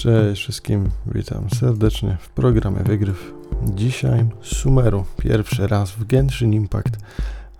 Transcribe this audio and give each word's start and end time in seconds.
Cześć 0.00 0.42
wszystkim, 0.42 0.90
witam 1.06 1.50
serdecznie 1.50 2.16
w 2.20 2.28
programie 2.28 2.82
Wygryw. 2.82 3.34
Dzisiaj 3.74 4.26
Sumeru, 4.42 5.04
pierwszy 5.22 5.66
raz 5.66 5.90
w 5.90 6.06
Genshin 6.06 6.52
Impact 6.52 6.98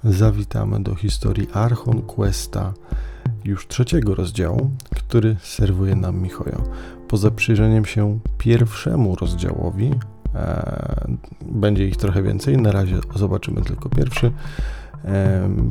zawitamy 0.05 0.83
do 0.83 0.95
historii 0.95 1.49
Archon 1.53 2.03
Questa, 2.03 2.73
już 3.45 3.69
trzeciego 3.69 4.15
rozdziału, 4.15 4.71
który 4.97 5.37
serwuje 5.43 5.97
nam 5.97 6.23
Michojo. 6.23 6.63
Poza 7.08 7.31
przyjrzeniem 7.31 7.85
się 7.85 8.19
pierwszemu 8.38 9.17
rozdziałowi, 9.17 9.91
e, 10.35 11.17
będzie 11.43 11.88
ich 11.88 11.97
trochę 11.97 12.22
więcej, 12.22 12.57
na 12.57 12.72
razie 12.72 12.99
zobaczymy 13.17 13.63
tylko 13.63 13.88
pierwszy, 13.88 14.33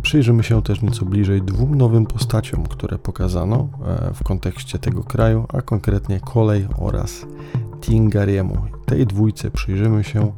Przyjrzymy 0.02 0.43
się 0.43 0.61
też 0.61 0.82
nieco 0.82 1.05
bliżej 1.05 1.41
dwóm 1.41 1.75
nowym 1.75 2.05
postaciom, 2.05 2.64
które 2.64 2.98
pokazano 2.98 3.68
e, 3.86 4.14
w 4.14 4.23
kontekście 4.23 4.79
tego 4.79 5.04
kraju, 5.04 5.46
a 5.54 5.61
konkretnie 5.61 6.20
Kolej 6.20 6.68
oraz 6.78 7.25
Tingariemu. 7.82 8.57
Tej 8.86 9.07
dwójce 9.07 9.51
przyjrzymy 9.51 10.04
się. 10.04 10.32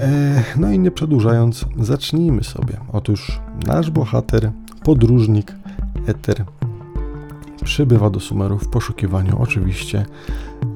E, 0.00 0.42
no 0.56 0.72
i 0.72 0.78
nie 0.78 0.90
przedłużając, 0.90 1.66
zacznijmy 1.78 2.44
sobie. 2.44 2.76
Otóż 2.92 3.40
nasz 3.66 3.90
bohater, 3.90 4.52
podróżnik 4.84 5.54
Eter, 6.06 6.44
przybywa 7.64 8.10
do 8.10 8.20
Sumeru 8.20 8.58
w 8.58 8.68
poszukiwaniu 8.68 9.36
oczywiście 9.40 10.06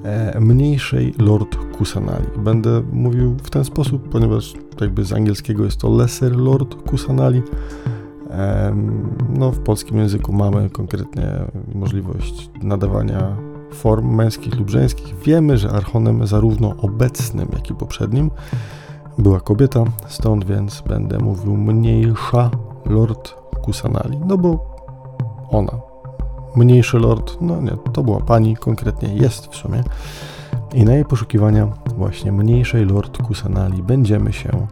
e, 0.05 0.41
mniejszej 0.41 1.15
Lord 1.19 1.57
Kusanali. 1.79 2.27
Będę 2.39 2.83
mówił 2.93 3.37
w 3.43 3.51
ten 3.51 3.65
sposób, 3.65 4.09
ponieważ 4.09 4.55
jakby 4.81 5.05
z 5.05 5.13
angielskiego 5.13 5.65
jest 5.65 5.81
to 5.81 5.91
Lesser 5.91 6.37
Lord 6.37 6.75
Kusanali. 6.75 7.43
No, 9.39 9.53
w 9.53 9.59
polskim 9.59 9.99
języku 9.99 10.33
mamy 10.33 10.71
konkretnie 10.71 11.27
możliwość 11.75 12.51
nadawania 12.63 13.37
form 13.73 14.15
męskich 14.15 14.59
lub 14.59 14.71
żeńskich. 14.71 15.15
Wiemy, 15.19 15.59
że 15.59 15.71
archonem 15.71 16.27
zarówno 16.27 16.75
obecnym, 16.83 17.49
jak 17.53 17.71
i 17.71 17.75
poprzednim 17.75 18.31
była 19.19 19.41
kobieta, 19.41 19.85
stąd 20.09 20.45
więc 20.45 20.83
będę 20.89 21.19
mówił 21.19 21.57
mniejsza 21.57 22.51
Lord 22.87 23.35
Kusanali, 23.63 24.19
no 24.27 24.39
bo 24.39 24.77
ona, 25.51 25.73
mniejszy 26.57 26.99
Lord, 26.99 27.37
no 27.41 27.61
nie, 27.61 27.77
to 27.93 28.03
była 28.03 28.21
pani, 28.21 28.57
konkretnie 28.57 29.15
jest 29.15 29.47
w 29.47 29.57
sumie. 29.57 29.85
I 30.75 30.85
na 30.85 30.95
jej 30.95 31.05
poszukiwania 31.05 31.69
właśnie 31.97 32.33
mniejszej 32.33 32.87
Lord 32.87 33.23
Kusanali 33.23 33.83
będziemy 33.83 34.33
się 34.33 34.67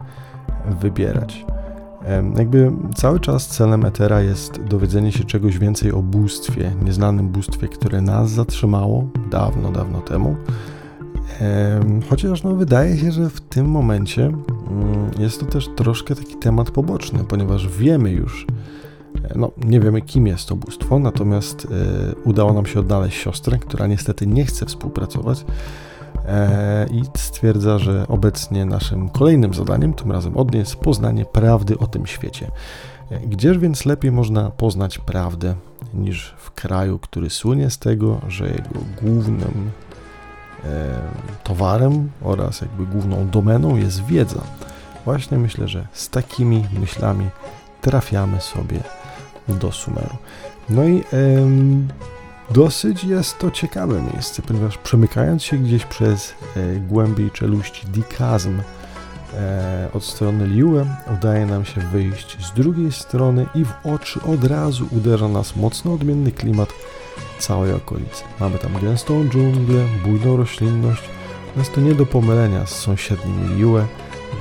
wybierać. 0.81 1.45
Jakby 2.37 2.71
cały 2.95 3.19
czas 3.19 3.47
celem 3.47 3.85
Etera 3.85 4.21
jest 4.21 4.63
dowiedzenie 4.63 5.11
się 5.11 5.23
czegoś 5.23 5.57
więcej 5.57 5.91
o 5.91 6.01
bóstwie, 6.01 6.71
nieznanym 6.85 7.29
bóstwie, 7.29 7.67
które 7.67 8.01
nas 8.01 8.29
zatrzymało 8.29 9.07
dawno, 9.31 9.71
dawno 9.71 10.01
temu. 10.01 10.35
Chociaż 12.09 12.43
no, 12.43 12.55
wydaje 12.55 12.97
się, 12.97 13.11
że 13.11 13.29
w 13.29 13.41
tym 13.41 13.65
momencie 13.65 14.25
mm, 14.25 15.11
jest 15.19 15.39
to 15.39 15.45
też 15.45 15.69
troszkę 15.75 16.15
taki 16.15 16.35
temat 16.35 16.71
poboczny, 16.71 17.19
ponieważ 17.23 17.67
wiemy 17.67 18.11
już, 18.11 18.47
no 19.35 19.51
nie 19.57 19.79
wiemy 19.79 20.01
kim 20.01 20.27
jest 20.27 20.47
to 20.47 20.55
bóstwo, 20.55 20.99
natomiast 20.99 21.65
e, 21.65 22.15
udało 22.15 22.53
nam 22.53 22.65
się 22.65 22.79
odnaleźć 22.79 23.17
siostrę, 23.17 23.57
która 23.57 23.87
niestety 23.87 24.27
nie 24.27 24.45
chce 24.45 24.65
współpracować 24.65 25.45
E, 26.27 26.87
i 26.91 27.03
stwierdza, 27.17 27.79
że 27.79 28.05
obecnie 28.07 28.65
naszym 28.65 29.09
kolejnym 29.09 29.53
zadaniem, 29.53 29.93
tym 29.93 30.11
razem 30.11 30.37
od 30.37 30.51
niej, 30.51 30.59
jest 30.59 30.75
poznanie 30.75 31.25
prawdy 31.25 31.79
o 31.79 31.87
tym 31.87 32.05
świecie. 32.05 32.51
E, 33.11 33.19
gdzież 33.19 33.57
więc 33.57 33.85
lepiej 33.85 34.11
można 34.11 34.49
poznać 34.49 34.97
prawdę 34.97 35.55
niż 35.93 36.35
w 36.37 36.51
kraju, 36.51 36.99
który 36.99 37.29
słynie 37.29 37.69
z 37.69 37.77
tego, 37.77 38.21
że 38.27 38.47
jego 38.49 38.79
głównym 39.01 39.71
towarem 41.43 42.09
oraz 42.21 42.61
jakby 42.61 42.85
główną 42.85 43.29
domeną 43.29 43.75
jest 43.75 44.05
wiedza. 44.05 44.41
Właśnie 45.05 45.37
myślę, 45.37 45.67
że 45.67 45.87
z 45.93 46.09
takimi 46.09 46.65
myślami 46.79 47.29
trafiamy 47.81 48.41
sobie 48.41 48.79
do 49.47 49.71
Sumeru. 49.71 50.17
No 50.69 50.85
i 50.85 51.03
Dosyć 52.51 53.03
jest 53.03 53.37
to 53.39 53.51
ciekawe 53.51 54.01
miejsce, 54.01 54.41
ponieważ 54.41 54.77
przemykając 54.77 55.43
się 55.43 55.57
gdzieś 55.57 55.85
przez 55.85 56.33
e, 56.55 56.75
głębiej 56.79 57.31
czeluści 57.31 57.87
Dikazm 57.87 58.59
e, 59.33 59.89
od 59.93 60.03
strony 60.03 60.47
Liue, 60.47 60.85
udaje 61.17 61.45
nam 61.45 61.65
się 61.65 61.81
wyjść 61.81 62.45
z 62.45 62.53
drugiej 62.53 62.91
strony 62.91 63.45
i 63.55 63.65
w 63.65 63.73
oczy 63.83 64.19
od 64.21 64.43
razu 64.43 64.87
uderza 64.91 65.27
nas 65.27 65.55
mocno 65.55 65.93
odmienny 65.93 66.31
klimat 66.31 66.69
całej 67.39 67.73
okolicy. 67.73 68.23
Mamy 68.39 68.59
tam 68.59 68.79
gęstą 68.81 69.29
dżunglę, 69.29 69.85
bujną 70.03 70.37
roślinność, 70.37 71.03
jest 71.57 71.73
to 71.73 71.81
nie 71.81 71.95
do 71.95 72.05
pomylenia 72.05 72.65
z 72.65 72.75
sąsiednim 72.75 73.57
Liue, 73.57 73.85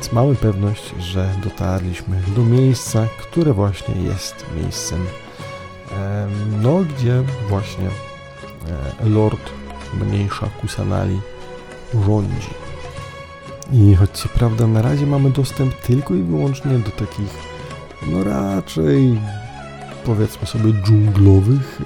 więc 0.02 0.12
mamy 0.12 0.34
pewność, 0.34 0.94
że 0.98 1.28
dotarliśmy 1.44 2.22
do 2.36 2.44
miejsca, 2.44 3.06
które 3.20 3.52
właśnie 3.52 3.94
jest 3.94 4.46
miejscem 4.56 5.06
no 6.62 6.78
gdzie 6.78 7.22
właśnie 7.48 7.86
e, 7.86 9.08
Lord 9.08 9.50
mniejsza 10.00 10.46
Kusanali 10.60 11.20
rządzi. 12.06 12.50
I 13.72 13.94
choć 13.94 14.10
co 14.10 14.28
prawda 14.28 14.66
na 14.66 14.82
razie 14.82 15.06
mamy 15.06 15.30
dostęp 15.30 15.74
tylko 15.74 16.14
i 16.14 16.22
wyłącznie 16.22 16.78
do 16.78 16.90
takich, 16.90 17.34
no 18.06 18.24
raczej 18.24 19.20
powiedzmy 20.04 20.46
sobie 20.46 20.72
dżunglowych 20.72 21.80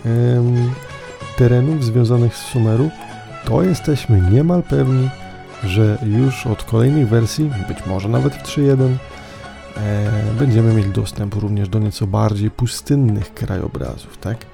terenów 1.37 1.85
związanych 1.85 2.37
z 2.37 2.41
Sumeru, 2.41 2.91
to 3.45 3.63
jesteśmy 3.63 4.21
niemal 4.21 4.63
pewni, 4.63 5.11
że 5.65 5.99
już 6.03 6.47
od 6.47 6.65
kolejnych 6.65 7.09
wersji, 7.09 7.51
być 7.69 7.87
może 7.87 8.09
nawet 8.09 8.35
w 8.35 8.43
3.1, 8.43 8.97
E, 9.77 10.11
będziemy 10.39 10.75
mieli 10.75 10.91
dostęp 10.91 11.35
również 11.35 11.69
do 11.69 11.79
nieco 11.79 12.07
bardziej 12.07 12.51
pustynnych 12.51 13.35
krajobrazów, 13.35 14.19
tak? 14.19 14.47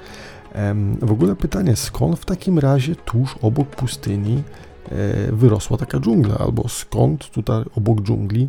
W 1.03 1.13
ogóle 1.13 1.37
pytanie, 1.37 1.77
skąd 1.77 2.19
w 2.19 2.25
takim 2.25 2.59
razie 2.59 2.97
tuż 2.97 3.37
obok 3.43 3.69
pustyni 3.69 4.43
e, 4.91 5.33
wyrosła 5.33 5.77
taka 5.77 6.01
dżungla, 6.01 6.39
albo 6.39 6.69
skąd 6.69 7.31
tutaj 7.31 7.65
obok 7.77 8.01
dżungli 8.01 8.49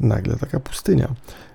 nagle 0.00 0.36
taka 0.36 0.60
pustynia? 0.60 1.08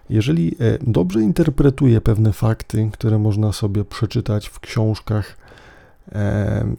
Jeżeli 0.10 0.56
e, 0.60 0.78
dobrze 0.82 1.22
interpretuję 1.22 2.02
pewne 2.02 2.34
fakty, 2.34 2.90
które 2.94 3.20
można 3.20 3.52
sobie 3.52 3.86
przeczytać 3.86 4.48
w 4.48 4.60
książkach 4.60 5.38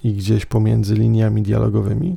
i 0.05 0.13
gdzieś 0.13 0.47
pomiędzy 0.47 0.95
liniami 0.95 1.43
dialogowymi, 1.43 2.17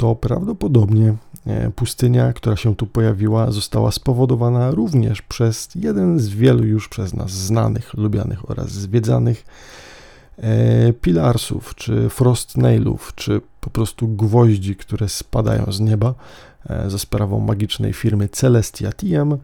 to 0.00 0.14
prawdopodobnie 0.14 1.14
e, 1.46 1.70
pustynia, 1.70 2.32
która 2.32 2.56
się 2.56 2.76
tu 2.76 2.86
pojawiła, 2.86 3.50
została 3.50 3.90
spowodowana 3.90 4.70
również 4.70 5.22
przez 5.22 5.68
jeden 5.74 6.18
z 6.18 6.28
wielu 6.28 6.64
już 6.64 6.88
przez 6.88 7.14
nas 7.14 7.30
znanych, 7.30 7.94
lubianych 7.94 8.50
oraz 8.50 8.70
zwiedzanych 8.70 9.44
e, 10.38 10.92
pilarsów, 10.92 11.74
czy 11.74 12.08
frostnailów, 12.08 13.12
czy 13.14 13.40
po 13.60 13.70
prostu 13.70 14.08
gwoździ, 14.08 14.76
które 14.76 15.08
spadają 15.08 15.72
z 15.72 15.80
nieba 15.80 16.14
e, 16.70 16.90
za 16.90 16.98
sprawą 16.98 17.40
magicznej 17.40 17.92
firmy 17.92 18.28
Celestia 18.28 18.92
TM, 18.92 19.36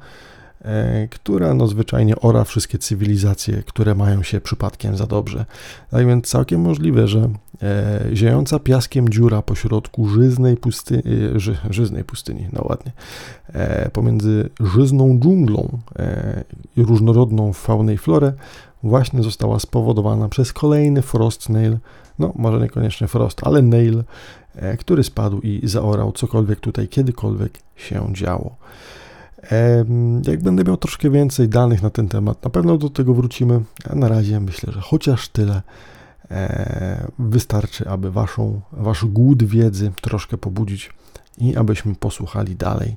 która 1.10 1.54
no 1.54 1.66
zwyczajnie 1.66 2.16
ora 2.20 2.44
wszystkie 2.44 2.78
cywilizacje, 2.78 3.62
które 3.62 3.94
mają 3.94 4.22
się 4.22 4.40
przypadkiem 4.40 4.96
za 4.96 5.06
dobrze. 5.06 5.44
Tak 5.90 6.06
więc 6.06 6.26
całkiem 6.26 6.60
możliwe, 6.60 7.08
że 7.08 7.30
e, 7.62 8.00
ziejąca 8.12 8.58
piaskiem 8.58 9.08
dziura 9.08 9.42
pośrodku 9.42 10.08
żyznej 10.08 10.56
pustyni, 10.56 11.02
e, 11.36 11.40
ży, 11.40 11.56
żyznej 11.70 12.04
pustyni, 12.04 12.48
no 12.52 12.62
ładnie, 12.68 12.92
e, 13.52 13.90
pomiędzy 13.90 14.50
żyzną 14.60 15.20
dżunglą 15.20 15.78
e, 15.98 16.44
i 16.76 16.82
różnorodną 16.82 17.52
faunę 17.52 17.94
i 17.94 17.98
florę 17.98 18.32
właśnie 18.82 19.22
została 19.22 19.58
spowodowana 19.58 20.28
przez 20.28 20.52
kolejny 20.52 21.02
frost 21.02 21.48
nail, 21.48 21.78
no 22.18 22.32
może 22.36 22.60
niekoniecznie 22.60 23.06
frost, 23.08 23.40
ale 23.44 23.62
nail, 23.62 24.04
e, 24.54 24.76
który 24.76 25.04
spadł 25.04 25.40
i 25.40 25.60
zaorał 25.68 26.12
cokolwiek 26.12 26.60
tutaj 26.60 26.88
kiedykolwiek 26.88 27.58
się 27.76 28.08
działo. 28.12 28.56
Jak 30.28 30.42
będę 30.42 30.64
miał 30.64 30.76
troszkę 30.76 31.10
więcej 31.10 31.48
danych 31.48 31.82
na 31.82 31.90
ten 31.90 32.08
temat, 32.08 32.44
na 32.44 32.50
pewno 32.50 32.78
do 32.78 32.90
tego 32.90 33.14
wrócimy. 33.14 33.60
A 33.90 33.94
na 33.94 34.08
razie 34.08 34.40
myślę, 34.40 34.72
że 34.72 34.80
chociaż 34.80 35.28
tyle 35.28 35.62
e, 36.30 37.06
wystarczy, 37.18 37.88
aby 37.88 38.10
waszą, 38.10 38.60
wasz 38.72 39.04
głód 39.04 39.42
wiedzy 39.42 39.92
troszkę 40.00 40.38
pobudzić 40.38 40.90
i 41.38 41.56
abyśmy 41.56 41.94
posłuchali 41.94 42.56
dalej, 42.56 42.96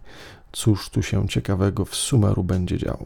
cóż 0.52 0.90
tu 0.90 1.02
się 1.02 1.28
ciekawego 1.28 1.86
w 1.86 1.96
Sumeru 1.96 2.44
będzie 2.44 2.78
działo. 2.78 3.06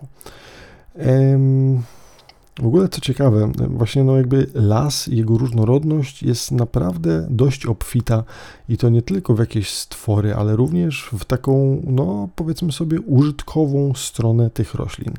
W 2.60 2.66
ogóle 2.66 2.90
co 2.90 3.02
ciekawe, 3.02 3.52
właśnie 3.70 4.04
no 4.04 4.18
jakby 4.18 4.48
las 4.54 5.08
jego 5.08 5.38
różnorodność 5.38 6.24
jest 6.24 6.52
naprawdę 6.52 7.28
dość 7.30 7.66
obfita 7.66 8.24
i 8.70 8.78
to 8.78 8.90
nie 8.90 9.02
tylko 9.02 9.36
w 9.36 9.40
jakieś 9.40 9.70
stwory, 9.70 10.36
ale 10.36 10.56
również 10.56 11.10
w 11.14 11.26
taką, 11.26 11.82
no 11.88 12.30
powiedzmy 12.36 12.72
sobie, 12.72 13.02
użytkową 13.02 13.94
stronę 13.96 14.50
tych 14.50 14.74
roślin. 14.74 15.14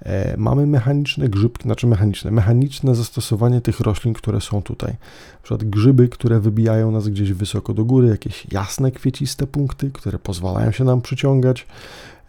E, 0.00 0.36
mamy 0.36 0.66
mechaniczne 0.66 1.28
grzybki, 1.28 1.62
znaczy 1.62 1.86
mechaniczne, 1.86 2.30
mechaniczne 2.30 2.94
zastosowanie 2.94 3.60
tych 3.60 3.80
roślin, 3.80 4.14
które 4.14 4.40
są 4.40 4.62
tutaj. 4.62 4.90
Na 4.92 5.42
przykład 5.42 5.64
grzyby, 5.64 6.08
które 6.08 6.40
wybijają 6.40 6.90
nas 6.90 7.08
gdzieś 7.08 7.32
wysoko 7.32 7.74
do 7.74 7.84
góry, 7.84 8.08
jakieś 8.08 8.46
jasne, 8.52 8.90
kwieciste 8.90 9.46
punkty, 9.46 9.90
które 9.90 10.18
pozwalają 10.18 10.70
się 10.70 10.84
nam 10.84 11.00
przyciągać. 11.00 11.66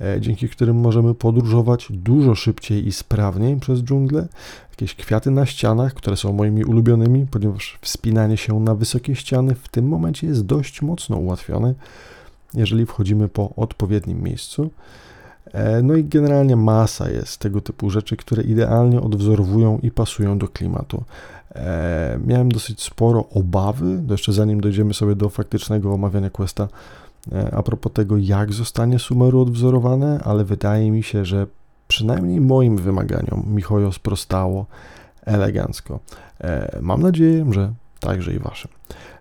E, 0.02 0.22
dzięki 0.22 0.50
którym 0.50 0.78
możemy 0.78 1.14
podróżować 1.14 1.88
dużo 1.90 2.36
szybciej 2.36 2.88
i 2.88 2.92
sprawniej 2.92 3.60
przez 3.60 3.80
dżunglę. 3.80 4.28
Jakieś 4.70 4.96
kwiaty 4.96 5.32
na 5.32 5.46
ścianach, 5.46 5.94
które 5.94 6.18
są 6.18 6.34
moimi 6.34 6.66
ulubionymi, 6.66 7.26
ponieważ 7.32 7.80
wspinanie 7.82 8.38
się 8.38 8.60
na 8.60 8.76
wysokie 8.76 9.16
ściany 9.16 9.56
w 9.56 9.68
tym 9.68 9.88
momencie 9.88 10.28
jest 10.28 10.46
dość 10.46 10.82
mocno 10.82 11.18
ułatwione, 11.18 11.74
jeżeli 12.54 12.86
wchodzimy 12.86 13.28
po 13.28 13.54
odpowiednim 13.56 14.24
miejscu. 14.24 14.70
E, 15.54 15.82
no 15.82 15.96
i 15.96 16.04
generalnie 16.04 16.56
masa 16.56 17.10
jest 17.10 17.38
tego 17.38 17.62
typu 17.62 17.90
rzeczy, 17.90 18.18
które 18.18 18.44
idealnie 18.44 19.02
odwzorowują 19.02 19.80
i 19.84 19.92
pasują 19.92 20.38
do 20.38 20.48
klimatu. 20.48 21.04
E, 21.56 22.20
miałem 22.26 22.52
dosyć 22.52 22.82
sporo 22.82 23.26
obawy, 23.30 24.04
jeszcze 24.10 24.34
zanim 24.34 24.62
dojdziemy 24.62 24.94
sobie 24.94 25.16
do 25.16 25.30
faktycznego 25.30 25.94
omawiania 25.94 26.30
questa, 26.30 26.68
a 27.52 27.64
propos 27.64 27.94
tego, 27.94 28.18
jak 28.18 28.54
zostanie 28.54 29.00
Sumeru 29.00 29.42
odwzorowane, 29.42 30.20
ale 30.24 30.46
wydaje 30.46 30.92
mi 30.92 31.04
się, 31.04 31.26
że 31.26 31.48
przynajmniej 31.88 32.42
moim 32.42 32.78
wymaganiom 32.78 33.44
Michojo 33.48 33.92
sprostało 33.92 34.66
elegancko. 35.26 36.00
E, 36.42 36.80
mam 36.82 37.02
nadzieję, 37.02 37.46
że 37.52 37.74
także 38.00 38.34
i 38.34 38.40
waszym. 38.40 38.72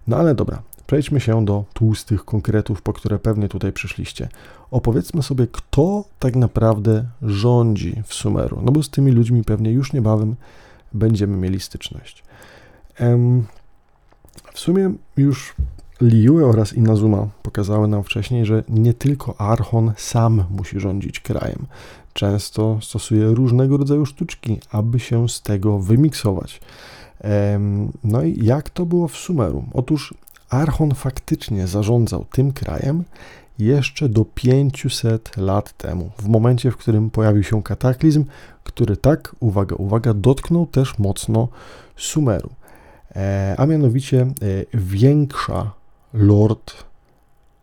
No 0.06 0.16
ale 0.16 0.34
dobra, 0.34 0.62
przejdźmy 0.86 1.20
się 1.20 1.44
do 1.44 1.64
tłustych 1.72 2.24
konkretów, 2.24 2.82
po 2.82 2.92
które 2.92 3.18
pewnie 3.18 3.48
tutaj 3.48 3.72
przyszliście. 3.72 4.28
Opowiedzmy 4.70 5.22
sobie, 5.22 5.46
kto 5.46 6.04
tak 6.18 6.36
naprawdę 6.36 7.04
rządzi 7.22 8.02
w 8.06 8.14
Sumeru, 8.14 8.60
no 8.62 8.72
bo 8.72 8.82
z 8.82 8.90
tymi 8.90 9.12
ludźmi 9.12 9.44
pewnie 9.44 9.70
już 9.70 9.92
niebawem 9.92 10.36
będziemy 10.92 11.36
mieli 11.36 11.60
styczność. 11.60 12.24
W 14.52 14.60
sumie 14.60 14.92
już 15.16 15.54
Liyue 16.00 16.46
oraz 16.46 16.72
Inazuma 16.72 17.28
pokazały 17.42 17.88
nam 17.88 18.02
wcześniej, 18.02 18.46
że 18.46 18.64
nie 18.68 18.94
tylko 18.94 19.40
Archon 19.40 19.92
sam 19.96 20.44
musi 20.50 20.80
rządzić 20.80 21.20
krajem. 21.20 21.66
Często 22.12 22.78
stosuje 22.82 23.26
różnego 23.26 23.76
rodzaju 23.76 24.06
sztuczki, 24.06 24.60
aby 24.70 25.00
się 25.00 25.28
z 25.28 25.42
tego 25.42 25.78
wymiksować. 25.78 26.60
No 28.04 28.22
i 28.22 28.44
jak 28.44 28.70
to 28.70 28.86
było 28.86 29.08
w 29.08 29.16
Sumeru? 29.16 29.64
Otóż 29.72 30.14
Archon 30.50 30.94
faktycznie 30.94 31.66
zarządzał 31.66 32.24
tym 32.32 32.52
krajem 32.52 33.04
jeszcze 33.58 34.08
do 34.08 34.24
500 34.24 35.36
lat 35.36 35.72
temu, 35.76 36.10
w 36.18 36.28
momencie, 36.28 36.70
w 36.70 36.76
którym 36.76 37.10
pojawił 37.10 37.42
się 37.42 37.62
kataklizm, 37.62 38.24
który 38.64 38.96
tak, 38.96 39.36
uwaga, 39.40 39.76
uwaga, 39.76 40.14
dotknął 40.14 40.66
też 40.66 40.98
mocno 40.98 41.48
Sumeru. 41.96 42.50
E, 43.16 43.54
a 43.58 43.66
mianowicie 43.66 44.20
e, 44.20 44.32
większa 44.74 45.75
Lord. 46.16 46.84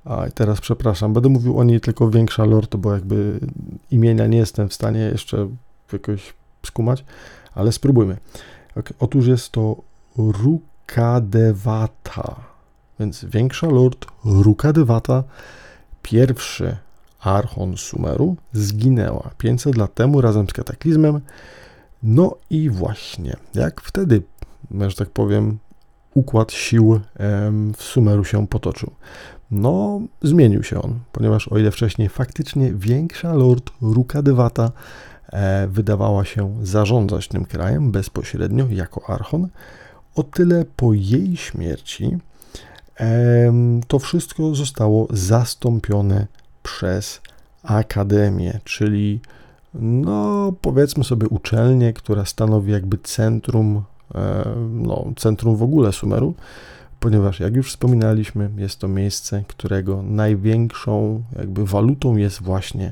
A 0.06 0.26
teraz 0.36 0.62
przepraszam, 0.62 1.14
będę 1.14 1.30
mówił 1.30 1.60
o 1.60 1.64
niej 1.64 1.82
tylko 1.82 2.10
większa 2.10 2.46
Lord, 2.46 2.76
bo 2.76 2.94
jakby 2.94 3.40
imienia 3.92 4.28
nie 4.28 4.38
jestem 4.38 4.70
w 4.70 4.74
stanie 4.74 5.00
jeszcze 5.00 5.50
jakoś 5.94 6.34
skumać, 6.66 7.06
ale 7.56 7.72
spróbujmy. 7.72 8.18
Otóż 9.00 9.28
jest 9.28 9.50
to 9.50 9.76
Rukadevata, 10.18 11.56
więc 13.00 13.26
większa 13.26 13.68
Lord 13.68 14.06
Rukadevata, 14.26 15.24
pierwszy 16.02 16.78
archon 17.20 17.78
Sumeru, 17.78 18.36
zginęła 18.54 19.30
500 19.38 19.78
lat 19.78 19.94
temu 19.94 20.22
razem 20.22 20.50
z 20.50 20.54
kataklizmem. 20.54 21.22
No 22.04 22.36
i 22.50 22.70
właśnie, 22.70 23.36
jak 23.54 23.82
wtedy, 23.82 24.22
że 24.72 24.96
tak 24.96 25.10
powiem, 25.10 25.58
układ 26.14 26.52
sił 26.52 27.00
w 27.78 27.84
Sumeru 27.84 28.26
się 28.26 28.48
potoczył. 28.48 28.92
No, 29.52 30.02
zmienił 30.22 30.64
się 30.64 30.82
on, 30.82 31.00
ponieważ 31.12 31.48
o 31.48 31.58
ile 31.58 31.72
wcześniej 31.72 32.10
faktycznie 32.10 32.74
większa 32.74 33.34
lord 33.34 33.72
Rukadewata 33.82 34.72
e, 35.34 35.68
wydawała 35.68 36.26
się 36.26 36.56
zarządzać 36.64 37.28
tym 37.28 37.46
krajem 37.46 37.92
bezpośrednio 37.92 38.66
jako 38.70 39.10
archon, 39.10 39.48
o 40.16 40.24
tyle 40.24 40.66
po 40.76 40.94
jej 40.94 41.38
śmierci 41.38 42.18
to 43.88 44.00
wszystko 44.00 44.56
zostało 44.56 45.08
zastąpione 45.10 46.28
przez 46.64 47.22
akademię, 47.64 48.60
czyli 48.64 49.20
no 49.74 50.54
powiedzmy 50.62 51.04
sobie 51.04 51.28
uczelnię, 51.28 51.94
która 51.94 52.26
stanowi 52.26 52.72
jakby 52.72 52.98
centrum 52.98 53.84
no, 54.70 55.06
centrum 55.16 55.56
w 55.56 55.64
ogóle 55.64 55.92
Sumeru, 55.92 56.34
ponieważ 57.00 57.40
jak 57.40 57.56
już 57.56 57.70
wspominaliśmy, 57.70 58.50
jest 58.58 58.80
to 58.80 58.88
miejsce, 58.88 59.44
którego 59.48 60.04
największą 60.04 61.24
jakby 61.40 61.66
walutą 61.66 62.16
jest 62.16 62.42
właśnie 62.42 62.92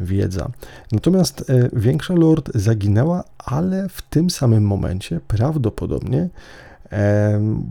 wiedza. 0.00 0.50
Natomiast 0.92 1.50
e, 1.50 1.68
większa 1.72 2.14
lord 2.14 2.50
zaginęła, 2.54 3.24
ale 3.38 3.88
w 3.88 4.02
tym 4.02 4.30
samym 4.30 4.64
momencie 4.64 5.20
prawdopodobnie 5.28 6.28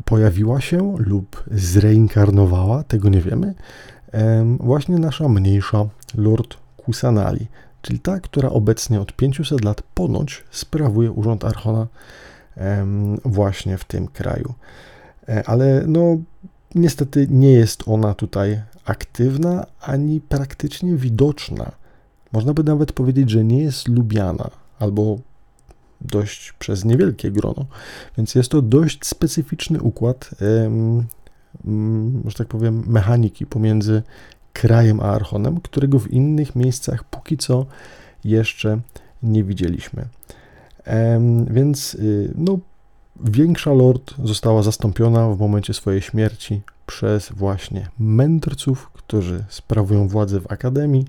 pojawiła 0.06 0.62
się 0.62 0.96
lub 0.98 1.44
zreinkarnowała, 1.52 2.84
tego 2.84 3.10
nie 3.10 3.22
wiemy, 3.22 3.54
właśnie 4.60 4.98
nasza 4.98 5.30
mniejsza 5.30 5.86
lord 6.16 6.58
Kusanali, 6.78 7.48
czyli 7.82 8.00
ta, 8.00 8.20
która 8.20 8.50
obecnie 8.50 9.02
od 9.02 9.14
500 9.14 9.64
lat 9.66 9.82
ponoć 9.82 10.44
sprawuje 10.52 11.12
urząd 11.12 11.46
Archona 11.46 11.88
właśnie 13.26 13.78
w 13.78 13.84
tym 13.84 14.08
kraju. 14.08 14.54
E, 15.30 15.44
ale 15.50 15.84
no, 15.88 16.18
niestety 16.76 17.28
nie 17.30 17.52
jest 17.52 17.84
ona 17.86 18.14
tutaj 18.14 18.62
aktywna 18.86 19.66
ani 19.82 20.22
praktycznie 20.22 20.96
widoczna. 20.96 21.72
Można 22.32 22.54
by 22.54 22.64
nawet 22.64 22.92
powiedzieć, 22.92 23.30
że 23.30 23.44
nie 23.44 23.64
jest 23.64 23.88
lubiana 23.88 24.50
albo 24.80 25.20
dość 26.02 26.54
przez 26.60 26.86
niewielkie 26.86 27.32
grono. 27.32 27.66
Więc 28.18 28.36
jest 28.36 28.52
to 28.52 28.62
dość 28.62 29.06
specyficzny 29.06 29.82
układ, 29.82 30.30
że 32.26 32.34
tak 32.38 32.48
powiem, 32.48 32.84
mechaniki 32.88 33.46
pomiędzy 33.46 34.04
krajem 34.54 35.00
a 35.00 35.04
Archonem, 35.04 35.62
którego 35.62 36.00
w 36.00 36.12
innych 36.12 36.56
miejscach 36.56 37.04
póki 37.04 37.38
co 37.38 37.66
jeszcze 38.24 38.80
nie 39.24 39.44
widzieliśmy. 39.44 40.06
Więc 41.50 41.96
y, 41.96 42.34
no, 42.36 42.60
większa 43.24 43.74
lord 43.74 44.14
została 44.24 44.64
zastąpiona 44.64 45.30
w 45.30 45.40
momencie 45.40 45.74
swojej 45.74 46.02
śmierci 46.02 46.62
przez 46.86 47.32
właśnie 47.32 47.90
mędrców, 48.00 48.90
którzy 48.94 49.44
sprawują 49.50 50.08
władzę 50.08 50.40
w 50.40 50.52
akademii, 50.52 51.06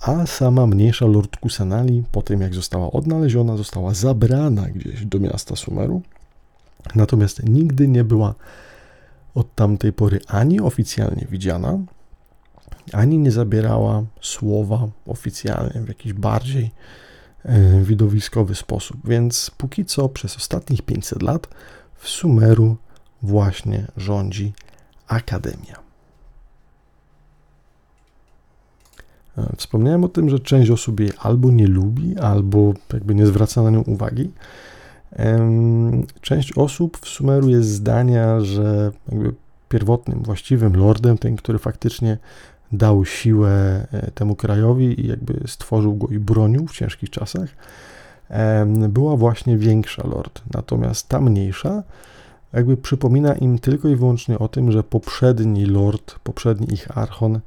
a 0.00 0.26
sama 0.26 0.66
mniejsza 0.66 1.06
lord 1.06 1.36
Kusanali, 1.36 2.04
po 2.12 2.22
tym 2.22 2.40
jak 2.40 2.54
została 2.54 2.90
odnaleziona, 2.90 3.56
została 3.56 3.94
zabrana 3.94 4.62
gdzieś 4.62 5.06
do 5.06 5.18
miasta 5.18 5.56
Sumeru. 5.56 6.02
Natomiast 6.94 7.42
nigdy 7.48 7.88
nie 7.88 8.04
była 8.04 8.34
od 9.34 9.54
tamtej 9.54 9.92
pory 9.92 10.20
ani 10.26 10.60
oficjalnie 10.60 11.26
widziana, 11.30 11.78
ani 12.92 13.18
nie 13.18 13.30
zabierała 13.30 14.02
słowa 14.20 14.88
oficjalnie 15.06 15.80
w 15.80 15.88
jakiś 15.88 16.12
bardziej 16.12 16.70
widowiskowy 17.82 18.54
sposób. 18.54 18.96
Więc 19.04 19.50
póki 19.58 19.84
co 19.84 20.08
przez 20.08 20.36
ostatnich 20.36 20.82
500 20.82 21.22
lat 21.22 21.48
w 21.94 22.08
Sumeru 22.08 22.76
właśnie 23.22 23.86
rządzi 23.96 24.52
Akademia. 25.08 25.84
E, 29.38 29.56
wspomniałem 29.56 30.04
o 30.04 30.08
tym, 30.08 30.30
że 30.30 30.38
część 30.38 30.70
osób 30.70 31.00
jej 31.00 31.10
albo 31.18 31.50
nie 31.50 31.66
lubi, 31.66 32.18
albo 32.18 32.74
jakby 32.92 33.14
nie 33.14 33.26
zwraca 33.26 33.62
na 33.62 33.70
nią 33.70 33.80
uwagi. 33.80 34.30
Część 36.20 36.52
osób 36.52 36.98
w 36.98 37.08
Sumeru 37.08 37.48
jest 37.48 37.68
zdania, 37.68 38.40
że 38.40 38.92
jakby 39.12 39.34
pierwotnym, 39.68 40.22
właściwym 40.22 40.76
lordem, 40.76 41.18
ten, 41.18 41.36
który 41.36 41.58
faktycznie 41.58 42.18
dał 42.76 43.04
siłę 43.04 43.86
e, 43.92 44.10
temu 44.10 44.36
krajowi 44.36 45.00
i 45.00 45.08
jakby 45.08 45.40
stworzył 45.46 45.96
go 45.96 46.06
i 46.06 46.18
bronił 46.18 46.66
w 46.66 46.72
ciężkich 46.72 47.10
czasach, 47.10 47.48
była 48.88 49.16
właśnie 49.16 49.58
większa 49.58 50.06
lord. 50.06 50.42
Natomiast 50.54 51.08
ta 51.08 51.20
mniejsza 51.20 51.82
jakby 52.54 52.76
przypomina 52.76 53.34
im 53.34 53.58
tylko 53.58 53.88
i 53.88 53.96
wyłącznie 53.96 54.38
o 54.38 54.48
tym, 54.48 54.72
że 54.72 54.82
poprzedni 54.84 55.66
lord, 55.66 56.18
poprzedni 56.18 56.74
ich 56.74 56.98
archon 56.98 57.40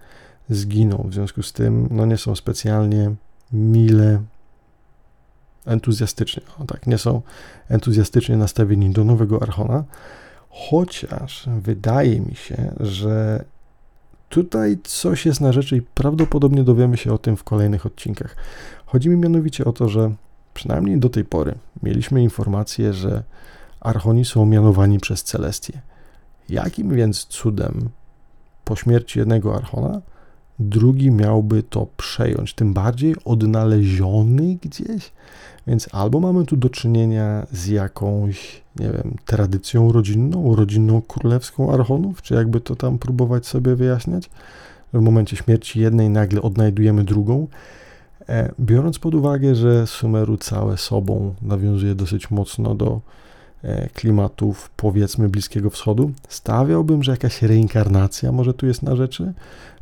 zginął. 0.49 1.03
W 1.09 1.13
związku 1.13 1.43
z 1.43 1.53
tym 1.53 1.87
no 1.91 2.05
nie 2.05 2.17
są 2.17 2.35
specjalnie 2.35 3.11
mile 3.51 4.21
entuzjastycznie, 5.65 6.43
o 6.59 6.65
tak, 6.65 6.87
nie 6.87 6.97
są 6.97 7.21
entuzjastycznie 7.69 8.37
nastawieni 8.37 8.89
do 8.89 9.03
nowego 9.03 9.41
Archona, 9.41 9.83
chociaż 10.49 11.49
wydaje 11.61 12.19
mi 12.19 12.35
się, 12.35 12.73
że 12.79 13.45
tutaj 14.29 14.77
coś 14.83 15.25
jest 15.25 15.41
na 15.41 15.51
rzeczy 15.51 15.77
i 15.77 15.81
prawdopodobnie 15.81 16.63
dowiemy 16.63 16.97
się 16.97 17.13
o 17.13 17.17
tym 17.17 17.37
w 17.37 17.43
kolejnych 17.43 17.85
odcinkach. 17.85 18.35
Chodzi 18.85 19.09
mi 19.09 19.17
mianowicie 19.17 19.65
o 19.65 19.73
to, 19.73 19.89
że 19.89 20.11
przynajmniej 20.53 20.99
do 20.99 21.09
tej 21.09 21.25
pory 21.25 21.55
mieliśmy 21.83 22.23
informację, 22.23 22.93
że 22.93 23.23
Archoni 23.79 24.25
są 24.25 24.45
mianowani 24.45 24.99
przez 24.99 25.23
Celestię. 25.23 25.81
Jakim 26.49 26.95
więc 26.95 27.25
cudem 27.25 27.89
po 28.65 28.75
śmierci 28.75 29.19
jednego 29.19 29.55
Archona 29.55 30.01
drugi 30.59 31.11
miałby 31.11 31.63
to 31.63 31.87
przejąć, 31.97 32.53
tym 32.53 32.73
bardziej 32.73 33.15
odnaleziony 33.25 34.57
gdzieś? 34.61 35.11
Więc 35.67 35.87
albo 35.91 36.19
mamy 36.19 36.45
tu 36.45 36.57
do 36.57 36.69
czynienia 36.69 37.47
z 37.51 37.67
jakąś, 37.67 38.61
nie 38.79 38.89
wiem, 38.91 39.15
tradycją 39.25 39.91
rodzinną, 39.91 40.55
rodzinną 40.55 41.01
królewską 41.01 41.73
Archonów, 41.73 42.21
czy 42.21 42.33
jakby 42.33 42.61
to 42.61 42.75
tam 42.75 42.99
próbować 42.99 43.45
sobie 43.45 43.75
wyjaśniać. 43.75 44.29
W 44.93 45.01
momencie 45.01 45.37
śmierci 45.37 45.79
jednej 45.79 46.09
nagle 46.09 46.41
odnajdujemy 46.41 47.03
drugą. 47.03 47.47
E, 48.29 48.51
biorąc 48.59 48.99
pod 48.99 49.15
uwagę, 49.15 49.55
że 49.55 49.87
Sumeru 49.87 50.37
całe 50.37 50.77
sobą 50.77 51.35
nawiązuje 51.41 51.95
dosyć 51.95 52.31
mocno 52.31 52.75
do 52.75 53.01
klimatów, 53.93 54.69
powiedzmy, 54.77 55.29
Bliskiego 55.29 55.69
Wschodu. 55.69 56.11
Stawiałbym, 56.29 57.03
że 57.03 57.11
jakaś 57.11 57.41
reinkarnacja 57.41 58.31
może 58.31 58.53
tu 58.53 58.65
jest 58.65 58.83
na 58.83 58.95
rzeczy, 58.95 59.33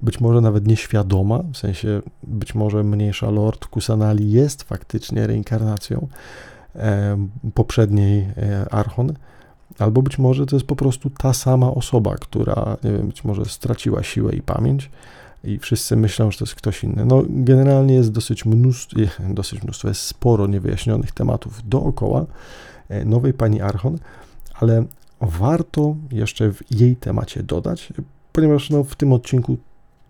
być 0.01 0.20
może 0.20 0.41
nawet 0.41 0.67
nieświadoma, 0.67 1.44
w 1.53 1.58
sensie 1.58 2.01
być 2.24 2.55
może 2.55 2.84
mniejsza 2.84 3.29
Lord 3.29 3.65
Kusanali 3.65 4.32
jest 4.32 4.63
faktycznie 4.63 5.27
reinkarnacją 5.27 6.08
e, 6.75 7.17
poprzedniej 7.53 8.27
e, 8.38 8.65
Archon, 8.72 9.13
albo 9.79 10.01
być 10.01 10.17
może 10.17 10.46
to 10.46 10.55
jest 10.55 10.67
po 10.67 10.75
prostu 10.75 11.10
ta 11.10 11.34
sama 11.34 11.72
osoba, 11.72 12.15
która, 12.15 12.77
wiem, 12.84 13.08
być 13.08 13.24
może 13.24 13.46
straciła 13.46 14.03
siłę 14.03 14.34
i 14.34 14.41
pamięć, 14.41 14.89
i 15.44 15.60
wszyscy 15.60 15.96
myślą, 15.96 16.32
że 16.32 16.38
to 16.38 16.46
jest 16.46 16.55
ktoś 16.55 16.84
inny. 16.84 17.05
No, 17.05 17.24
generalnie 17.29 17.94
jest 17.94 18.12
dosyć 18.12 18.46
mnóstwo, 18.46 19.00
dosyć 19.29 19.63
mnóstwo, 19.63 19.88
jest 19.88 20.01
sporo 20.01 20.48
niewyjaśnionych 20.48 21.12
tematów 21.12 21.70
dookoła, 21.70 22.25
E, 22.25 22.75
nowej 23.06 23.34
pani 23.34 23.62
Archon, 23.62 23.98
ale 24.54 24.86
warto 25.22 25.96
jeszcze 26.12 26.54
w 26.54 26.80
jej 26.80 26.96
temacie 26.96 27.44
dodać, 27.44 27.94
ponieważ 28.34 28.70
no, 28.70 28.84
w 28.84 28.96
tym 28.96 29.13
odcinku 29.13 29.58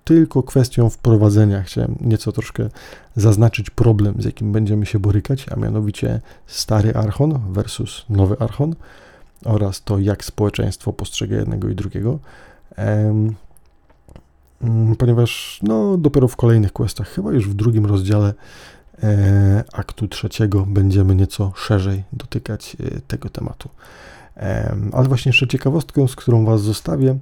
tylko 0.03 0.43
kwestią 0.43 0.89
wprowadzenia 0.89 1.63
chciałem 1.63 1.95
nieco 2.01 2.31
troszkę 2.31 2.69
zaznaczyć 3.15 3.69
problem, 3.69 4.21
z 4.21 4.25
jakim 4.25 4.51
będziemy 4.51 4.85
się 4.85 4.99
borykać, 4.99 5.45
a 5.51 5.55
mianowicie 5.55 6.21
stary 6.47 6.93
Archon 6.93 7.39
versus 7.53 8.05
nowy 8.09 8.39
Archon 8.39 8.75
oraz 9.45 9.83
to, 9.83 9.99
jak 9.99 10.25
społeczeństwo 10.25 10.93
postrzega 10.93 11.35
jednego 11.35 11.69
i 11.69 11.75
drugiego. 11.75 12.19
Um, 12.77 13.35
ponieważ 14.97 15.59
no, 15.63 15.97
dopiero 15.97 16.27
w 16.27 16.35
kolejnych 16.35 16.73
questach, 16.73 17.09
chyba 17.09 17.33
już 17.33 17.49
w 17.49 17.53
drugim 17.53 17.85
rozdziale 17.85 18.33
E, 18.33 18.74
aktu 19.73 20.07
trzeciego 20.07 20.65
będziemy 20.65 21.15
nieco 21.15 21.53
szerzej 21.55 22.03
dotykać 22.13 22.77
e, 22.79 23.01
tego 23.01 23.29
tematu. 23.29 23.69
Ale 24.93 25.07
właśnie 25.07 25.29
jeszcze 25.29 25.47
ciekawostką, 25.47 26.07
z 26.07 26.15
którą 26.15 26.45
Was 26.45 26.61
zostawię, 26.61 27.17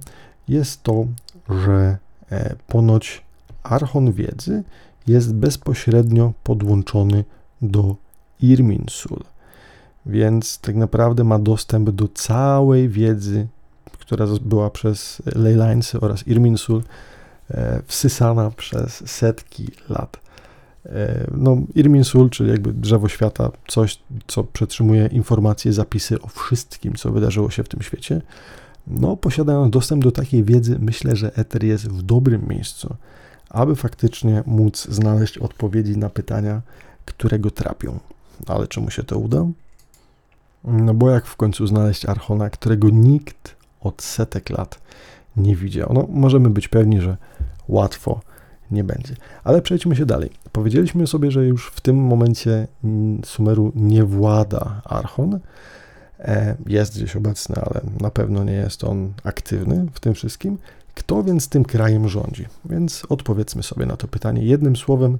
jest 0.48 0.82
to, 0.82 1.06
że 1.48 1.98
e, 2.30 2.56
ponoć 2.66 3.22
Archon 3.62 4.12
Wiedzy 4.12 4.62
jest 5.06 5.34
bezpośrednio 5.34 6.32
podłączony 6.44 7.24
do 7.62 7.96
Irminsul, 8.40 9.20
więc 10.06 10.58
tak 10.58 10.74
naprawdę 10.74 11.24
ma 11.24 11.38
dostęp 11.38 11.90
do 11.90 12.08
całej 12.08 12.88
wiedzy, 12.88 13.46
która 13.98 14.26
była 14.42 14.70
przez 14.70 15.22
Leylinesy 15.34 16.00
oraz 16.00 16.28
Irminsul 16.28 16.82
wsysana 17.86 18.50
przez 18.50 19.10
setki 19.10 19.68
lat. 19.88 20.23
E, 20.86 21.26
no, 21.36 21.56
Irminsul, 21.74 22.30
czyli 22.30 22.50
jakby 22.50 22.72
drzewo 22.72 23.08
świata, 23.08 23.50
coś, 23.68 23.98
co 24.26 24.44
przetrzymuje 24.44 25.06
informacje, 25.06 25.72
zapisy 25.72 26.20
o 26.20 26.26
wszystkim, 26.26 26.94
co 26.94 27.12
wydarzyło 27.12 27.50
się 27.50 27.62
w 27.62 27.68
tym 27.68 27.82
świecie. 27.82 28.22
No, 28.86 29.16
posiadając 29.16 29.72
dostęp 29.72 30.04
do 30.04 30.12
takiej 30.12 30.44
wiedzy, 30.44 30.78
myślę, 30.80 31.16
że 31.16 31.36
Ether 31.36 31.64
jest 31.64 31.88
w 31.88 32.02
dobrym 32.02 32.48
miejscu, 32.48 32.96
aby 33.50 33.76
faktycznie 33.76 34.42
móc 34.46 34.86
znaleźć 34.90 35.38
odpowiedzi 35.38 35.98
na 35.98 36.10
pytania, 36.10 36.62
które 37.04 37.38
go 37.38 37.50
trapią. 37.50 37.98
Ale 38.46 38.68
czy 38.68 38.80
mu 38.80 38.90
się 38.90 39.02
to 39.02 39.18
uda? 39.18 39.46
No 40.64 40.94
bo 40.94 41.10
jak 41.10 41.26
w 41.26 41.36
końcu 41.36 41.66
znaleźć 41.66 42.06
Archona, 42.06 42.50
którego 42.50 42.90
nikt 42.90 43.56
od 43.80 44.02
setek 44.02 44.50
lat 44.50 44.80
nie 45.36 45.56
widział? 45.56 45.92
No, 45.94 46.06
możemy 46.10 46.50
być 46.50 46.68
pewni, 46.68 47.00
że 47.00 47.16
łatwo 47.68 48.20
nie 48.70 48.84
będzie. 48.84 49.14
Ale 49.44 49.62
przejdźmy 49.62 49.96
się 49.96 50.06
dalej. 50.06 50.30
Powiedzieliśmy 50.52 51.06
sobie, 51.06 51.30
że 51.30 51.46
już 51.46 51.70
w 51.74 51.80
tym 51.80 51.96
momencie 51.96 52.66
Sumeru 53.24 53.72
nie 53.74 54.04
włada 54.04 54.82
Archon. 54.84 55.40
E, 56.18 56.56
jest 56.66 56.96
gdzieś 56.96 57.16
obecny, 57.16 57.54
ale 57.56 57.80
na 58.00 58.10
pewno 58.10 58.44
nie 58.44 58.52
jest 58.52 58.84
on 58.84 59.12
aktywny 59.24 59.86
w 59.92 60.00
tym 60.00 60.14
wszystkim. 60.14 60.58
Kto 60.94 61.22
więc 61.22 61.48
tym 61.48 61.64
krajem 61.64 62.08
rządzi? 62.08 62.46
Więc 62.64 63.06
odpowiedzmy 63.08 63.62
sobie 63.62 63.86
na 63.86 63.96
to 63.96 64.08
pytanie 64.08 64.44
jednym 64.44 64.76
słowem: 64.76 65.18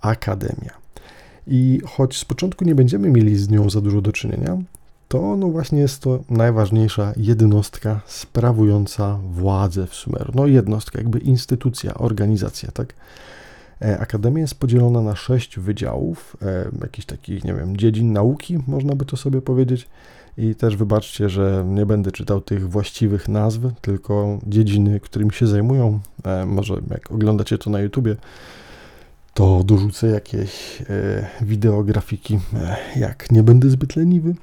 Akademia. 0.00 0.80
I 1.46 1.80
choć 1.86 2.18
z 2.18 2.24
początku 2.24 2.64
nie 2.64 2.74
będziemy 2.74 3.10
mieli 3.10 3.36
z 3.36 3.48
nią 3.48 3.70
za 3.70 3.80
dużo 3.80 4.00
do 4.00 4.12
czynienia, 4.12 4.58
to 5.10 5.36
no 5.36 5.48
właśnie 5.48 5.78
jest 5.78 6.02
to 6.02 6.18
najważniejsza 6.28 7.12
jednostka 7.16 8.00
sprawująca 8.06 9.18
władzę 9.32 9.86
w 9.86 9.94
Sumeru. 9.94 10.32
No 10.34 10.46
jednostka, 10.46 10.98
jakby 10.98 11.18
instytucja, 11.18 11.94
organizacja, 11.94 12.70
tak? 12.70 12.94
E, 13.82 13.98
Akademia 13.98 14.40
jest 14.40 14.54
podzielona 14.54 15.00
na 15.00 15.16
sześć 15.16 15.58
wydziałów, 15.58 16.36
e, 16.42 16.70
jakichś 16.82 17.06
takich, 17.06 17.44
nie 17.44 17.54
wiem, 17.54 17.76
dziedzin 17.76 18.12
nauki, 18.12 18.58
można 18.66 18.94
by 18.94 19.04
to 19.04 19.16
sobie 19.16 19.42
powiedzieć. 19.42 19.88
I 20.38 20.54
też 20.54 20.76
wybaczcie, 20.76 21.28
że 21.28 21.64
nie 21.68 21.86
będę 21.86 22.12
czytał 22.12 22.40
tych 22.40 22.70
właściwych 22.70 23.28
nazw, 23.28 23.60
tylko 23.80 24.38
dziedziny, 24.46 25.00
którymi 25.00 25.32
się 25.32 25.46
zajmują. 25.46 26.00
E, 26.24 26.46
może 26.46 26.74
jak 26.90 27.12
oglądacie 27.12 27.58
to 27.58 27.70
na 27.70 27.80
YouTubie, 27.80 28.16
to 29.34 29.64
dorzucę 29.64 30.06
jakieś 30.06 30.82
wideografiki, 31.42 32.38
jak 32.96 33.32
nie 33.32 33.42
będę 33.42 33.70
zbyt 33.70 33.96
leniwy 33.96 34.34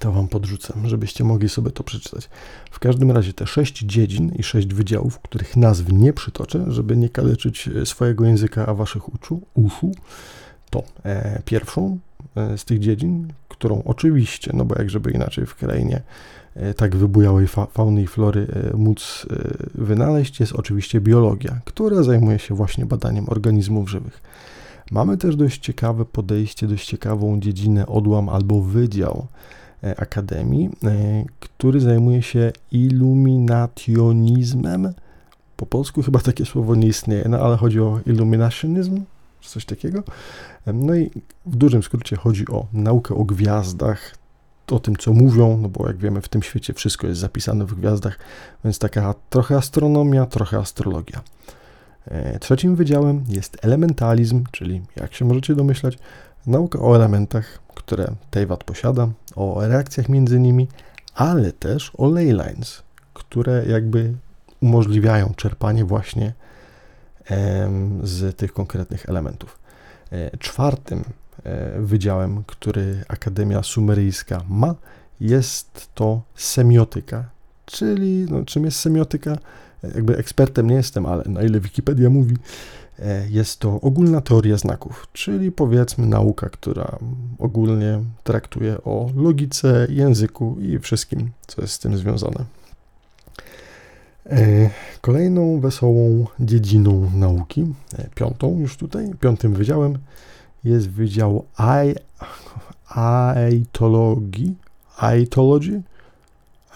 to 0.00 0.12
Wam 0.12 0.28
podrzucę, 0.28 0.74
żebyście 0.84 1.24
mogli 1.24 1.48
sobie 1.48 1.70
to 1.70 1.84
przeczytać. 1.84 2.28
W 2.70 2.78
każdym 2.78 3.10
razie 3.10 3.32
te 3.32 3.46
sześć 3.46 3.78
dziedzin 3.78 4.32
i 4.38 4.42
sześć 4.42 4.74
wydziałów, 4.74 5.18
których 5.18 5.56
nazw 5.56 5.92
nie 5.92 6.12
przytoczę, 6.12 6.64
żeby 6.68 6.96
nie 6.96 7.08
kaleczyć 7.08 7.68
e, 7.68 7.86
swojego 7.86 8.24
języka, 8.24 8.66
a 8.66 8.74
Waszych 8.74 9.14
uczu, 9.14 9.40
uszu, 9.54 9.92
to 10.70 10.82
e, 11.04 11.42
pierwszą 11.44 11.98
e, 12.36 12.58
z 12.58 12.64
tych 12.64 12.78
dziedzin, 12.78 13.32
którą 13.48 13.82
oczywiście, 13.84 14.50
no 14.54 14.64
bo 14.64 14.74
jak 14.78 14.90
żeby 14.90 15.10
inaczej 15.10 15.46
w 15.46 15.54
krainie 15.54 16.02
e, 16.54 16.74
tak 16.74 16.96
wybujałej 16.96 17.46
fa 17.46 17.66
fauny 17.66 18.02
i 18.02 18.06
flory 18.06 18.46
e, 18.72 18.76
móc 18.76 19.26
e, 19.30 19.36
wynaleźć, 19.74 20.40
jest 20.40 20.52
oczywiście 20.52 21.00
biologia, 21.00 21.60
która 21.64 22.02
zajmuje 22.02 22.38
się 22.38 22.54
właśnie 22.54 22.86
badaniem 22.86 23.28
organizmów 23.28 23.90
żywych. 23.90 24.22
Mamy 24.90 25.16
też 25.16 25.36
dość 25.36 25.60
ciekawe 25.60 26.04
podejście, 26.04 26.66
dość 26.66 26.86
ciekawą 26.86 27.40
dziedzinę, 27.40 27.86
odłam 27.86 28.28
albo 28.28 28.62
wydział 28.62 29.26
e, 29.84 30.00
Akademii, 30.00 30.70
e, 30.84 31.24
który 31.40 31.80
zajmuje 31.80 32.22
się 32.22 32.52
iluminationizmem. 32.72 34.92
Po 35.56 35.66
polsku 35.66 36.02
chyba 36.02 36.20
takie 36.20 36.46
słowo 36.46 36.74
nie 36.74 36.88
istnieje, 36.88 37.24
no 37.28 37.38
ale 37.38 37.56
chodzi 37.56 37.80
o 37.80 38.00
illuminationizm, 38.06 39.04
coś 39.40 39.64
takiego. 39.64 40.02
E, 40.66 40.72
no 40.72 40.94
i 40.94 41.10
w 41.46 41.56
dużym 41.56 41.82
skrócie 41.82 42.16
chodzi 42.16 42.48
o 42.48 42.66
naukę 42.72 43.14
o 43.14 43.24
gwiazdach, 43.24 44.14
o 44.70 44.78
tym, 44.78 44.96
co 44.96 45.12
mówią, 45.12 45.58
no 45.62 45.68
bo 45.68 45.86
jak 45.86 45.96
wiemy, 45.96 46.20
w 46.20 46.28
tym 46.28 46.42
świecie 46.42 46.74
wszystko 46.74 47.06
jest 47.06 47.20
zapisane 47.20 47.66
w 47.66 47.74
gwiazdach, 47.74 48.18
więc 48.64 48.78
taka 48.78 49.14
trochę 49.30 49.56
astronomia, 49.56 50.26
trochę 50.26 50.58
astrologia. 50.58 51.20
E, 52.06 52.38
trzecim 52.38 52.76
wydziałem 52.76 53.24
jest 53.28 53.64
elementalizm, 53.64 54.44
czyli 54.50 54.82
jak 54.96 55.14
się 55.14 55.24
możecie 55.24 55.54
domyślać, 55.54 55.98
nauka 56.46 56.78
o 56.78 56.96
elementach, 56.96 57.58
które 57.74 58.12
Teyvat 58.30 58.64
posiada, 58.64 59.08
o 59.36 59.66
reakcjach 59.66 60.08
między 60.08 60.40
nimi, 60.40 60.68
ale 61.14 61.52
też 61.52 61.92
o 61.98 62.08
leylines, 62.08 62.82
które 63.14 63.66
jakby 63.66 64.14
umożliwiają 64.60 65.34
czerpanie 65.36 65.84
właśnie 65.84 66.32
z 68.02 68.36
tych 68.36 68.52
konkretnych 68.52 69.08
elementów. 69.08 69.58
E, 70.12 70.38
czwartym 70.38 71.04
e, 71.44 71.80
wydziałem, 71.80 72.44
który 72.46 73.04
Akademia 73.08 73.62
Sumeryjska 73.62 74.42
ma, 74.48 74.74
jest 75.20 75.88
to 75.94 76.22
semiotyka, 76.34 77.24
czyli 77.66 78.26
no, 78.30 78.44
czym 78.44 78.64
jest 78.64 78.80
semiotyka? 78.80 79.38
Jakby 79.82 80.16
ekspertem 80.16 80.66
nie 80.70 80.74
jestem, 80.74 81.06
ale 81.06 81.24
na 81.26 81.42
ile 81.42 81.60
Wikipedia 81.60 82.10
mówi, 82.10 82.36
E, 83.00 83.26
jest 83.30 83.58
to 83.58 83.80
ogólna 83.80 84.20
teoria 84.20 84.56
znaków, 84.56 85.06
czyli 85.12 85.52
powiedzmy 85.52 86.06
nauka, 86.06 86.48
która 86.48 86.98
ogólnie 87.38 88.00
traktuje 88.24 88.84
o 88.84 89.10
logice, 89.16 89.86
języku 89.90 90.56
i 90.60 90.78
wszystkim, 90.78 91.30
co 91.46 91.62
jest 91.62 91.74
z 91.74 91.78
tym 91.78 91.98
związane. 91.98 92.44
E, 94.26 94.70
kolejną 95.00 95.60
wesołą 95.60 96.26
dziedziną 96.40 97.10
nauki, 97.14 97.66
e, 97.98 98.08
piątą 98.14 98.58
już 98.60 98.76
tutaj, 98.76 99.10
piątym 99.20 99.54
wydziałem, 99.54 99.98
jest 100.64 100.90
wydział 100.90 101.44
aetologii, 102.88 104.54
aetologii, 104.96 105.82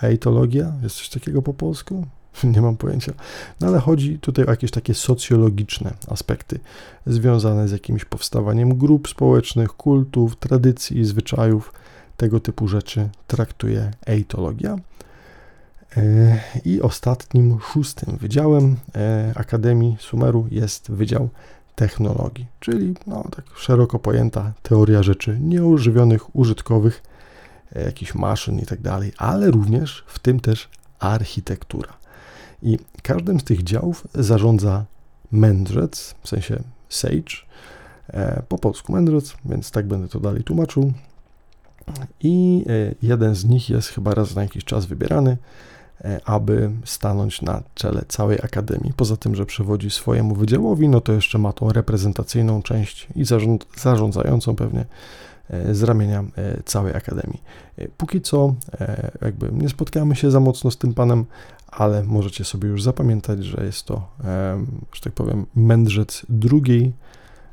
aetologia, 0.00 0.72
jest 0.82 0.96
coś 0.96 1.08
takiego 1.08 1.42
po 1.42 1.54
polsku? 1.54 2.06
nie 2.54 2.60
mam 2.60 2.76
pojęcia. 2.76 3.12
No 3.60 3.66
ale 3.66 3.78
chodzi 3.78 4.18
tutaj 4.18 4.46
o 4.46 4.50
jakieś 4.50 4.70
takie 4.70 4.94
socjologiczne 4.94 5.94
aspekty 6.08 6.60
związane 7.06 7.68
z 7.68 7.72
jakimś 7.72 8.04
powstawaniem 8.04 8.78
grup 8.78 9.08
społecznych, 9.08 9.68
kultów, 9.68 10.36
tradycji, 10.36 11.04
zwyczajów, 11.04 11.72
tego 12.16 12.40
typu 12.40 12.68
rzeczy 12.68 13.08
traktuje 13.26 13.90
eitologia. 14.06 14.76
E, 15.96 16.40
I 16.64 16.80
ostatnim, 16.80 17.58
szóstym 17.72 18.16
wydziałem 18.16 18.76
e, 18.96 19.32
Akademii 19.34 19.96
Sumeru 20.00 20.46
jest 20.50 20.90
Wydział 20.90 21.28
Technologii, 21.74 22.46
czyli 22.60 22.94
no, 23.06 23.24
tak 23.36 23.44
szeroko 23.56 23.98
pojęta 23.98 24.52
teoria 24.62 25.02
rzeczy 25.02 25.38
nieożywionych, 25.40 26.36
użytkowych, 26.36 27.02
e, 27.72 27.84
jakichś 27.84 28.14
maszyn 28.14 28.58
i 28.58 28.66
tak 28.66 28.78
ale 29.18 29.50
również 29.50 30.04
w 30.06 30.18
tym 30.18 30.40
też 30.40 30.68
architektura. 30.98 32.03
I 32.64 32.78
każdym 33.02 33.40
z 33.40 33.44
tych 33.44 33.62
działów 33.62 34.06
zarządza 34.14 34.84
mędrzec, 35.32 36.14
w 36.22 36.28
sensie 36.28 36.62
sage, 36.88 37.36
e, 38.08 38.42
po 38.48 38.58
polsku 38.58 38.92
mędrzec, 38.92 39.36
więc 39.44 39.70
tak 39.70 39.86
będę 39.86 40.08
to 40.08 40.20
dalej 40.20 40.44
tłumaczył. 40.44 40.92
I 42.20 42.64
e, 42.68 42.94
jeden 43.02 43.34
z 43.34 43.44
nich 43.44 43.70
jest 43.70 43.88
chyba 43.88 44.14
raz 44.14 44.34
na 44.34 44.42
jakiś 44.42 44.64
czas 44.64 44.86
wybierany, 44.86 45.36
e, 46.04 46.20
aby 46.24 46.70
stanąć 46.84 47.42
na 47.42 47.62
czele 47.74 48.04
całej 48.08 48.38
akademii. 48.42 48.92
Poza 48.96 49.16
tym, 49.16 49.34
że 49.34 49.46
przewodzi 49.46 49.90
swojemu 49.90 50.34
wydziałowi, 50.34 50.88
no 50.88 51.00
to 51.00 51.12
jeszcze 51.12 51.38
ma 51.38 51.52
tą 51.52 51.68
reprezentacyjną 51.72 52.62
część 52.62 53.08
i 53.16 53.24
zarząd, 53.24 53.66
zarządzającą 53.76 54.56
pewnie 54.56 54.84
z 55.72 55.82
ramienia 55.82 56.24
całej 56.64 56.94
akademii. 56.96 57.42
Póki 57.96 58.20
co, 58.20 58.54
jakby 59.22 59.52
nie 59.52 59.68
spotkamy 59.68 60.16
się 60.16 60.30
za 60.30 60.40
mocno 60.40 60.70
z 60.70 60.78
tym 60.78 60.94
panem, 60.94 61.24
ale 61.76 62.02
możecie 62.02 62.44
sobie 62.44 62.68
już 62.68 62.82
zapamiętać, 62.82 63.44
że 63.44 63.64
jest 63.64 63.84
to, 63.84 64.08
że 64.92 65.00
tak 65.00 65.12
powiem, 65.12 65.46
mędrzec 65.54 66.26
drugiej, 66.28 66.92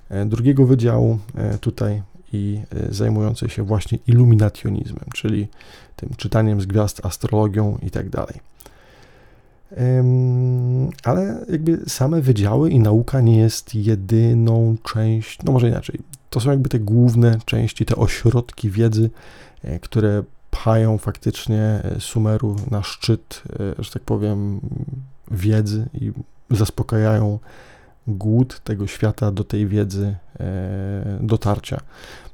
e, 0.09 0.25
drugiego 0.25 0.65
wydziału 0.65 1.19
e, 1.35 1.57
tutaj 1.57 2.01
i 2.33 2.59
e, 2.89 2.93
zajmujący 2.93 3.49
się 3.49 3.63
właśnie 3.63 3.97
iluminationizmem, 4.07 5.05
czyli 5.13 5.47
tym 5.95 6.09
czytaniem 6.17 6.61
z 6.61 6.65
gwiazd, 6.65 7.05
astrologią 7.05 7.77
i 7.83 7.91
tak 7.91 8.09
dalej. 8.09 8.51
Ale 11.03 11.45
jakby 11.49 11.77
same 11.87 12.21
wydziały 12.21 12.69
i 12.69 12.79
nauka 12.79 13.21
nie 13.21 13.37
jest 13.37 13.75
jedyną 13.75 14.75
część, 14.93 15.43
no 15.43 15.51
może 15.51 15.69
inaczej, 15.69 15.99
to 16.29 16.39
są 16.39 16.49
jakby 16.49 16.69
te 16.69 16.79
główne 16.79 17.39
części, 17.45 17.85
te 17.85 17.95
ośrodki 17.95 18.69
wiedzy, 18.69 19.09
które 19.81 20.23
pchają 20.51 20.97
faktycznie 20.97 21.59
e, 21.59 21.99
Sumeru 21.99 22.55
na 22.71 22.83
szczyt, 22.83 23.43
e, 23.79 23.83
że 23.83 23.91
tak 23.91 24.03
powiem, 24.03 24.61
wiedzy 25.31 25.89
i 25.93 26.11
zaspokajają 26.49 27.39
głód 28.07 28.59
tego 28.59 28.87
świata 28.87 29.31
do 29.31 29.43
tej 29.43 29.67
wiedzy 29.67 30.15
e, 30.39 31.19
dotarcia. 31.21 31.81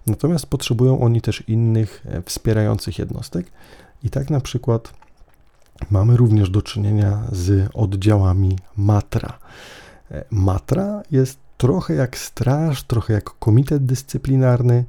Natomiast 0.08 0.46
potrzebują 0.46 1.00
oni 1.00 1.22
też 1.22 1.44
innych 1.48 2.06
wspierających 2.26 3.00
jednostek 3.00 3.52
i 4.04 4.10
tak 4.10 4.30
na 4.30 4.40
przykład 4.40 4.94
mamy 5.92 6.18
również 6.18 6.50
do 6.50 6.62
czynienia 6.62 7.24
z 7.32 7.70
oddziałami 7.74 8.60
Matra. 8.78 9.40
Matra 10.32 11.02
jest 11.12 11.40
trochę 11.58 11.94
jak 11.94 12.18
straż, 12.18 12.84
trochę 12.84 13.14
jak 13.14 13.24
komitet 13.24 13.86
dyscyplinarny, 13.86 14.86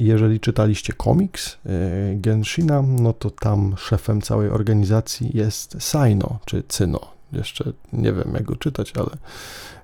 jeżeli 0.00 0.40
czytaliście 0.40 0.92
komiks 0.92 1.58
e, 1.66 1.70
Genshina, 2.14 2.82
no 2.82 3.12
to 3.12 3.30
tam 3.30 3.74
szefem 3.78 4.20
całej 4.20 4.50
organizacji 4.50 5.30
jest 5.34 5.76
Saino, 5.82 6.38
czy 6.44 6.62
Cyno. 6.68 7.00
Jeszcze 7.32 7.72
nie 7.92 8.12
wiem, 8.12 8.32
jak 8.34 8.42
go 8.42 8.56
czytać, 8.56 8.92
ale 8.96 9.10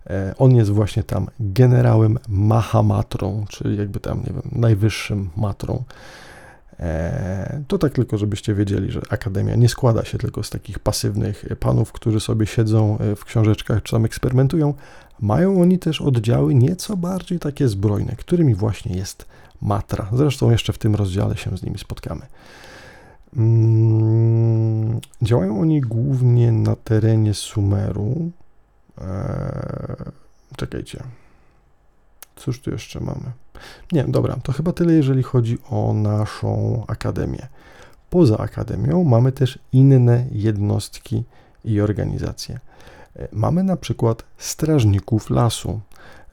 e, 0.07 0.35
on 0.39 0.55
jest 0.55 0.71
właśnie 0.71 1.03
tam 1.03 1.27
generałem 1.41 2.19
Mahamatrą, 2.29 3.45
czyli 3.49 3.79
jakby 3.79 4.01
tam, 4.01 4.19
nie 4.19 4.33
wiem, 4.33 4.43
najwyższym 4.53 5.31
matrą. 5.37 5.85
E, 6.81 7.63
to 7.69 7.79
tak 7.79 7.93
tylko, 7.93 8.19
żebyście 8.19 8.55
wiedzieli, 8.55 8.91
że 8.91 9.01
Akademia 9.11 9.55
nie 9.55 9.69
składa 9.69 10.05
się 10.05 10.19
tylko 10.19 10.43
z 10.43 10.51
takich 10.51 10.79
pasywnych 10.79 11.45
panów, 11.61 11.93
którzy 11.93 12.21
sobie 12.21 12.47
siedzą 12.47 12.99
w 13.17 13.25
książeczkach 13.25 13.83
czy 13.83 13.93
tam 13.93 14.05
eksperymentują. 14.05 14.75
Mają 15.21 15.61
oni 15.61 15.79
też 15.79 16.01
oddziały 16.01 16.55
nieco 16.55 16.97
bardziej 16.97 17.39
takie 17.39 17.69
zbrojne, 17.69 18.17
którymi 18.17 18.55
właśnie 18.55 18.97
jest 18.97 19.27
Matra. 19.63 20.09
Zresztą 20.13 20.51
jeszcze 20.51 20.73
w 20.73 20.79
tym 20.79 20.95
rozdziale 20.95 21.37
się 21.37 21.57
z 21.57 21.63
nimi 21.63 21.79
spotkamy. 21.79 22.27
Mm, 23.37 25.01
działają 25.23 25.61
oni 25.61 25.81
głównie 25.81 26.53
na 26.53 26.77
terenie 26.77 27.35
Sumeru. 27.35 28.31
Eee, 28.99 29.07
czekajcie. 30.57 31.03
Cóż 32.37 32.61
tu 32.61 32.71
jeszcze 32.71 33.01
mamy? 33.01 33.33
Nie, 33.93 34.05
dobra, 34.05 34.37
to 34.43 34.53
chyba 34.53 34.73
tyle, 34.73 34.93
jeżeli 34.93 35.23
chodzi 35.23 35.59
o 35.71 35.93
naszą 35.95 36.85
akademię. 36.87 37.49
Poza 38.11 38.39
akademią 38.39 39.05
mamy 39.05 39.33
też 39.33 39.59
inne 39.73 40.25
jednostki 40.33 41.25
i 41.65 41.81
organizacje. 41.81 42.61
E, 43.17 43.29
mamy 43.33 43.63
na 43.63 43.77
przykład 43.77 44.25
strażników 44.39 45.31
lasu, 45.31 45.81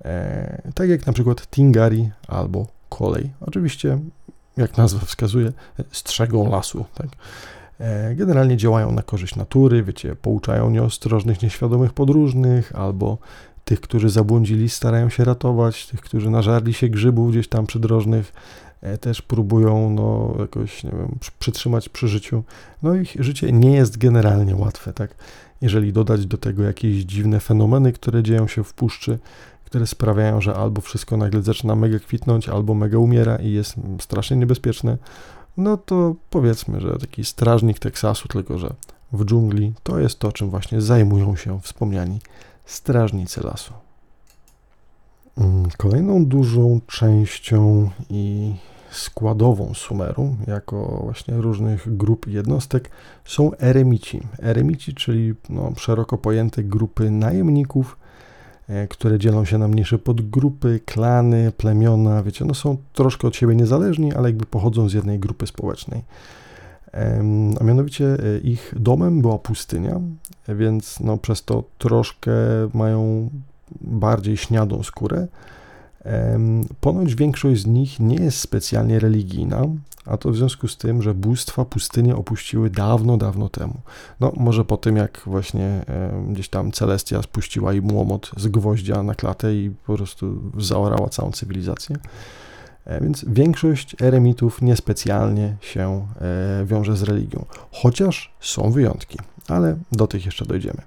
e, 0.06 0.72
tak 0.76 0.90
jak 0.90 1.08
na 1.08 1.14
przykład 1.14 1.48
Tingari 1.48 2.12
albo 2.28 2.75
kolej. 2.98 3.32
Oczywiście, 3.42 4.00
jak 4.58 4.78
nazwa 4.78 5.06
wskazuje, 5.06 5.52
strzegą 5.92 6.52
lasu. 6.52 6.86
Tak? 6.94 7.08
E, 7.80 8.16
generalnie 8.16 8.58
działają 8.58 8.92
na 8.92 9.02
korzyść 9.02 9.36
natury, 9.36 9.84
wiecie, 9.84 10.16
pouczają 10.16 10.70
nieostrożnych, 10.70 11.42
nieświadomych 11.42 11.94
podróżnych 11.94 12.76
albo 12.76 13.18
tych, 13.66 13.82
którzy 13.82 14.10
zabłądzili, 14.10 14.70
starają 14.70 15.10
się 15.10 15.24
ratować, 15.24 15.88
tych, 15.88 16.02
którzy 16.02 16.30
nażarli 16.30 16.74
się 16.74 16.90
grzybów 16.90 17.32
gdzieś 17.32 17.48
tam 17.48 17.68
przydrożnych, 17.68 18.34
e, 18.82 18.98
też 18.98 19.22
próbują 19.22 19.90
no, 19.90 20.36
jakoś, 20.40 20.84
nie 20.84 20.92
wiem, 20.92 21.18
przytrzymać 21.40 21.90
przy 21.90 22.08
życiu. 22.08 22.44
No 22.84 22.96
ich 22.96 23.16
życie 23.20 23.52
nie 23.52 23.76
jest 23.76 23.98
generalnie 23.98 24.56
łatwe, 24.56 24.94
tak? 24.94 25.16
Jeżeli 25.62 25.94
dodać 25.94 26.26
do 26.26 26.38
tego 26.38 26.64
jakieś 26.64 26.96
dziwne 26.96 27.40
fenomeny, 27.40 27.94
które 27.94 28.24
dzieją 28.24 28.48
się 28.48 28.64
w 28.64 28.74
puszczy, 28.74 29.20
które 29.66 29.88
sprawiają, 29.88 30.42
że 30.42 30.56
albo 30.56 30.82
wszystko 30.82 31.18
nagle 31.18 31.42
zaczyna 31.42 31.76
mega 31.76 32.00
kwitnąć, 32.00 32.50
albo 32.50 32.74
mega 32.74 32.98
umiera 32.98 33.36
i 33.36 33.52
jest 33.52 33.76
strasznie 34.00 34.38
niebezpieczne, 34.38 34.98
no 35.58 35.78
to 35.78 36.16
powiedzmy, 36.30 36.82
że 36.82 36.98
taki 37.00 37.26
strażnik 37.26 37.80
Teksasu, 37.80 38.28
tylko 38.28 38.58
że 38.58 38.74
w 39.14 39.26
dżungli, 39.26 39.74
to 39.84 40.00
jest 40.00 40.20
to, 40.20 40.32
czym 40.32 40.50
właśnie 40.50 40.82
zajmują 40.82 41.36
się 41.36 41.62
wspomniani 41.62 42.20
strażnicy 42.66 43.42
lasu. 43.44 43.74
Mm, 45.38 45.70
kolejną 45.78 46.26
dużą 46.26 46.80
częścią 46.88 47.90
i 48.10 48.56
składową 48.92 49.74
Sumeru, 49.74 50.36
jako 50.48 51.00
właśnie 51.04 51.34
różnych 51.38 51.98
grup 51.98 52.28
jednostek, 52.28 52.90
są 53.26 53.52
eremici. 53.58 54.22
Eremici, 54.40 54.94
czyli 54.94 55.34
no, 55.50 55.72
szeroko 55.78 56.18
pojęte 56.18 56.64
grupy 56.64 57.12
najemników, 57.12 57.98
które 58.90 59.20
dzielą 59.20 59.46
się 59.46 59.58
na 59.58 59.68
mniejsze 59.68 59.98
podgrupy, 59.98 60.80
klany, 60.86 61.52
plemiona, 61.58 62.24
wiecie, 62.24 62.46
no 62.46 62.54
są 62.54 62.78
troszkę 62.94 63.28
od 63.28 63.36
siebie 63.36 63.56
niezależni, 63.56 64.14
ale 64.14 64.30
jakby 64.30 64.46
pochodzą 64.46 64.90
z 64.90 64.94
jednej 64.94 65.20
grupy 65.20 65.48
społecznej. 65.48 66.04
A 67.60 67.64
mianowicie 67.64 68.06
e, 68.06 68.38
ich 68.38 68.74
domem 68.78 69.22
była 69.22 69.40
pustynia, 69.40 70.02
więc 70.48 71.00
no 71.00 71.18
przez 71.18 71.44
to 71.44 71.64
troszkę 71.78 72.32
mają 72.74 73.30
bardziej 73.82 74.38
śniadą 74.38 74.84
skórę. 74.84 75.28
Ponoć 76.82 77.16
większość 77.16 77.62
z 77.62 77.66
nich 77.66 78.00
nie 78.00 78.16
jest 78.16 78.40
specjalnie 78.40 79.00
religijna, 79.00 79.62
a 80.06 80.18
to 80.18 80.30
w 80.30 80.36
związku 80.36 80.68
z 80.68 80.78
tym, 80.78 81.02
że 81.02 81.14
bóstwa 81.14 81.66
pustynię 81.66 82.16
opuściły 82.16 82.70
dawno, 82.70 83.18
dawno 83.18 83.50
temu. 83.50 83.74
No, 84.20 84.32
może 84.38 84.66
po 84.66 84.78
tym, 84.78 84.98
jak 84.98 85.22
właśnie 85.26 85.86
gdzieś 86.30 86.50
tam 86.50 86.72
Celestia 86.72 87.22
spuściła 87.22 87.74
im 87.74 87.92
łomot 87.96 88.32
z 88.38 88.48
gwoździa 88.48 89.04
na 89.04 89.16
klatę 89.16 89.56
i 89.56 89.70
po 89.86 89.96
prostu 89.96 90.52
zaorała 90.58 91.10
całą 91.10 91.32
cywilizację. 91.32 91.98
E, 92.86 93.02
więc 93.02 93.26
większość 93.28 93.96
eremitów 94.02 94.62
niespecjalnie 94.62 95.56
się 95.62 96.08
e, 96.62 96.66
wiąże 96.66 96.98
z 96.98 97.04
religią, 97.04 97.46
chociaż 97.72 98.34
są 98.40 98.72
wyjątki, 98.72 99.18
ale 99.48 99.78
do 99.92 100.08
tych 100.08 100.26
jeszcze 100.26 100.46
dojdziemy. 100.46 100.82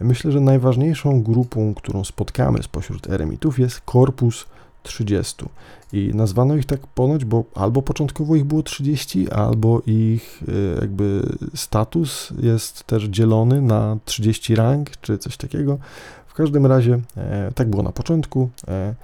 Myślę, 0.00 0.32
że 0.32 0.40
najważniejszą 0.40 1.22
grupą, 1.22 1.74
którą 1.74 2.04
spotkamy 2.04 2.62
spośród 2.62 3.10
eremitów 3.10 3.58
jest 3.58 3.80
korpus 3.80 4.46
30. 4.82 5.44
I 5.92 6.10
nazwano 6.14 6.56
ich 6.56 6.66
tak 6.66 6.86
ponoć, 6.86 7.24
bo 7.24 7.44
albo 7.54 7.82
początkowo 7.82 8.36
ich 8.36 8.44
było 8.44 8.62
30, 8.62 9.30
albo 9.30 9.82
ich 9.86 10.42
e, 10.48 10.80
jakby 10.80 11.22
status 11.54 12.32
jest 12.42 12.84
też 12.84 13.04
dzielony 13.04 13.62
na 13.62 13.96
30 14.04 14.54
rank, 14.54 14.90
czy 15.00 15.18
coś 15.18 15.36
takiego. 15.36 15.78
W 16.26 16.34
każdym 16.34 16.66
razie 16.66 17.00
e, 17.16 17.52
tak 17.54 17.70
było 17.70 17.82
na 17.82 17.92
początku. 17.92 18.50
E, 18.68 18.94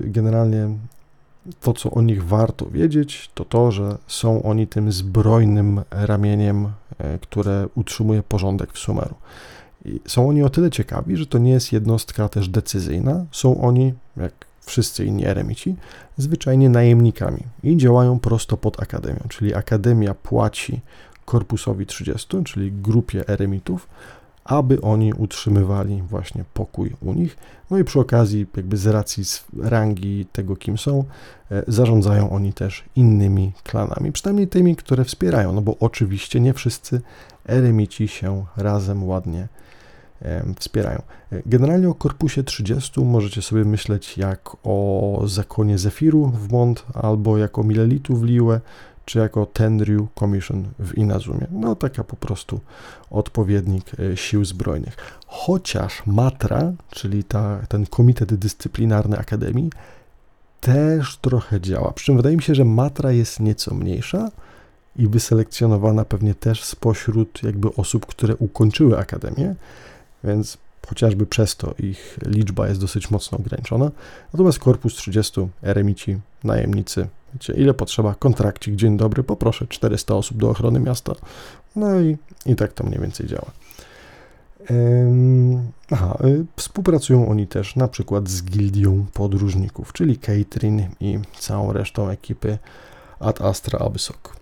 generalnie 0.00 0.68
to, 1.60 1.72
co 1.72 1.90
o 1.90 2.02
nich 2.02 2.24
warto 2.24 2.66
wiedzieć, 2.66 3.30
to 3.34 3.44
to, 3.44 3.72
że 3.72 3.98
są 4.06 4.42
oni 4.42 4.66
tym 4.66 4.92
zbrojnym 4.92 5.80
ramieniem, 5.90 6.68
które 7.20 7.68
utrzymuje 7.74 8.22
porządek 8.22 8.72
w 8.72 8.78
Sumeru. 8.78 9.14
I 9.84 10.00
są 10.06 10.28
oni 10.28 10.42
o 10.42 10.50
tyle 10.50 10.70
ciekawi, 10.70 11.16
że 11.16 11.26
to 11.26 11.38
nie 11.38 11.50
jest 11.50 11.72
jednostka 11.72 12.28
też 12.28 12.48
decyzyjna. 12.48 13.24
Są 13.32 13.60
oni, 13.60 13.94
jak 14.16 14.47
wszyscy 14.68 15.04
inni 15.04 15.26
eremici, 15.26 15.76
zwyczajnie 16.16 16.68
najemnikami 16.68 17.42
i 17.62 17.76
działają 17.76 18.18
prosto 18.18 18.56
pod 18.56 18.82
akademią, 18.82 19.20
czyli 19.28 19.54
akademia 19.54 20.14
płaci 20.14 20.80
korpusowi 21.24 21.86
30, 21.86 22.44
czyli 22.44 22.72
grupie 22.72 23.28
eremitów, 23.28 23.88
aby 24.44 24.80
oni 24.80 25.12
utrzymywali 25.12 26.02
właśnie 26.02 26.44
pokój 26.54 26.96
u 27.00 27.14
nich. 27.14 27.36
No 27.70 27.78
i 27.78 27.84
przy 27.84 28.00
okazji, 28.00 28.46
jakby 28.56 28.76
z 28.76 28.86
racji 28.86 29.24
rangi 29.62 30.26
tego, 30.32 30.56
kim 30.56 30.78
są, 30.78 31.04
e, 31.50 31.62
zarządzają 31.68 32.30
oni 32.30 32.52
też 32.52 32.84
innymi 32.96 33.52
klanami, 33.64 34.12
przynajmniej 34.12 34.48
tymi, 34.48 34.76
które 34.76 35.04
wspierają, 35.04 35.52
no 35.52 35.60
bo 35.60 35.76
oczywiście 35.80 36.40
nie 36.40 36.54
wszyscy 36.54 37.00
eremici 37.46 38.08
się 38.08 38.44
razem 38.56 39.04
ładnie 39.04 39.48
wspierają. 40.58 41.02
Generalnie 41.46 41.88
o 41.88 41.94
korpusie 41.94 42.42
30 42.42 43.00
możecie 43.00 43.42
sobie 43.42 43.64
myśleć 43.64 44.18
jak 44.18 44.56
o 44.64 45.22
zakonie 45.26 45.78
Zefiru 45.78 46.26
w 46.26 46.52
Mont, 46.52 46.86
albo 46.94 47.38
jako 47.38 47.62
Milelitu 47.62 48.16
w 48.16 48.24
Liue, 48.24 48.60
czy 49.04 49.18
jako 49.18 49.46
Tenryu 49.46 50.08
Commission 50.18 50.68
w 50.78 50.98
Inazumie. 50.98 51.46
No 51.50 51.76
taka 51.76 52.04
po 52.04 52.16
prostu 52.16 52.60
odpowiednik 53.10 53.84
e, 53.98 54.16
sił 54.16 54.44
zbrojnych. 54.44 54.96
Chociaż 55.26 56.02
Matra, 56.06 56.72
czyli 56.90 57.24
ta, 57.24 57.58
ten 57.68 57.86
komitet 57.86 58.34
dyscyplinarny 58.34 59.18
Akademii, 59.18 59.70
też 60.60 61.16
trochę 61.16 61.60
działa. 61.60 61.92
Przy 61.92 62.06
czym 62.06 62.16
wydaje 62.16 62.36
mi 62.36 62.42
się, 62.42 62.54
że 62.54 62.64
Matra 62.64 63.12
jest 63.12 63.40
nieco 63.40 63.74
mniejsza 63.74 64.30
i 64.96 65.08
wyselekcjonowana 65.08 66.04
pewnie 66.04 66.34
też 66.34 66.64
spośród 66.64 67.42
jakby 67.42 67.74
osób, 67.74 68.06
które 68.06 68.36
ukończyły 68.36 68.98
Akademię, 68.98 69.54
więc 70.24 70.58
chociażby 70.88 71.26
przez 71.26 71.56
to 71.56 71.74
ich 71.78 72.18
liczba 72.26 72.68
jest 72.68 72.80
dosyć 72.80 73.10
mocno 73.10 73.38
ograniczona. 73.38 73.90
Natomiast 74.32 74.58
korpus 74.58 74.94
30 74.94 75.48
eremici, 75.62 76.18
najemnicy, 76.44 77.08
wiecie, 77.34 77.52
ile 77.52 77.74
potrzeba, 77.74 78.14
kontrakcik, 78.14 78.76
dzień 78.76 78.96
dobry, 78.96 79.22
poproszę 79.22 79.66
400 79.66 80.14
osób 80.14 80.38
do 80.38 80.50
ochrony 80.50 80.80
miasta. 80.80 81.12
No 81.76 82.00
i, 82.00 82.16
i 82.46 82.56
tak 82.56 82.72
to 82.72 82.84
mniej 82.84 83.00
więcej 83.00 83.26
działa. 83.26 83.50
Aha, 85.90 86.18
y, 86.24 86.44
współpracują 86.56 87.28
oni 87.28 87.46
też 87.46 87.76
na 87.76 87.88
przykład 87.88 88.28
z 88.28 88.44
gildią 88.44 89.06
podróżników, 89.14 89.92
czyli 89.92 90.18
Catherine 90.18 90.88
i 91.00 91.18
całą 91.38 91.72
resztą 91.72 92.08
ekipy 92.08 92.58
Ad 93.20 93.40
Astra 93.40 93.78
Abyssok. 93.78 94.36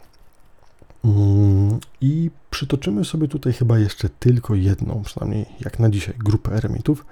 Mm, 1.04 1.78
I 2.00 2.30
przytoczymy 2.56 3.04
sobie 3.04 3.28
tutaj 3.28 3.52
chyba 3.52 3.78
jeszcze 3.78 4.08
tylko 4.08 4.54
jedną, 4.54 5.02
przynajmniej 5.04 5.46
jak 5.60 5.78
na 5.78 5.90
dzisiaj, 5.90 6.14
grupę 6.18 6.52
eremitów, 6.52 7.06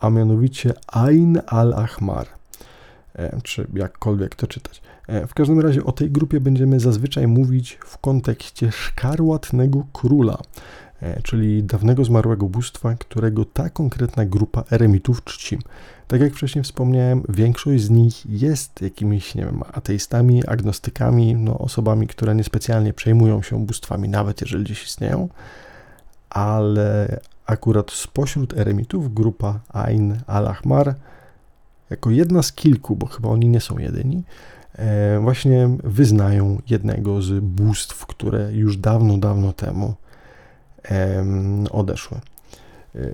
a 0.00 0.10
mianowicie 0.10 0.74
Ain 0.86 1.40
al-Ahmar, 1.46 2.26
e, 3.14 3.40
czy 3.42 3.66
jakkolwiek 3.74 4.34
to 4.34 4.46
czytać. 4.46 4.82
E, 5.06 5.26
w 5.26 5.34
każdym 5.34 5.60
razie 5.60 5.84
o 5.84 5.92
tej 5.92 6.10
grupie 6.10 6.40
będziemy 6.40 6.80
zazwyczaj 6.80 7.26
mówić 7.26 7.78
w 7.86 7.98
kontekście 7.98 8.72
szkarłatnego 8.72 9.86
króla, 9.92 10.38
czyli 11.22 11.62
dawnego 11.62 12.04
zmarłego 12.04 12.46
bóstwa, 12.46 12.94
którego 12.94 13.44
ta 13.44 13.70
konkretna 13.70 14.24
grupa 14.24 14.64
eremitów 14.70 15.24
czci. 15.24 15.58
Tak 16.08 16.20
jak 16.20 16.34
wcześniej 16.34 16.64
wspomniałem, 16.64 17.22
większość 17.28 17.82
z 17.82 17.90
nich 17.90 18.26
jest 18.26 18.82
jakimiś, 18.82 19.34
nie 19.34 19.44
wiem, 19.44 19.62
ateistami, 19.72 20.46
agnostykami, 20.46 21.34
no, 21.34 21.58
osobami, 21.58 22.06
które 22.06 22.34
niespecjalnie 22.34 22.92
przejmują 22.92 23.42
się 23.42 23.66
bóstwami, 23.66 24.08
nawet 24.08 24.40
jeżeli 24.40 24.64
gdzieś 24.64 24.84
istnieją, 24.84 25.28
ale 26.30 27.20
akurat 27.46 27.90
spośród 27.90 28.58
eremitów 28.58 29.14
grupa 29.14 29.60
Ain 29.68 30.20
al-Ahmar, 30.26 30.94
jako 31.90 32.10
jedna 32.10 32.42
z 32.42 32.52
kilku, 32.52 32.96
bo 32.96 33.06
chyba 33.06 33.28
oni 33.28 33.48
nie 33.48 33.60
są 33.60 33.78
jedyni, 33.78 34.22
e, 34.74 35.18
właśnie 35.20 35.68
wyznają 35.84 36.58
jednego 36.70 37.22
z 37.22 37.44
bóstw, 37.44 38.06
które 38.06 38.52
już 38.52 38.76
dawno, 38.76 39.18
dawno 39.18 39.52
temu 39.52 39.94
odeszły. 41.70 42.20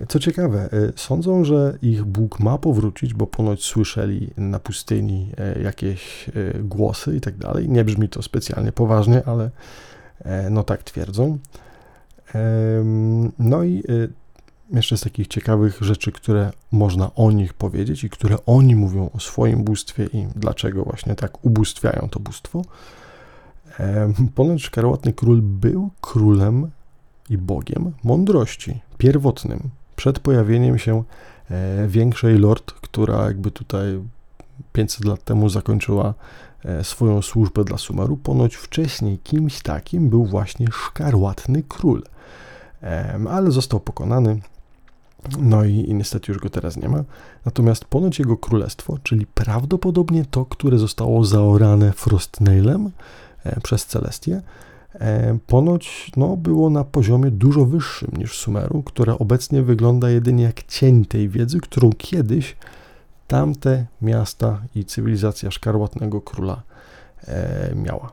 Co 0.09 0.19
ciekawe, 0.19 0.69
e, 0.73 0.93
sądzą, 0.97 1.45
że 1.45 1.79
ich 1.83 2.05
Bóg 2.05 2.41
ma 2.41 2.59
powrócić, 2.59 3.15
bo 3.15 3.27
ponoć 3.27 3.65
słyszeli 3.65 4.31
na 4.37 4.59
pustyni 4.59 5.33
e, 5.39 5.63
jakieś 5.63 6.29
e, 6.29 6.33
głosy 6.59 7.17
i 7.17 7.21
tak 7.21 7.37
dalej. 7.37 7.69
Nie 7.69 7.85
brzmi 7.85 8.09
to 8.09 8.23
specjalnie 8.23 8.73
poważnie, 8.73 9.23
ale 9.27 9.51
no 10.51 10.63
tak 10.63 10.83
twierdzą. 10.83 11.39
No 13.39 13.65
i 13.65 13.83
jeszcze 14.73 14.97
z 14.97 15.01
takich 15.01 15.29
ciekawych 15.29 15.79
rzeczy, 15.81 16.13
które 16.13 16.51
można 16.73 17.15
o 17.15 17.31
nich 17.31 17.55
powiedzieć 17.55 18.05
i 18.05 18.11
które 18.11 18.37
oni 18.47 18.77
mówią 18.77 19.11
o 19.15 19.21
swoim 19.21 19.65
bóstwie 19.65 20.07
i 20.13 20.27
dlaczego 20.37 20.85
właśnie 20.85 21.15
tak 21.15 21.45
ubóstwiają 21.45 22.09
to 22.11 22.21
bóstwo. 22.21 22.63
Ponoć 24.35 24.63
szkarłatny 24.63 25.13
król 25.13 25.43
był 25.43 25.91
królem 26.01 26.71
i 27.31 27.39
Bogiem 27.39 27.93
mądrości, 28.05 28.81
pierwotnym, 28.99 29.71
przed 29.97 30.19
pojawieniem 30.19 30.79
się 30.79 31.05
e, 31.51 31.89
większej 31.89 32.39
lord, 32.39 32.73
która 32.73 33.25
jakby 33.25 33.51
tutaj 33.51 34.01
500 34.73 35.05
lat 35.05 35.25
temu 35.25 35.49
zakończyła 35.49 36.15
e, 36.65 36.85
swoją 36.85 37.23
służbę 37.23 37.65
dla 37.65 37.79
Sumeru. 37.79 38.17
Ponoć 38.17 38.55
wcześniej 38.55 39.19
kimś 39.19 39.63
takim 39.63 40.09
był 40.09 40.25
właśnie 40.25 40.67
szkarłatny 40.73 41.63
król, 41.69 42.03
ale 43.29 43.51
został 43.51 43.81
pokonany. 43.81 44.41
No 45.39 45.65
i, 45.65 45.75
i 45.75 45.95
niestety 45.95 46.33
już 46.33 46.43
go 46.43 46.51
teraz 46.51 46.77
nie 46.77 46.89
ma. 46.89 47.05
Natomiast 47.45 47.85
ponoć 47.85 48.19
jego 48.19 48.37
królestwo, 48.37 48.99
czyli 49.03 49.27
prawdopodobnie 49.27 50.25
to, 50.31 50.45
które 50.45 50.79
zostało 50.79 51.25
zaorane 51.25 51.93
Frostnailem 51.93 52.91
e, 53.45 53.61
przez 53.61 53.87
Celestię, 53.87 54.43
ponoć 55.47 56.13
no, 56.17 56.37
było 56.37 56.71
na 56.71 56.85
poziomie 56.85 57.31
dużo 57.31 57.65
wyższym 57.65 58.11
niż 58.19 58.39
Sumeru, 58.39 58.83
które 58.83 59.19
obecnie 59.19 59.63
wygląda 59.63 60.11
jedynie 60.11 60.45
jak 60.45 60.63
cień 60.63 61.05
tej 61.05 61.29
wiedzy, 61.29 61.61
którą 61.61 61.91
kiedyś 61.99 62.57
tamte 63.27 63.87
miasta 64.03 64.63
i 64.75 64.85
cywilizacja 64.85 65.51
Szkarłatnego 65.51 66.21
Króla 66.21 66.63
e, 67.29 67.75
miała. 67.75 68.13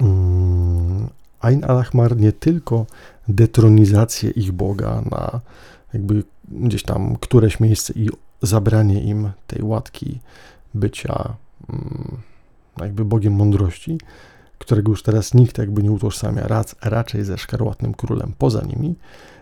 Mm, 0.00 1.08
Ain 1.40 1.64
al-Ahmar 1.64 2.16
nie 2.16 2.32
tylko 2.32 2.86
detronizację 3.28 4.30
ich 4.30 4.52
Boga 4.52 5.02
na 5.10 5.40
jakby 5.92 6.22
gdzieś 6.48 6.82
tam 6.82 7.16
któreś 7.16 7.60
miejsce 7.60 7.92
i 7.96 8.08
zabranie 8.42 9.02
im 9.02 9.30
tej 9.46 9.62
łatki 9.62 10.20
bycia 10.74 11.34
mm, 11.68 12.16
jakby 12.80 13.04
Bogiem 13.04 13.32
mądrości, 13.32 13.98
którego 14.66 14.92
już 14.92 15.02
teraz 15.02 15.34
nikt 15.34 15.58
jakby 15.58 15.82
nie 15.82 15.92
utożsamia 15.92 16.48
rac, 16.48 16.74
raczej 16.82 17.24
ze 17.24 17.38
szkarłatnym 17.38 17.94
królem 17.94 18.32
poza 18.38 18.62
nimi, 18.62 18.94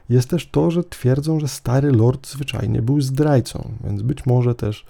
jest 0.09 0.29
też 0.31 0.51
to, 0.51 0.71
że 0.71 0.85
twierdzą, 0.85 1.41
że 1.41 1.49
stary 1.49 1.93
lord 1.93 2.29
zwyczajnie 2.29 2.83
był 2.83 3.01
zdrajcą, 3.01 3.71
więc 3.85 4.03
być 4.03 4.27
może 4.27 4.55
też 4.55 4.87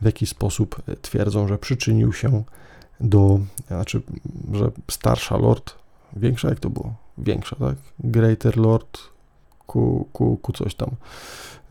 w 0.00 0.04
jakiś 0.04 0.28
sposób 0.28 0.82
e, 0.88 0.96
twierdzą, 0.96 1.48
że 1.48 1.58
przyczynił 1.58 2.12
się 2.12 2.42
do, 3.00 3.40
znaczy, 3.68 4.02
że 4.52 4.70
starsza 4.90 5.36
lord, 5.36 5.74
większa 6.16 6.48
jak 6.48 6.60
to 6.60 6.70
było? 6.70 6.94
Większa, 7.18 7.56
tak? 7.56 7.76
Greater 7.98 8.56
lord 8.56 8.98
ku, 9.66 10.08
ku, 10.12 10.36
ku 10.36 10.52
coś 10.52 10.74
tam, 10.74 10.90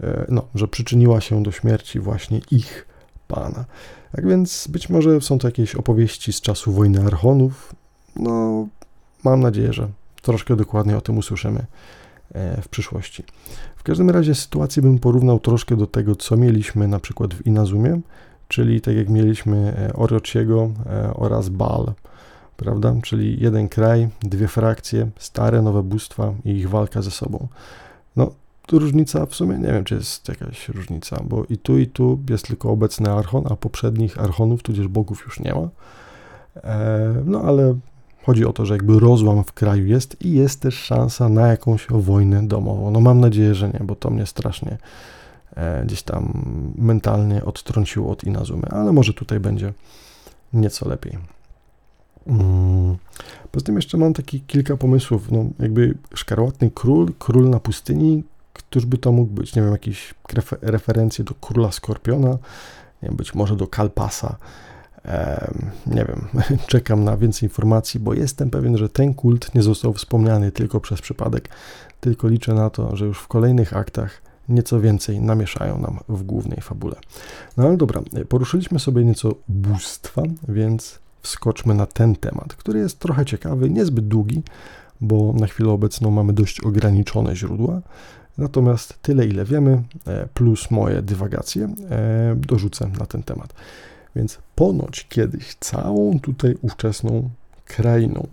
e, 0.01 0.25
no, 0.30 0.47
że 0.56 0.67
przyczyniła 0.67 1.21
się 1.21 1.43
do 1.43 1.51
śmierci 1.51 1.99
właśnie 1.99 2.41
ich 2.51 2.88
pana. 3.27 3.65
Tak 4.12 4.27
więc 4.27 4.67
być 4.67 4.89
może 4.89 5.21
są 5.21 5.39
to 5.39 5.47
jakieś 5.47 5.75
opowieści 5.75 6.34
z 6.34 6.41
czasu 6.41 6.71
wojny 6.71 7.06
Archonów, 7.06 7.75
no, 8.19 8.67
mam 9.23 9.39
nadzieję, 9.39 9.73
że 9.73 9.88
troszkę 10.21 10.56
dokładnie 10.56 10.97
o 10.97 11.01
tym 11.01 11.17
usłyszymy 11.17 11.65
e, 12.34 12.62
w 12.62 12.67
przyszłości. 12.67 13.23
W 13.75 13.84
każdym 13.84 14.10
razie 14.10 14.36
sytuację 14.36 14.82
bym 14.82 14.99
porównał 14.99 15.39
troszkę 15.39 15.75
do 15.75 15.88
tego, 15.88 16.15
co 16.15 16.38
mieliśmy 16.38 16.88
na 16.88 16.99
przykład 16.99 17.34
w 17.34 17.45
Inazumie, 17.45 18.01
czyli 18.47 18.82
tak 18.82 18.95
jak 18.95 19.10
mieliśmy 19.10 19.73
e, 19.77 19.93
Orochiego 19.93 20.69
e, 20.86 21.13
oraz 21.13 21.49
Baal, 21.49 21.93
prawda? 22.58 22.95
Czyli 23.03 23.39
jeden 23.39 23.69
kraj, 23.69 24.10
dwie 24.21 24.47
frakcje, 24.47 25.10
stare, 25.19 25.62
nowe 25.62 25.84
bóstwa 25.84 26.34
i 26.45 26.51
ich 26.51 26.69
walka 26.69 27.01
ze 27.01 27.12
sobą. 27.12 27.47
No, 28.15 28.32
różnica, 28.71 29.25
w 29.25 29.36
sumie 29.36 29.58
nie 29.58 29.73
wiem, 29.73 29.84
czy 29.84 29.95
jest 29.95 30.27
jakaś 30.30 30.69
różnica, 30.69 31.23
bo 31.23 31.43
i 31.49 31.58
tu, 31.58 31.77
i 31.77 31.88
tu 31.88 32.19
jest 32.30 32.47
tylko 32.47 32.71
obecny 32.71 33.12
archon, 33.12 33.43
a 33.49 33.56
poprzednich 33.56 34.19
archonów, 34.19 34.63
tudzież 34.63 34.88
bogów 34.88 35.23
już 35.25 35.39
nie 35.39 35.53
ma. 35.53 35.69
No 37.25 37.41
ale 37.41 37.75
chodzi 38.27 38.45
o 38.45 38.53
to, 38.53 38.65
że 38.65 38.73
jakby 38.73 38.99
rozłam 38.99 39.43
w 39.43 39.53
kraju 39.53 39.85
jest 39.85 40.21
i 40.21 40.31
jest 40.31 40.61
też 40.61 40.75
szansa 40.75 41.29
na 41.29 41.47
jakąś 41.47 41.87
wojnę 41.89 42.47
domową. 42.47 42.91
No 42.91 42.99
mam 42.99 43.19
nadzieję, 43.19 43.55
że 43.55 43.69
nie, 43.69 43.79
bo 43.79 43.95
to 43.95 44.09
mnie 44.09 44.25
strasznie 44.25 44.77
e, 45.55 45.85
gdzieś 45.85 46.03
tam 46.03 46.33
mentalnie 46.77 47.45
odtrąciło 47.45 48.11
od 48.11 48.23
Inazumy, 48.23 48.67
ale 48.69 48.91
może 48.91 49.13
tutaj 49.13 49.39
będzie 49.39 49.73
nieco 50.53 50.89
lepiej. 50.89 51.17
Mm. 52.27 52.97
Poza 53.51 53.65
tym 53.65 53.75
jeszcze 53.75 53.97
mam 53.97 54.13
taki 54.13 54.41
kilka 54.41 54.77
pomysłów, 54.77 55.31
no 55.31 55.45
jakby 55.59 55.97
szkarłatny 56.15 56.71
król, 56.71 57.13
król 57.19 57.49
na 57.49 57.59
pustyni, 57.59 58.23
któż 58.53 58.85
by 58.85 58.97
to 58.97 59.11
mógł 59.11 59.33
być? 59.33 59.55
Nie 59.55 59.61
wiem, 59.61 59.71
jakieś 59.71 60.13
referencje 60.61 61.25
do 61.25 61.33
króla 61.33 61.71
Skorpiona, 61.71 62.29
nie 63.01 63.09
wiem, 63.09 63.15
być 63.15 63.35
może 63.35 63.55
do 63.55 63.67
Kalpasa. 63.67 64.35
Nie 65.87 66.05
wiem, 66.05 66.27
czekam 66.67 67.03
na 67.03 67.17
więcej 67.17 67.49
informacji, 67.49 67.99
bo 67.99 68.13
jestem 68.13 68.49
pewien, 68.49 68.77
że 68.77 68.89
ten 68.89 69.13
kult 69.13 69.55
nie 69.55 69.63
został 69.63 69.93
wspomniany 69.93 70.51
tylko 70.51 70.79
przez 70.79 71.01
przypadek, 71.01 71.49
tylko 71.99 72.27
liczę 72.27 72.53
na 72.53 72.69
to, 72.69 72.95
że 72.95 73.05
już 73.05 73.19
w 73.19 73.27
kolejnych 73.27 73.77
aktach 73.77 74.21
nieco 74.49 74.79
więcej 74.79 75.21
namieszają 75.21 75.77
nam 75.77 75.99
w 76.09 76.23
głównej 76.23 76.61
fabule. 76.61 76.95
No 77.57 77.67
ale 77.67 77.77
dobra, 77.77 78.01
poruszyliśmy 78.29 78.79
sobie 78.79 79.05
nieco 79.05 79.35
bóstwa, 79.47 80.23
więc 80.49 80.99
wskoczmy 81.21 81.73
na 81.73 81.85
ten 81.85 82.15
temat, 82.15 82.55
który 82.55 82.79
jest 82.79 82.99
trochę 82.99 83.25
ciekawy, 83.25 83.69
niezbyt 83.69 84.07
długi, 84.07 84.43
bo 85.01 85.33
na 85.33 85.47
chwilę 85.47 85.69
obecną 85.69 86.11
mamy 86.11 86.33
dość 86.33 86.61
ograniczone 86.61 87.35
źródła. 87.35 87.81
Natomiast 88.37 89.01
tyle, 89.01 89.25
ile 89.25 89.45
wiemy, 89.45 89.83
e, 90.07 90.27
plus 90.33 90.71
moje 90.71 91.01
dywagacje, 91.01 91.69
e, 91.89 92.35
dorzucę 92.35 92.89
na 92.99 93.05
ten 93.05 93.23
temat. 93.23 93.53
Więc 94.15 94.37
ponoć 94.55 95.07
kiedyś 95.09 95.55
całą 95.59 96.19
tutaj 96.19 96.55
ówczesną 96.61 97.29
krainą 97.65 98.27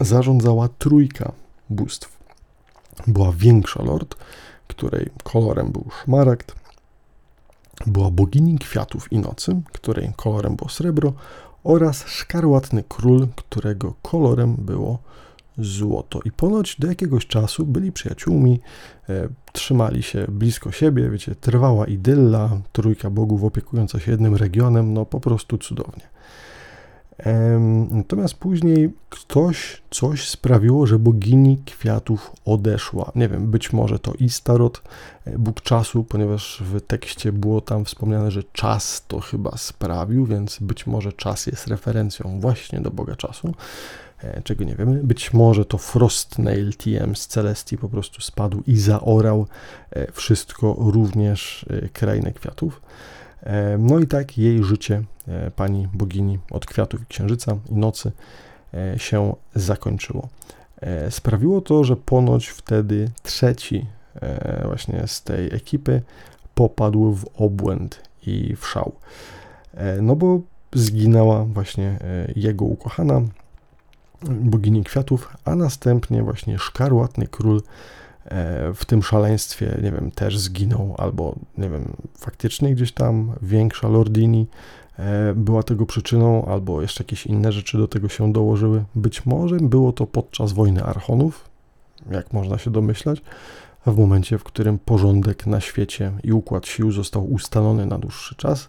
zarządzała 0.00 0.68
trójka 0.68 1.32
bóstw. 1.70 2.18
Była 3.06 3.32
większa 3.32 3.82
lord, 3.82 4.16
której 4.68 5.10
kolorem 5.22 5.72
był 5.72 5.84
szmaragd, 6.02 6.54
była 7.86 8.10
bogini 8.10 8.58
kwiatów 8.58 9.12
i 9.12 9.18
nocy, 9.18 9.60
której 9.72 10.12
kolorem 10.16 10.56
było 10.56 10.70
srebro 10.70 11.12
oraz 11.64 12.06
szkarłatny 12.06 12.84
król, 12.88 13.28
którego 13.36 13.94
kolorem 14.02 14.56
było 14.56 14.98
złoto. 15.60 16.20
I 16.24 16.30
ponoć 16.32 16.76
do 16.78 16.88
jakiegoś 16.88 17.26
czasu 17.26 17.66
byli 17.66 17.92
przyjaciółmi, 17.92 18.60
e, 19.08 19.28
trzymali 19.52 20.02
się 20.02 20.26
blisko 20.28 20.72
siebie, 20.72 21.10
wiecie, 21.10 21.34
trwała 21.34 21.86
idylla, 21.86 22.50
trójka 22.72 23.10
bogów 23.10 23.44
opiekująca 23.44 24.00
się 24.00 24.10
jednym 24.10 24.36
regionem, 24.36 24.92
no 24.92 25.06
po 25.06 25.20
prostu 25.20 25.58
cudownie. 25.58 26.10
Natomiast 27.90 28.34
później 28.34 28.92
ktoś, 29.08 29.82
coś 29.90 30.28
sprawiło, 30.28 30.86
że 30.86 30.98
bogini 30.98 31.62
kwiatów 31.64 32.32
odeszła. 32.44 33.12
Nie 33.14 33.28
wiem, 33.28 33.50
być 33.50 33.72
może 33.72 33.98
to 33.98 34.12
Istarot, 34.14 34.82
e, 35.24 35.38
Bóg 35.38 35.60
czasu, 35.60 36.04
ponieważ 36.04 36.62
w 36.66 36.80
tekście 36.80 37.32
było 37.32 37.60
tam 37.60 37.84
wspomniane, 37.84 38.30
że 38.30 38.42
czas 38.52 39.04
to 39.08 39.20
chyba 39.20 39.56
sprawił, 39.56 40.26
więc 40.26 40.58
być 40.60 40.86
może 40.86 41.12
czas 41.12 41.46
jest 41.46 41.66
referencją 41.66 42.40
właśnie 42.40 42.80
do 42.80 42.90
Boga 42.90 43.16
czasu, 43.16 43.48
e, 43.48 43.52
czego 44.44 44.64
nie 44.64 44.74
wiemy. 44.74 45.00
Być 45.04 45.32
może 45.32 45.64
to 45.64 45.78
Frostnail 45.78 46.74
TM 46.74 47.16
z 47.16 47.26
Celestii 47.26 47.78
po 47.78 47.88
prostu 47.88 48.20
spadł 48.20 48.62
i 48.66 48.76
zaorał 48.76 49.46
e, 49.90 50.12
wszystko, 50.12 50.76
również 50.78 51.66
krainę 51.92 52.32
kwiatów. 52.32 52.80
No 53.78 53.98
i 53.98 54.06
tak 54.06 54.38
jej 54.38 54.64
życie, 54.64 55.02
e, 55.28 55.50
pani 55.50 55.88
bogini 55.92 56.38
od 56.50 56.66
kwiatów 56.66 57.02
i 57.02 57.06
księżyca 57.06 57.56
i 57.70 57.74
nocy, 57.74 58.12
e, 58.74 58.98
się 58.98 59.34
zakończyło. 59.54 60.28
E, 60.80 61.10
sprawiło 61.10 61.60
to, 61.60 61.84
że 61.84 61.96
ponoć 61.96 62.48
wtedy 62.48 63.10
trzeci 63.22 63.86
właśnie 64.64 65.02
z 65.06 65.22
tej 65.22 65.54
ekipy 65.54 66.02
popadł 66.54 67.12
w 67.12 67.26
obłęd 67.36 68.02
i 68.26 68.56
w 68.56 68.66
szał. 68.66 68.92
No 70.02 70.16
bo 70.16 70.40
zginęła 70.74 71.44
właśnie 71.44 71.98
jego 72.36 72.64
ukochana, 72.64 73.22
bogini 74.22 74.84
kwiatów, 74.84 75.36
a 75.44 75.56
następnie 75.56 76.22
właśnie 76.22 76.58
szkarłatny 76.58 77.26
król 77.26 77.60
E, 78.24 78.74
w 78.74 78.84
tym 78.84 79.02
szaleństwie, 79.02 79.78
nie 79.82 79.92
wiem, 79.92 80.10
też 80.10 80.38
zginął, 80.38 80.94
albo 80.98 81.34
nie 81.58 81.70
wiem, 81.70 81.96
faktycznie 82.18 82.74
gdzieś 82.74 82.92
tam 82.92 83.32
większa 83.42 83.88
Lordini 83.88 84.46
e, 84.98 85.34
była 85.34 85.62
tego 85.62 85.86
przyczyną, 85.86 86.44
albo 86.44 86.82
jeszcze 86.82 87.04
jakieś 87.04 87.26
inne 87.26 87.52
rzeczy 87.52 87.78
do 87.78 87.88
tego 87.88 88.08
się 88.08 88.32
dołożyły. 88.32 88.84
Być 88.94 89.26
może 89.26 89.56
było 89.56 89.92
to 89.92 90.06
podczas 90.06 90.52
wojny 90.52 90.84
Archonów, 90.84 91.48
jak 92.10 92.32
można 92.32 92.58
się 92.58 92.70
domyślać, 92.70 93.22
w 93.86 93.98
momencie, 93.98 94.38
w 94.38 94.44
którym 94.44 94.78
porządek 94.78 95.46
na 95.46 95.60
świecie 95.60 96.12
i 96.24 96.32
układ 96.32 96.66
sił 96.66 96.92
został 96.92 97.32
ustalony 97.32 97.86
na 97.86 97.98
dłuższy 97.98 98.34
czas. 98.34 98.68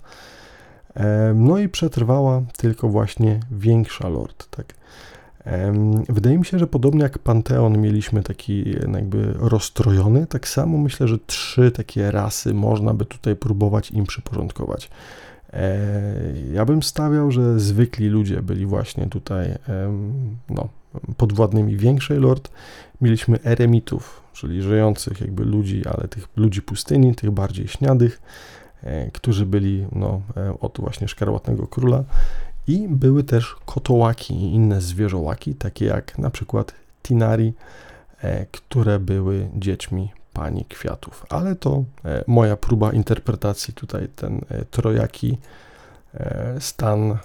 E, 0.96 1.34
no 1.36 1.58
i 1.58 1.70
przetrwała 1.70 2.42
tylko 2.58 2.90
właśnie 2.90 3.40
większa 3.52 4.10
Lord, 4.10 4.48
tak. 4.50 4.81
Wydaje 6.10 6.38
mi 6.38 6.46
się, 6.46 6.60
że 6.60 6.68
podobnie 6.68 7.04
jak 7.04 7.20
Panteon 7.20 7.78
mieliśmy 7.78 8.24
taki 8.24 8.72
jakby 8.94 9.34
rozstrojony, 9.34 10.28
tak 10.28 10.48
samo 10.48 10.78
myślę, 10.78 11.08
że 11.08 11.18
trzy 11.18 11.72
takie 11.72 12.12
rasy 12.12 12.54
można 12.54 12.94
by 12.94 13.06
tutaj 13.06 13.36
próbować 13.36 13.92
im 13.92 14.06
przyporządkować. 14.06 14.90
E, 15.54 15.74
ja 16.54 16.66
bym 16.66 16.84
stawiał, 16.84 17.32
że 17.32 17.60
zwykli 17.60 18.08
ludzie 18.08 18.42
byli 18.42 18.66
właśnie 18.66 19.08
tutaj 19.08 19.56
no, 20.50 20.70
podwładnymi 21.18 21.78
większej 21.78 22.20
lord. 22.20 22.52
Mieliśmy 23.02 23.40
eremitów, 23.44 24.22
czyli 24.34 24.62
żyjących 24.62 25.22
jakby 25.22 25.46
ludzi, 25.46 25.82
ale 25.86 26.08
tych 26.08 26.28
ludzi 26.36 26.62
pustyni, 26.62 27.16
tych 27.16 27.32
bardziej 27.32 27.68
śniadych, 27.68 28.22
e, 28.84 29.12
którzy 29.12 29.46
byli 29.46 29.86
no, 29.92 30.22
e, 30.38 30.60
od 30.60 30.78
właśnie 30.80 31.08
szkarłatnego 31.08 31.68
króla 31.68 32.04
i 32.68 32.88
były 32.88 33.24
też 33.24 33.56
kotołaki 33.66 34.34
i 34.34 34.54
inne 34.54 34.82
zwierzołaki, 34.82 35.56
takie 35.56 35.86
jak 35.86 36.18
na 36.18 36.30
przykład 36.30 36.74
Tinari, 37.04 37.54
e, 38.22 38.46
które 38.46 39.00
były 39.00 39.50
dziećmi 39.56 40.12
pani 40.34 40.66
kwiatów. 40.66 41.26
Ale 41.30 41.56
to 41.56 41.84
e, 42.06 42.24
moja 42.28 42.58
próba 42.58 42.92
interpretacji 42.92 43.74
tutaj, 43.74 44.08
ten 44.16 44.42
e, 44.50 44.66
trojaki 44.66 45.38
stan 46.60 47.18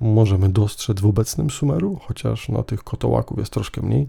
możemy 0.00 0.48
dostrzec 0.48 1.00
w 1.00 1.06
obecnym 1.06 1.50
Sumeru, 1.50 1.98
chociaż 2.02 2.48
no, 2.48 2.62
tych 2.62 2.84
kotołaków 2.84 3.38
jest 3.38 3.52
troszkę 3.52 3.82
mniej. 3.82 4.08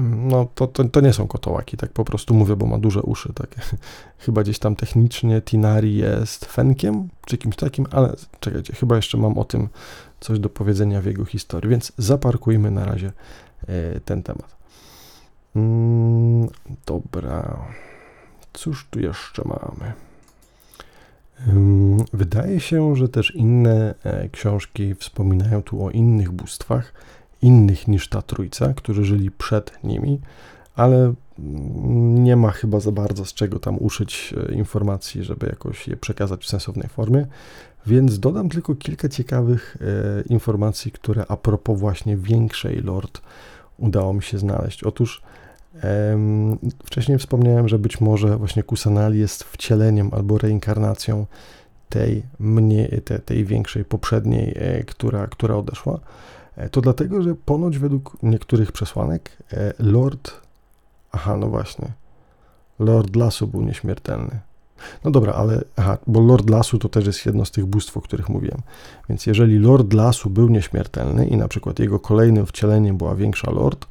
No 0.00 0.48
to, 0.54 0.66
to, 0.66 0.84
to, 0.84 1.00
nie 1.00 1.12
są 1.12 1.26
kotołaki, 1.26 1.76
tak 1.76 1.92
po 1.92 2.04
prostu 2.04 2.34
mówię, 2.34 2.56
bo 2.56 2.66
ma 2.66 2.78
duże 2.78 3.02
uszy. 3.02 3.32
Tak. 3.32 3.54
Chyba 4.24 4.42
gdzieś 4.42 4.58
tam 4.58 4.76
technicznie 4.76 5.42
Tinari 5.42 5.96
jest 5.96 6.44
fenkiem, 6.44 7.08
czy 7.26 7.38
kimś 7.38 7.56
takim, 7.56 7.86
ale 7.90 8.16
czekajcie, 8.40 8.72
chyba 8.72 8.96
jeszcze 8.96 9.18
mam 9.18 9.38
o 9.38 9.44
tym 9.44 9.68
coś 10.20 10.38
do 10.38 10.48
powiedzenia 10.48 11.00
w 11.00 11.06
jego 11.06 11.24
historii, 11.24 11.70
więc 11.70 11.92
zaparkujmy 11.98 12.70
na 12.70 12.84
razie 12.84 13.12
e, 13.68 14.00
ten 14.00 14.22
temat. 14.22 14.56
Mm, 15.56 16.48
dobra, 16.86 17.66
cóż 18.52 18.86
tu 18.90 19.00
jeszcze 19.00 19.42
mamy? 19.44 19.92
Wydaje 22.12 22.60
się, 22.60 22.96
że 22.96 23.08
też 23.08 23.34
inne 23.34 23.94
e, 24.04 24.28
książki 24.28 24.94
wspominają 24.94 25.62
tu 25.62 25.84
o 25.84 25.90
innych 25.90 26.30
bóstwach, 26.30 26.92
innych 27.42 27.88
niż 27.88 28.08
ta 28.08 28.22
trójca, 28.22 28.74
którzy 28.74 29.04
żyli 29.04 29.30
przed 29.30 29.84
nimi, 29.84 30.20
ale 30.74 31.14
nie 32.18 32.36
ma 32.36 32.50
chyba 32.50 32.80
za 32.80 32.92
bardzo 32.92 33.24
z 33.24 33.34
czego 33.34 33.58
tam 33.58 33.76
uszyć 33.78 34.34
e, 34.48 34.54
informacji, 34.54 35.24
żeby 35.24 35.46
jakoś 35.46 35.88
je 35.88 35.96
przekazać 35.96 36.44
w 36.44 36.48
sensownej 36.48 36.88
formie, 36.88 37.26
więc 37.86 38.20
dodam 38.20 38.48
tylko 38.48 38.74
kilka 38.74 39.08
ciekawych 39.08 39.76
e, 39.80 40.22
informacji, 40.22 40.92
które 40.92 41.24
a 41.28 41.36
propos 41.36 41.80
właśnie 41.80 42.16
większej 42.16 42.80
lord 42.82 43.20
udało 43.76 44.12
mi 44.12 44.22
się 44.22 44.38
znaleźć. 44.38 44.84
Otóż 44.84 45.22
e, 45.82 46.18
wcześniej 46.84 47.18
wspomniałem, 47.18 47.68
że 47.68 47.78
być 47.78 48.00
może 48.00 48.36
właśnie 48.36 48.62
Kusanali 48.62 49.18
jest 49.18 49.44
wcieleniem 49.44 50.10
albo 50.12 50.38
reinkarnacją 50.38 51.26
tej, 51.88 52.22
mniej, 52.38 53.02
te, 53.04 53.18
tej 53.18 53.44
większej 53.44 53.84
poprzedniej, 53.84 54.54
e, 54.56 54.84
która, 54.84 55.26
która 55.26 55.56
odeszła. 55.56 56.00
E, 56.58 56.68
to 56.68 56.80
dlatego, 56.80 57.22
że 57.22 57.34
ponoć 57.34 57.78
według 57.78 58.16
niektórych 58.22 58.72
przesłanek 58.72 59.36
e, 59.52 59.72
Lord. 59.78 60.32
Aha, 61.12 61.36
no 61.36 61.48
właśnie. 61.48 61.88
Lord 62.78 63.16
Lasu 63.16 63.46
był 63.46 63.62
nieśmiertelny. 63.62 64.40
No 65.04 65.10
dobra, 65.10 65.32
ale 65.32 65.64
aha, 65.76 65.98
bo 66.06 66.20
Lord 66.20 66.50
Lasu 66.50 66.78
to 66.78 66.88
też 66.88 67.06
jest 67.06 67.26
jedno 67.26 67.44
z 67.44 67.50
tych 67.50 67.66
bóstw, 67.66 67.96
o 67.96 68.00
których 68.00 68.28
mówiłem. 68.28 68.60
Więc 69.08 69.26
jeżeli 69.26 69.58
Lord 69.58 69.92
Lasu 69.92 70.30
był 70.30 70.48
nieśmiertelny 70.48 71.26
i 71.26 71.36
na 71.36 71.48
przykład 71.48 71.78
jego 71.78 71.98
kolejnym 71.98 72.46
wcieleniem 72.46 72.96
była 72.96 73.14
większa 73.14 73.50
Lord, 73.50 73.86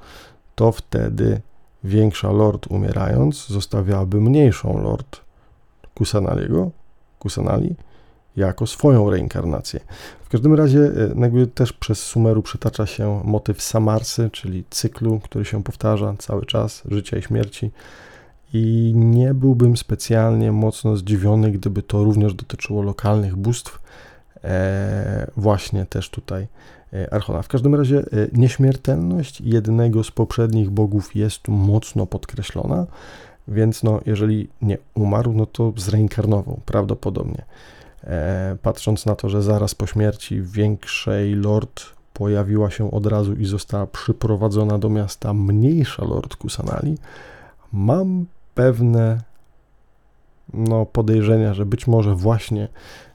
to 0.55 0.71
wtedy 0.71 1.41
większa 1.83 2.31
lord 2.31 2.67
umierając 2.67 3.47
zostawiałaby 3.47 4.21
mniejszą 4.21 4.81
lord 4.81 5.21
Kusanaliego, 5.93 6.71
Kusanali, 7.19 7.75
jako 8.37 8.67
swoją 8.67 9.09
reinkarnację. 9.09 9.79
W 10.23 10.29
każdym 10.29 10.53
razie 10.53 10.79
e, 10.79 11.21
jakby 11.21 11.47
też 11.47 11.73
przez 11.73 11.99
Sumeru 11.99 12.41
przytacza 12.41 12.85
się 12.85 13.21
motyw 13.23 13.61
Samarsy, 13.61 14.29
czyli 14.33 14.63
cyklu, 14.69 15.19
który 15.19 15.45
się 15.45 15.63
powtarza 15.63 16.15
cały 16.17 16.45
czas, 16.45 16.83
życia 16.91 17.17
i 17.17 17.21
śmierci. 17.21 17.71
I 18.53 18.93
nie 18.95 19.33
byłbym 19.33 19.77
specjalnie 19.77 20.51
mocno 20.51 20.97
zdziwiony, 20.97 21.51
gdyby 21.51 21.83
to 21.83 22.03
również 22.03 22.33
dotyczyło 22.33 22.81
lokalnych 22.81 23.35
bóstw, 23.35 23.79
e, 24.43 25.31
właśnie 25.37 25.85
też 25.85 26.09
tutaj 26.09 26.47
e, 26.93 27.13
Archona. 27.13 27.41
W 27.41 27.47
każdym 27.47 27.75
razie 27.75 27.99
e, 27.99 28.03
nieśmiertelność 28.33 29.41
jednego 29.41 30.03
z 30.03 30.11
poprzednich 30.11 30.69
bogów 30.69 31.15
jest 31.15 31.41
tu 31.41 31.51
mocno 31.51 32.05
podkreślona, 32.05 32.85
więc 33.47 33.83
no, 33.83 34.01
jeżeli 34.05 34.49
nie 34.61 34.77
umarł, 34.95 35.33
no 35.33 35.45
to 35.45 35.73
zreinkarnował 35.77 36.59
prawdopodobnie. 36.65 37.43
E, 38.07 38.57
patrząc 38.61 39.05
na 39.05 39.15
to, 39.15 39.29
że 39.29 39.41
zaraz 39.41 39.75
po 39.75 39.87
śmierci 39.87 40.41
większej 40.41 41.35
lord 41.35 41.85
pojawiła 42.13 42.71
się 42.71 42.91
od 42.91 43.05
razu 43.05 43.33
i 43.33 43.45
została 43.45 43.87
przyprowadzona 43.87 44.77
do 44.77 44.89
miasta 44.89 45.33
mniejsza 45.33 46.05
lord 46.05 46.35
Kusanali, 46.35 46.97
mam 47.73 48.25
pewne 48.55 49.21
no, 50.53 50.85
podejrzenia, 50.85 51.53
że 51.53 51.65
być 51.65 51.87
może 51.87 52.15
właśnie 52.15 52.67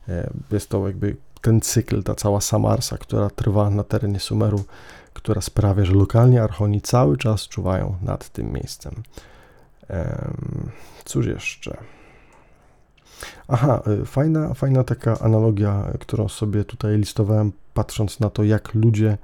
e, 0.09 0.31
jest 0.51 0.69
to 0.69 0.87
jakby 0.87 1.17
ten 1.41 1.61
cykl, 1.61 2.03
ta 2.03 2.15
cała 2.15 2.41
Samarsa, 2.41 2.99
która 2.99 3.31
trwa 3.31 3.71
na 3.71 3.85
terenie 3.85 4.21
Sumeru, 4.21 4.65
która 5.13 5.41
sprawia, 5.41 5.85
że 5.85 5.93
lokalnie 5.93 6.43
Archoni 6.43 6.81
cały 6.81 7.17
czas 7.17 7.49
czuwają 7.49 7.97
nad 8.03 8.29
tym 8.29 8.53
miejscem. 8.53 9.03
Cóż 11.05 11.27
jeszcze? 11.27 11.77
Aha, 13.49 13.83
y, 14.03 14.07
fajna, 14.07 14.55
fajna 14.55 14.85
taka 14.85 15.19
analogia, 15.19 15.85
którą 16.01 16.29
sobie 16.29 16.65
tutaj 16.65 16.99
listowałem, 16.99 17.53
patrząc 17.75 18.21
na 18.21 18.31
to, 18.31 18.45
jak 18.45 18.75
ludzie 18.75 19.19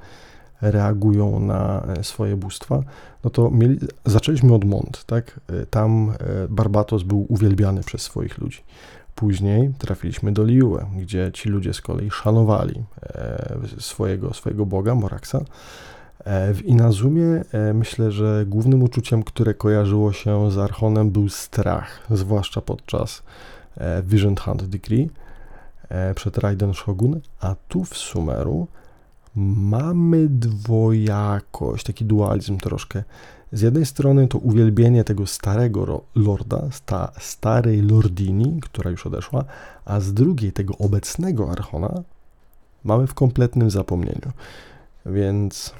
reagują 0.60 1.40
na 1.40 1.82
e, 1.98 2.04
swoje 2.04 2.36
bóstwa, 2.36 2.82
no 3.24 3.30
to 3.30 3.50
mieli, 3.50 3.78
zaczęliśmy 4.06 4.54
od 4.54 4.64
Mont, 4.64 5.04
tak? 5.04 5.40
E, 5.48 5.66
tam 5.66 6.10
e, 6.10 6.14
Barbatos 6.48 7.02
był 7.02 7.26
uwielbiany 7.28 7.82
przez 7.82 8.02
swoich 8.02 8.38
ludzi. 8.38 8.62
Później 9.14 9.70
trafiliśmy 9.78 10.32
do 10.32 10.44
Liue, 10.44 10.78
gdzie 10.96 11.30
ci 11.32 11.48
ludzie 11.48 11.74
z 11.74 11.80
kolei 11.80 12.10
szanowali 12.10 12.84
swojego, 13.78 14.34
swojego 14.34 14.66
boga, 14.66 14.94
Moraksa. 14.94 15.40
W 16.26 16.60
Inazumie 16.64 17.44
myślę, 17.74 18.12
że 18.12 18.44
głównym 18.46 18.82
uczuciem, 18.82 19.22
które 19.22 19.54
kojarzyło 19.54 20.12
się 20.12 20.50
z 20.50 20.58
Archonem 20.58 21.10
był 21.10 21.28
strach, 21.28 22.06
zwłaszcza 22.10 22.60
podczas 22.60 23.22
Vision 24.02 24.36
Hunt 24.36 24.64
Decree 24.64 25.10
przed 26.14 26.38
Raiden 26.38 26.74
Shogun, 26.74 27.20
a 27.40 27.54
tu 27.68 27.84
w 27.84 27.96
Sumeru 27.96 28.68
mamy 29.36 30.28
dwojakość, 30.28 31.84
taki 31.84 32.04
dualizm 32.04 32.58
troszkę. 32.58 33.02
Z 33.52 33.60
jednej 33.60 33.86
strony 33.86 34.28
to 34.28 34.38
uwielbienie 34.38 35.04
tego 35.04 35.26
starego 35.26 36.02
lorda, 36.14 36.62
sta, 36.70 37.12
starej 37.18 37.82
lordini, 37.82 38.60
która 38.60 38.90
już 38.90 39.06
odeszła, 39.06 39.44
a 39.84 40.00
z 40.00 40.12
drugiej 40.14 40.52
tego 40.52 40.74
obecnego 40.78 41.50
archona 41.50 42.02
mamy 42.84 43.06
w 43.06 43.14
kompletnym 43.14 43.70
zapomnieniu. 43.70 44.32
Więc 45.06 45.74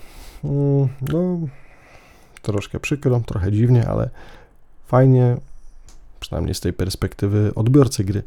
mm, 0.44 0.88
no, 1.12 1.38
troszkę 2.42 2.80
przykro, 2.80 3.20
trochę 3.20 3.52
dziwnie, 3.52 3.88
ale 3.88 4.10
fajnie, 4.86 5.36
przynajmniej 6.20 6.54
z 6.54 6.60
tej 6.60 6.72
perspektywy 6.72 7.52
odbiorcy 7.54 8.04
gry, 8.04 8.22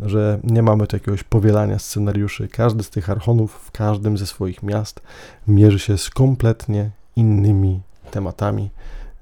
że 0.00 0.40
nie 0.44 0.62
mamy 0.62 0.86
tu 0.86 0.96
jakiegoś 0.96 1.22
powielania 1.22 1.78
scenariuszy. 1.78 2.48
Każdy 2.48 2.82
z 2.82 2.90
tych 2.90 3.10
archonów 3.10 3.52
w 3.52 3.70
każdym 3.70 4.18
ze 4.18 4.26
swoich 4.26 4.62
miast 4.62 5.00
mierzy 5.48 5.78
się 5.78 5.98
z 5.98 6.10
kompletnie 6.10 6.90
innymi 7.16 7.80
tematami. 8.10 8.70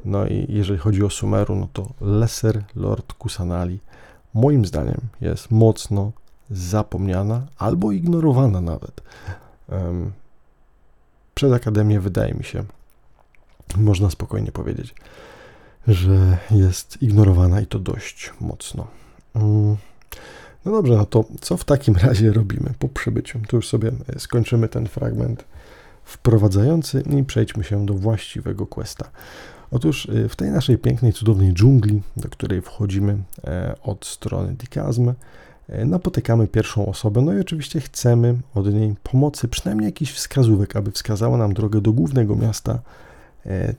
No 0.04 0.26
i 0.26 0.46
jeżeli 0.48 0.78
chodzi 0.78 1.04
o 1.04 1.10
Sumeru, 1.10 1.56
no 1.56 1.68
to 1.72 1.86
Lesser 2.00 2.64
Lord 2.74 3.12
Kusanali 3.12 3.78
moim 4.34 4.66
zdaniem 4.66 5.00
jest 5.20 5.50
mocno 5.50 6.12
zapomniana 6.50 7.46
albo 7.58 7.92
ignorowana 7.92 8.60
nawet. 8.60 9.00
Um, 9.68 10.12
przez 11.34 11.52
Akademię 11.52 12.00
wydaje 12.00 12.34
mi 12.34 12.44
się, 12.44 12.64
można 13.76 14.10
spokojnie 14.10 14.52
powiedzieć, 14.52 14.94
że 15.86 16.38
jest 16.50 17.02
ignorowana 17.02 17.60
i 17.60 17.66
to 17.66 17.78
dość 17.78 18.32
mocno. 18.40 18.86
Um, 19.34 19.76
no 20.64 20.72
dobrze, 20.72 20.96
no 20.96 21.06
to 21.06 21.24
co 21.40 21.56
w 21.56 21.64
takim 21.64 21.96
razie 22.06 22.32
robimy 22.32 22.70
po 22.78 22.88
przybyciu? 22.88 23.38
Tu 23.48 23.56
już 23.56 23.68
sobie 23.68 23.92
e, 24.08 24.18
skończymy 24.18 24.68
ten 24.68 24.86
fragment 24.86 25.44
wprowadzający 26.04 27.02
i 27.18 27.24
przejdźmy 27.24 27.64
się 27.64 27.86
do 27.86 27.94
właściwego 27.94 28.66
questa. 28.66 29.10
Otóż 29.70 30.08
e, 30.08 30.28
w 30.28 30.36
tej 30.36 30.50
naszej 30.50 30.78
pięknej, 30.78 31.12
cudownej 31.12 31.52
dżungli, 31.52 32.02
do 32.16 32.28
której 32.28 32.62
wchodzimy 32.62 33.18
e, 33.44 33.76
od 33.82 34.06
strony 34.06 34.54
Dikazm, 34.54 35.12
napotykamy 35.84 36.46
pierwszą 36.46 36.86
osobę, 36.86 37.20
no 37.20 37.32
i 37.32 37.40
oczywiście 37.40 37.80
chcemy 37.80 38.36
od 38.54 38.74
niej 38.74 38.94
pomocy, 39.02 39.48
przynajmniej 39.48 39.86
jakichś 39.86 40.12
wskazówek, 40.12 40.76
aby 40.76 40.90
wskazała 40.90 41.36
nam 41.36 41.54
drogę 41.54 41.80
do 41.80 41.92
głównego 41.92 42.36
miasta 42.36 42.78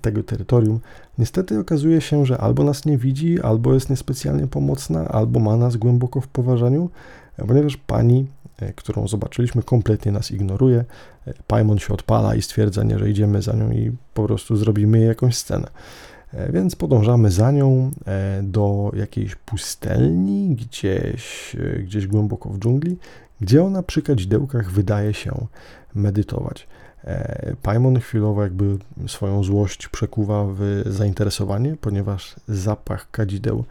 tego 0.01 0.23
terytorium. 0.23 0.79
Niestety 1.17 1.59
okazuje 1.59 2.01
się, 2.01 2.25
że 2.25 2.37
albo 2.37 2.63
nas 2.63 2.85
nie 2.85 2.97
widzi, 2.97 3.41
albo 3.41 3.73
jest 3.73 3.89
niespecjalnie 3.89 4.47
pomocna, 4.47 5.07
albo 5.07 5.39
ma 5.39 5.57
nas 5.57 5.77
głęboko 5.77 6.21
w 6.21 6.27
poważaniu, 6.27 6.89
e, 7.37 7.45
ponieważ 7.45 7.77
pani, 7.77 8.27
e, 8.59 8.73
którą 8.73 9.07
zobaczyliśmy, 9.07 9.63
kompletnie 9.63 10.11
nas 10.11 10.31
ignoruje. 10.31 10.85
Paimon 11.47 11.79
się 11.79 11.93
odpala 11.93 12.35
i 12.35 12.41
stwierdza, 12.41 12.83
nie, 12.83 12.99
że 12.99 13.09
idziemy 13.09 13.41
za 13.41 13.53
nią 13.53 13.71
i 13.71 13.91
po 14.13 14.25
prostu 14.25 14.55
zrobimy 14.55 14.97
jej 14.99 15.07
jakąś 15.07 15.37
scenę. 15.37 15.67
Więc 16.49 16.75
podążamy 16.75 17.31
za 17.31 17.51
nią 17.51 17.91
do 18.43 18.91
jakiejś 18.95 19.35
pustelni, 19.35 20.55
gdzieś, 20.55 21.55
gdzieś 21.83 22.07
głęboko 22.07 22.49
w 22.49 22.59
dżungli, 22.59 22.97
gdzie 23.41 23.63
ona 23.63 23.83
przy 23.83 24.01
kadzidełkach 24.01 24.71
wydaje 24.71 25.13
się 25.13 25.47
medytować. 25.95 26.67
E, 27.09 27.55
Paimon 27.61 27.99
chwilowo 27.99 28.43
jakby 28.43 28.77
swoją 29.07 29.43
złość 29.43 29.87
przekuwa 29.87 30.45
w 30.49 30.83
zainteresowanie, 30.85 31.75
ponieważ 31.81 32.35
zapach 32.47 33.11
kadzideł 33.11 33.63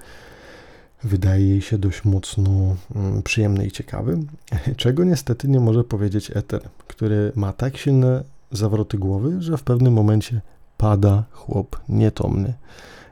wydaje 1.04 1.48
jej 1.48 1.62
się 1.62 1.78
dość 1.78 2.04
mocno 2.04 2.76
mm, 2.96 3.22
przyjemny 3.22 3.66
i 3.66 3.70
ciekawy, 3.70 4.18
czego 4.76 5.04
niestety 5.04 5.48
nie 5.48 5.60
może 5.60 5.84
powiedzieć 5.84 6.30
Eter, 6.34 6.62
który 6.88 7.32
ma 7.34 7.52
tak 7.52 7.76
silne 7.76 8.24
zawroty 8.52 8.98
głowy, 8.98 9.42
że 9.42 9.56
w 9.56 9.62
pewnym 9.62 9.92
momencie 9.92 10.40
pada 10.76 11.24
chłop 11.32 11.80
nietomny 11.88 12.54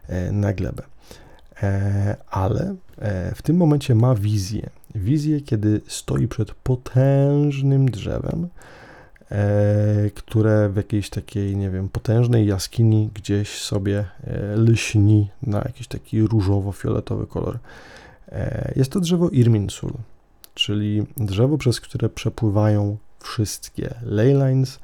e, 0.09 0.33
na 0.33 0.53
glebę. 0.53 0.83
E, 1.63 2.17
ale 2.31 2.75
w 3.35 3.43
tym 3.43 3.57
momencie 3.57 3.95
ma 3.95 4.15
wizję. 4.15 4.71
Wizję, 4.95 5.41
kiedy 5.41 5.81
stoi 5.87 6.29
przed 6.29 6.55
potężnym 6.55 7.91
drzewem, 7.91 8.49
które 10.15 10.69
w 10.69 10.77
jakiejś 10.77 11.11
takiej, 11.11 11.57
nie 11.57 11.71
wiem, 11.71 11.89
potężnej 11.89 12.47
jaskini 12.47 13.11
gdzieś 13.15 13.63
sobie 13.63 14.05
e, 14.25 14.57
lśni 14.57 15.31
na 15.43 15.59
jakiś 15.59 15.89
taki 15.89 16.23
różowo-fioletowy 16.23 17.27
kolor. 17.27 17.59
E, 18.29 18.73
jest 18.77 18.93
to 18.93 19.01
drzewo 19.01 19.29
Irminsul, 19.29 19.93
czyli 20.55 21.07
drzewo, 21.17 21.59
przez 21.59 21.81
które 21.81 22.09
przepływają 22.09 22.97
wszystkie 23.21 23.95
leylines. 24.03 24.79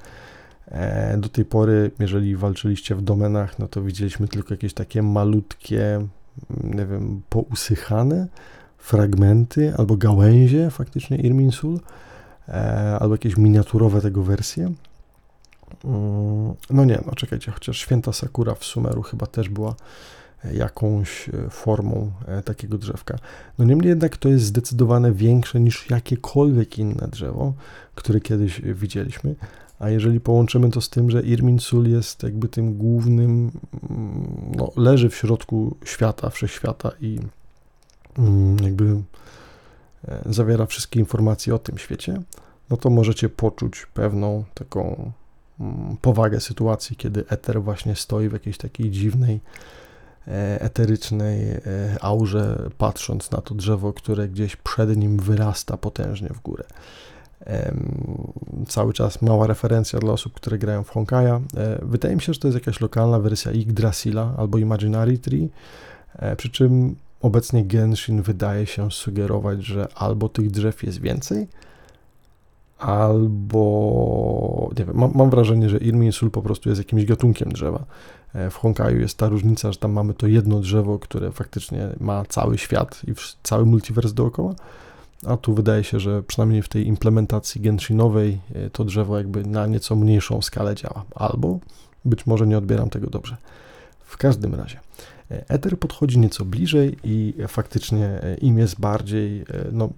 Do 1.19 1.29
tej 1.29 1.45
pory, 1.45 1.91
jeżeli 1.99 2.37
walczyliście 2.37 2.95
w 2.95 3.03
domenach, 3.03 3.59
no 3.59 3.69
to 3.69 3.83
widzieliśmy 3.83 4.29
tylko 4.29 4.55
jakieś 4.55 4.75
takie 4.75 5.03
malutkie, 5.03 6.07
nie 6.65 6.87
wiem, 6.87 7.23
pousychane 7.29 8.27
fragmenty 8.79 9.75
albo 9.79 9.97
gałęzie 9.97 10.71
faktycznie 10.71 11.17
Irminsul. 11.17 11.77
E, 11.77 11.81
albo 13.01 13.15
jakieś 13.15 13.37
miniaturowe 13.37 14.01
tego 14.01 14.23
wersje. 14.23 14.73
Mm, 15.85 16.55
no 16.71 16.85
nie, 16.85 16.99
no 17.07 17.15
czekajcie, 17.15 17.53
chociaż 17.53 17.79
święta 17.79 18.13
Sakura 18.13 18.55
w 18.55 18.65
Sumeru 18.65 19.03
chyba 19.03 19.27
też 19.27 19.49
była 19.49 19.75
jakąś 20.53 21.29
e, 21.29 21.51
formą 21.51 22.13
e, 22.27 22.43
takiego 22.43 22.79
drzewka. 22.79 23.19
No 23.59 23.65
niemniej 23.65 23.89
jednak 23.89 24.17
to 24.17 24.29
jest 24.29 24.45
zdecydowanie 24.45 25.13
większe 25.13 25.61
niż 25.61 25.91
jakiekolwiek 25.91 26.79
inne 26.79 27.09
drzewo, 27.09 27.55
które 27.95 28.21
kiedyś 28.21 28.61
widzieliśmy. 28.61 29.35
A 29.79 29.91
jeżeli 29.91 30.21
połączymy 30.21 30.71
to 30.71 30.81
z 30.81 30.89
tym, 30.89 31.11
że 31.11 31.23
Irminsul 31.23 31.89
jest 31.89 32.23
jakby 32.23 32.49
tym 32.49 32.75
głównym, 32.75 33.51
mm, 33.91 34.53
no, 34.57 34.73
leży 34.77 35.11
w 35.11 35.17
środku 35.17 35.77
świata, 35.85 36.31
wszechświata 36.31 36.91
i 37.01 37.19
mm, 38.19 38.57
jakby 38.63 38.85
E, 38.85 39.22
zawiera 40.27 40.67
wszystkie 40.67 41.01
informacje 41.01 41.55
o 41.55 41.59
tym 41.59 41.79
świecie, 41.79 42.23
no 42.71 42.77
to 42.77 42.91
możecie 42.91 43.29
poczuć 43.29 43.87
pewną 43.95 44.45
taką 44.55 45.13
mm, 45.61 45.97
powagę 46.01 46.41
sytuacji, 46.41 46.97
kiedy 46.97 47.25
Ether 47.29 47.63
właśnie 47.63 47.97
stoi 47.97 48.29
w 48.29 48.33
jakiejś 48.33 48.59
takiej 48.59 48.91
dziwnej 48.91 49.41
eterycznej 50.59 51.61
aurze, 52.01 52.71
patrząc 52.79 53.31
na 53.31 53.41
to 53.41 53.55
drzewo, 53.55 53.93
które 53.93 54.29
gdzieś 54.29 54.57
przed 54.57 54.97
nim 54.97 55.19
wyrasta 55.19 55.77
potężnie 55.77 56.29
w 56.29 56.41
górę. 56.41 56.65
Cały 58.69 58.93
czas 58.93 59.23
mała 59.23 59.47
referencja 59.47 59.99
dla 59.99 60.13
osób, 60.13 60.33
które 60.33 60.59
grają 60.59 60.85
w 60.85 60.91
Honkaja. 60.91 61.41
Wydaje 61.83 62.17
mi 62.17 62.23
się, 62.23 62.33
że 62.35 62.41
to 62.41 62.49
jest 62.49 62.59
jakaś 62.59 62.81
lokalna 62.81 63.19
wersja 63.19 63.53
Yggdrasila 63.53 64.35
albo 64.39 64.59
Imaginary 64.59 65.19
Tree, 65.19 65.49
przy 66.37 66.51
czym 66.51 66.97
obecnie 67.23 67.65
Genshin 67.65 68.23
wydaje 68.23 68.67
się 68.67 68.91
sugerować, 68.91 69.65
że 69.65 69.89
albo 69.95 70.29
tych 70.29 70.51
drzew 70.51 70.83
jest 70.83 71.01
więcej, 71.01 71.47
albo 72.79 74.71
nie 74.79 74.85
wiem, 74.85 74.97
mam, 74.97 75.13
mam 75.15 75.31
wrażenie, 75.31 75.69
że 75.69 75.79
Irminsul 75.79 76.31
po 76.31 76.43
prostu 76.43 76.69
jest 76.69 76.81
jakimś 76.81 77.05
gatunkiem 77.05 77.53
drzewa. 77.53 77.85
E, 78.35 78.51
w 78.51 78.57
Honkaju 78.57 79.01
jest 79.01 79.19
ta 79.19 79.29
różnica, 79.29 79.73
że 79.73 79.79
tam 79.79 79.93
mamy 79.93 80.15
to 80.15 80.27
jedno 80.27 80.61
drzewo, 80.61 80.99
które 80.99 81.33
faktycznie 81.33 81.89
ma 82.01 82.25
cały 82.29 82.59
świat 82.59 83.01
i 83.09 83.13
cały 83.43 83.67
multiverse 83.67 84.15
dookoła, 84.15 84.55
a 85.27 85.37
tu 85.37 85.55
wydaje 85.55 85.85
się, 85.85 86.01
że 86.01 86.23
przynajmniej 86.23 86.63
w 86.63 86.69
tej 86.69 86.87
implementacji 86.87 87.61
Genshinowej 87.61 88.41
e, 88.55 88.71
to 88.71 88.85
drzewo 88.85 89.19
jakby 89.19 89.45
na 89.45 89.67
nieco 89.67 89.97
mniejszą 89.97 90.43
skalę 90.43 90.75
działa. 90.75 91.05
Albo 91.15 91.59
być 92.05 92.27
może 92.27 92.47
nie 92.47 92.59
odbieram 92.59 92.91
tego 92.91 93.07
dobrze. 93.07 93.37
W 94.05 94.17
każdym 94.17 94.55
razie. 94.55 94.81
Ether 95.49 95.79
podchodzi 95.79 96.19
nieco 96.19 96.45
bliżej 96.45 96.97
i 97.05 97.35
faktycznie 97.49 98.07
e, 98.07 98.35
im 98.35 98.59
jest 98.59 98.81
bardziej, 98.81 99.41
e, 99.41 99.45
no, 99.73 99.89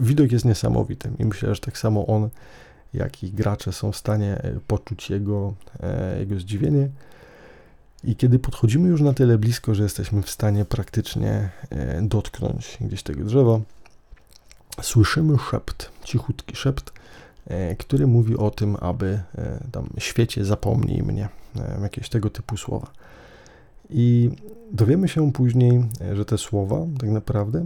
widok 0.00 0.32
jest 0.32 0.44
niesamowity 0.44 1.10
i 1.18 1.24
myślę, 1.24 1.54
że 1.54 1.60
tak 1.60 1.78
samo 1.78 2.06
on, 2.06 2.28
jak 2.94 3.22
i 3.22 3.30
gracze 3.30 3.72
są 3.72 3.92
w 3.92 3.96
stanie 3.96 4.38
e, 4.38 4.60
poczuć 4.66 5.10
jego, 5.10 5.54
jego 6.18 6.40
zdziwienie. 6.40 6.88
I 8.04 8.16
kiedy 8.16 8.38
podchodzimy 8.38 8.88
już 8.88 9.00
na 9.00 9.12
tyle 9.12 9.38
blisko, 9.38 9.74
że 9.74 9.82
jesteśmy 9.82 10.22
w 10.22 10.30
stanie 10.30 10.64
praktycznie 10.64 11.50
dotknąć 12.02 12.78
gdzieś 12.80 13.02
tego 13.02 13.24
drzewa, 13.24 13.60
słyszymy 14.82 15.38
szept, 15.50 15.90
cichutki 16.04 16.56
szept, 16.56 16.92
który 17.78 18.06
mówi 18.06 18.36
o 18.36 18.50
tym, 18.50 18.76
aby 18.80 19.20
tam 19.72 19.88
świecie 19.98 20.44
zapomnij 20.44 21.02
mnie, 21.02 21.28
jakieś 21.82 22.08
tego 22.08 22.30
typu 22.30 22.56
słowa. 22.56 22.90
I 23.90 24.30
dowiemy 24.72 25.08
się 25.08 25.32
później, 25.32 25.84
e, 26.00 26.16
że 26.16 26.24
te 26.24 26.38
słowa 26.38 26.86
tak 27.00 27.10
naprawdę, 27.10 27.64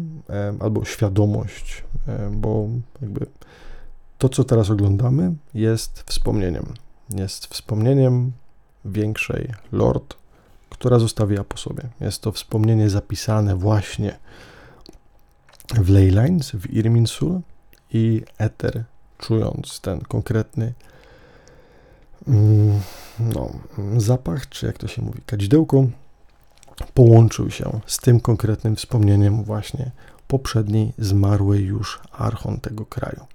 albo 0.61 0.85
świadomość, 0.85 1.85
bo 2.33 2.69
jakby 3.03 3.27
to, 4.19 4.29
co 4.29 4.45
teraz 4.45 4.71
oglądamy, 4.71 5.35
jest 5.55 6.03
wspomnieniem. 6.07 6.65
Jest 7.11 7.47
wspomnieniem 7.47 8.33
większej 8.85 9.53
Lord, 9.73 10.15
która 10.71 10.99
zostawiła 10.99 11.45
po 11.45 11.57
sobie. 11.57 11.83
Jest 12.01 12.23
to 12.23 12.33
wspomnienie 12.33 12.91
zapisane 12.91 13.57
właśnie 13.57 14.19
w 15.75 15.91
Leylines, 15.91 16.51
w 16.51 16.71
Irminsul 16.71 17.41
i 17.93 18.23
Ether, 18.39 18.85
czując 19.19 19.81
ten 19.81 20.01
konkretny 20.01 20.73
mm, 22.29 22.81
no, 23.21 23.51
zapach, 23.97 24.49
czy 24.49 24.67
jak 24.67 24.79
to 24.79 24.89
się 24.89 25.03
mówi, 25.03 25.21
kadzidełko, 25.27 25.87
połączył 26.95 27.51
się 27.51 27.81
z 27.87 27.99
tym 27.99 28.21
konkretnym 28.21 28.77
wspomnieniem 28.77 29.45
właśnie 29.45 29.91
poprzedniej 30.29 30.93
zmarłej 30.99 31.65
już 31.65 32.01
archon 32.13 32.61
tego 32.61 32.87
kraju. 32.87 33.27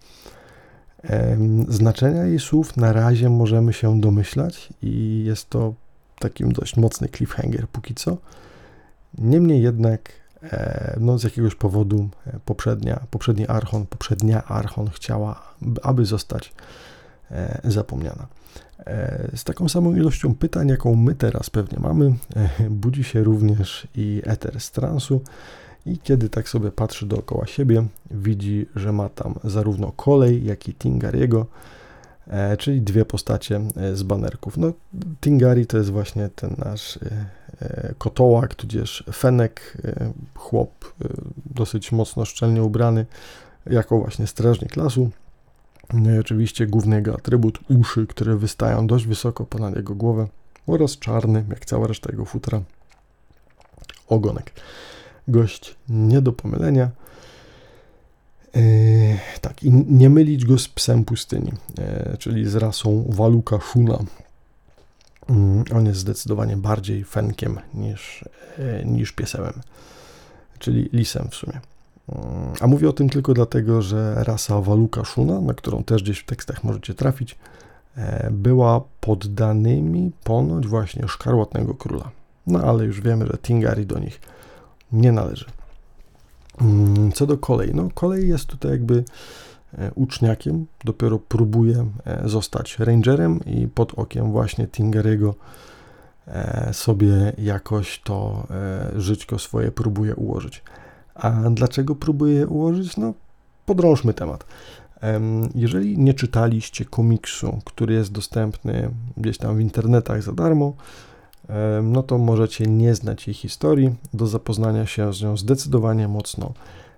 Znaczenia 1.67 2.23
jej 2.23 2.39
słów 2.39 2.77
na 2.77 2.93
razie 2.93 3.29
możemy 3.29 3.73
się 3.73 4.01
domyślać 4.01 4.69
i 4.81 5.23
jest 5.25 5.49
to 5.49 5.73
takim 6.19 6.51
dość 6.51 6.77
mocny 6.77 7.09
cliffhanger 7.09 7.67
póki 7.67 7.95
co. 7.95 8.17
Niemniej 9.17 9.61
jednak 9.61 10.11
e, 10.43 10.97
no, 10.99 11.19
z 11.19 11.23
jakiegoś 11.23 11.55
powodu 11.55 12.09
e, 12.27 12.39
poprzednia, 12.45 12.99
poprzedni 13.11 13.47
archon, 13.47 13.85
poprzednia 13.85 14.43
archon 14.43 14.89
chciała, 14.89 15.53
aby 15.83 16.05
zostać 16.05 16.53
zapomniana. 17.63 18.27
E, 18.87 19.29
z 19.35 19.43
taką 19.43 19.69
samą 19.69 19.95
ilością 19.95 20.35
pytań, 20.35 20.67
jaką 20.67 20.95
my 20.95 21.15
teraz 21.15 21.49
pewnie 21.49 21.79
mamy, 21.79 22.13
e, 22.35 22.69
budzi 22.69 23.03
się 23.03 23.23
również 23.23 23.87
i 23.95 24.21
Ether 24.25 24.59
z 24.59 24.71
transu. 24.71 25.21
I 25.85 25.97
kiedy 25.97 26.29
tak 26.29 26.49
sobie 26.49 26.71
patrzy 26.71 27.05
dookoła 27.05 27.47
siebie, 27.47 27.83
widzi, 28.11 28.65
że 28.75 28.91
ma 28.91 29.09
tam 29.09 29.35
zarówno 29.43 29.91
kolej, 29.91 30.45
jak 30.45 30.67
i 30.67 30.73
Tingariego, 30.73 31.45
e, 32.27 32.57
czyli 32.57 32.81
dwie 32.81 33.05
postacie 33.05 33.61
z 33.93 34.03
banerków. 34.03 34.57
No, 34.57 34.73
Tingari 35.21 35.65
to 35.65 35.77
jest 35.77 35.89
właśnie 35.89 36.29
ten 36.35 36.55
nasz 36.57 36.99
kotołak, 37.97 38.55
tudzież 38.55 39.03
fenek, 39.13 39.77
chłop 40.35 40.93
dosyć 41.45 41.91
mocno 41.91 42.25
szczelnie 42.25 42.63
ubrany, 42.63 43.05
jako 43.65 43.99
właśnie 43.99 44.27
strażnik 44.27 44.75
lasu. 44.75 45.11
No 45.93 46.19
oczywiście 46.19 46.67
główny 46.67 46.95
jego 46.95 47.13
atrybut 47.15 47.59
uszy, 47.69 48.07
które 48.07 48.35
wystają 48.35 48.87
dość 48.87 49.05
wysoko 49.05 49.45
ponad 49.45 49.75
jego 49.75 49.95
głowę 49.95 50.27
oraz 50.67 50.99
czarny, 50.99 51.45
jak 51.49 51.65
cała 51.65 51.87
reszta 51.87 52.11
jego 52.11 52.25
futra, 52.25 52.61
ogonek. 54.07 54.51
Gość 55.27 55.75
nie 55.89 56.21
do 56.21 56.33
pomylenia. 56.33 56.89
Yy, 58.55 59.19
tak, 59.41 59.63
i 59.63 59.71
nie 59.71 60.09
mylić 60.09 60.45
go 60.45 60.57
z 60.57 60.67
psem 60.67 61.05
pustyni, 61.05 61.51
yy, 61.77 62.17
czyli 62.17 62.49
z 62.49 62.55
rasą 62.55 63.05
Waluka 63.09 63.59
Shuna. 63.59 63.99
Yy, 65.29 65.75
on 65.77 65.85
jest 65.85 65.99
zdecydowanie 65.99 66.57
bardziej 66.57 67.03
fenkiem 67.03 67.59
niż, 67.73 68.25
yy, 68.57 68.85
niż 68.85 69.11
piesełem, 69.11 69.61
czyli 70.59 70.89
lisem 70.93 71.27
w 71.29 71.35
sumie. 71.35 71.72
A 72.61 72.67
mówię 72.67 72.89
o 72.89 72.93
tym 72.93 73.09
tylko 73.09 73.33
dlatego, 73.33 73.81
że 73.81 74.15
rasa 74.23 74.61
Waluka 74.61 75.05
Shuna, 75.05 75.41
na 75.41 75.53
którą 75.53 75.83
też 75.83 76.03
gdzieś 76.03 76.19
w 76.19 76.25
tekstach 76.25 76.63
możecie 76.63 76.93
trafić, 76.93 77.37
e, 77.97 78.29
była 78.31 78.81
poddanymi 79.01 80.11
ponoć 80.23 80.67
właśnie 80.67 81.07
szkarłatnego 81.07 81.73
króla. 81.73 82.11
No 82.47 82.59
ale 82.59 82.85
już 82.85 83.01
wiemy, 83.01 83.27
że 83.27 83.37
Tingari 83.37 83.85
do 83.85 83.99
nich 83.99 84.21
nie 84.91 85.11
należy. 85.11 85.45
Mm, 86.61 87.11
co 87.11 87.25
do 87.25 87.37
kolei, 87.37 87.73
no 87.73 87.89
kolej 87.93 88.29
jest 88.29 88.45
tutaj 88.45 88.71
jakby 88.71 89.03
e, 89.77 89.91
uczniakiem, 89.95 90.65
dopiero 90.85 91.19
próbuje 91.19 91.87
e, 92.05 92.29
zostać 92.29 92.79
rangerem 92.79 93.39
i 93.45 93.67
pod 93.67 93.93
okiem 93.93 94.31
właśnie 94.31 94.67
Tingariego 94.67 95.35
sobie 96.71 97.33
jakoś 97.37 98.01
to 98.01 98.47
żyćko 98.95 99.39
swoje 99.39 99.71
próbuje 99.71 100.15
ułożyć. 100.15 100.63
A 101.15 101.31
dlaczego 101.31 101.95
próbuję 101.95 102.47
ułożyć? 102.47 102.97
No, 102.97 103.13
podrążmy 103.65 104.13
temat. 104.13 104.45
Jeżeli 105.55 105.97
nie 105.97 106.13
czytaliście 106.13 106.85
komiksu, 106.85 107.59
który 107.65 107.93
jest 107.93 108.11
dostępny 108.11 108.89
gdzieś 109.17 109.37
tam 109.37 109.57
w 109.57 109.59
internetach 109.59 110.23
za 110.23 110.31
darmo, 110.31 110.73
no 111.83 112.03
to 112.03 112.17
możecie 112.17 112.65
nie 112.67 112.95
znać 112.95 113.27
jej 113.27 113.33
historii. 113.33 113.95
Do 114.13 114.27
zapoznania 114.27 114.85
się 114.85 115.13
z 115.13 115.21
nią 115.21 115.37
zdecydowanie 115.37 116.07
mocno 116.07 116.53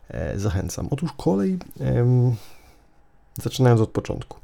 e, 0.09 0.39
zachęcam. 0.39 0.87
Otóż 0.91 1.13
kolej, 1.17 1.57
zaczynając 3.43 3.81
od 3.81 3.89
początku, 3.89 4.37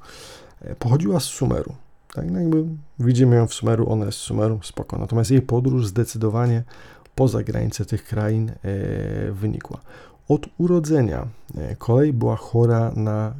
e, 0.61 0.75
pochodziła 0.75 1.19
z 1.19 1.23
Sumeru. 1.23 1.75
Tak, 2.13 2.31
no 2.31 2.39
jakby 2.39 2.65
widzimy 2.99 3.35
ją 3.35 3.47
w 3.47 3.53
Sumeru, 3.53 3.91
ona 3.91 4.05
jest 4.05 4.17
z 4.17 4.21
Sumeru, 4.21 4.59
spoko. 4.63 4.97
Natomiast 4.97 5.31
jej 5.31 5.41
podróż 5.41 5.87
zdecydowanie 5.87 6.63
poza 7.21 7.43
granice 7.43 7.85
tych 7.85 8.03
krain 8.03 8.49
e, 8.49 8.55
wynikła. 9.31 9.79
Od 10.27 10.45
urodzenia 10.57 11.27
e, 11.57 11.75
kolej 11.75 12.13
była 12.13 12.35
chora 12.35 12.91
na, 12.95 13.33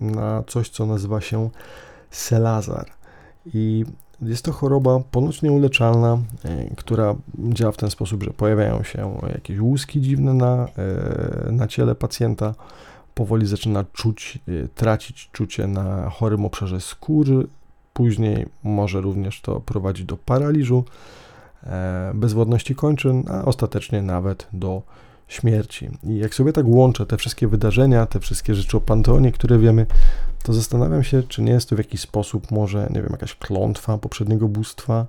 na 0.00 0.42
coś, 0.46 0.68
co 0.68 0.86
nazywa 0.86 1.20
się 1.20 1.50
selazar. 2.10 2.86
I 3.54 3.84
jest 4.22 4.44
to 4.44 4.52
choroba 4.52 5.00
ponoć 5.10 5.42
nieuleczalna, 5.42 6.18
e, 6.44 6.74
która 6.76 7.14
działa 7.38 7.72
w 7.72 7.76
ten 7.76 7.90
sposób, 7.90 8.22
że 8.22 8.30
pojawiają 8.30 8.82
się 8.82 9.18
jakieś 9.34 9.58
łuski 9.58 10.00
dziwne 10.00 10.34
na, 10.34 10.68
na 11.50 11.66
ciele 11.66 11.94
pacjenta, 11.94 12.54
powoli 13.14 13.46
zaczyna 13.46 13.84
czuć, 13.92 14.38
tracić 14.74 15.30
czucie 15.32 15.66
na 15.66 16.10
chorym 16.10 16.44
obszarze 16.44 16.80
skóry, 16.80 17.46
później 17.92 18.46
może 18.62 19.00
również 19.00 19.40
to 19.40 19.60
prowadzić 19.60 20.04
do 20.04 20.16
paraliżu, 20.16 20.84
E, 21.66 22.12
bezwodności 22.14 22.74
kończyn, 22.74 23.24
a 23.28 23.44
ostatecznie 23.44 24.02
nawet 24.02 24.46
do 24.52 24.82
śmierci. 25.28 25.90
I 26.04 26.16
jak 26.16 26.34
sobie 26.34 26.52
tak 26.52 26.66
łączę 26.66 27.06
te 27.06 27.16
wszystkie 27.16 27.48
wydarzenia, 27.48 28.06
te 28.06 28.20
wszystkie 28.20 28.54
rzeczy 28.54 28.76
o 28.76 28.80
Panteonie, 28.80 29.32
które 29.32 29.58
wiemy, 29.58 29.86
to 30.42 30.52
zastanawiam 30.52 31.04
się, 31.04 31.22
czy 31.22 31.42
nie 31.42 31.52
jest 31.52 31.68
to 31.68 31.76
w 31.76 31.78
jakiś 31.78 32.00
sposób 32.00 32.50
może, 32.50 32.88
nie 32.90 33.02
wiem, 33.02 33.08
jakaś 33.12 33.34
klątwa 33.34 33.98
poprzedniego 33.98 34.48
bóstwa, 34.48 35.06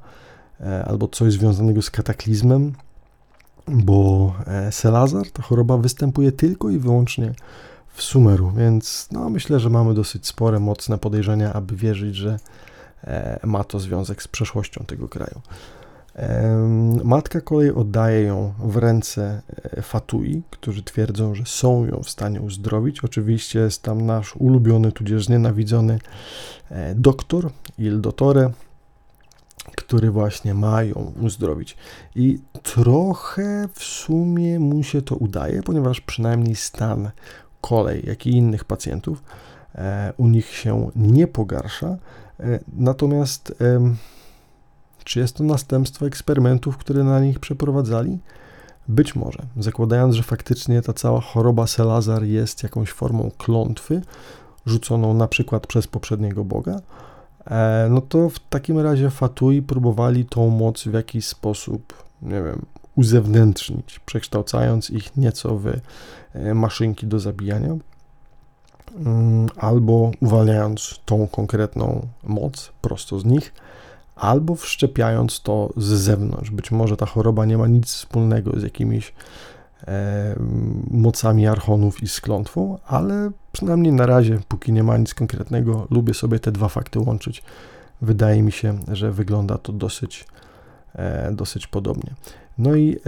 e, 0.60 0.86
albo 0.86 1.08
coś 1.08 1.34
związanego 1.34 1.82
z 1.82 1.90
kataklizmem, 1.90 2.74
bo 3.68 4.34
e, 4.48 4.72
Selazar, 4.72 5.32
ta 5.32 5.44
choroba 5.44 5.78
występuje 5.78 6.32
tylko 6.32 6.70
i 6.70 6.80
wyłącznie 6.80 7.34
w 7.94 8.02
Sumeru, 8.02 8.52
więc 8.52 9.08
no, 9.12 9.30
myślę, 9.30 9.60
że 9.60 9.70
mamy 9.70 9.94
dosyć 9.94 10.28
spore, 10.28 10.60
mocne 10.60 10.98
podejrzenia, 10.98 11.54
aby 11.54 11.76
wierzyć, 11.76 12.16
że 12.16 12.40
ma 13.44 13.64
to 13.64 13.80
związek 13.80 14.24
z 14.24 14.28
przeszłością 14.28 14.84
tego 14.88 15.08
kraju. 15.08 15.42
Matka 17.04 17.42
kolej 17.42 17.72
oddaje 17.72 18.22
ją 18.22 18.54
w 18.60 18.78
ręce 18.78 19.42
e, 19.64 19.82
Fatui, 19.82 20.44
którzy 20.50 20.84
twierdzą, 20.84 21.36
że 21.36 21.44
są 21.46 21.86
ją 21.86 22.04
w 22.04 22.10
stanie 22.10 22.42
uzdrowić. 22.42 23.04
Oczywiście 23.04 23.60
jest 23.60 23.84
tam 23.84 24.06
nasz 24.06 24.36
ulubiony, 24.36 24.92
tudzież 24.92 25.26
znienawidzony 25.26 26.00
e, 26.70 26.96
doktor, 26.96 27.50
Il 27.78 28.02
Dottore, 28.02 28.52
który 29.76 30.12
właśnie 30.12 30.54
ma 30.54 30.84
ją 30.84 31.14
uzdrowić. 31.22 31.78
I 32.16 32.40
trochę 32.64 33.68
w 33.74 33.84
sumie 33.84 34.60
mu 34.60 34.84
się 34.84 35.02
to 35.02 35.16
udaje, 35.16 35.64
ponieważ 35.64 36.02
przynajmniej 36.02 36.56
stan 36.56 37.12
kolej, 37.62 38.04
jak 38.06 38.28
i 38.28 38.32
innych 38.32 38.66
pacjentów 38.66 39.24
e, 39.76 40.14
u 40.18 40.28
nich 40.28 40.48
się 40.48 40.92
nie 40.96 41.28
pogarsza. 41.28 41.98
Natomiast 42.74 43.54
czy 45.04 45.20
jest 45.20 45.36
to 45.36 45.44
następstwo 45.44 46.06
eksperymentów, 46.08 46.78
które 46.78 47.04
na 47.04 47.20
nich 47.20 47.40
przeprowadzali? 47.40 48.20
Być 48.88 49.16
może, 49.16 49.40
zakładając, 49.58 50.16
że 50.16 50.24
faktycznie 50.24 50.82
ta 50.82 50.94
cała 50.94 51.22
choroba 51.22 51.68
Selazar 51.68 52.24
jest 52.24 52.64
jakąś 52.64 52.92
formą 52.92 53.32
klątwy, 53.38 54.02
rzuconą 54.66 55.14
na 55.14 55.28
przykład 55.28 55.68
przez 55.68 55.88
poprzedniego 55.88 56.44
Boga, 56.44 56.80
e, 57.46 57.88
no 57.90 58.02
to 58.02 58.30
w 58.30 58.40
takim 58.40 58.80
razie 58.80 59.10
Fatui 59.10 59.62
próbowali 59.62 60.26
tą 60.26 60.50
moc 60.50 60.84
w 60.84 60.94
jakiś 60.94 61.28
sposób, 61.28 61.94
nie 62.22 62.44
wiem, 62.44 62.66
uzewnętrznić, 62.96 64.00
przekształcając 64.00 64.90
ich 64.90 65.18
nieco 65.18 65.58
w 65.58 65.68
e, 66.34 66.54
maszynki 66.54 67.08
do 67.08 67.20
zabijania, 67.20 67.76
mm, 68.96 69.50
albo 69.58 70.12
uwalniając 70.20 71.00
tą 71.06 71.28
konkretną 71.28 72.08
moc 72.24 72.72
prosto 72.82 73.20
z 73.20 73.26
nich 73.26 73.54
albo 74.22 74.56
wszczepiając 74.56 75.42
to 75.42 75.70
z 75.78 75.86
zewnątrz. 75.86 76.52
Być 76.52 76.72
może 76.72 76.98
ta 76.98 77.06
choroba 77.06 77.46
nie 77.46 77.58
ma 77.58 77.68
nic 77.68 77.88
wspólnego 77.88 78.60
z 78.60 78.64
jakimiś 78.64 79.14
e, 79.88 80.36
mocami 80.92 81.48
archonów 81.48 82.04
i 82.04 82.08
z 82.08 82.22
klątwą, 82.22 82.78
ale 82.88 83.32
przynajmniej 83.52 83.94
na 83.94 84.06
razie, 84.06 84.40
póki 84.48 84.72
nie 84.72 84.84
ma 84.84 84.98
nic 84.98 85.14
konkretnego, 85.14 85.88
lubię 85.90 86.14
sobie 86.14 86.40
te 86.40 86.52
dwa 86.52 86.68
fakty 86.68 87.00
łączyć. 87.00 87.44
Wydaje 88.02 88.44
mi 88.44 88.52
się, 88.52 88.80
że 88.92 89.12
wygląda 89.12 89.58
to 89.58 89.74
dosyć, 89.74 90.26
e, 90.96 91.32
dosyć 91.32 91.68
podobnie. 91.68 92.14
No 92.58 92.76
i 92.76 92.96
e, 92.96 93.00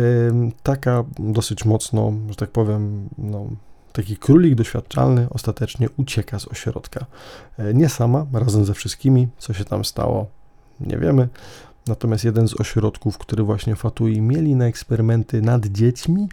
taka 0.64 1.04
dosyć 1.20 1.66
mocno, 1.66 2.14
że 2.30 2.36
tak 2.36 2.50
powiem, 2.50 3.10
no, 3.18 3.46
taki 3.92 4.18
królik 4.18 4.56
doświadczalny 4.56 5.28
ostatecznie 5.30 5.88
ucieka 5.98 6.40
z 6.40 6.48
ośrodka. 6.48 7.06
E, 7.58 7.74
nie 7.74 7.90
sama, 7.90 8.26
razem 8.34 8.66
ze 8.66 8.74
wszystkimi, 8.74 9.28
co 9.38 9.54
się 9.54 9.66
tam 9.66 9.86
stało, 9.86 10.28
nie 10.80 10.98
wiemy. 10.98 11.28
Natomiast 11.88 12.24
jeden 12.24 12.48
z 12.48 12.60
ośrodków, 12.60 13.18
który 13.18 13.44
właśnie 13.44 13.76
Fatui 13.76 14.22
mieli 14.22 14.56
na 14.56 14.66
eksperymenty 14.66 15.42
nad 15.42 15.66
dziećmi 15.66 16.30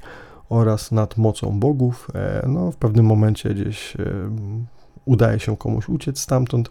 oraz 0.49 0.93
nad 0.93 1.16
mocą 1.16 1.61
bogów, 1.61 2.09
e, 2.14 2.45
no 2.49 2.72
w 2.72 2.76
pewnym 2.76 3.07
momencie 3.07 3.55
gdzieś 3.55 3.97
e, 3.97 4.12
udaje 5.05 5.38
się 5.38 5.57
komuś 5.57 5.88
uciec 5.88 6.18
stamtąd. 6.18 6.68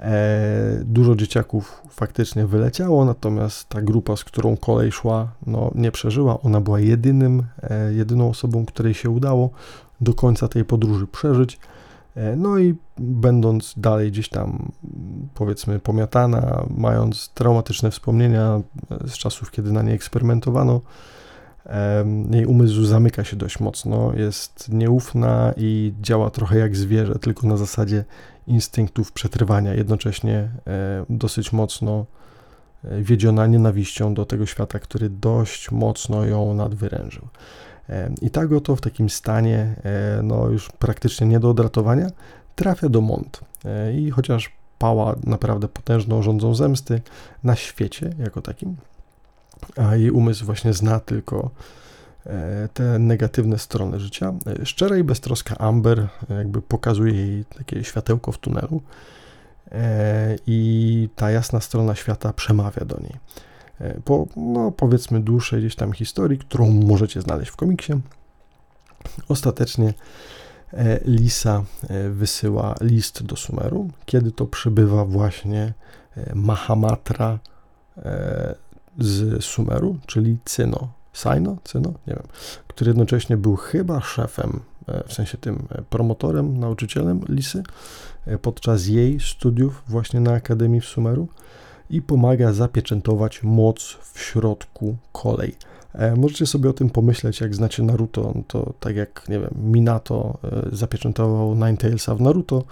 E, 0.00 0.80
dużo 0.84 1.16
dzieciaków 1.16 1.82
faktycznie 1.90 2.46
wyleciało, 2.46 3.04
natomiast 3.04 3.68
ta 3.68 3.82
grupa, 3.82 4.16
z 4.16 4.24
którą 4.24 4.56
kolej 4.56 4.92
szła, 4.92 5.28
no, 5.46 5.70
nie 5.74 5.92
przeżyła. 5.92 6.40
Ona 6.40 6.60
była 6.60 6.80
jedynym, 6.80 7.42
jedyną 7.90 8.28
osobą, 8.28 8.66
której 8.66 8.94
się 8.94 9.10
udało 9.10 9.50
do 10.00 10.14
końca 10.14 10.48
tej 10.48 10.64
podróży 10.64 11.06
przeżyć. 11.06 11.58
E, 12.18 12.36
no 12.36 12.58
i 12.58 12.74
będąc 12.98 13.74
dalej 13.76 14.10
gdzieś 14.10 14.28
tam, 14.28 14.72
powiedzmy, 15.34 15.78
pomiatana, 15.78 16.66
mając 16.76 17.28
traumatyczne 17.28 17.90
wspomnienia 17.90 18.60
z 19.06 19.12
czasów, 19.12 19.50
kiedy 19.50 19.72
na 19.72 19.82
niej 19.82 19.94
eksperymentowano, 19.94 20.80
jej 22.30 22.46
umysł 22.46 22.84
zamyka 22.84 23.24
się 23.24 23.36
dość 23.36 23.60
mocno, 23.60 24.12
jest 24.16 24.68
nieufna 24.72 25.54
i 25.56 25.94
działa 26.00 26.30
trochę 26.30 26.58
jak 26.58 26.76
zwierzę, 26.76 27.14
tylko 27.14 27.46
na 27.46 27.56
zasadzie 27.56 28.04
instynktów 28.46 29.12
przetrwania, 29.12 29.74
jednocześnie 29.74 30.34
e, 30.66 31.04
dosyć 31.10 31.52
mocno 31.52 32.06
e, 32.84 33.02
wiedziona 33.02 33.46
nienawiścią 33.46 34.14
do 34.14 34.24
tego 34.24 34.46
świata, 34.46 34.78
który 34.78 35.10
dość 35.10 35.70
mocno 35.70 36.24
ją 36.24 36.54
nadwyrężył. 36.54 37.28
I 38.22 38.30
tak 38.30 38.52
oto 38.52 38.76
w 38.76 38.80
takim 38.80 39.10
stanie, 39.10 39.74
e, 39.84 40.22
no 40.22 40.48
już 40.48 40.68
praktycznie 40.68 41.26
nie 41.26 41.40
do 41.40 41.50
odratowania, 41.50 42.10
trafia 42.56 42.88
do 42.88 43.00
Mont. 43.00 43.40
E, 43.64 43.92
I 43.92 44.10
chociaż 44.10 44.52
pała 44.78 45.16
naprawdę 45.24 45.68
potężną 45.68 46.22
rządzą 46.22 46.54
zemsty 46.54 47.00
na 47.44 47.56
świecie 47.56 48.10
jako 48.18 48.42
takim, 48.42 48.76
a 49.76 49.96
jej 49.96 50.10
umysł 50.10 50.44
właśnie 50.44 50.72
zna 50.72 51.00
tylko 51.00 51.50
e, 52.26 52.68
te 52.74 52.98
negatywne 52.98 53.58
strony 53.58 54.00
życia. 54.00 54.34
Szczera 54.64 54.96
i 54.96 55.04
beztroska 55.04 55.58
Amber 55.58 56.08
jakby 56.30 56.62
pokazuje 56.62 57.14
jej 57.14 57.44
takie 57.44 57.84
światełko 57.84 58.32
w 58.32 58.38
tunelu 58.38 58.82
i 60.46 61.08
ta 61.16 61.30
jasna 61.30 61.60
strona 61.60 61.94
świata 61.94 62.32
przemawia 62.32 62.84
do 62.84 63.00
niej. 63.00 63.16
E, 63.80 64.00
po, 64.00 64.26
no, 64.36 64.72
powiedzmy, 64.72 65.20
dłuższej 65.20 65.60
gdzieś 65.60 65.76
tam 65.76 65.92
historii, 65.92 66.38
którą 66.38 66.70
możecie 66.70 67.20
znaleźć 67.20 67.50
w 67.50 67.56
komiksie. 67.56 67.92
Ostatecznie 69.28 69.94
e, 70.72 71.00
Lisa 71.04 71.64
e, 71.88 72.10
wysyła 72.10 72.74
list 72.80 73.22
do 73.22 73.36
Sumeru, 73.36 73.88
kiedy 74.06 74.32
to 74.32 74.46
przybywa 74.46 75.04
właśnie 75.04 75.72
Mahamatra 76.34 77.38
z 78.98 79.44
Sumeru, 79.44 79.96
czyli 80.06 80.38
Cyno. 80.44 80.88
Sino? 81.12 81.56
Cyno? 81.64 81.92
Nie 82.06 82.14
wiem. 82.14 82.22
Który 82.68 82.88
jednocześnie 82.88 83.36
był 83.36 83.56
chyba 83.56 84.00
szefem, 84.00 84.60
w 85.06 85.12
sensie 85.12 85.38
tym 85.38 85.66
promotorem, 85.90 86.58
nauczycielem 86.58 87.20
Lisy 87.28 87.62
podczas 88.42 88.86
jej 88.86 89.20
studiów 89.20 89.82
właśnie 89.88 90.20
na 90.20 90.32
Akademii 90.32 90.80
w 90.80 90.84
Sumeru 90.84 91.28
i 91.90 92.02
pomaga 92.02 92.52
zapieczętować 92.52 93.42
moc 93.42 93.98
w 94.12 94.20
środku 94.20 94.96
kolej. 95.12 95.54
E, 95.92 96.16
możecie 96.16 96.46
sobie 96.46 96.70
o 96.70 96.72
tym 96.72 96.90
pomyśleć, 96.90 97.40
jak 97.40 97.54
znacie 97.54 97.82
Naruto, 97.82 98.32
no 98.34 98.42
to 98.48 98.72
tak 98.80 98.96
jak, 98.96 99.28
nie 99.28 99.40
wiem, 99.40 99.50
Minato 99.62 100.38
e, 100.44 100.76
zapieczętował 100.76 101.54
Ninetalesa 101.54 102.14
w 102.14 102.20
Naruto, 102.20 102.64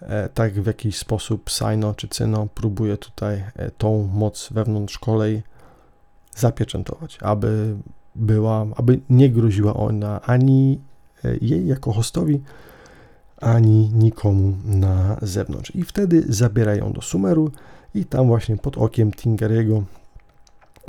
e, 0.00 0.28
tak 0.28 0.52
w 0.52 0.66
jakiś 0.66 0.98
sposób 0.98 1.50
Sino 1.50 1.94
czy 1.94 2.08
Cyno 2.08 2.48
próbuje 2.54 2.96
tutaj 2.96 3.44
tą 3.78 4.08
moc 4.14 4.48
wewnątrz 4.52 4.98
kolej 4.98 5.42
zapieczętować, 6.36 7.18
aby 7.20 7.76
była, 8.14 8.66
aby 8.76 9.00
nie 9.10 9.30
groziła 9.30 9.74
ona 9.74 10.20
ani 10.22 10.80
jej 11.40 11.66
jako 11.66 11.92
hostowi, 11.92 12.40
ani 13.40 13.90
nikomu 13.94 14.56
na 14.64 15.16
zewnątrz. 15.22 15.74
I 15.74 15.82
wtedy 15.82 16.24
zabierają 16.28 16.92
do 16.92 17.02
Sumeru, 17.02 17.50
i 17.94 18.04
tam 18.04 18.26
właśnie 18.26 18.56
pod 18.56 18.78
okiem 18.78 19.12
Tingeriego 19.12 19.82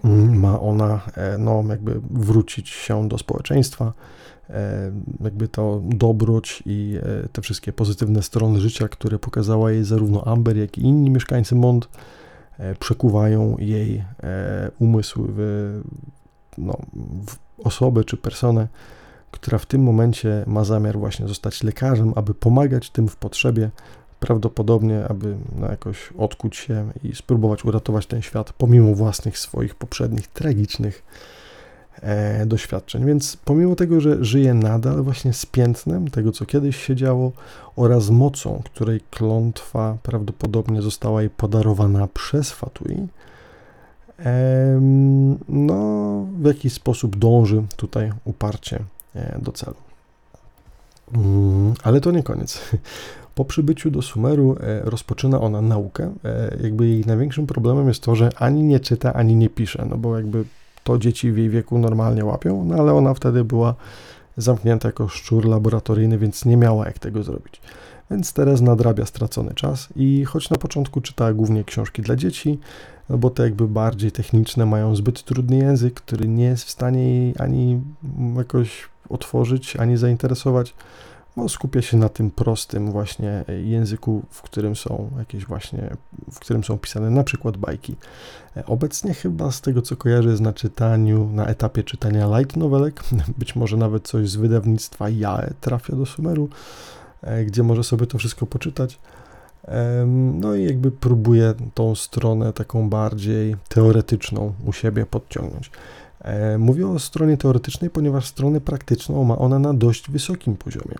mm, 0.04 0.40
ma 0.40 0.60
ona 0.60 1.02
e, 1.16 1.38
no, 1.38 1.64
jakby 1.70 2.02
wrócić 2.12 2.70
się 2.70 3.10
do 3.10 3.18
społeczeństwa, 3.18 3.94
e, 4.50 4.92
jakby 5.24 5.48
to 5.48 5.82
dobroć 5.84 6.64
i 6.66 6.98
e, 7.04 7.30
te 7.30 7.42
wszystkie 7.42 7.74
pozytywne 7.74 8.22
strony 8.22 8.60
życia, 8.60 8.88
które 8.88 9.20
pokazała 9.20 9.72
jej 9.72 9.84
zarówno 9.84 10.24
Amber, 10.28 10.58
jak 10.58 10.78
i 10.78 10.82
inni 10.82 11.10
mieszkańcy 11.10 11.56
Mond, 11.56 11.90
przekuwają 12.80 13.58
jej 13.60 14.04
umysł 14.80 15.26
w, 15.30 15.82
no, 16.58 16.78
w 17.28 17.38
osobę 17.66 18.04
czy 18.04 18.18
personę, 18.18 18.68
która 19.32 19.58
w 19.58 19.66
tym 19.66 19.84
momencie 19.84 20.44
ma 20.48 20.64
zamiar 20.64 20.98
właśnie 20.98 21.28
zostać 21.28 21.64
lekarzem, 21.64 22.14
aby 22.16 22.34
pomagać 22.34 22.90
tym 22.90 23.08
w 23.08 23.16
potrzebie, 23.16 23.72
prawdopodobnie, 24.24 25.06
aby 25.10 25.38
no, 25.56 25.68
jakoś 25.68 26.14
odkuć 26.18 26.56
się 26.56 26.92
i 27.04 27.16
spróbować 27.16 27.66
uratować 27.66 28.06
ten 28.06 28.22
świat, 28.22 28.54
pomimo 28.54 28.96
własnych 28.96 29.38
swoich 29.38 29.76
poprzednich 29.76 30.28
tragicznych 30.28 31.04
e, 32.02 32.46
doświadczeń. 32.46 33.06
Więc 33.06 33.38
pomimo 33.46 33.76
tego, 33.76 34.02
że 34.02 34.26
żyje 34.26 34.54
nadal 34.54 35.04
właśnie 35.04 35.34
z 35.34 35.46
piętnem 35.46 36.10
tego, 36.10 36.32
co 36.32 36.46
kiedyś 36.46 36.78
się 36.78 36.96
działo 36.96 37.32
oraz 37.76 38.10
mocą, 38.10 38.62
której 38.66 39.02
klątwa 39.12 39.98
prawdopodobnie 40.04 40.82
została 40.82 41.22
jej 41.22 41.30
podarowana 41.30 42.08
przez 42.08 42.52
Fatui, 42.52 43.08
e, 44.20 44.80
no 45.50 45.78
w 46.42 46.46
jakiś 46.46 46.74
sposób 46.74 47.16
dąży 47.16 47.64
tutaj 47.76 48.12
uparcie 48.26 48.80
e, 49.16 49.40
do 49.42 49.52
celu. 49.52 49.76
Mm, 51.14 51.74
ale 51.84 52.02
to 52.02 52.12
nie 52.12 52.24
koniec. 52.24 52.62
Po 53.36 53.46
przybyciu 53.46 53.92
do 53.92 54.02
Sumeru 54.02 54.56
e, 54.60 54.82
rozpoczyna 54.90 55.42
ona 55.42 55.62
naukę. 55.62 56.14
E, 56.26 56.58
jakby 56.64 56.88
jej 56.88 57.06
największym 57.06 57.48
problemem 57.48 57.88
jest 57.88 58.04
to, 58.04 58.16
że 58.16 58.30
ani 58.36 58.64
nie 58.64 58.80
czyta, 58.80 59.14
ani 59.14 59.36
nie 59.36 59.50
pisze, 59.50 59.86
no 59.90 59.98
bo 59.98 60.18
jakby 60.18 60.44
to 60.84 60.98
dzieci 60.98 61.32
w 61.32 61.38
jej 61.38 61.50
wieku 61.50 61.80
normalnie 61.80 62.26
łapią, 62.26 62.66
no 62.66 62.76
ale 62.76 62.94
ona 62.94 63.14
wtedy 63.14 63.44
była 63.44 63.76
zamknięta 64.38 64.88
jako 64.88 65.08
szczur 65.08 65.46
laboratoryjny, 65.46 66.18
więc 66.18 66.46
nie 66.46 66.58
miała 66.58 66.86
jak 66.86 67.00
tego 67.00 67.24
zrobić. 67.24 67.62
Więc 68.12 68.34
teraz 68.34 68.62
nadrabia 68.62 69.06
stracony 69.06 69.54
czas 69.54 69.90
i 69.96 70.26
choć 70.26 70.50
na 70.50 70.58
początku 70.58 71.02
czytała 71.02 71.34
głównie 71.34 71.64
książki 71.64 72.02
dla 72.02 72.16
dzieci, 72.16 72.60
no 73.10 73.18
bo 73.18 73.30
te 73.30 73.44
jakby 73.44 73.68
bardziej 73.68 74.12
techniczne 74.12 74.66
mają 74.66 74.96
zbyt 74.96 75.24
trudny 75.24 75.58
język, 75.58 75.94
który 75.94 76.28
nie 76.28 76.46
jest 76.46 76.64
w 76.64 76.70
stanie 76.70 77.10
jej 77.10 77.34
ani 77.40 77.82
jakoś 78.38 78.90
otworzyć, 79.10 79.76
ani 79.76 79.98
zainteresować 79.98 80.76
bo 81.38 81.50
skupia 81.50 81.82
się 81.82 81.98
na 81.98 82.10
tym 82.10 82.32
prostym 82.32 82.92
właśnie 82.92 83.46
języku, 83.64 84.22
w 84.30 84.42
którym 84.42 84.76
są 84.76 85.10
jakieś 85.18 85.46
właśnie, 85.46 85.90
w 86.32 86.40
którym 86.40 86.64
są 86.64 86.78
pisane 86.78 87.10
na 87.10 87.24
przykład 87.24 87.58
bajki. 87.58 87.96
Obecnie 88.66 89.14
chyba 89.14 89.52
z 89.52 89.62
tego 89.62 89.82
co 89.82 89.96
kojarzę 89.96 90.30
na 90.30 90.54
czytaniu, 90.54 91.30
na 91.34 91.46
etapie 91.46 91.84
czytania 91.84 92.38
light 92.38 92.58
novelek, 92.58 93.04
być 93.38 93.56
może 93.56 93.78
nawet 93.78 94.08
coś 94.08 94.30
z 94.30 94.36
wydawnictwa 94.36 95.10
Jae 95.10 95.54
trafia 95.62 95.96
do 95.96 96.06
Sumeru, 96.06 96.50
e, 97.22 97.46
gdzie 97.46 97.64
może 97.64 97.84
sobie 97.84 98.08
to 98.08 98.18
wszystko 98.18 98.46
poczytać. 98.46 99.00
No 100.34 100.56
i 100.56 100.64
jakby 100.64 100.92
próbuję 100.92 101.54
tą 101.74 101.96
stronę 101.96 102.54
taką 102.54 102.90
bardziej 102.90 103.56
teoretyczną 103.70 104.54
u 104.66 104.74
siebie 104.74 105.06
podciągnąć. 105.06 105.72
E, 106.24 106.58
mówię 106.58 106.88
o 106.88 107.00
stronie 107.00 107.38
teoretycznej, 107.38 107.90
ponieważ 107.90 108.26
stronę 108.26 108.62
praktyczną 108.62 109.24
ma 109.24 109.38
ona 109.38 109.60
na 109.60 109.74
dość 109.74 110.12
wysokim 110.12 110.56
poziomie. 110.56 110.96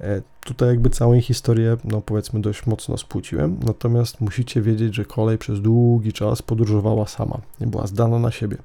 E, 0.00 0.22
tutaj 0.44 0.68
jakby 0.68 0.90
całą 0.90 1.20
historię, 1.20 1.76
no 1.84 2.00
powiedzmy, 2.00 2.40
dość 2.40 2.66
mocno 2.66 2.96
spłuciłem, 2.96 3.56
natomiast 3.66 4.20
musicie 4.20 4.62
wiedzieć, 4.62 4.94
że 4.94 5.04
kolej 5.04 5.38
przez 5.38 5.60
długi 5.60 6.12
czas 6.12 6.42
podróżowała 6.42 7.06
sama, 7.06 7.40
nie 7.60 7.66
była 7.66 7.86
zdana 7.86 8.18
na 8.18 8.30
siebie. 8.30 8.56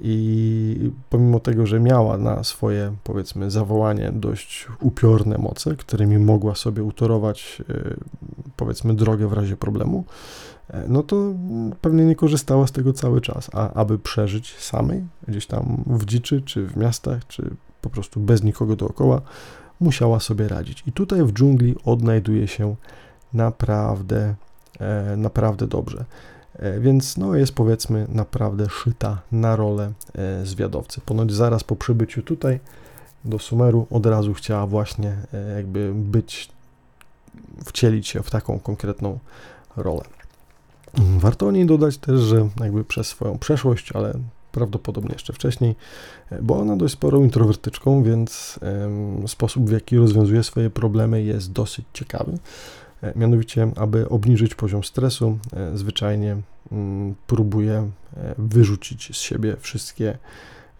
I 0.00 0.90
pomimo 1.10 1.40
tego, 1.40 1.66
że 1.66 1.80
miała 1.80 2.18
na 2.18 2.44
swoje, 2.44 2.94
powiedzmy, 3.04 3.50
zawołanie 3.50 4.12
dość 4.14 4.68
upiorne 4.80 5.38
moce, 5.38 5.76
którymi 5.76 6.18
mogła 6.18 6.54
sobie 6.54 6.82
utorować, 6.82 7.62
e, 7.70 7.94
powiedzmy, 8.56 8.94
drogę 8.94 9.28
w 9.28 9.32
razie 9.32 9.56
problemu, 9.56 10.04
no 10.88 11.02
to 11.02 11.16
pewnie 11.80 12.04
nie 12.04 12.16
korzystała 12.16 12.66
z 12.66 12.72
tego 12.72 12.92
cały 12.92 13.20
czas. 13.20 13.50
A 13.52 13.72
aby 13.72 13.98
przeżyć 13.98 14.56
samej, 14.56 15.04
gdzieś 15.28 15.46
tam 15.46 15.84
w 15.86 16.04
dziczy, 16.04 16.42
czy 16.42 16.66
w 16.66 16.76
miastach, 16.76 17.26
czy 17.26 17.50
po 17.80 17.90
prostu 17.90 18.20
bez 18.20 18.42
nikogo 18.42 18.76
dookoła, 18.76 19.20
musiała 19.80 20.20
sobie 20.20 20.48
radzić. 20.48 20.82
I 20.86 20.92
tutaj 20.92 21.24
w 21.24 21.32
dżungli 21.32 21.74
odnajduje 21.84 22.48
się 22.48 22.76
naprawdę, 23.34 24.34
e, 24.80 25.16
naprawdę 25.16 25.66
dobrze. 25.66 26.04
E, 26.54 26.80
więc 26.80 27.16
no, 27.16 27.34
jest 27.34 27.52
powiedzmy 27.52 28.06
naprawdę 28.08 28.68
szyta 28.68 29.22
na 29.32 29.56
rolę 29.56 29.92
zwiadowcy. 30.44 31.00
Ponoć 31.00 31.32
zaraz 31.32 31.64
po 31.64 31.76
przybyciu 31.76 32.22
tutaj 32.22 32.60
do 33.24 33.38
Sumeru 33.38 33.86
od 33.90 34.06
razu 34.06 34.34
chciała 34.34 34.66
właśnie 34.66 35.16
jakby 35.56 35.92
być, 35.94 36.48
wcielić 37.64 38.08
się 38.08 38.22
w 38.22 38.30
taką 38.30 38.58
konkretną 38.58 39.18
rolę. 39.76 40.17
Warto 40.94 41.46
o 41.46 41.50
niej 41.50 41.66
dodać 41.66 41.98
też, 41.98 42.20
że 42.20 42.48
jakby 42.60 42.84
przez 42.84 43.06
swoją 43.06 43.38
przeszłość, 43.38 43.92
ale 43.92 44.14
prawdopodobnie 44.52 45.12
jeszcze 45.12 45.32
wcześniej, 45.32 45.74
bo 46.42 46.58
ona 46.58 46.76
dość 46.76 46.94
sporą 46.94 47.24
introwertyczką, 47.24 48.02
więc 48.02 48.58
sposób 49.26 49.68
w 49.68 49.72
jaki 49.72 49.96
rozwiązuje 49.96 50.42
swoje 50.42 50.70
problemy 50.70 51.22
jest 51.22 51.52
dosyć 51.52 51.84
ciekawy. 51.92 52.38
E, 53.02 53.12
mianowicie, 53.18 53.70
aby 53.76 54.08
obniżyć 54.08 54.54
poziom 54.54 54.84
stresu, 54.84 55.38
e, 55.56 55.78
zwyczajnie 55.78 56.36
mm, 56.72 57.14
próbuje 57.26 57.90
e, 58.16 58.34
wyrzucić 58.38 59.16
z 59.16 59.20
siebie 59.20 59.56
wszystkie 59.60 60.18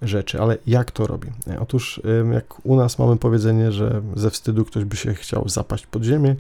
rzeczy. 0.03 0.41
Ale 0.41 0.59
jak 0.67 0.91
to 0.91 1.07
robi? 1.07 1.29
Otóż, 1.61 2.01
jak 2.33 2.67
u 2.67 2.77
nas 2.77 2.99
mamy 2.99 3.17
powiedzenie, 3.17 3.73
że 3.73 4.03
ze 4.17 4.31
wstydu 4.31 4.65
ktoś 4.65 4.85
by 4.85 4.97
się 4.97 5.15
chciał 5.15 5.49
zapaść 5.49 5.87
pod 5.87 6.03
ziemię, 6.03 6.37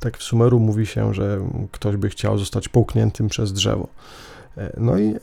tak 0.00 0.18
w 0.18 0.22
Sumeru 0.22 0.60
mówi 0.60 0.86
się, 0.86 1.14
że 1.14 1.40
ktoś 1.72 1.96
by 1.96 2.08
chciał 2.08 2.38
zostać 2.38 2.68
połkniętym 2.68 3.28
przez 3.28 3.52
drzewo. 3.52 3.88
E, 4.56 4.72
no 4.76 4.98
i 4.98 5.14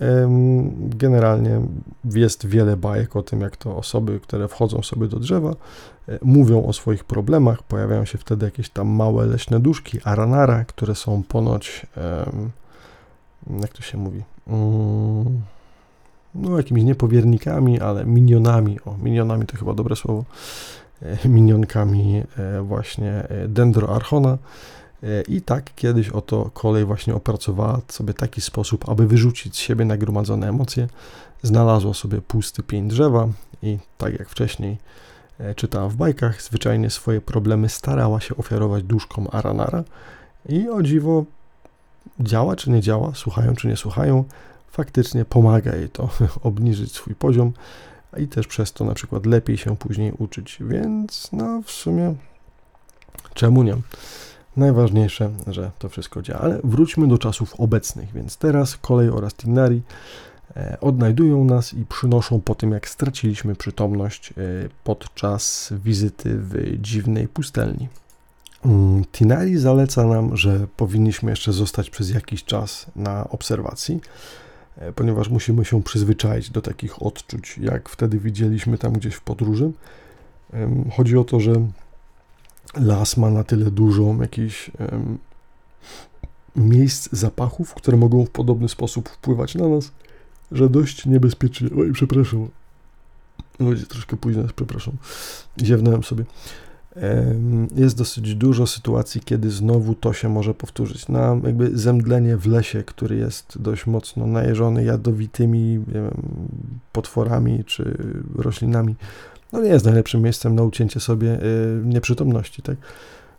generalnie 0.80 1.62
jest 2.06 2.46
wiele 2.46 2.78
bajek 2.78 3.16
o 3.16 3.22
tym, 3.22 3.42
jak 3.42 3.58
to 3.58 3.78
osoby, 3.78 4.20
które 4.20 4.48
wchodzą 4.48 4.82
sobie 4.82 5.08
do 5.08 5.20
drzewa, 5.20 5.52
e, 6.10 6.20
mówią 6.22 6.66
o 6.66 6.74
swoich 6.74 7.04
problemach. 7.04 7.64
Pojawiają 7.64 8.06
się 8.06 8.18
wtedy 8.18 8.46
jakieś 8.46 8.70
tam 8.70 8.88
małe 8.88 9.26
leśne 9.26 9.60
duszki, 9.60 10.00
aranara, 10.04 10.66
które 10.66 10.96
są 10.96 11.24
ponoć, 11.24 11.86
jak 13.62 13.74
to 13.74 13.82
się 13.82 13.98
mówi, 13.98 14.24
mm, 14.48 15.42
no 16.36 16.58
jakimiś 16.58 16.84
niepowiernikami, 16.84 17.80
ale 17.80 18.06
minionami. 18.06 18.80
O, 18.86 18.98
minionami 18.98 19.46
to 19.46 19.58
chyba 19.58 19.74
dobre 19.74 19.96
słowo 19.96 20.26
minionkami 21.26 22.24
e, 22.38 22.62
właśnie 22.62 23.12
e, 23.12 23.48
Dendroarchona. 23.48 24.38
I 25.28 25.42
tak 25.42 25.76
kiedyś 25.76 26.10
oto 26.10 26.50
kolej 26.54 26.86
właśnie 26.86 27.16
opracowała 27.16 27.82
sobie 27.88 28.14
taki 28.14 28.42
sposób, 28.42 28.90
aby 28.90 29.08
wyrzucić 29.08 29.56
z 29.56 29.60
siebie 29.60 29.86
nagromadzone 29.86 30.50
emocje. 30.50 30.88
Znalazła 31.44 31.94
sobie 31.94 32.22
pusty 32.22 32.64
pień 32.64 32.88
drzewa 32.88 33.28
i 33.64 33.78
tak 33.98 34.20
jak 34.20 34.30
wcześniej 34.30 34.78
czytała 35.56 35.90
w 35.90 35.96
bajkach, 35.96 36.42
zwyczajnie 36.42 36.90
swoje 36.90 37.22
problemy 37.22 37.70
starała 37.70 38.20
się 38.20 38.38
ofiarować 38.38 38.84
duszkom 38.84 39.28
Aranara 39.32 39.84
i 40.50 40.70
o 40.70 40.84
dziwo 40.84 41.26
działa 42.20 42.56
czy 42.56 42.70
nie 42.70 42.82
działa, 42.82 43.16
słuchają 43.16 43.56
czy 43.56 43.68
nie 43.68 43.78
słuchają, 43.78 44.24
faktycznie 44.72 45.26
pomaga 45.26 45.76
jej 45.76 45.90
to 45.90 46.10
obniżyć 46.44 46.92
swój 46.92 47.16
poziom 47.16 47.54
i 48.18 48.28
też 48.28 48.48
przez 48.48 48.74
to 48.74 48.86
na 48.86 48.94
przykład 48.94 49.26
lepiej 49.26 49.58
się 49.58 49.78
później 49.78 50.12
uczyć, 50.18 50.58
więc 50.62 51.30
no 51.32 51.62
w 51.66 51.72
sumie 51.72 52.16
czemu 53.34 53.64
nie? 53.64 53.78
Najważniejsze, 54.58 55.32
że 55.48 55.72
to 55.80 55.90
wszystko 55.90 56.22
działa. 56.22 56.40
Ale 56.40 56.60
wróćmy 56.64 57.08
do 57.08 57.18
czasów 57.18 57.56
obecnych, 57.58 58.14
więc 58.14 58.38
teraz 58.38 58.78
kolej 58.78 59.10
oraz 59.10 59.34
Tignari 59.34 59.82
e, 60.56 60.78
odnajdują 60.82 61.44
nas 61.44 61.74
i 61.74 61.86
przynoszą 61.86 62.42
po 62.42 62.56
tym, 62.56 62.72
jak 62.72 62.90
straciliśmy 62.90 63.56
przytomność 63.56 64.32
e, 64.32 64.34
podczas 64.84 65.74
wizyty 65.84 66.38
w 66.38 66.78
dziwnej 66.82 67.28
pustelni. 67.28 67.90
Mm, 68.66 69.06
Tinari 69.06 69.58
zaleca 69.58 70.04
nam, 70.04 70.38
że 70.38 70.68
powinniśmy 70.78 71.30
jeszcze 71.30 71.54
zostać 71.54 71.90
przez 71.90 72.10
jakiś 72.10 72.44
czas 72.44 72.86
na 72.96 73.30
obserwacji, 73.30 74.02
ponieważ 74.96 75.30
musimy 75.30 75.66
się 75.66 75.84
przyzwyczaić 75.84 76.50
do 76.50 76.62
takich 76.62 77.02
odczuć, 77.04 77.58
jak 77.58 77.90
wtedy 77.90 78.20
widzieliśmy 78.20 78.78
tam 78.78 78.94
gdzieś 78.94 79.16
w 79.16 79.22
podróży. 79.22 79.72
Chodzi 80.92 81.18
o 81.18 81.24
to, 81.24 81.40
że 81.40 81.68
las 82.78 83.18
ma 83.18 83.30
na 83.30 83.44
tyle 83.44 83.72
dużo 83.72 84.16
jakichś 84.22 84.72
miejsc 86.56 87.10
zapachów, 87.12 87.74
które 87.74 87.98
mogą 87.98 88.26
w 88.26 88.30
podobny 88.30 88.70
sposób 88.70 89.10
wpływać 89.10 89.56
na 89.56 89.68
nas, 89.68 89.92
że 90.52 90.70
dość 90.70 91.06
niebezpiecznie. 91.06 91.70
Oj, 91.78 91.92
przepraszam. 91.94 92.50
Będzie 93.60 93.86
troszkę 93.86 94.18
późno, 94.18 94.44
przepraszam. 94.56 94.94
Ziewnąłem 95.64 96.04
sobie 96.04 96.26
jest 97.76 97.98
dosyć 97.98 98.36
dużo 98.36 98.68
sytuacji, 98.68 99.22
kiedy 99.22 99.52
znowu 99.52 99.96
to 99.96 100.14
się 100.14 100.30
może 100.30 100.54
powtórzyć. 100.54 101.08
Na 101.10 101.38
jakby 101.44 101.78
zemdlenie 101.78 102.38
w 102.38 102.48
lesie, 102.48 102.84
który 102.84 103.16
jest 103.16 103.62
dość 103.62 103.86
mocno 103.86 104.28
najeżony 104.28 104.84
jadowitymi 104.84 105.80
wiem, 105.88 106.12
potworami 106.92 107.64
czy 107.64 107.98
roślinami, 108.36 108.96
no 109.54 109.62
nie 109.62 109.70
jest 109.70 109.86
najlepszym 109.86 110.22
miejscem 110.22 110.56
na 110.56 110.64
ucięcie 110.64 111.00
sobie 111.00 111.44
y, 111.44 111.82
nieprzytomności, 111.86 112.62
tak? 112.62 112.78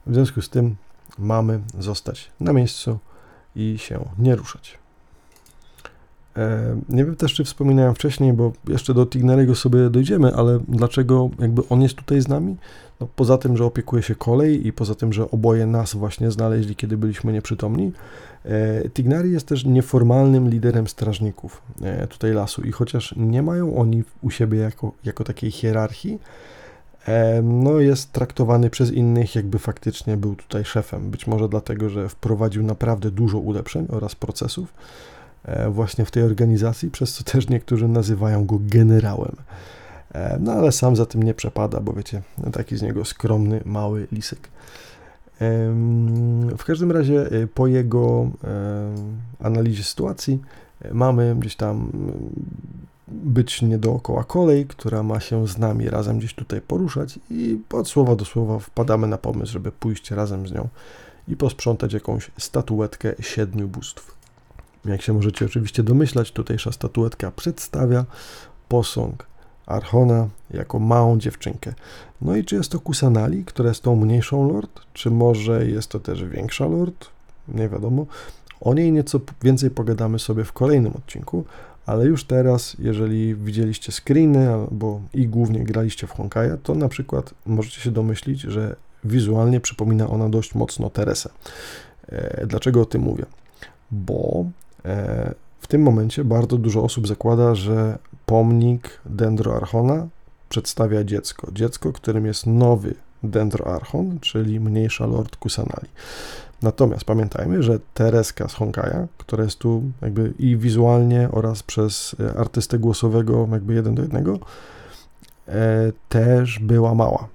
W 0.07 0.15
związku 0.15 0.43
z 0.43 0.51
tym 0.51 0.77
mamy 1.19 1.61
zostać 1.79 2.31
na 2.41 2.53
miejscu 2.53 2.99
i 3.57 3.79
się 3.79 4.05
nie 4.19 4.37
ruszać. 4.37 4.79
Nie 6.89 7.05
wiem 7.05 7.17
też, 7.17 7.35
czy 7.35 7.45
wspominałem 7.45 7.95
wcześniej, 7.95 8.33
bo 8.33 8.53
jeszcze 8.69 8.95
do 8.95 9.07
Tigneriego 9.07 9.55
sobie 9.55 9.91
dojdziemy, 9.91 10.35
ale 10.35 10.61
dlaczego 10.69 11.31
jakby 11.39 11.69
on 11.69 11.83
jest 11.83 11.95
tutaj 11.95 12.21
z 12.21 12.29
nami? 12.29 12.57
No, 13.01 13.09
poza 13.17 13.39
tym, 13.39 13.57
że 13.57 13.65
opiekuje 13.65 14.03
się 14.03 14.15
kolej 14.15 14.67
i 14.67 14.73
poza 14.73 14.95
tym, 14.95 15.13
że 15.13 15.31
oboje 15.31 15.67
nas 15.67 15.95
właśnie 15.95 16.31
znaleźli, 16.31 16.77
kiedy 16.77 16.97
byliśmy 16.97 17.33
nieprzytomni, 17.33 17.93
e, 18.45 18.89
Tignari 18.91 19.33
jest 19.33 19.47
też 19.47 19.65
nieformalnym 19.65 20.49
liderem 20.51 20.89
strażników 20.89 21.63
e, 21.83 22.07
tutaj 22.07 22.33
lasu 22.33 22.63
i 22.63 22.73
chociaż 22.73 23.15
nie 23.17 23.43
mają 23.43 23.77
oni 23.77 24.05
u 24.23 24.31
siebie 24.31 24.59
jako, 24.59 24.93
jako 25.05 25.25
takiej 25.25 25.51
hierarchii, 25.51 26.19
e, 27.07 27.43
no 27.43 27.81
jest 27.81 28.13
traktowany 28.13 28.71
przez 28.71 28.93
innych, 28.93 29.35
jakby 29.35 29.59
faktycznie 29.59 30.17
był 30.17 30.35
tutaj 30.35 30.65
szefem. 30.65 31.11
Być 31.11 31.27
może 31.27 31.49
dlatego, 31.49 31.91
że 31.91 32.09
wprowadził 32.09 32.63
naprawdę 32.63 33.11
dużo 33.11 33.39
ulepszeń 33.39 33.87
oraz 33.91 34.15
procesów 34.15 34.75
właśnie 35.71 36.05
w 36.05 36.11
tej 36.11 36.23
organizacji, 36.23 36.91
przez 36.91 37.13
co 37.13 37.25
też 37.25 37.49
niektórzy 37.49 37.89
nazywają 37.89 38.47
go 38.47 38.59
generałem. 38.61 39.37
E, 40.17 40.39
no 40.41 40.53
ale 40.53 40.73
sam 40.73 40.97
za 40.97 41.07
tym 41.07 41.23
nie 41.23 41.35
przepada, 41.35 41.81
bo 41.81 41.93
wiecie, 41.93 42.23
taki 42.53 42.77
z 42.77 42.83
niego 42.83 43.05
skromny, 43.05 43.61
mały 43.65 44.07
lisek. 44.13 44.49
W 46.59 46.65
każdym 46.67 46.93
razie 46.93 47.27
e, 47.27 47.47
po 47.47 47.67
jego 47.67 48.31
analizie 49.41 49.85
sytuacji 49.85 50.41
e, 50.83 50.95
mamy 50.95 51.37
gdzieś 51.39 51.57
tam 51.57 51.93
być 53.09 53.63
nie 53.63 53.79
dookoła 53.79 54.25
kolej, 54.25 54.67
która 54.67 55.03
ma 55.03 55.21
się 55.21 55.49
z 55.49 55.59
nami 55.59 55.91
razem 55.91 56.19
gdzieś 56.19 56.35
tutaj 56.35 56.61
poruszać 56.61 57.19
i 57.31 57.59
od 57.73 57.89
słowa 57.89 58.17
do 58.17 58.25
słowa 58.25 58.59
wpadamy 58.59 59.07
na 59.07 59.19
pomysł, 59.19 59.53
żeby 59.53 59.73
pójść 59.73 60.11
razem 60.11 60.49
z 60.49 60.53
nią 60.53 60.69
i 61.29 61.37
posprzątać 61.37 61.93
jakąś 61.93 62.31
statuetkę 62.39 63.15
siedmiu 63.21 63.69
bóstw. 63.69 64.15
Jak 64.85 65.03
się 65.03 65.13
możecie 65.13 65.47
oczywiście 65.47 65.83
domyślać, 65.83 66.33
tutejsza 66.33 66.73
statuetka 66.73 67.31
przedstawia 67.31 68.05
posąg 68.69 69.27
Archona 69.67 70.29
jako 70.51 70.79
małą 70.79 71.19
dziewczynkę. 71.19 71.73
No 72.23 72.37
i 72.37 72.45
czy 72.45 72.55
jest 72.55 72.73
to 72.73 72.81
Kusanali, 72.81 73.45
która 73.45 73.69
jest 73.69 73.83
tą 73.83 73.97
mniejszą 73.97 74.49
lord, 74.49 74.81
czy 74.93 75.11
może 75.11 75.67
jest 75.67 75.89
to 75.89 76.01
też 76.01 76.25
większa 76.25 76.67
lord? 76.67 77.07
Nie 77.49 77.69
wiadomo. 77.69 78.07
O 78.61 78.75
niej 78.75 78.93
nieco 78.93 79.21
więcej 79.43 79.71
pogadamy 79.71 80.19
sobie 80.19 80.45
w 80.45 80.53
kolejnym 80.53 80.93
odcinku, 80.93 81.45
ale 81.87 82.05
już 82.05 82.25
teraz, 82.25 82.77
jeżeli 82.79 83.35
widzieliście 83.35 83.93
screeny 83.93 84.53
albo 84.53 85.01
i 85.15 85.29
głównie 85.29 85.65
graliście 85.65 86.07
w 86.07 86.11
Honkaja, 86.11 86.57
to 86.57 86.75
na 86.75 86.89
przykład 86.89 87.35
możecie 87.47 87.81
się 87.81 87.91
domyślić, 87.91 88.41
że 88.41 88.77
wizualnie 89.05 89.61
przypomina 89.61 90.09
ona 90.09 90.29
dość 90.29 90.55
mocno 90.55 90.91
Teresę. 90.91 91.31
E, 92.09 92.47
dlaczego 92.47 92.81
o 92.81 92.85
tym 92.85 93.03
mówię? 93.03 93.25
Bo 93.91 94.45
e, 94.85 95.35
w 95.67 95.69
tym 95.69 95.83
momencie 95.83 96.25
bardzo 96.25 96.59
dużo 96.59 96.83
osób 96.83 97.09
zakłada, 97.09 97.55
że 97.55 97.99
pomnik 98.27 99.01
Dendroarchona 99.07 100.07
przedstawia 100.49 101.05
dziecko. 101.05 101.49
Dziecko, 101.53 101.93
którym 101.93 102.27
jest 102.27 102.47
nowy 102.47 102.95
Dendroarchon, 103.23 104.21
czyli 104.21 104.61
mniejsza 104.61 105.07
Lord 105.07 105.37
Kusanali. 105.37 105.89
Natomiast 106.63 107.05
pamiętajmy, 107.05 107.63
że 107.63 107.79
Tereska 107.95 108.49
z 108.49 108.55
Honkaja, 108.55 109.07
która 109.19 109.45
jest 109.45 109.59
tu 109.59 109.83
jakby 110.03 110.33
i 110.39 110.57
wizualnie 110.57 111.29
oraz 111.33 111.63
przez 111.63 112.17
e, 112.21 112.39
artystę 112.39 112.79
głosowego 112.79 113.49
jakby 113.53 113.75
jeden 113.75 113.95
do 113.95 114.03
jednego, 114.03 114.39
e, 115.49 115.93
też 116.09 116.59
była 116.59 116.95
mała. 116.95 117.29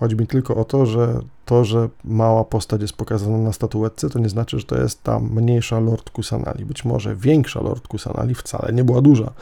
Chodzi 0.00 0.16
mi 0.16 0.26
tylko 0.26 0.56
o 0.56 0.64
to, 0.64 0.86
że 0.86 1.20
to, 1.44 1.64
że 1.64 1.88
mała 2.04 2.44
postać 2.44 2.82
jest 2.82 2.96
pokazana 2.96 3.38
na 3.38 3.52
statuetce, 3.52 4.10
to 4.10 4.18
nie 4.18 4.28
znaczy, 4.28 4.58
że 4.58 4.64
to 4.64 4.78
jest 4.78 5.02
ta 5.02 5.18
mniejsza 5.18 5.80
Lord 5.80 6.10
Kusanali. 6.10 6.64
Być 6.64 6.84
może 6.84 7.16
większa 7.16 7.60
Lord 7.62 7.88
Kusanali 7.88 8.34
wcale 8.34 8.72
nie 8.72 8.84
była 8.84 9.00
duża, 9.00 9.32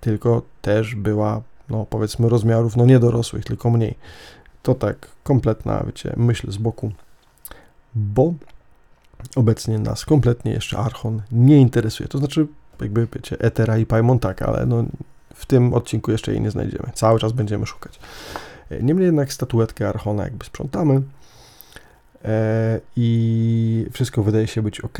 tylko 0.00 0.42
też 0.62 0.94
była, 0.94 1.42
no 1.68 1.86
powiedzmy, 1.90 2.28
rozmiarów 2.28 2.76
no 2.76 2.86
niedorosłych, 2.86 3.44
tylko 3.44 3.70
mniej. 3.70 3.94
To 4.62 4.74
tak 4.74 5.08
kompletna, 5.24 5.82
wiecie, 5.86 6.14
myśl 6.16 6.50
z 6.50 6.56
boku, 6.56 6.92
bo 7.94 8.34
obecnie 9.36 9.78
nas 9.78 10.04
kompletnie 10.04 10.52
jeszcze 10.52 10.78
Archon 10.78 11.22
nie 11.32 11.60
interesuje. 11.60 12.08
To 12.08 12.18
znaczy, 12.18 12.46
jakby 12.80 13.08
wiecie, 13.14 13.36
Etera 13.40 13.78
i 13.78 13.86
Paimon 13.86 14.18
tak, 14.18 14.42
ale 14.42 14.66
no 14.66 14.84
w 15.34 15.46
tym 15.46 15.74
odcinku 15.74 16.10
jeszcze 16.10 16.32
jej 16.32 16.40
nie 16.40 16.50
znajdziemy. 16.50 16.90
Cały 16.94 17.18
czas 17.18 17.32
będziemy 17.32 17.66
szukać. 17.66 18.00
Niemniej 18.82 19.06
jednak 19.06 19.32
statuetkę 19.32 19.88
Archona 19.88 20.24
jakby 20.24 20.44
sprzątamy. 20.44 21.02
E, 22.24 22.80
i 22.96 23.86
wszystko 23.92 24.22
wydaje 24.22 24.46
się 24.46 24.62
być 24.62 24.80
ok, 24.80 24.98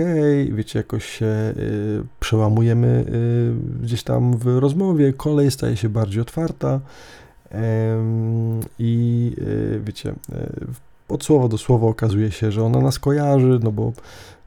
wiecie, 0.52 0.78
jakoś 0.78 1.04
się 1.04 1.26
y, 1.26 2.02
przełamujemy 2.20 3.04
y, 3.08 3.82
gdzieś 3.82 4.02
tam 4.02 4.36
w 4.36 4.46
rozmowie, 4.58 5.12
kolej 5.12 5.50
staje 5.50 5.76
się 5.76 5.88
bardziej 5.88 6.22
otwarta. 6.22 6.80
I 8.78 9.32
wiecie, 9.84 10.14
od 11.08 11.24
słowa 11.24 11.48
do 11.48 11.58
słowa 11.58 11.86
okazuje 11.86 12.30
się, 12.30 12.52
że 12.52 12.64
ona 12.64 12.80
nas 12.80 12.98
kojarzy, 12.98 13.60
no 13.62 13.72
bo 13.72 13.92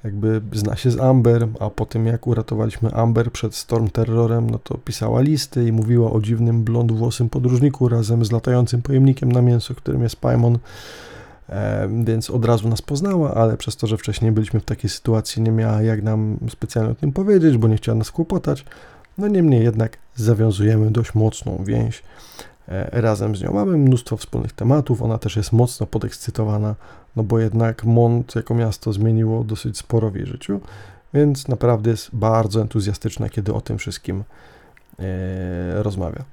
jakby 0.03 0.41
zna 0.53 0.75
się 0.75 0.91
z 0.91 0.99
Amber, 0.99 1.47
a 1.59 1.69
po 1.69 1.85
tym 1.85 2.05
jak 2.05 2.27
uratowaliśmy 2.27 2.93
Amber 2.93 3.31
przed 3.31 3.55
Storm 3.55 3.89
Terrorem, 3.89 4.49
no 4.49 4.59
to 4.59 4.77
pisała 4.77 5.21
listy 5.21 5.67
i 5.67 5.71
mówiła 5.71 6.11
o 6.11 6.21
dziwnym 6.21 6.63
blondwłosym 6.63 7.29
podróżniku 7.29 7.89
razem 7.89 8.25
z 8.25 8.31
latającym 8.31 8.81
pojemnikiem 8.81 9.31
na 9.31 9.41
mięso, 9.41 9.75
którym 9.75 10.03
jest 10.03 10.15
Paimon, 10.15 10.57
e, 11.49 11.89
więc 12.03 12.29
od 12.29 12.45
razu 12.45 12.69
nas 12.69 12.81
poznała, 12.81 13.33
ale 13.33 13.57
przez 13.57 13.75
to, 13.75 13.87
że 13.87 13.97
wcześniej 13.97 14.31
byliśmy 14.31 14.59
w 14.59 14.65
takiej 14.65 14.89
sytuacji, 14.89 15.41
nie 15.41 15.51
miała 15.51 15.81
jak 15.81 16.03
nam 16.03 16.37
specjalnie 16.49 16.91
o 16.91 16.95
tym 16.95 17.11
powiedzieć, 17.11 17.57
bo 17.57 17.67
nie 17.67 17.77
chciała 17.77 17.97
nas 17.97 18.11
kłopotać. 18.11 18.65
No 19.17 19.27
niemniej 19.27 19.63
jednak 19.63 19.97
zawiązujemy 20.15 20.91
dość 20.91 21.13
mocną 21.13 21.63
więź 21.65 22.03
razem 22.91 23.35
z 23.35 23.41
nią. 23.41 23.53
Mamy 23.53 23.77
mnóstwo 23.77 24.17
wspólnych 24.17 24.53
tematów, 24.53 25.01
ona 25.01 25.17
też 25.17 25.35
jest 25.35 25.51
mocno 25.51 25.87
podekscytowana, 25.87 26.75
no 27.15 27.23
bo 27.23 27.39
jednak 27.39 27.83
Mont 27.83 28.35
jako 28.35 28.55
miasto 28.55 28.93
zmieniło 28.93 29.43
dosyć 29.43 29.77
sporo 29.77 30.09
w 30.09 30.15
jej 30.15 30.25
życiu, 30.25 30.59
więc 31.13 31.47
naprawdę 31.47 31.89
jest 31.89 32.09
bardzo 32.13 32.61
entuzjastyczna, 32.61 33.29
kiedy 33.29 33.53
o 33.53 33.61
tym 33.61 33.77
wszystkim 33.77 34.23
e, 34.99 35.83
rozmawia. 35.83 36.23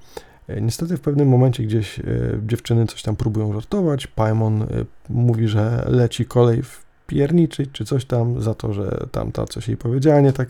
E, 0.47 0.61
niestety 0.61 0.97
w 0.97 1.01
pewnym 1.01 1.27
momencie 1.27 1.63
gdzieś 1.63 1.99
dziewczyny 2.47 2.85
coś 2.85 3.01
tam 3.01 3.15
próbują 3.15 3.53
żartować, 3.53 4.07
Paimon 4.07 4.67
mówi, 5.09 5.47
że 5.47 5.85
leci 5.89 6.25
kolej 6.25 6.63
w 6.63 6.91
pierniczyć, 7.11 7.69
czy 7.71 7.85
coś 7.85 8.05
tam, 8.05 8.41
za 8.41 8.53
to, 8.53 8.73
że 8.73 9.07
tamta 9.11 9.45
coś 9.45 9.67
jej 9.67 9.77
powiedziała 9.77 10.19
nie 10.19 10.33
tak. 10.33 10.49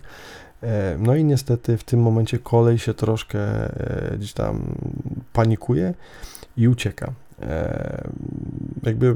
E, 0.63 0.97
no 0.99 1.15
i 1.15 1.23
niestety 1.23 1.77
w 1.77 1.83
tym 1.83 2.01
momencie 2.01 2.39
kolej 2.39 2.79
się 2.79 2.93
troszkę 2.93 3.39
e, 3.39 4.17
gdzieś 4.17 4.33
tam 4.33 4.61
panikuje 5.33 5.93
i 6.57 6.67
ucieka. 6.67 7.13
E, 7.41 8.09
jakby 8.83 9.15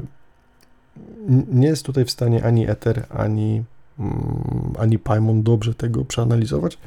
nie 1.52 1.68
jest 1.68 1.86
tutaj 1.86 2.04
w 2.04 2.10
stanie 2.10 2.44
ani 2.44 2.70
Ether, 2.70 3.06
ani, 3.10 3.62
mm, 3.98 4.72
ani 4.78 4.98
Paimon 4.98 5.42
dobrze 5.42 5.74
tego 5.74 6.04
przeanalizować, 6.04 6.78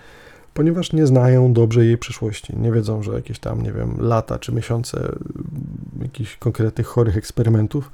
ponieważ 0.53 0.93
nie 0.93 1.07
znają 1.07 1.53
dobrze 1.53 1.85
jej 1.85 1.97
przyszłości. 1.97 2.57
Nie 2.57 2.71
wiedzą, 2.71 3.03
że 3.03 3.13
jakieś 3.13 3.39
tam, 3.39 3.63
nie 3.63 3.71
wiem, 3.71 3.95
lata 3.99 4.39
czy 4.39 4.51
miesiące 4.51 5.15
jakichś 6.01 6.37
konkretnych 6.37 6.87
chorych 6.87 7.17
eksperymentów 7.17 7.91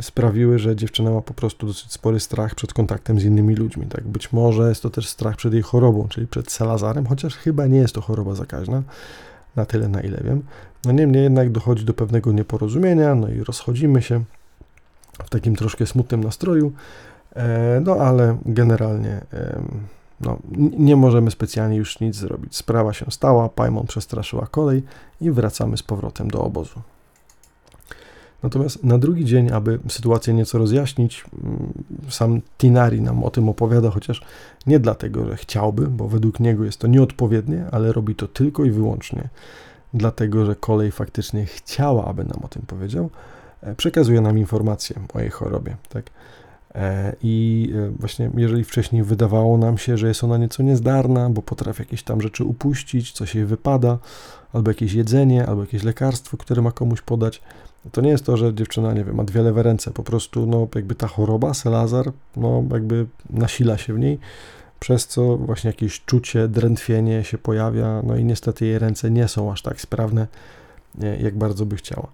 sprawiły, 0.00 0.58
że 0.58 0.76
dziewczyna 0.76 1.10
ma 1.10 1.20
po 1.20 1.34
prostu 1.34 1.66
dosyć 1.66 1.92
spory 1.92 2.20
strach 2.20 2.54
przed 2.54 2.72
kontaktem 2.72 3.20
z 3.20 3.24
innymi 3.24 3.54
ludźmi. 3.54 3.86
Tak? 3.86 4.08
Być 4.08 4.32
może 4.32 4.68
jest 4.68 4.82
to 4.82 4.90
też 4.90 5.08
strach 5.08 5.36
przed 5.36 5.52
jej 5.52 5.62
chorobą, 5.62 6.08
czyli 6.08 6.26
przed 6.26 6.52
Salazarem, 6.52 7.06
chociaż 7.06 7.34
chyba 7.36 7.66
nie 7.66 7.78
jest 7.78 7.94
to 7.94 8.00
choroba 8.00 8.34
zakaźna, 8.34 8.82
na 9.56 9.66
tyle 9.66 9.88
na 9.88 10.00
ile 10.00 10.20
wiem. 10.24 10.42
No 10.84 10.92
niemniej 10.92 11.22
jednak 11.22 11.50
dochodzi 11.50 11.84
do 11.84 11.94
pewnego 11.94 12.32
nieporozumienia, 12.32 13.14
no 13.14 13.28
i 13.28 13.40
rozchodzimy 13.40 14.02
się 14.02 14.24
w 15.24 15.30
takim 15.30 15.56
troszkę 15.56 15.86
smutnym 15.86 16.24
nastroju, 16.24 16.72
e, 17.36 17.80
no 17.84 17.96
ale 17.96 18.38
generalnie 18.46 19.20
no, 20.20 20.38
nie 20.78 20.96
możemy 20.96 21.30
specjalnie 21.30 21.76
już 21.76 22.00
nic 22.00 22.16
zrobić. 22.16 22.56
Sprawa 22.56 22.92
się 22.92 23.06
stała, 23.10 23.48
Paimon 23.48 23.86
przestraszyła 23.86 24.46
kolej 24.46 24.82
i 25.20 25.30
wracamy 25.30 25.76
z 25.76 25.82
powrotem 25.82 26.30
do 26.30 26.42
obozu. 26.42 26.80
Natomiast 28.42 28.84
na 28.84 28.98
drugi 28.98 29.24
dzień, 29.24 29.50
aby 29.52 29.78
sytuację 29.88 30.34
nieco 30.34 30.58
rozjaśnić, 30.58 31.24
mm, 31.44 31.72
sam 32.08 32.40
Tinari 32.58 33.00
nam 33.00 33.24
o 33.24 33.30
tym 33.30 33.48
opowiada, 33.48 33.90
chociaż 33.90 34.22
nie 34.66 34.80
dlatego, 34.80 35.24
że 35.24 35.36
chciałby, 35.36 35.86
bo 35.86 36.08
według 36.08 36.40
niego 36.40 36.64
jest 36.64 36.78
to 36.78 36.86
nieodpowiednie, 36.86 37.64
ale 37.70 37.92
robi 37.92 38.14
to 38.14 38.28
tylko 38.28 38.64
i 38.64 38.70
wyłącznie 38.70 39.28
dlatego, 39.94 40.46
że 40.46 40.56
kolej 40.56 40.92
faktycznie 40.92 41.46
chciała, 41.46 42.04
aby 42.04 42.24
nam 42.24 42.38
o 42.42 42.48
tym 42.48 42.62
powiedział. 42.66 43.10
E, 43.60 43.74
przekazuje 43.74 44.20
nam 44.20 44.38
informacje 44.38 44.96
o 45.14 45.20
jej 45.20 45.30
chorobie, 45.30 45.76
tak? 45.88 46.10
E, 46.74 47.16
I 47.22 47.68
e, 47.76 47.90
właśnie, 47.90 48.30
jeżeli 48.36 48.64
wcześniej 48.64 49.02
wydawało 49.02 49.58
nam 49.58 49.78
się, 49.78 49.98
że 49.98 50.08
jest 50.08 50.24
ona 50.24 50.38
nieco 50.38 50.62
niezdarna, 50.62 51.30
bo 51.30 51.42
potrafi 51.42 51.82
jakieś 51.82 52.02
tam 52.02 52.20
rzeczy 52.20 52.44
upuścić, 52.44 53.12
coś 53.12 53.34
jej 53.34 53.44
wypada, 53.44 53.98
albo 54.52 54.70
jakieś 54.70 54.92
jedzenie, 54.92 55.46
albo 55.46 55.60
jakieś 55.60 55.82
lekarstwo, 55.82 56.36
które 56.36 56.62
ma 56.62 56.72
komuś 56.72 57.00
podać, 57.00 57.42
to 57.92 58.00
nie 58.00 58.10
jest 58.10 58.26
to, 58.26 58.36
że 58.36 58.54
dziewczyna, 58.54 58.92
nie 58.92 59.04
wiem, 59.04 59.14
ma 59.14 59.24
dwie 59.24 59.42
lewe 59.42 59.62
ręce, 59.62 59.90
po 59.90 60.02
prostu, 60.02 60.46
no, 60.46 60.68
jakby 60.74 60.94
ta 60.94 61.06
choroba, 61.06 61.54
Selazar, 61.54 62.12
no, 62.36 62.64
jakby 62.72 63.06
nasila 63.30 63.78
się 63.78 63.94
w 63.94 63.98
niej, 63.98 64.18
przez 64.80 65.06
co 65.06 65.36
właśnie 65.36 65.68
jakieś 65.68 66.04
czucie, 66.04 66.48
drętwienie 66.48 67.24
się 67.24 67.38
pojawia, 67.38 68.02
no 68.06 68.16
i 68.16 68.24
niestety 68.24 68.66
jej 68.66 68.78
ręce 68.78 69.10
nie 69.10 69.28
są 69.28 69.52
aż 69.52 69.62
tak 69.62 69.80
sprawne, 69.80 70.26
jak 71.20 71.38
bardzo 71.38 71.66
by 71.66 71.76
chciała. 71.76 72.08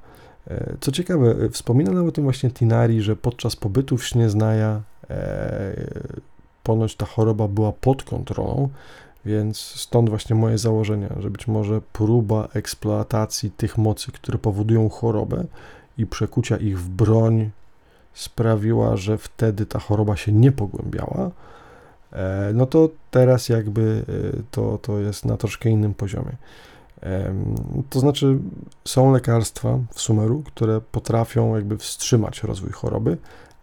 E, 0.51 0.77
co 0.81 0.93
ciekawe, 0.93 1.31
e, 1.45 1.49
wspomina 1.49 1.93
nam 1.93 2.09
o 2.09 2.13
tym 2.13 2.25
właśnie 2.25 2.51
Tinari, 2.51 3.03
że 3.03 3.17
podczas 3.17 3.57
pobytu 3.57 3.97
w 3.97 4.07
Śnieznaja 4.07 4.83
e, 5.11 5.77
ponoć 6.63 6.97
ta 6.97 7.07
choroba 7.07 7.49
była 7.49 7.73
pod 7.73 8.03
kontrolą, 8.03 8.69
więc 9.29 9.59
stąd 9.59 10.09
właśnie 10.09 10.37
moje 10.37 10.59
założenie, 10.59 11.09
że 11.19 11.31
być 11.31 11.47
może 11.47 11.81
próba 11.93 12.49
eksploatacji 12.55 13.51
tych 13.51 13.79
mocy, 13.79 14.13
które 14.13 14.39
powodują 14.39 14.89
chorobę 14.89 15.45
i 15.99 16.07
przekucia 16.07 16.57
ich 16.57 16.81
w 16.81 16.89
broń 16.89 17.51
sprawiła, 18.15 18.97
że 18.97 19.19
wtedy 19.19 19.67
ta 19.67 19.79
choroba 19.79 20.17
się 20.17 20.33
nie 20.33 20.53
pogłębiała, 20.53 21.31
e, 22.13 22.51
no 22.55 22.67
to 22.67 22.89
teraz 23.11 23.49
jakby 23.49 24.05
e, 24.09 24.43
to, 24.51 24.79
to 24.83 24.99
jest 24.99 25.25
na 25.25 25.37
troszkę 25.37 25.71
innym 25.71 25.95
poziomie. 25.95 26.37
To 27.91 28.01
znaczy, 28.01 28.39
są 28.85 29.13
lekarstwa 29.13 29.79
w 29.95 30.01
Sumeru, 30.01 30.43
które 30.47 30.81
potrafią 30.81 31.55
jakby 31.55 31.79
wstrzymać 31.79 32.43
rozwój 32.43 32.71
choroby, 32.71 33.17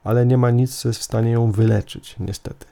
ale 0.04 0.26
nie 0.26 0.38
ma 0.38 0.52
nic, 0.52 0.76
co 0.76 0.90
jest 0.90 1.00
w 1.00 1.04
stanie 1.04 1.32
ją 1.32 1.52
wyleczyć, 1.52 2.16
niestety. 2.20 2.66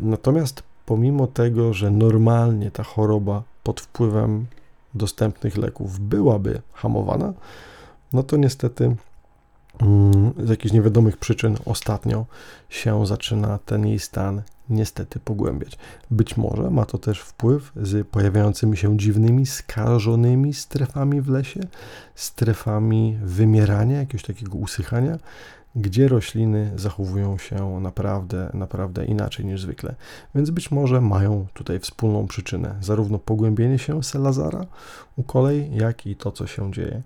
Natomiast 0.00 0.62
pomimo 0.86 1.26
tego, 1.26 1.74
że 1.74 1.90
normalnie 1.90 2.70
ta 2.70 2.82
choroba 2.82 3.42
pod 3.62 3.80
wpływem 3.80 4.46
dostępnych 4.94 5.56
leków 5.56 6.00
byłaby 6.00 6.62
hamowana, 6.72 7.32
no 8.12 8.22
to 8.22 8.36
niestety 8.36 8.96
mm, 9.80 10.32
z 10.44 10.50
jakichś 10.50 10.74
niewiadomych 10.74 11.16
przyczyn 11.16 11.56
ostatnio 11.64 12.26
się 12.68 13.06
zaczyna 13.06 13.58
ten 13.66 13.86
jej 13.86 13.98
stan 13.98 14.42
niestety 14.70 15.20
pogłębiać. 15.20 15.78
Być 16.10 16.36
może 16.36 16.70
ma 16.70 16.86
to 16.86 16.98
też 16.98 17.20
wpływ 17.20 17.72
z 17.76 18.08
pojawiającymi 18.08 18.76
się 18.76 18.98
dziwnymi, 18.98 19.46
skażonymi 19.46 20.54
strefami 20.54 21.20
w 21.20 21.28
lesie, 21.28 21.60
strefami 22.14 23.18
wymierania, 23.22 23.98
jakiegoś 23.98 24.22
takiego 24.22 24.58
usychania, 24.58 25.18
gdzie 25.76 26.08
rośliny 26.08 26.72
zachowują 26.76 27.38
się 27.38 27.80
naprawdę, 27.80 28.50
naprawdę 28.54 29.04
inaczej 29.04 29.46
niż 29.46 29.62
zwykle. 29.62 29.94
Więc 30.34 30.50
być 30.50 30.70
może 30.70 31.00
mają 31.00 31.46
tutaj 31.54 31.78
wspólną 31.78 32.26
przyczynę, 32.26 32.74
zarówno 32.80 33.18
pogłębienie 33.18 33.78
się 33.78 34.02
Selazara 34.02 34.66
u 35.16 35.22
kolei, 35.22 35.76
jak 35.76 36.06
i 36.06 36.16
to, 36.16 36.32
co 36.32 36.46
się 36.46 36.72
dzieje 36.72 37.02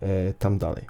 e, 0.00 0.32
tam 0.32 0.58
dalej. 0.58 0.84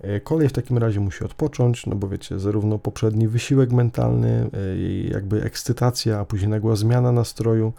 E, 0.00 0.20
kolej 0.20 0.48
w 0.48 0.52
takim 0.52 0.78
razie 0.78 1.00
musi 1.00 1.24
odpocząć, 1.24 1.86
no 1.86 1.96
bo 1.96 2.08
wiecie, 2.08 2.38
zarówno 2.38 2.78
poprzedni 2.78 3.28
wysiłek 3.28 3.72
mentalny, 3.72 4.50
jej 4.76 5.10
jakby 5.10 5.42
ekscytacja, 5.42 6.20
a 6.20 6.24
później 6.24 6.48
nagła 6.48 6.76
zmiana 6.76 7.12
nastroju 7.12 7.72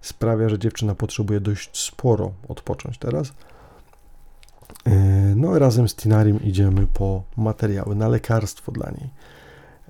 sprawia, 0.00 0.48
że 0.48 0.58
dziewczyna 0.58 0.94
potrzebuje 0.94 1.40
dość 1.40 1.84
sporo 1.84 2.32
odpocząć 2.48 2.98
teraz. 2.98 3.32
E, 4.88 5.34
no 5.36 5.58
razem 5.58 5.88
z 5.88 5.94
Tinarim 5.94 6.42
idziemy 6.42 6.86
po 6.86 7.22
materiały 7.36 7.94
na 7.94 8.08
lekarstwo 8.08 8.72
dla 8.72 8.90
niej. 8.90 9.10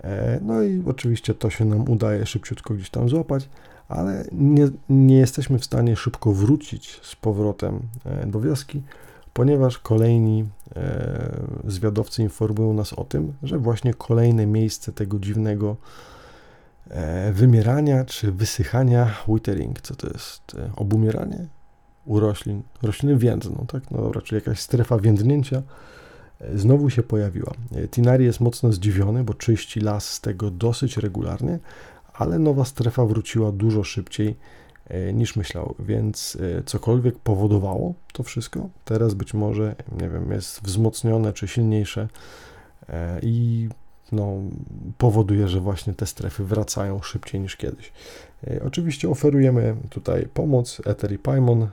E, 0.05 0.41
no 0.43 0.63
i 0.63 0.83
oczywiście 0.87 1.35
to 1.35 1.51
się 1.51 1.65
nam 1.65 1.91
udaje 1.91 2.27
szybciutko 2.27 2.75
gdzieś 2.75 2.91
tam 2.91 3.09
złapać, 3.09 3.49
ale 3.89 4.25
nie, 4.33 4.69
nie 4.89 5.17
jesteśmy 5.17 5.59
w 5.59 5.65
stanie 5.65 5.97
szybko 5.97 6.33
wrócić 6.33 7.01
z 7.03 7.17
powrotem 7.17 7.81
do 8.27 8.41
wioski, 8.41 8.83
ponieważ 9.39 9.79
kolejni 9.79 10.49
e, 10.77 11.41
zwiadowcy 11.67 12.23
informują 12.23 12.75
nas 12.75 12.93
o 12.93 13.05
tym, 13.05 13.33
że 13.43 13.59
właśnie 13.59 13.95
kolejne 13.95 14.47
miejsce 14.47 14.93
tego 14.93 15.19
dziwnego 15.19 15.77
e, 16.91 17.33
wymierania 17.33 18.05
czy 18.05 18.33
wysychania, 18.33 19.15
withering, 19.29 19.81
co 19.81 19.97
to 19.97 20.09
jest? 20.09 20.55
E, 20.55 20.71
obumieranie 20.77 21.47
u 22.09 22.21
roślin, 22.21 22.63
rośliny 22.83 23.17
więdną, 23.17 23.67
tak? 23.73 23.91
No 23.91 24.03
dobra, 24.03 24.21
czyli 24.23 24.35
jakaś 24.35 24.61
strefa 24.61 24.99
więdnięcia 24.99 25.63
e, 26.41 26.59
znowu 26.59 26.91
się 26.91 27.03
pojawiła. 27.03 27.53
E, 27.75 27.89
Tinari 27.89 28.25
jest 28.25 28.41
mocno 28.41 28.73
zdziwiony, 28.73 29.25
bo 29.25 29.35
czyści 29.35 29.81
las 29.81 30.11
z 30.11 30.21
tego 30.21 30.51
dosyć 30.51 30.97
regularnie, 30.97 31.59
ale 32.15 32.39
nowa 32.39 32.65
strefa 32.65 33.05
wróciła 33.05 33.53
dużo 33.53 33.85
szybciej 33.85 34.37
E, 34.89 35.13
niż 35.13 35.37
myślał, 35.37 35.75
więc 35.79 36.39
cokolwiek 36.67 37.19
powodowało 37.19 37.95
to 38.13 38.23
wszystko, 38.23 38.69
teraz 38.85 39.15
być 39.15 39.35
może, 39.35 39.77
nie 40.01 40.09
wiem, 40.09 40.33
jest 40.33 40.63
wzmocnione 40.63 41.33
czy 41.33 41.49
silniejsze 41.49 42.09
i 43.23 43.69
no, 44.13 44.33
powoduje, 44.99 45.49
że 45.49 45.61
właśnie 45.61 45.95
te 45.95 46.07
strefy 46.07 46.45
wracają 46.45 47.03
szybciej 47.03 47.41
niż 47.41 47.57
kiedyś. 47.57 47.93
Oczywiście 48.67 49.09
oferujemy 49.09 49.77
tutaj 49.91 50.29
pomoc 50.35 50.83
Ether 50.85 51.13
i 51.13 51.19
Paimon, 51.19 51.69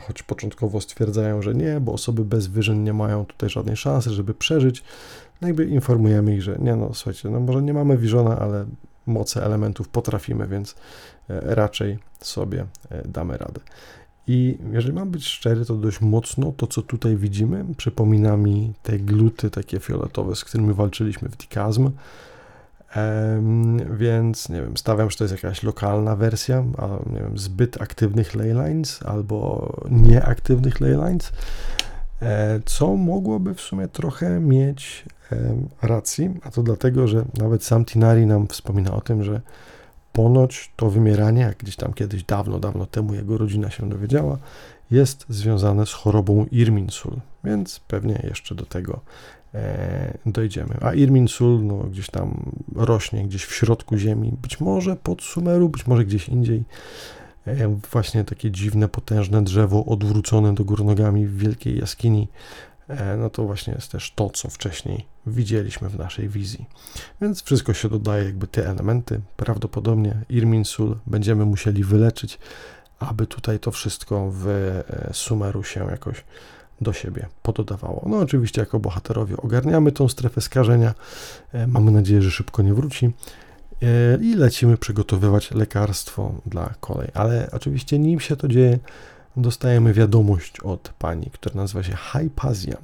choć 0.00 0.22
początkowo 0.22 0.80
stwierdzają, 0.80 1.42
że 1.42 1.54
nie, 1.54 1.80
bo 1.80 1.92
osoby 1.92 2.24
bez 2.24 2.46
wyżyn 2.46 2.84
nie 2.84 2.92
mają 2.92 3.24
tutaj 3.24 3.50
żadnej 3.50 3.76
szansy, 3.76 4.10
żeby 4.10 4.34
przeżyć. 4.34 4.84
No 5.40 5.48
jakby 5.48 5.64
informujemy 5.64 6.34
ich, 6.34 6.42
że 6.42 6.56
nie 6.58 6.76
no, 6.76 6.94
słuchajcie, 6.94 7.30
no 7.30 7.40
może 7.40 7.62
nie 7.62 7.74
mamy 7.74 7.98
Visiona, 7.98 8.38
ale 8.38 8.66
moce 9.06 9.44
elementów 9.44 9.88
potrafimy, 9.88 10.46
więc 10.46 10.74
e, 11.30 11.54
raczej 11.54 11.98
sobie 12.20 12.66
e, 12.90 13.08
damy 13.08 13.36
radę. 13.36 13.60
I 14.26 14.58
jeżeli 14.72 14.94
mam 14.94 15.10
być 15.10 15.26
szczery, 15.26 15.64
to 15.64 15.74
dość 15.74 16.00
mocno 16.00 16.52
to, 16.56 16.66
co 16.66 16.82
tutaj 16.82 17.16
widzimy, 17.16 17.64
przypomina 17.76 18.36
mi 18.36 18.72
te 18.82 18.98
gluty 18.98 19.50
takie 19.50 19.80
fioletowe, 19.80 20.36
z 20.36 20.44
którymi 20.44 20.74
walczyliśmy 20.74 21.28
w 21.28 21.36
Dikazm. 21.36 21.90
Więc 23.98 24.48
nie 24.48 24.62
wiem, 24.62 24.76
stawiam, 24.76 25.10
że 25.10 25.16
to 25.16 25.24
jest 25.24 25.42
jakaś 25.42 25.62
lokalna 25.62 26.16
wersja, 26.16 26.64
a 26.78 27.10
nie 27.12 27.20
wiem, 27.20 27.38
zbyt 27.38 27.82
aktywnych 27.82 28.34
leylines 28.34 29.00
albo 29.02 29.72
nieaktywnych 29.90 30.80
leylines, 30.80 31.32
e, 32.22 32.60
co 32.64 32.96
mogłoby 32.96 33.54
w 33.54 33.60
sumie 33.60 33.88
trochę 33.88 34.40
mieć 34.40 35.04
racji, 35.82 36.30
a 36.42 36.50
to 36.50 36.62
dlatego, 36.62 37.08
że 37.08 37.24
nawet 37.38 37.64
sam 37.64 37.84
Tinari 37.84 38.26
nam 38.26 38.46
wspomina 38.46 38.92
o 38.92 39.00
tym, 39.00 39.24
że 39.24 39.40
ponoć 40.12 40.72
to 40.76 40.90
wymieranie, 40.90 41.42
jak 41.42 41.56
gdzieś 41.56 41.76
tam 41.76 41.92
kiedyś 41.92 42.24
dawno, 42.24 42.58
dawno 42.58 42.86
temu 42.86 43.14
jego 43.14 43.38
rodzina 43.38 43.70
się 43.70 43.88
dowiedziała, 43.88 44.38
jest 44.90 45.24
związane 45.28 45.86
z 45.86 45.92
chorobą 45.92 46.46
Irminsul, 46.50 47.20
więc 47.44 47.80
pewnie 47.80 48.20
jeszcze 48.24 48.54
do 48.54 48.66
tego 48.66 49.00
dojdziemy. 50.26 50.76
A 50.80 50.94
Irminsul 50.94 51.64
no, 51.64 51.76
gdzieś 51.76 52.10
tam 52.10 52.52
rośnie, 52.74 53.24
gdzieś 53.24 53.44
w 53.44 53.54
środku 53.54 53.96
ziemi, 53.96 54.32
być 54.42 54.60
może 54.60 54.96
pod 54.96 55.22
Sumeru, 55.22 55.68
być 55.68 55.86
może 55.86 56.04
gdzieś 56.04 56.28
indziej. 56.28 56.64
E, 57.46 57.68
właśnie 57.92 58.24
takie 58.24 58.50
dziwne, 58.50 58.88
potężne 58.88 59.42
drzewo 59.44 59.84
odwrócone 59.84 60.54
do 60.54 60.64
gór 60.64 60.84
nogami 60.84 61.26
w 61.26 61.38
wielkiej 61.38 61.78
jaskini 61.78 62.28
E, 62.88 63.16
no 63.16 63.30
to 63.30 63.44
właśnie 63.44 63.74
jest 63.74 63.92
też 63.92 64.12
to, 64.14 64.30
co 64.30 64.50
wcześniej 64.50 65.06
widzieliśmy 65.26 65.88
w 65.88 65.98
naszej 65.98 66.28
wizji. 66.28 66.66
Więc 67.20 67.42
wszystko 67.42 67.74
się 67.74 67.88
dodaje, 67.88 68.24
jakby 68.24 68.46
te 68.46 68.68
elementy. 68.68 69.20
Prawdopodobnie 69.36 70.14
Irminsul 70.28 70.96
będziemy 71.06 71.44
musieli 71.44 71.84
wyleczyć, 71.84 72.38
aby 72.98 73.26
tutaj 73.26 73.58
to 73.58 73.70
wszystko 73.70 74.30
w 74.30 74.48
e, 74.48 74.84
Sumeru 75.12 75.62
się 75.62 75.86
jakoś 75.90 76.24
do 76.80 76.92
siebie 76.92 77.26
pododawało. 77.42 78.04
No 78.06 78.18
oczywiście 78.18 78.60
jako 78.60 78.80
bohaterowie 78.80 79.36
ogarniamy 79.36 79.92
tą 79.92 80.08
strefę 80.08 80.40
skażenia. 80.40 80.94
E, 81.52 81.66
mamy 81.66 81.90
nadzieję, 81.90 82.22
że 82.22 82.30
szybko 82.30 82.62
nie 82.62 82.74
wróci. 82.74 83.10
I 84.20 84.34
lecimy 84.34 84.76
przygotowywać 84.76 85.50
lekarstwo 85.50 86.34
dla 86.46 86.74
kolei. 86.80 87.08
Ale 87.14 87.48
oczywiście 87.52 87.98
nim 87.98 88.20
się 88.20 88.36
to 88.36 88.48
dzieje, 88.48 88.78
dostajemy 89.36 89.92
wiadomość 89.92 90.60
od 90.60 90.92
pani, 90.98 91.30
która 91.30 91.54
nazywa 91.54 91.82
się 91.82 91.96
Hypazja. 91.96 92.76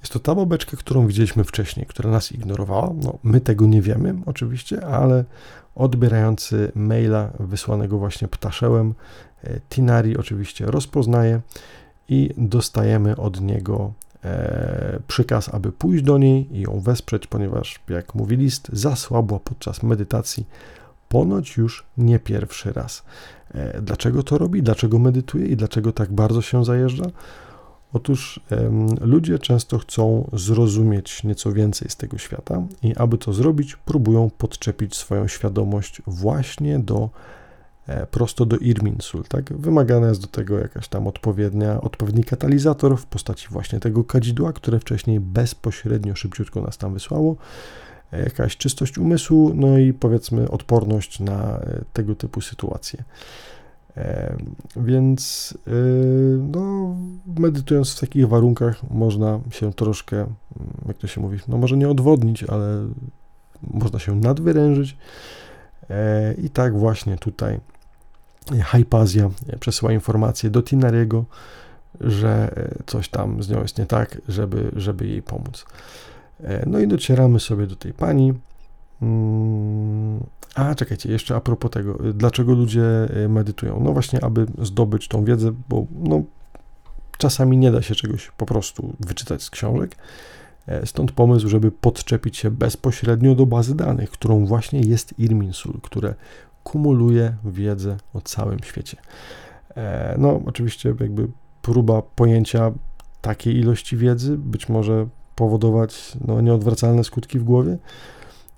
Jest 0.00 0.12
to 0.12 0.18
ta 0.18 0.34
babeczka, 0.34 0.76
którą 0.76 1.06
widzieliśmy 1.06 1.44
wcześniej, 1.44 1.86
która 1.86 2.10
nas 2.10 2.32
ignorowała. 2.32 2.90
No, 3.02 3.18
my 3.22 3.40
tego 3.40 3.66
nie 3.66 3.82
wiemy 3.82 4.14
oczywiście, 4.26 4.86
ale 4.86 5.24
odbierający 5.74 6.72
maila 6.74 7.30
wysłanego 7.40 7.98
właśnie 7.98 8.28
ptaszełem, 8.28 8.94
e, 9.44 9.60
Tinari 9.60 10.16
oczywiście 10.16 10.66
rozpoznaje 10.66 11.40
i 12.10 12.30
dostajemy 12.36 13.16
od 13.16 13.40
niego 13.40 13.92
e, 14.24 15.00
przykaz, 15.06 15.54
aby 15.54 15.72
pójść 15.72 16.04
do 16.04 16.18
niej 16.18 16.56
i 16.56 16.60
ją 16.60 16.80
wesprzeć, 16.80 17.26
ponieważ, 17.26 17.80
jak 17.88 18.14
mówi 18.14 18.36
list, 18.36 18.70
zasłabła 18.72 19.38
podczas 19.38 19.82
medytacji, 19.82 20.46
ponoć 21.08 21.56
już 21.56 21.86
nie 21.98 22.18
pierwszy 22.18 22.72
raz. 22.72 23.04
E, 23.54 23.82
dlaczego 23.82 24.22
to 24.22 24.38
robi, 24.38 24.62
dlaczego 24.62 24.98
medytuje 24.98 25.46
i 25.46 25.56
dlaczego 25.56 25.92
tak 25.92 26.12
bardzo 26.12 26.42
się 26.42 26.64
zajeżdża? 26.64 27.04
Otóż 27.92 28.40
ludzie 29.00 29.38
często 29.38 29.78
chcą 29.78 30.30
zrozumieć 30.32 31.24
nieco 31.24 31.52
więcej 31.52 31.90
z 31.90 31.96
tego 31.96 32.18
świata 32.18 32.62
i 32.82 32.96
aby 32.96 33.18
to 33.18 33.32
zrobić, 33.32 33.76
próbują 33.76 34.30
podczepić 34.38 34.96
swoją 34.96 35.28
świadomość 35.28 36.02
właśnie 36.06 36.78
do 36.78 37.10
prosto 38.10 38.46
do 38.46 38.56
Irminsul, 38.56 39.24
tak? 39.24 39.52
Wymagana 39.52 40.08
jest 40.08 40.20
do 40.20 40.26
tego 40.26 40.58
jakaś 40.58 40.88
tam 40.88 41.06
odpowiednia, 41.06 41.80
odpowiedni 41.80 42.24
katalizator 42.24 42.98
w 42.98 43.06
postaci 43.06 43.48
właśnie 43.50 43.80
tego 43.80 44.04
kadzidła, 44.04 44.52
które 44.52 44.80
wcześniej 44.80 45.20
bezpośrednio 45.20 46.16
szybciutko 46.16 46.60
nas 46.60 46.78
tam 46.78 46.94
wysłało, 46.94 47.36
e, 48.12 48.22
jakaś 48.22 48.56
czystość 48.56 48.98
umysłu, 48.98 49.52
no 49.54 49.78
i 49.78 49.92
powiedzmy 49.92 50.50
odporność 50.50 51.20
na 51.20 51.60
tego 51.92 52.14
typu 52.14 52.40
sytuacje. 52.40 53.04
Więc 54.76 55.54
no, 56.38 56.96
medytując 57.38 57.96
w 57.96 58.00
takich 58.00 58.28
warunkach 58.28 58.90
można 58.90 59.40
się 59.50 59.72
troszkę, 59.72 60.16
mm, 60.16 60.34
jak 60.88 60.96
to 60.96 61.06
się 61.06 61.20
mówi, 61.20 61.38
no 61.48 61.58
może 61.58 61.76
nie 61.76 61.88
odwodnić, 61.88 62.44
ale 62.44 62.86
można 63.62 63.98
się 63.98 64.16
nadwyrężyć. 64.16 64.96
E, 65.90 66.34
I 66.34 66.50
tak 66.50 66.78
właśnie 66.78 67.16
tutaj 67.16 67.60
Hypazja 68.52 69.30
przesyła 69.60 69.92
informację 69.92 70.50
do 70.50 70.62
Tinariego, 70.62 71.24
że 72.00 72.54
coś 72.86 73.08
tam 73.08 73.42
z 73.42 73.48
nią 73.48 73.62
jest 73.62 73.78
nie 73.78 73.86
tak, 73.86 74.20
żeby, 74.28 74.70
żeby 74.76 75.06
jej 75.06 75.22
pomóc. 75.22 75.64
E, 76.44 76.64
no 76.66 76.78
i 76.78 76.88
docieramy 76.88 77.40
sobie 77.40 77.66
do 77.66 77.76
tej 77.76 77.92
pani. 77.92 78.34
Mm, 79.02 80.20
a, 80.54 80.74
czekajcie, 80.74 81.10
jeszcze 81.12 81.36
a 81.36 81.40
propos 81.40 81.70
tego, 81.70 81.98
dlaczego 82.14 82.52
ludzie 82.52 82.82
medytują? 83.28 83.80
No 83.80 83.92
właśnie, 83.92 84.24
aby 84.24 84.46
zdobyć 84.58 85.08
tą 85.08 85.24
wiedzę, 85.24 85.52
bo 85.68 85.86
no, 85.92 86.22
czasami 87.18 87.56
nie 87.56 87.70
da 87.70 87.82
się 87.82 87.94
czegoś 87.94 88.30
po 88.36 88.46
prostu 88.46 88.96
wyczytać 89.00 89.42
z 89.42 89.50
książek. 89.50 89.96
E, 90.66 90.86
stąd 90.86 91.12
pomysł, 91.12 91.48
żeby 91.48 91.70
podczepić 91.70 92.36
się 92.36 92.50
bezpośrednio 92.50 93.34
do 93.34 93.46
bazy 93.46 93.74
danych, 93.74 94.10
którą 94.10 94.46
właśnie 94.46 94.80
jest 94.80 95.18
Irminsul, 95.18 95.80
które 95.82 96.14
kumuluje 96.70 97.34
wiedzę 97.44 97.96
o 98.14 98.20
całym 98.20 98.58
świecie. 98.58 98.96
E, 99.76 100.14
no, 100.18 100.40
oczywiście, 100.46 100.94
jakby 101.00 101.28
próba 101.62 102.02
pojęcia 102.02 102.72
takiej 103.20 103.56
ilości 103.56 103.96
wiedzy 103.96 104.38
być 104.38 104.68
może 104.68 105.06
powodować 105.34 106.12
no, 106.26 106.40
nieodwracalne 106.40 107.04
skutki 107.04 107.38
w 107.38 107.44
głowie, 107.44 107.78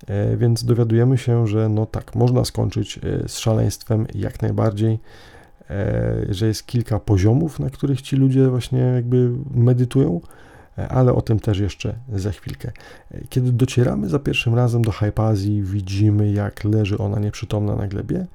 E, 0.07 0.37
więc 0.37 0.65
dowiadujemy 0.65 1.19
się, 1.19 1.47
że 1.47 1.69
no 1.69 1.87
tak, 1.87 2.15
można 2.15 2.45
skończyć 2.45 2.99
e, 2.99 3.29
z 3.29 3.39
szaleństwem 3.39 4.07
jak 4.15 4.43
najbardziej, 4.43 4.99
że 6.29 6.47
jest 6.47 6.67
kilka 6.67 7.01
poziomów, 7.01 7.61
na 7.61 7.71
których 7.71 8.03
ci 8.03 8.17
ludzie 8.17 8.49
właśnie 8.49 8.79
jakby 8.79 9.31
medytują, 9.55 10.21
ale 10.89 11.15
o 11.15 11.23
tym 11.23 11.41
też 11.41 11.59
jeszcze 11.59 11.95
za 12.15 12.31
chwilkę. 12.31 12.73
Kiedy 13.29 13.53
docieramy 13.53 14.09
za 14.09 14.19
pierwszym 14.19 14.55
razem 14.55 14.83
do 14.83 14.93
Hypazji, 14.93 15.63
widzimy 15.63 16.33
jak 16.33 16.65
leży 16.65 16.99
ona 16.99 17.19
nieprzytomna 17.19 17.77
na 17.77 17.87
glebie, 17.87 18.27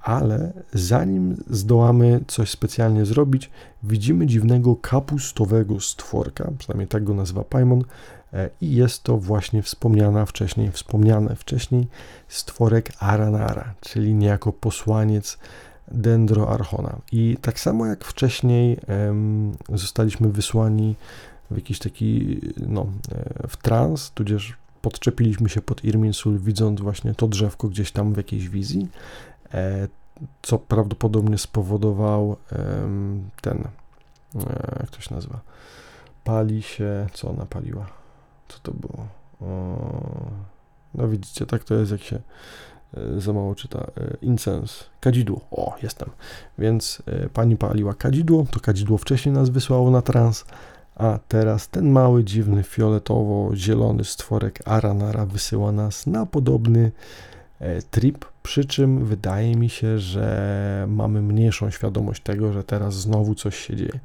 ale 0.00 0.52
zanim 0.72 1.36
zdołamy 1.50 2.20
coś 2.26 2.50
specjalnie 2.50 3.06
zrobić, 3.06 3.50
widzimy 3.82 4.26
dziwnego 4.26 4.76
kapustowego 4.76 5.80
stworka, 5.80 6.50
przynajmniej 6.58 6.88
tak 6.88 7.04
go 7.04 7.14
nazywa 7.14 7.44
Paimon, 7.44 7.84
E, 8.32 8.50
i 8.60 8.74
jest 8.74 9.02
to 9.02 9.18
właśnie 9.18 9.62
wspomniana 9.62 10.26
wcześniej, 10.26 10.72
wspomniane 10.72 11.36
wcześniej 11.36 11.88
stworek 12.28 12.92
Aranara, 12.98 13.74
czyli 13.80 14.14
niejako 14.14 14.52
posłaniec 14.52 15.38
Dendroarchona. 15.88 16.98
I 17.12 17.36
tak 17.40 17.60
samo 17.60 17.86
jak 17.86 18.04
wcześniej 18.04 18.80
zostaliśmy 19.68 20.28
wysłani 20.28 20.96
w 21.50 21.56
jakiś 21.56 21.78
taki, 21.78 22.40
no, 22.68 22.86
e, 23.14 23.48
w 23.48 23.56
trans, 23.56 24.10
tudzież 24.10 24.56
podczepiliśmy 24.82 25.48
się 25.48 25.62
pod 25.62 25.84
Irminsul, 25.84 26.38
widząc 26.38 26.80
właśnie 26.80 27.14
to 27.14 27.28
drzewko 27.28 27.68
gdzieś 27.68 27.92
tam 27.92 28.14
w 28.14 28.16
jakiejś 28.16 28.48
wizji, 28.48 28.88
e, 29.54 29.88
co 30.42 30.58
prawdopodobnie 30.58 31.38
spowodował 31.38 32.36
ten, 33.40 33.68
jak 34.80 34.90
to 34.90 35.00
się 35.00 35.14
nazywa, 35.14 35.40
pali 36.24 36.62
się, 36.62 37.06
co 37.12 37.30
ona 37.30 37.46
paliła? 37.46 37.86
Co 38.48 38.58
to 38.58 38.72
było? 38.72 39.06
No 40.94 41.08
widzicie, 41.08 41.46
tak 41.46 41.64
to 41.64 41.74
jest, 41.74 41.92
jak 41.92 42.02
się 42.02 42.16
e, 42.16 42.22
za 43.18 43.32
mało 43.32 43.54
czyta. 43.54 43.78
E, 43.78 44.16
incens, 44.22 44.84
kadzidło. 45.00 45.40
O, 45.50 45.76
jestem. 45.82 46.10
Więc 46.58 47.02
e, 47.06 47.28
pani 47.28 47.56
paliła 47.56 47.94
kadzidło, 47.94 48.46
to 48.50 48.60
kadzidło 48.60 48.98
wcześniej 48.98 49.34
nas 49.34 49.50
wysłało 49.50 49.90
na 49.90 50.02
trans, 50.02 50.44
a 50.94 51.18
teraz 51.28 51.68
ten 51.68 51.90
mały, 51.90 52.24
dziwny, 52.24 52.62
fioletowo-zielony 52.62 54.04
stworek 54.04 54.62
Aranara 54.64 55.26
wysyła 55.26 55.72
nas 55.72 56.06
na 56.06 56.26
podobny 56.26 56.92
trip, 57.90 58.24
przy 58.42 58.64
czym 58.64 59.04
wydaje 59.04 59.56
mi 59.56 59.68
się, 59.68 59.98
że 59.98 60.86
mamy 60.88 61.22
mniejszą 61.22 61.70
świadomość 61.70 62.22
tego, 62.22 62.52
że 62.52 62.64
teraz 62.64 62.94
znowu 62.94 63.34
coś 63.34 63.56
się 63.56 63.76
dzieje. 63.76 64.00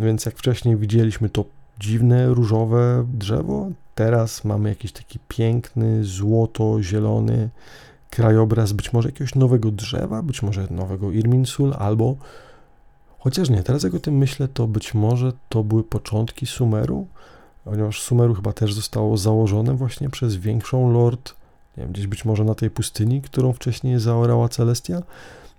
Więc 0.00 0.26
jak 0.26 0.36
wcześniej 0.36 0.76
widzieliśmy 0.76 1.28
to 1.28 1.44
dziwne, 1.78 2.26
różowe 2.26 3.06
drzewo. 3.14 3.68
Teraz 3.94 4.44
mamy 4.44 4.68
jakiś 4.68 4.92
taki 4.92 5.18
piękny, 5.28 6.04
złoto-zielony 6.04 7.48
krajobraz, 8.10 8.72
być 8.72 8.92
może 8.92 9.08
jakiegoś 9.08 9.34
nowego 9.34 9.70
drzewa, 9.70 10.22
być 10.22 10.42
może 10.42 10.66
nowego 10.70 11.10
Irminsul, 11.10 11.74
albo 11.78 12.16
chociaż 13.18 13.50
nie, 13.50 13.62
teraz 13.62 13.82
jak 13.82 13.94
o 13.94 14.00
tym 14.00 14.18
myślę, 14.18 14.48
to 14.48 14.66
być 14.66 14.94
może 14.94 15.32
to 15.48 15.64
były 15.64 15.84
początki 15.84 16.46
Sumeru, 16.46 17.06
ponieważ 17.64 18.02
Sumeru 18.02 18.34
chyba 18.34 18.52
też 18.52 18.74
zostało 18.74 19.16
założone 19.16 19.74
właśnie 19.74 20.10
przez 20.10 20.36
większą 20.36 20.92
lord, 20.92 21.34
nie 21.76 21.82
wiem, 21.82 21.92
gdzieś 21.92 22.06
być 22.06 22.24
może 22.24 22.44
na 22.44 22.54
tej 22.54 22.70
pustyni, 22.70 23.22
którą 23.22 23.52
wcześniej 23.52 24.00
zaorała 24.00 24.48
Celestia 24.48 25.02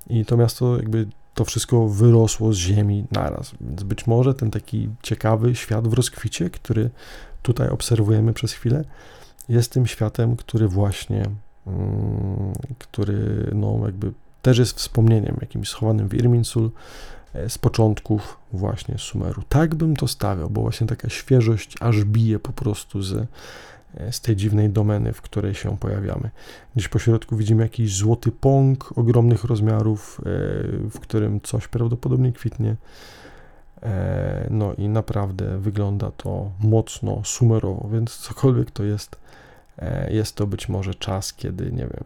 i 0.10 0.26
to 0.26 0.38
miasto 0.38 0.78
jakby 0.78 1.08
to 1.38 1.46
wszystko 1.46 1.88
wyrosło 1.88 2.54
z 2.54 2.58
ziemi 2.58 3.06
naraz. 3.12 3.52
Więc 3.62 3.84
być 3.84 4.08
może 4.08 4.34
ten 4.34 4.52
taki 4.52 4.90
ciekawy 5.04 5.56
świat 5.56 5.88
w 5.88 5.94
rozkwicie, 5.94 6.50
który 6.50 6.90
tutaj 7.42 7.70
obserwujemy 7.70 8.34
przez 8.34 8.54
chwilę, 8.54 8.84
jest 9.50 9.72
tym 9.72 9.88
światem, 9.88 10.36
który 10.36 10.68
właśnie, 10.68 11.24
mm, 11.68 12.54
który 12.80 13.50
no 13.56 13.80
jakby 13.86 14.14
też 14.42 14.58
jest 14.58 14.78
wspomnieniem 14.78 15.38
jakimś 15.42 15.70
schowanym 15.70 16.10
w 16.10 16.14
Irminsul 16.14 16.72
e, 17.34 17.50
z 17.50 17.58
początków 17.58 18.38
właśnie 18.54 18.98
Sumeru. 18.98 19.44
Tak 19.50 19.76
bym 19.76 19.96
to 19.96 20.08
stawiał, 20.08 20.50
bo 20.50 20.62
właśnie 20.62 20.88
taka 20.88 21.10
świeżość 21.10 21.76
aż 21.80 22.04
bije 22.04 22.40
po 22.40 22.54
prostu 22.54 23.02
z, 23.02 23.28
z 24.12 24.22
tej 24.22 24.36
dziwnej 24.36 24.70
domeny, 24.70 25.14
w 25.14 25.22
której 25.22 25.56
się 25.56 25.78
pojawiamy. 25.78 26.30
Gdzieś 26.76 26.88
po 26.88 27.00
środku 27.00 27.36
widzimy 27.38 27.64
jakiś 27.64 27.96
złoty 27.96 28.32
pąk 28.32 28.98
ogromnych 28.98 29.44
rozmiarów, 29.44 30.22
e, 30.22 30.24
w 30.90 31.00
którym 31.00 31.42
coś 31.42 31.68
prawdopodobnie 31.68 32.32
kwitnie. 32.32 32.76
E, 33.84 34.48
no 34.50 34.74
i 34.74 34.90
naprawdę 34.90 35.58
wygląda 35.58 36.12
to 36.12 36.52
mocno 36.60 37.22
sumerowo, 37.24 37.90
więc 37.94 38.18
cokolwiek 38.18 38.72
to 38.72 38.84
jest, 38.84 39.16
jest 40.10 40.36
to 40.36 40.48
być 40.48 40.70
może 40.70 40.96
czas, 40.96 41.34
kiedy, 41.34 41.72
nie 41.72 41.88
wiem, 41.88 42.04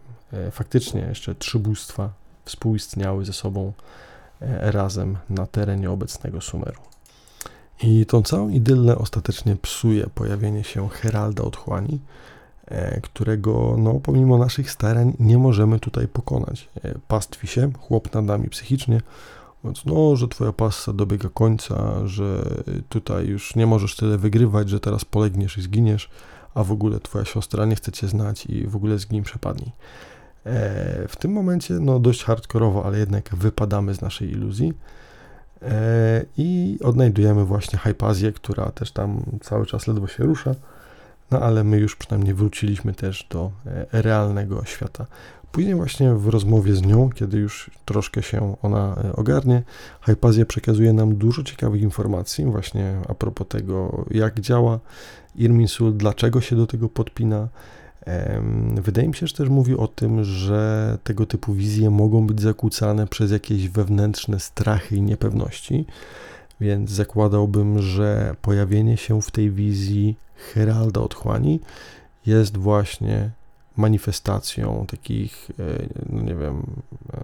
faktycznie 0.52 1.02
jeszcze 1.02 1.36
trzy 1.36 1.60
bóstwa 1.60 2.14
współistniały 2.46 3.26
ze 3.26 3.34
sobą 3.34 3.74
razem 4.60 5.18
na 5.30 5.48
terenie 5.48 5.92
obecnego 5.92 6.42
Sumeru. 6.42 6.91
I 7.84 8.06
tą 8.06 8.24
całą 8.24 8.50
idyllę 8.50 8.98
ostatecznie 8.98 9.56
psuje 9.56 10.08
pojawienie 10.16 10.64
się 10.64 10.90
Heralda 10.90 11.44
Otchłani, 11.44 12.00
e, 12.66 13.02
którego 13.02 13.76
no, 13.78 13.94
pomimo 13.94 14.38
naszych 14.38 14.72
starań 14.72 15.14
nie 15.20 15.38
możemy 15.38 15.80
tutaj 15.80 16.08
pokonać. 16.08 16.70
E, 16.84 16.96
pastwi 17.08 17.48
się, 17.48 17.72
chłop 17.80 18.14
nad 18.14 18.26
nami 18.26 18.50
psychicznie, 18.50 19.02
mówiąc, 19.64 19.86
no, 19.86 20.16
że 20.16 20.28
twoja 20.28 20.54
passa 20.54 20.94
dobiega 20.94 21.30
końca, 21.34 22.08
że 22.08 22.44
tutaj 22.90 23.28
już 23.28 23.56
nie 23.56 23.68
możesz 23.68 23.96
tyle 23.96 24.18
wygrywać, 24.18 24.70
że 24.70 24.80
teraz 24.80 25.06
polegniesz 25.06 25.58
i 25.58 25.62
zginiesz, 25.62 26.10
a 26.54 26.64
w 26.64 26.72
ogóle 26.72 27.00
twoja 27.00 27.26
siostra 27.26 27.66
nie 27.66 27.76
chce 27.76 27.92
cię 27.92 28.08
znać 28.08 28.46
i 28.46 28.68
w 28.68 28.76
ogóle 28.76 29.00
zgnij 29.00 29.22
przepadnij. 29.22 29.72
E, 30.46 31.08
w 31.08 31.16
tym 31.16 31.32
momencie, 31.32 31.74
no 31.74 32.00
dość 32.00 32.24
hardkorowo, 32.24 32.86
ale 32.86 33.00
jednak 33.00 33.36
wypadamy 33.36 33.94
z 33.94 34.02
naszej 34.02 34.32
iluzji. 34.32 34.74
E, 35.62 36.26
I 36.38 36.78
odnajdujemy 36.84 37.46
właśnie 37.46 37.80
Hypazję, 37.80 38.32
która 38.32 38.72
też 38.72 38.92
tam 38.92 39.24
cały 39.42 39.66
czas 39.66 39.88
ledwo 39.88 40.08
się 40.08 40.24
rusza, 40.24 40.56
no 41.32 41.40
ale 41.40 41.64
my 41.64 41.78
już 41.78 41.96
przynajmniej 41.96 42.34
wróciliśmy 42.34 42.94
też 42.94 43.28
do 43.30 43.52
e, 43.66 44.02
realnego 44.02 44.66
świata. 44.66 45.06
Później 45.52 45.76
właśnie 45.76 46.14
w 46.14 46.28
rozmowie 46.28 46.76
z 46.76 46.82
nią, 46.82 47.10
kiedy 47.10 47.38
już 47.38 47.72
troszkę 47.86 48.24
się 48.24 48.56
ona 48.62 48.96
e, 49.04 49.16
ogarnie, 49.16 49.64
Hypazja 50.02 50.46
przekazuje 50.46 50.94
nam 50.94 51.16
dużo 51.16 51.44
ciekawych 51.44 51.82
informacji 51.82 52.46
właśnie 52.46 52.96
a 53.10 53.14
propos 53.14 53.48
tego, 53.48 54.06
jak 54.12 54.40
działa. 54.40 54.80
Irminsul, 55.36 55.98
dlaczego 55.98 56.42
się 56.42 56.56
do 56.56 56.68
tego 56.68 56.90
podpina, 56.90 57.48
Wydaje 58.82 59.08
mi 59.08 59.16
się, 59.16 59.28
że 59.28 59.34
też 59.34 59.50
mówi 59.50 59.78
o 59.78 59.88
tym, 59.88 60.24
że 60.24 60.98
tego 61.04 61.26
typu 61.26 61.54
wizje 61.54 61.90
mogą 61.90 62.28
być 62.28 62.42
zakłócane 62.42 63.08
przez 63.08 63.32
jakieś 63.32 63.70
wewnętrzne 63.70 64.40
strachy 64.40 64.96
i 64.96 65.02
niepewności, 65.02 65.86
więc 66.62 66.92
zakładałbym, 66.92 67.82
że 67.82 68.36
pojawienie 68.42 68.98
się 68.98 69.22
w 69.22 69.32
tej 69.32 69.52
wizji 69.52 70.16
Heralda 70.54 71.02
Otchłani 71.02 71.60
jest 72.26 72.58
właśnie 72.58 73.30
manifestacją 73.78 74.86
takich, 74.88 75.52
e, 75.60 75.64
no 76.10 76.22
nie 76.22 76.36
wiem, 76.36 76.64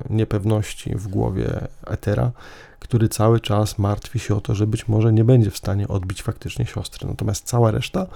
niepewności 0.09 0.95
w 0.95 1.07
głowie 1.07 1.67
Etera, 1.87 2.31
który 2.79 3.09
cały 3.09 3.39
czas 3.39 3.77
martwi 3.77 4.19
się 4.19 4.35
o 4.35 4.41
to, 4.41 4.55
że 4.55 4.67
być 4.67 4.87
może 4.87 5.13
nie 5.13 5.23
będzie 5.23 5.51
w 5.51 5.57
stanie 5.57 5.87
odbić 5.87 6.23
faktycznie 6.23 6.65
siostry. 6.65 7.07
Natomiast 7.07 7.45
cała 7.45 7.71
reszta 7.71 8.07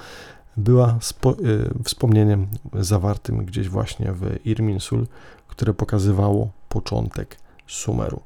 była 0.58 1.00
y, 1.40 1.84
wspomnieniem 1.84 2.48
zawartym 2.74 3.46
gdzieś 3.46 3.70
właśnie 3.70 4.14
w 4.14 4.46
Irminsul, 4.46 5.08
które 5.48 5.74
pokazywało 5.74 6.50
początek 6.70 7.38
Sumeru. 7.68 8.22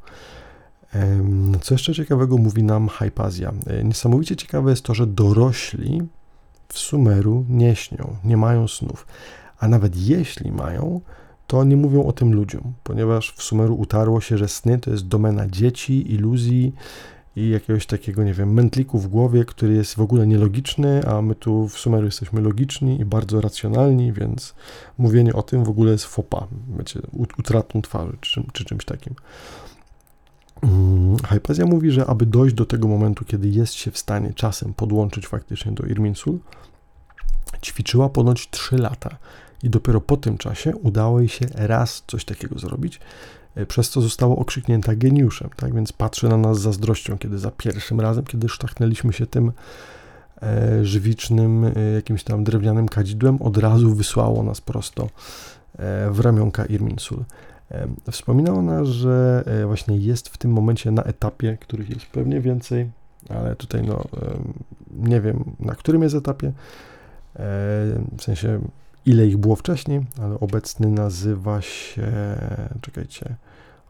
Co 1.62 1.74
jeszcze 1.74 1.94
ciekawego 1.94 2.38
mówi 2.38 2.64
nam 2.64 2.90
Hypazja? 2.90 3.54
E, 3.68 3.84
niesamowicie 3.84 4.36
ciekawe 4.36 4.70
jest 4.70 4.84
to, 4.84 4.94
że 4.94 5.08
dorośli 5.08 6.02
w 6.68 6.80
Sumeru 6.80 7.46
nie 7.50 7.76
śnią, 7.76 8.16
nie 8.24 8.38
mają 8.38 8.68
snów, 8.68 9.08
a 9.60 9.68
nawet 9.68 9.96
jeśli 9.96 10.52
mają, 10.52 11.02
to 11.48 11.64
nie 11.64 11.78
mówią 11.78 12.04
o 12.04 12.12
tym 12.12 12.34
ludziom, 12.34 12.74
ponieważ 12.84 13.34
w 13.38 13.44
Sumeru 13.44 13.76
utarło 13.76 14.22
się, 14.22 14.38
że 14.38 14.48
sny 14.48 14.80
to 14.80 14.92
jest 14.92 15.08
domena 15.08 15.48
dzieci, 15.48 16.14
iluzji, 16.14 16.74
i 17.36 17.50
jakiegoś 17.50 17.86
takiego, 17.86 18.24
nie 18.24 18.34
wiem, 18.34 18.54
mętliku 18.54 19.00
w 19.00 19.08
głowie, 19.08 19.46
który 19.46 19.74
jest 19.74 19.96
w 19.96 20.00
ogóle 20.00 20.28
nielogiczny, 20.28 21.08
a 21.08 21.22
my 21.22 21.36
tu 21.36 21.68
w 21.68 21.80
Sumeru 21.80 22.06
jesteśmy 22.06 22.42
logiczni 22.42 23.02
i 23.02 23.06
bardzo 23.06 23.42
racjonalni, 23.42 24.14
więc 24.14 24.56
mówienie 24.98 25.34
o 25.34 25.44
tym 25.44 25.64
w 25.64 25.70
ogóle 25.70 25.92
jest 25.92 26.06
fopa, 26.06 26.48
wiecie, 26.78 27.00
utratą 27.38 27.82
twarzy 27.82 28.18
czy, 28.22 28.44
czy 28.54 28.66
czymś 28.66 28.86
takim. 28.86 29.16
Hmm, 30.62 31.18
Hypazja 31.18 31.66
mówi, 31.66 31.92
że 31.92 32.06
aby 32.06 32.26
dojść 32.26 32.56
do 32.56 32.66
tego 32.66 32.88
momentu, 32.88 33.26
kiedy 33.26 33.50
jest 33.50 33.74
się 33.74 33.92
w 33.92 33.98
stanie 33.98 34.34
czasem 34.34 34.74
podłączyć 34.74 35.28
faktycznie 35.28 35.72
do 35.72 35.86
Irminsul, 35.86 36.40
ćwiczyła 37.62 38.10
ponoć 38.10 38.50
3 38.50 38.78
lata 38.78 39.18
i 39.64 39.70
dopiero 39.70 40.02
po 40.02 40.18
tym 40.18 40.38
czasie 40.38 40.76
udało 40.76 41.20
jej 41.20 41.30
się 41.30 41.46
raz 41.54 42.04
coś 42.08 42.26
takiego 42.26 42.60
zrobić, 42.60 43.00
przez 43.68 43.90
co 43.90 44.02
została 44.02 44.36
okrzyknięta 44.36 44.96
geniuszem, 44.96 45.50
tak 45.56 45.74
więc 45.74 45.94
patrzy 45.94 46.30
na 46.30 46.38
nas 46.38 46.60
zazdrością, 46.60 47.18
kiedy 47.18 47.40
za 47.40 47.52
pierwszym 47.52 48.02
razem, 48.02 48.24
kiedy 48.26 48.50
sztachnęliśmy 48.50 49.14
się 49.14 49.28
tym 49.28 49.52
e, 50.42 50.86
żywicznym, 50.86 51.66
e, 51.66 51.72
jakimś 51.96 52.24
tam 52.24 52.44
drewnianym 52.44 52.88
kadzidłem, 52.88 53.42
od 53.42 53.58
razu 53.58 53.96
wysłało 53.96 54.44
nas 54.44 54.62
prosto 54.62 55.04
e, 55.04 56.12
w 56.12 56.20
ramionka 56.20 56.66
Irminsul. 56.66 57.24
Wspominała 58.12 58.60
ona, 58.60 58.86
że 58.86 59.44
właśnie 59.66 59.98
jest 59.98 60.30
w 60.30 60.38
tym 60.38 60.52
momencie 60.52 60.92
na 60.92 61.04
etapie, 61.04 61.58
których 61.62 61.90
jest 61.90 62.06
pewnie 62.06 62.42
więcej, 62.42 62.90
ale 63.30 63.56
tutaj 63.56 63.84
no 63.84 64.04
nie 64.92 65.22
wiem 65.22 65.44
na 65.60 65.76
którym 65.76 66.04
jest 66.04 66.16
etapie, 66.16 66.52
w 68.18 68.24
sensie 68.24 68.60
ile 69.06 69.28
ich 69.28 69.38
było 69.38 69.56
wcześniej, 69.56 70.06
ale 70.22 70.40
obecny 70.40 70.88
nazywa 70.88 71.62
się, 71.62 72.12
czekajcie, 72.82 73.36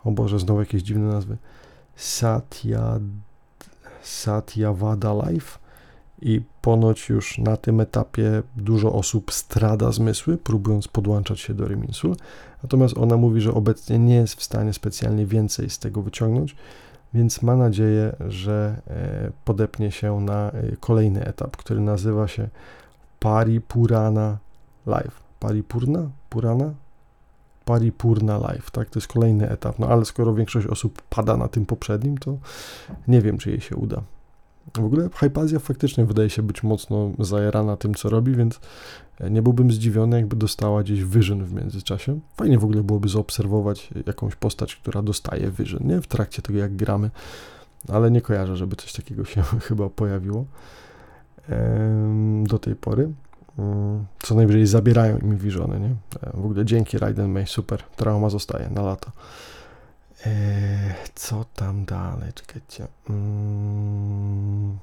o 0.04 0.12
Boże, 0.12 0.40
znowu 0.40 0.60
jakieś 0.60 0.84
dziwne 0.84 1.08
nazwy, 1.08 1.38
Satya, 1.96 3.00
Satyavada 4.02 5.14
Life? 5.14 5.60
I 6.22 6.42
ponoć 6.62 7.10
już 7.10 7.38
na 7.38 7.58
tym 7.58 7.82
etapie 7.82 8.44
dużo 8.56 8.94
osób 8.94 9.34
strada 9.34 9.92
zmysły, 9.92 10.38
próbując 10.38 10.88
podłączać 10.88 11.40
się 11.40 11.54
do 11.54 11.68
Reminsul, 11.68 12.16
natomiast 12.64 12.98
ona 12.98 13.18
mówi, 13.18 13.42
że 13.42 13.54
obecnie 13.54 14.00
nie 14.00 14.16
jest 14.16 14.36
w 14.36 14.44
stanie 14.44 14.74
specjalnie 14.74 15.26
więcej 15.26 15.70
z 15.70 15.80
tego 15.80 16.02
wyciągnąć, 16.02 16.56
więc 17.14 17.42
ma 17.42 17.56
nadzieję, 17.56 18.16
że 18.28 18.82
e, 18.88 19.32
podepnie 19.46 19.92
się 19.92 20.22
na 20.22 20.52
e, 20.52 20.76
kolejny 20.80 21.26
etap, 21.26 21.58
który 21.58 21.80
nazywa 21.80 22.28
się 22.28 22.50
Paripurana 23.20 24.38
Live. 24.86 25.24
Paripurna? 25.40 26.10
Purana? 26.30 26.74
Paripurna 27.66 28.38
Live, 28.38 28.72
tak? 28.72 28.90
To 28.90 29.00
jest 29.00 29.08
kolejny 29.08 29.50
etap. 29.50 29.80
No 29.80 29.88
ale 29.88 30.06
skoro 30.06 30.34
większość 30.34 30.68
osób 30.68 31.02
pada 31.02 31.38
na 31.38 31.48
tym 31.48 31.66
poprzednim, 31.66 32.18
to 32.18 32.38
nie 33.08 33.22
wiem, 33.22 33.38
czy 33.38 33.50
jej 33.50 33.62
się 33.62 33.76
uda. 33.76 34.02
W 34.74 34.86
ogóle 34.86 35.10
Hypazja 35.16 35.60
faktycznie 35.60 36.06
wydaje 36.06 36.30
się 36.30 36.44
być 36.44 36.64
mocno 36.64 37.12
zajarana 37.20 37.78
tym, 37.78 37.94
co 37.94 38.10
robi, 38.10 38.36
więc 38.36 38.60
nie 39.30 39.42
byłbym 39.42 39.72
zdziwiony, 39.72 40.18
jakby 40.18 40.36
dostała 40.36 40.84
gdzieś 40.84 41.04
Vision 41.04 41.46
w 41.46 41.54
międzyczasie. 41.54 42.20
Fajnie 42.38 42.60
w 42.60 42.64
ogóle 42.64 42.84
byłoby 42.84 43.10
zaobserwować 43.10 43.90
jakąś 44.06 44.36
postać, 44.36 44.76
która 44.76 45.02
dostaje 45.02 45.52
Vision, 45.52 45.88
nie? 45.88 46.02
W 46.02 46.08
trakcie 46.08 46.42
tego, 46.42 46.60
jak 46.60 46.76
gramy, 46.76 47.12
ale 47.88 48.12
nie 48.12 48.22
kojarzę, 48.22 48.58
żeby 48.58 48.76
coś 48.76 48.94
takiego 48.94 49.26
się 49.26 49.44
chyba 49.68 49.90
pojawiło 49.90 50.46
do 52.44 52.60
tej 52.60 52.76
pory. 52.76 53.12
Mm, 53.60 54.06
co 54.24 54.36
najwyżej 54.36 54.68
zabierają 54.68 55.18
im 55.18 55.38
Visiony, 55.38 55.80
nie? 55.80 55.96
W 56.34 56.46
ogóle 56.46 56.66
dzięki 56.66 56.98
Raiden 56.98 57.32
May, 57.32 57.48
super, 57.48 57.84
trauma 57.96 58.30
zostaje 58.30 58.70
na 58.70 58.82
lata. 58.82 59.12
Eee, 60.26 60.94
co 61.16 61.46
tam 61.56 61.86
dalej? 61.86 62.34
Czekajcie. 62.34 62.88
Mm. 63.10 64.78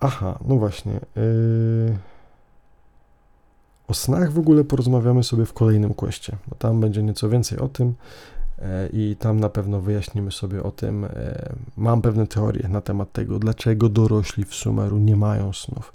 Aha, 0.00 0.38
no 0.48 0.56
właśnie. 0.56 0.92
Eee. 0.92 1.96
O 3.88 3.94
snach 3.94 4.32
w 4.32 4.38
ogóle 4.38 4.64
porozmawiamy 4.64 5.24
sobie 5.24 5.46
w 5.46 5.52
kolejnym 5.52 5.94
kwestie, 5.94 6.36
bo 6.46 6.56
tam 6.56 6.80
będzie 6.80 7.02
nieco 7.02 7.28
więcej 7.28 7.58
o 7.58 7.68
tym 7.68 7.94
i 8.92 9.16
tam 9.18 9.40
na 9.40 9.48
pewno 9.48 9.80
wyjaśnimy 9.80 10.32
sobie 10.32 10.62
o 10.62 10.70
tym. 10.70 11.06
Mam 11.76 12.02
pewne 12.02 12.26
teorie 12.26 12.68
na 12.68 12.80
temat 12.80 13.12
tego, 13.12 13.38
dlaczego 13.38 13.88
dorośli 13.88 14.44
w 14.44 14.54
Sumeru 14.54 14.98
nie 14.98 15.16
mają 15.16 15.52
snów, 15.52 15.92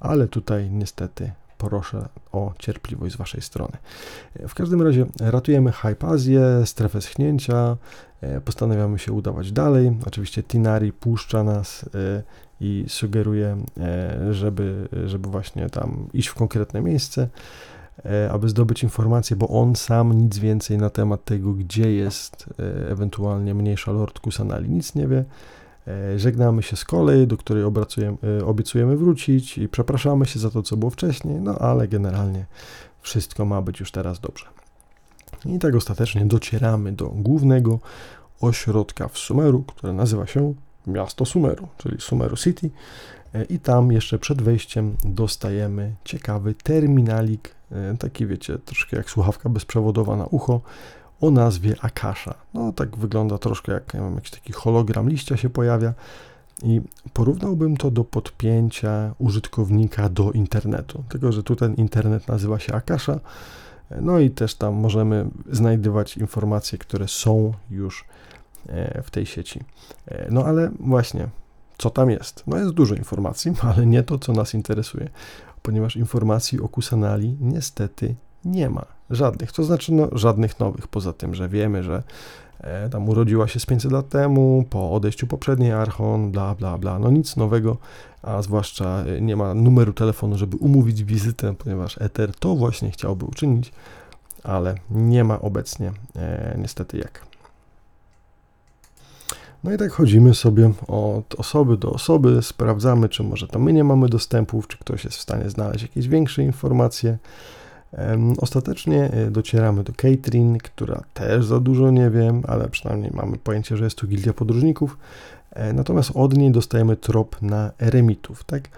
ale 0.00 0.28
tutaj 0.28 0.70
niestety 0.70 1.32
proszę 1.60 2.08
o 2.32 2.52
cierpliwość 2.58 3.14
z 3.14 3.18
Waszej 3.18 3.42
strony. 3.42 3.72
W 4.48 4.54
każdym 4.54 4.82
razie 4.82 5.06
ratujemy 5.20 5.72
Hypazję, 5.72 6.62
strefę 6.64 7.00
schnięcia, 7.00 7.76
e, 8.20 8.40
postanawiamy 8.40 8.98
się 8.98 9.12
udawać 9.12 9.52
dalej. 9.52 9.92
Oczywiście 10.06 10.42
Tinari 10.42 10.92
puszcza 10.92 11.44
nas 11.44 11.84
e, 11.94 12.22
i 12.60 12.84
sugeruje, 12.88 13.56
e, 13.80 14.34
żeby, 14.34 14.88
żeby 15.06 15.28
właśnie 15.28 15.70
tam 15.70 16.08
iść 16.12 16.28
w 16.28 16.34
konkretne 16.34 16.80
miejsce, 16.80 17.28
aby 18.30 18.48
zdobyć 18.48 18.82
informacje, 18.82 19.36
bo 19.36 19.48
on 19.48 19.76
sam 19.76 20.12
nic 20.12 20.38
więcej 20.38 20.78
na 20.78 20.90
temat 20.90 21.24
tego, 21.24 21.52
gdzie 21.52 21.92
jest 21.92 22.46
ewentualnie 22.88 23.54
mniejsza 23.54 23.92
Lord 23.92 24.20
Kusanali, 24.20 24.70
nic 24.70 24.94
nie 24.94 25.08
wie. 25.08 25.24
E, 25.88 26.18
żegnamy 26.18 26.62
się 26.62 26.76
z 26.76 26.84
kolei, 26.84 27.26
do 27.26 27.36
której 27.36 27.62
e, 27.62 27.68
obiecujemy 28.44 28.96
wrócić 28.96 29.58
i 29.58 29.68
przepraszamy 29.68 30.26
się 30.26 30.38
za 30.38 30.50
to, 30.50 30.62
co 30.62 30.76
było 30.76 30.90
wcześniej, 30.90 31.40
no 31.40 31.54
ale 31.58 31.88
generalnie 31.88 32.46
wszystko 33.00 33.44
ma 33.44 33.62
być 33.62 33.80
już 33.80 33.90
teraz 33.90 34.20
dobrze. 34.20 34.46
I 35.46 35.58
tak 35.58 35.74
ostatecznie 35.74 36.26
docieramy 36.26 36.92
do 36.92 37.08
głównego 37.08 37.78
ośrodka 38.40 39.08
w 39.08 39.18
Sumeru, 39.18 39.62
które 39.62 39.92
nazywa 39.92 40.26
się 40.26 40.54
miasto 40.86 41.24
Sumeru, 41.24 41.68
czyli 41.76 42.00
Sumeru 42.00 42.36
City. 42.36 42.70
E, 43.34 43.44
I 43.44 43.58
tam 43.58 43.92
jeszcze 43.92 44.18
przed 44.18 44.42
wejściem 44.42 44.96
dostajemy 45.04 45.94
ciekawy 46.04 46.54
terminalik, 46.54 47.54
taki 47.98 48.26
wiecie, 48.26 48.58
troszkę 48.58 48.96
jak 48.96 49.10
słuchawka 49.10 49.48
bezprzewodowa 49.48 50.16
na 50.16 50.26
ucho, 50.26 50.60
o 51.20 51.30
nazwie 51.30 51.74
Akasha. 51.80 52.34
No 52.54 52.72
tak 52.72 52.96
wygląda 52.96 53.38
troszkę 53.38 53.72
jak 53.72 53.94
ja 53.94 54.00
mam 54.00 54.14
jakiś 54.14 54.30
taki 54.30 54.52
hologram 54.52 55.08
liścia 55.08 55.36
się 55.36 55.50
pojawia 55.50 55.94
i 56.62 56.80
porównałbym 57.12 57.76
to 57.76 57.90
do 57.90 58.04
podpięcia 58.04 59.14
użytkownika 59.18 60.08
do 60.08 60.32
internetu, 60.32 61.04
tylko 61.08 61.32
że 61.32 61.42
tu 61.42 61.56
ten 61.56 61.74
internet 61.74 62.28
nazywa 62.28 62.58
się 62.58 62.72
Akasha, 62.74 63.20
no 64.00 64.18
i 64.18 64.30
też 64.30 64.54
tam 64.54 64.74
możemy 64.74 65.30
znajdywać 65.50 66.16
informacje, 66.16 66.78
które 66.78 67.08
są 67.08 67.52
już 67.70 68.04
e, 68.68 69.02
w 69.02 69.10
tej 69.10 69.26
sieci. 69.26 69.60
E, 70.06 70.28
no 70.30 70.44
ale 70.44 70.70
właśnie, 70.80 71.28
co 71.78 71.90
tam 71.90 72.10
jest? 72.10 72.42
No 72.46 72.58
jest 72.58 72.72
dużo 72.72 72.94
informacji, 72.94 73.52
ale 73.74 73.86
nie 73.86 74.02
to, 74.02 74.18
co 74.18 74.32
nas 74.32 74.54
interesuje, 74.54 75.08
ponieważ 75.62 75.96
informacji 75.96 76.60
o 76.60 76.68
Kusanali 76.68 77.36
niestety 77.40 78.14
nie 78.44 78.70
ma 78.70 78.99
żadnych. 79.10 79.52
To 79.52 79.64
znaczy, 79.64 79.92
no, 79.92 80.08
żadnych 80.12 80.60
nowych, 80.60 80.88
poza 80.88 81.12
tym, 81.12 81.34
że 81.34 81.48
wiemy, 81.48 81.82
że 81.82 82.02
e, 82.60 82.88
tam 82.88 83.08
urodziła 83.08 83.48
się 83.48 83.60
z 83.60 83.66
500 83.66 83.92
lat 83.92 84.08
temu, 84.08 84.64
po 84.70 84.92
odejściu 84.92 85.26
poprzedniej 85.26 85.72
Archon, 85.72 86.30
bla, 86.30 86.54
bla, 86.54 86.78
bla. 86.78 86.98
No 86.98 87.10
nic 87.10 87.36
nowego, 87.36 87.76
a 88.22 88.42
zwłaszcza 88.42 89.04
e, 89.04 89.20
nie 89.20 89.36
ma 89.36 89.54
numeru 89.54 89.92
telefonu, 89.92 90.38
żeby 90.38 90.56
umówić 90.56 91.04
wizytę, 91.04 91.54
ponieważ 91.58 91.98
Ether 91.98 92.34
to 92.34 92.54
właśnie 92.54 92.90
chciałby 92.90 93.24
uczynić, 93.24 93.72
ale 94.44 94.74
nie 94.90 95.24
ma 95.24 95.40
obecnie 95.40 95.92
e, 96.16 96.56
niestety 96.58 96.98
jak. 96.98 97.30
No 99.64 99.72
i 99.72 99.78
tak 99.78 99.92
chodzimy 99.92 100.34
sobie 100.34 100.72
od 100.88 101.34
osoby 101.34 101.76
do 101.76 101.90
osoby, 101.90 102.42
sprawdzamy, 102.42 103.08
czy 103.08 103.22
może 103.22 103.48
to 103.48 103.58
my 103.58 103.72
nie 103.72 103.84
mamy 103.84 104.08
dostępów, 104.08 104.68
czy 104.68 104.78
ktoś 104.78 105.04
jest 105.04 105.16
w 105.16 105.20
stanie 105.20 105.50
znaleźć 105.50 105.82
jakieś 105.82 106.08
większe 106.08 106.42
informacje. 106.42 107.18
Ostatecznie 108.38 109.10
e, 109.12 109.30
docieramy 109.30 109.84
do 109.84 109.92
Catherine, 109.92 110.58
która 110.58 111.02
też 111.14 111.44
za 111.44 111.60
dużo 111.60 111.90
nie 111.90 112.10
wiem, 112.10 112.42
ale 112.48 112.68
przynajmniej 112.68 113.10
mamy 113.14 113.38
pojęcie, 113.38 113.76
że 113.76 113.84
jest 113.84 113.96
to 113.96 114.06
gildia 114.06 114.32
podróżników. 114.32 114.98
E, 115.50 115.72
natomiast 115.72 116.10
od 116.14 116.36
niej 116.36 116.50
dostajemy 116.50 116.96
trop 116.96 117.42
na 117.42 117.70
eremitów, 117.78 118.44
tak? 118.44 118.68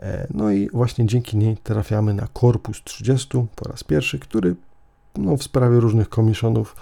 E, 0.00 0.26
no 0.34 0.50
i 0.50 0.68
właśnie 0.70 1.06
dzięki 1.06 1.36
niej 1.36 1.56
trafiamy 1.56 2.14
na 2.14 2.28
Korpus 2.32 2.82
30 2.84 3.28
po 3.56 3.68
raz 3.68 3.84
pierwszy, 3.84 4.18
który 4.18 4.54
no, 5.16 5.36
w 5.36 5.42
sprawie 5.42 5.80
różnych 5.80 6.08
komisjonów 6.08 6.76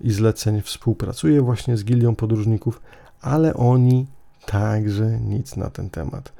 i 0.00 0.12
zleceń 0.12 0.62
współpracuje 0.62 1.42
właśnie 1.42 1.76
z 1.76 1.84
gildią 1.84 2.14
podróżników, 2.14 2.80
ale 3.20 3.54
oni 3.54 4.06
także 4.46 5.20
nic 5.20 5.56
na 5.56 5.70
ten 5.70 5.90
temat 5.90 6.32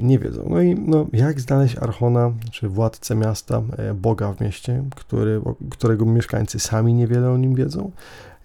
nie 0.00 0.18
wiedzą. 0.18 0.46
No 0.50 0.62
i 0.62 0.74
no, 0.74 1.06
jak 1.12 1.40
znaleźć 1.40 1.76
Archona, 1.76 2.32
czy 2.50 2.68
władcę 2.68 3.14
miasta, 3.14 3.62
e, 3.76 3.94
Boga 3.94 4.32
w 4.32 4.40
mieście, 4.40 4.84
który, 4.96 5.40
którego 5.70 6.04
mieszkańcy 6.06 6.58
sami 6.58 6.94
niewiele 6.94 7.30
o 7.30 7.36
nim 7.36 7.54
wiedzą, 7.54 7.90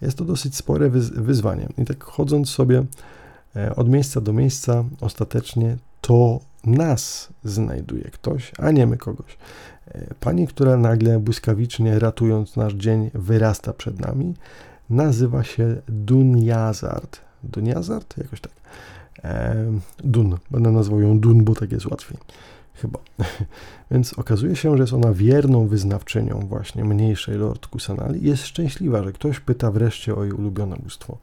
jest 0.02 0.18
to 0.18 0.24
dosyć 0.24 0.56
spore 0.56 0.90
wyzwanie. 1.12 1.68
I 1.78 1.84
tak 1.84 2.04
chodząc 2.04 2.50
sobie 2.50 2.84
e, 3.56 3.76
od 3.76 3.88
miejsca 3.88 4.20
do 4.20 4.32
miejsca, 4.32 4.84
ostatecznie 5.00 5.76
to 6.00 6.40
nas 6.64 7.28
znajduje 7.44 8.04
ktoś, 8.04 8.52
a 8.58 8.70
nie 8.70 8.86
my 8.86 8.96
kogoś. 8.96 9.38
Pani, 10.20 10.46
która 10.46 10.76
nagle 10.76 11.18
błyskawicznie 11.18 11.98
ratując 11.98 12.56
nasz 12.56 12.74
dzień 12.74 13.10
wyrasta 13.14 13.72
przed 13.72 14.00
nami, 14.00 14.34
nazywa 14.90 15.44
się 15.44 15.76
Dunjazard. 15.88 17.20
Dunjazard? 17.42 18.18
Jakoś 18.18 18.40
tak. 18.40 18.52
Dun. 20.04 20.38
Będę 20.50 20.70
nazwał 20.70 21.00
ją 21.00 21.20
Dun, 21.20 21.44
bo 21.44 21.54
tak 21.54 21.72
jest 21.72 21.86
łatwiej. 21.86 22.18
Chyba. 22.74 22.98
Więc 23.90 24.12
okazuje 24.12 24.56
się, 24.56 24.76
że 24.76 24.82
jest 24.82 24.92
ona 24.92 25.12
wierną 25.12 25.66
wyznawczynią 25.66 26.46
właśnie 26.48 26.84
mniejszej 26.84 27.36
Lord 27.36 27.66
Kusanali 27.66 28.24
i 28.24 28.28
jest 28.28 28.46
szczęśliwa, 28.46 29.02
że 29.02 29.12
ktoś 29.12 29.40
pyta 29.40 29.70
wreszcie 29.70 30.14
o 30.14 30.24
jej 30.24 30.32
ulubione 30.32 30.76
bóstwo. 30.76 31.18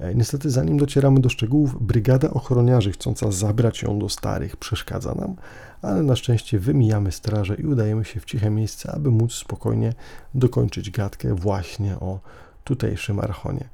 E, 0.00 0.14
niestety, 0.14 0.50
zanim 0.50 0.78
docieramy 0.78 1.20
do 1.20 1.28
szczegółów, 1.28 1.82
brygada 1.82 2.30
ochroniarzy 2.30 2.92
chcąca 2.92 3.30
zabrać 3.30 3.82
ją 3.82 3.98
do 3.98 4.08
starych 4.08 4.56
przeszkadza 4.56 5.14
nam, 5.14 5.36
ale 5.82 6.02
na 6.02 6.16
szczęście 6.16 6.58
wymijamy 6.58 7.12
straże 7.12 7.54
i 7.54 7.66
udajemy 7.66 8.04
się 8.04 8.20
w 8.20 8.24
ciche 8.24 8.50
miejsce, 8.50 8.92
aby 8.92 9.10
móc 9.10 9.32
spokojnie 9.32 9.92
dokończyć 10.34 10.90
gadkę 10.90 11.34
właśnie 11.34 11.94
o 11.94 12.20
tutejszym 12.64 13.20
Archonie. 13.20 13.68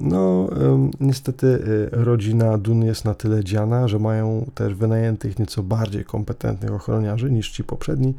No, 0.00 0.48
niestety 1.00 1.58
rodzina 1.92 2.58
Dun 2.58 2.82
jest 2.82 3.04
na 3.04 3.14
tyle 3.14 3.44
dziana, 3.44 3.88
że 3.88 3.98
mają 3.98 4.50
też 4.54 4.74
wynajętych 4.74 5.38
nieco 5.38 5.62
bardziej 5.62 6.04
kompetentnych 6.04 6.72
ochroniarzy 6.72 7.30
niż 7.30 7.50
ci 7.50 7.64
poprzedni. 7.64 8.14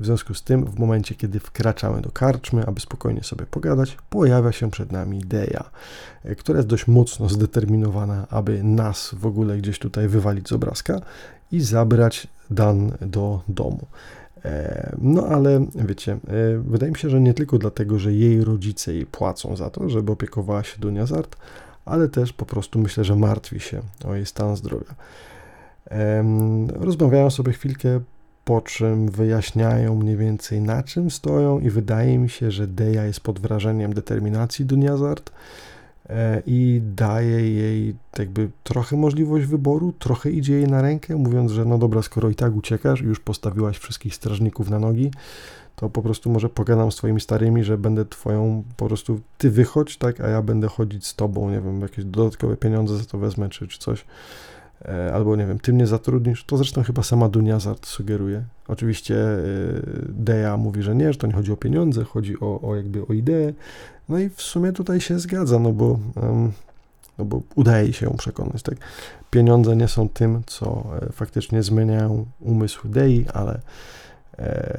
W 0.00 0.06
związku 0.06 0.34
z 0.34 0.42
tym, 0.42 0.64
w 0.64 0.78
momencie, 0.78 1.14
kiedy 1.14 1.40
wkraczamy 1.40 2.00
do 2.00 2.10
karczmy, 2.10 2.66
aby 2.66 2.80
spokojnie 2.80 3.22
sobie 3.22 3.46
pogadać, 3.46 3.96
pojawia 4.10 4.52
się 4.52 4.70
przed 4.70 4.92
nami 4.92 5.18
idea, 5.18 5.70
e, 6.24 6.34
która 6.34 6.56
jest 6.56 6.68
dość 6.68 6.86
mocno 6.86 7.28
zdeterminowana, 7.28 8.26
aby 8.30 8.62
nas 8.64 9.14
w 9.18 9.26
ogóle 9.26 9.58
gdzieś 9.58 9.78
tutaj 9.78 10.08
wywalić 10.08 10.48
z 10.48 10.52
obrazka 10.52 11.00
i 11.52 11.60
zabrać 11.60 12.26
Dan 12.50 12.92
do 13.00 13.42
domu. 13.48 13.86
E, 14.44 14.96
no 14.98 15.26
ale 15.26 15.66
wiecie, 15.74 16.12
e, 16.12 16.18
wydaje 16.58 16.92
mi 16.92 16.98
się, 16.98 17.10
że 17.10 17.20
nie 17.20 17.34
tylko 17.34 17.58
dlatego, 17.58 17.98
że 17.98 18.12
jej 18.12 18.44
rodzice 18.44 18.94
jej 18.94 19.06
płacą 19.06 19.56
za 19.56 19.70
to, 19.70 19.88
żeby 19.88 20.12
opiekowała 20.12 20.62
się 20.62 20.78
Dunia 20.78 21.06
Zart, 21.06 21.36
ale 21.84 22.08
też 22.08 22.32
po 22.32 22.46
prostu 22.46 22.78
myślę, 22.78 23.04
że 23.04 23.16
martwi 23.16 23.60
się 23.60 23.80
o 24.04 24.14
jej 24.14 24.26
stan 24.26 24.56
zdrowia. 24.56 24.94
Rozmawiają 26.80 27.30
sobie 27.30 27.52
chwilkę, 27.52 28.00
po 28.44 28.60
czym 28.60 29.08
wyjaśniają 29.08 29.94
mniej 29.94 30.16
więcej 30.16 30.60
na 30.60 30.82
czym 30.82 31.10
stoją 31.10 31.58
i 31.60 31.70
wydaje 31.70 32.18
mi 32.18 32.30
się, 32.30 32.50
że 32.50 32.66
Deja 32.66 33.04
jest 33.04 33.20
pod 33.20 33.38
wrażeniem 33.38 33.94
determinacji 33.94 34.64
Duniazard 34.64 35.30
e, 35.30 35.32
i 36.46 36.82
daje 36.96 37.50
jej 37.50 37.94
jakby 38.18 38.50
trochę 38.62 38.96
możliwość 38.96 39.46
wyboru, 39.46 39.92
trochę 39.98 40.30
idzie 40.30 40.54
jej 40.54 40.68
na 40.68 40.82
rękę, 40.82 41.16
mówiąc, 41.16 41.52
że 41.52 41.64
no 41.64 41.78
dobra, 41.78 42.02
skoro 42.02 42.30
i 42.30 42.34
tak 42.34 42.56
uciekasz 42.56 43.00
już 43.00 43.20
postawiłaś 43.20 43.78
wszystkich 43.78 44.14
strażników 44.14 44.70
na 44.70 44.78
nogi, 44.78 45.10
to 45.76 45.90
po 45.90 46.02
prostu 46.02 46.30
może 46.30 46.48
pogadam 46.48 46.92
z 46.92 46.96
twoimi 46.96 47.20
starymi, 47.20 47.64
że 47.64 47.78
będę 47.78 48.04
twoją, 48.04 48.64
po 48.76 48.86
prostu 48.86 49.20
ty 49.38 49.50
wychodź, 49.50 49.96
tak, 49.96 50.20
a 50.20 50.28
ja 50.28 50.42
będę 50.42 50.68
chodzić 50.68 51.06
z 51.06 51.14
tobą, 51.14 51.50
nie 51.50 51.60
wiem, 51.60 51.80
jakieś 51.80 52.04
dodatkowe 52.04 52.56
pieniądze 52.56 52.96
za 52.96 53.04
to 53.04 53.18
wezmę, 53.18 53.48
czy, 53.48 53.68
czy 53.68 53.78
coś. 53.78 54.04
E, 54.84 55.14
albo 55.14 55.36
nie 55.36 55.46
wiem, 55.46 55.58
ty 55.58 55.72
mnie 55.72 55.86
zatrudnisz, 55.86 56.44
to 56.44 56.56
zresztą 56.56 56.82
chyba 56.82 57.02
sama 57.02 57.28
Dunia 57.28 57.60
Zart 57.60 57.86
sugeruje. 57.86 58.44
Oczywiście 58.68 59.16
e, 59.16 59.38
Deja 60.08 60.56
mówi, 60.56 60.82
że 60.82 60.94
nie, 60.94 61.12
że 61.12 61.18
to 61.18 61.26
nie 61.26 61.32
chodzi 61.32 61.52
o 61.52 61.56
pieniądze, 61.56 62.04
chodzi 62.04 62.40
o, 62.40 62.60
o 62.60 62.76
jakby 62.76 63.06
o 63.06 63.12
ideę. 63.12 63.52
No 64.08 64.18
i 64.18 64.28
w 64.28 64.42
sumie 64.42 64.72
tutaj 64.72 65.00
się 65.00 65.18
zgadza, 65.18 65.58
no 65.58 65.72
bo, 65.72 65.98
no 67.18 67.24
bo 67.24 67.40
udaje 67.54 67.92
się 67.92 68.06
ją 68.06 68.16
przekonać, 68.16 68.62
tak? 68.62 68.74
Pieniądze 69.30 69.76
nie 69.76 69.88
są 69.88 70.08
tym, 70.08 70.42
co 70.46 70.84
e, 71.02 71.12
faktycznie 71.12 71.62
zmieniają 71.62 72.26
umysł 72.40 72.88
Dei, 72.88 73.26
ale 73.32 73.60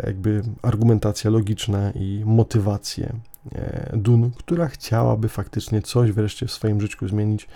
jakby 0.06 0.41
argumentacja 0.61 1.31
logiczna 1.31 1.91
i 1.91 2.23
motywacje 2.26 3.14
Dun, 3.93 4.31
która 4.31 4.68
chciałaby 4.68 5.30
faktycznie 5.30 5.81
coś 5.81 6.11
wreszcie 6.11 6.45
w 6.45 6.52
swoim 6.52 6.81
życiu 6.81 7.07
zmienić, 7.07 7.47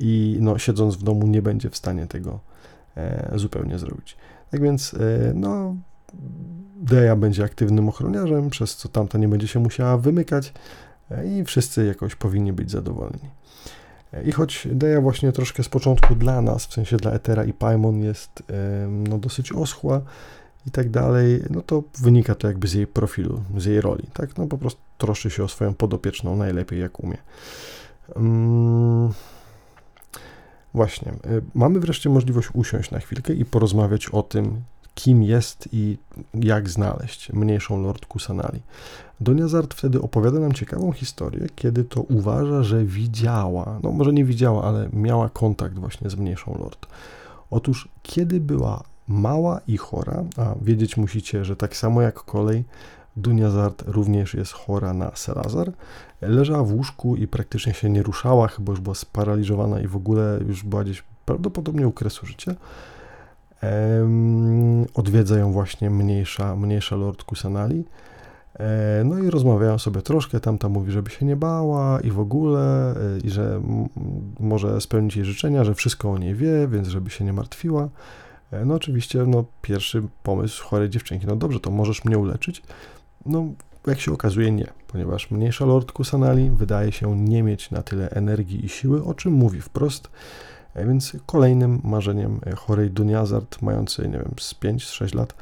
i 0.00 0.38
no, 0.40 0.58
siedząc 0.58 0.96
w 0.96 1.02
domu 1.02 1.26
nie 1.26 1.42
będzie 1.42 1.70
w 1.70 1.76
stanie 1.76 2.06
tego 2.06 2.40
e, 2.96 3.32
zupełnie 3.34 3.78
zrobić. 3.78 4.16
Tak 4.50 4.62
więc, 4.62 4.94
e, 4.94 5.32
no, 5.34 5.76
Deja 6.76 7.16
będzie 7.16 7.44
aktywnym 7.44 7.88
ochroniarzem, 7.88 8.50
przez 8.50 8.76
co 8.76 8.88
tamta 8.88 9.18
nie 9.18 9.28
będzie 9.28 9.48
się 9.48 9.60
musiała 9.60 9.98
wymykać 9.98 10.48
e, 10.48 10.52
i 11.26 11.44
wszyscy 11.44 11.86
jakoś 11.86 12.14
powinni 12.14 12.52
być 12.52 12.70
zadowoleni. 12.70 13.30
E, 14.12 14.22
I 14.22 14.32
choć 14.32 14.68
Deja 14.72 15.00
właśnie 15.00 15.32
troszkę 15.32 15.62
z 15.62 15.68
początku 15.68 16.14
dla 16.14 16.42
nas, 16.42 16.66
w 16.66 16.72
sensie 16.72 16.96
dla 16.96 17.10
Etera 17.10 17.44
i 17.44 17.52
Paimon 17.52 18.02
jest 18.02 18.42
e, 18.50 18.88
no, 18.88 19.18
dosyć 19.18 19.52
oschła 19.52 20.00
i 20.66 20.70
tak 20.70 20.90
dalej, 20.90 21.42
no 21.50 21.62
to 21.62 21.82
wynika 21.98 22.34
to 22.34 22.48
jakby 22.48 22.68
z 22.68 22.72
jej 22.72 22.86
profilu, 22.86 23.42
z 23.56 23.64
jej 23.64 23.80
roli, 23.80 24.04
tak? 24.12 24.36
No 24.36 24.46
po 24.46 24.58
prostu 24.58 24.80
troszczy 24.98 25.30
się 25.30 25.44
o 25.44 25.48
swoją 25.48 25.74
podopieczną 25.74 26.36
najlepiej 26.36 26.80
jak 26.80 27.00
umie. 27.00 27.16
Um, 28.14 29.12
Właśnie, 30.74 31.12
y, 31.12 31.42
mamy 31.54 31.80
wreszcie 31.80 32.10
możliwość 32.10 32.48
usiąść 32.54 32.90
na 32.90 32.98
chwilkę 32.98 33.32
i 33.32 33.44
porozmawiać 33.44 34.08
o 34.08 34.22
tym, 34.22 34.62
kim 34.98 35.22
jest 35.22 35.68
i 35.72 35.96
jak 36.34 36.68
znaleźć 36.70 37.32
mniejszą 37.32 37.82
Lord 37.82 38.06
Kusanali. 38.06 38.60
Doniazard 39.20 39.74
wtedy 39.74 40.00
opowiada 40.00 40.40
nam 40.40 40.52
ciekawą 40.52 40.92
historię, 40.92 41.46
kiedy 41.56 41.84
to 41.84 42.00
uważa, 42.00 42.62
że 42.62 42.84
widziała, 42.84 43.80
no 43.82 43.92
może 43.92 44.12
nie 44.12 44.24
widziała, 44.24 44.64
ale 44.64 44.88
miała 44.92 45.28
kontakt 45.28 45.78
właśnie 45.78 46.10
z 46.10 46.16
mniejszą 46.16 46.58
Lord. 46.58 46.86
Otóż, 47.50 47.88
kiedy 48.02 48.40
była 48.40 48.82
mała 49.08 49.60
i 49.66 49.76
chora, 49.76 50.24
a 50.36 50.54
wiedzieć 50.62 50.96
musicie, 50.96 51.44
że 51.44 51.56
tak 51.56 51.76
samo 51.76 52.02
jak 52.02 52.14
kolej, 52.14 52.64
Duniazard 53.16 53.84
również 53.86 54.34
jest 54.34 54.52
chora 54.52 54.92
na 54.92 55.10
Selazar. 55.14 55.72
Leżała 56.20 56.64
w 56.64 56.72
łóżku 56.72 57.16
i 57.16 57.28
praktycznie 57.28 57.74
się 57.74 57.90
nie 57.90 58.02
ruszała, 58.02 58.48
chyba 58.48 58.72
już 58.72 58.80
była 58.80 58.94
sparaliżowana 58.94 59.80
i 59.80 59.86
w 59.86 59.96
ogóle 59.96 60.40
już 60.48 60.64
była 60.64 60.84
gdzieś 60.84 61.04
prawdopodobnie 61.24 61.88
u 61.88 61.92
kresu 61.92 62.26
życia. 62.26 62.54
Odwiedza 64.94 65.38
ją 65.38 65.52
właśnie 65.52 65.90
mniejsza, 65.90 66.56
mniejsza 66.56 66.96
Lord 66.96 67.22
Kusanali. 67.22 67.84
E, 68.58 69.02
no 69.04 69.18
i 69.18 69.30
rozmawiają 69.30 69.78
sobie 69.78 70.02
troszkę, 70.02 70.40
tamta 70.40 70.68
mówi, 70.68 70.92
żeby 70.92 71.10
się 71.10 71.26
nie 71.26 71.36
bała 71.36 72.00
i 72.00 72.10
w 72.10 72.20
ogóle, 72.20 72.94
e, 72.96 73.18
i 73.24 73.30
że 73.30 73.60
może 74.40 74.80
spełnić 74.80 75.16
jej 75.16 75.24
życzenia, 75.24 75.64
że 75.64 75.74
wszystko 75.74 76.10
o 76.10 76.18
niej 76.18 76.34
wie, 76.34 76.68
więc 76.68 76.88
żeby 76.88 77.10
się 77.10 77.24
nie 77.24 77.32
martwiła. 77.32 77.88
E, 78.50 78.64
no 78.64 78.74
oczywiście, 78.74 79.24
no 79.26 79.44
pierwszy 79.62 80.02
pomysł 80.22 80.64
chorej 80.64 80.90
dziewczynki, 80.90 81.26
no 81.26 81.36
dobrze, 81.36 81.60
to 81.60 81.70
możesz 81.70 82.04
mnie 82.04 82.18
uleczyć. 82.18 82.62
No, 83.26 83.46
jak 83.86 84.00
się 84.00 84.12
okazuje, 84.12 84.52
nie, 84.52 84.66
ponieważ 84.86 85.30
mniejsza 85.30 85.64
Lord 85.64 85.92
Kusanali 85.92 86.50
wydaje 86.50 86.92
się 86.92 87.16
nie 87.16 87.42
mieć 87.42 87.70
na 87.70 87.82
tyle 87.82 88.10
energii 88.10 88.64
i 88.64 88.68
siły, 88.68 89.04
o 89.04 89.14
czym 89.14 89.32
mówi 89.32 89.60
wprost. 89.60 90.10
E, 90.78 90.86
więc 90.86 91.16
kolejnym 91.26 91.80
marzeniem 91.84 92.40
e, 92.46 92.56
chorej 92.56 92.90
Duniazard, 92.90 93.62
mającej, 93.62 94.08
nie 94.08 94.18
wiem, 94.18 94.34
z 94.40 94.54
5-6 94.54 95.14
lat, 95.14 95.34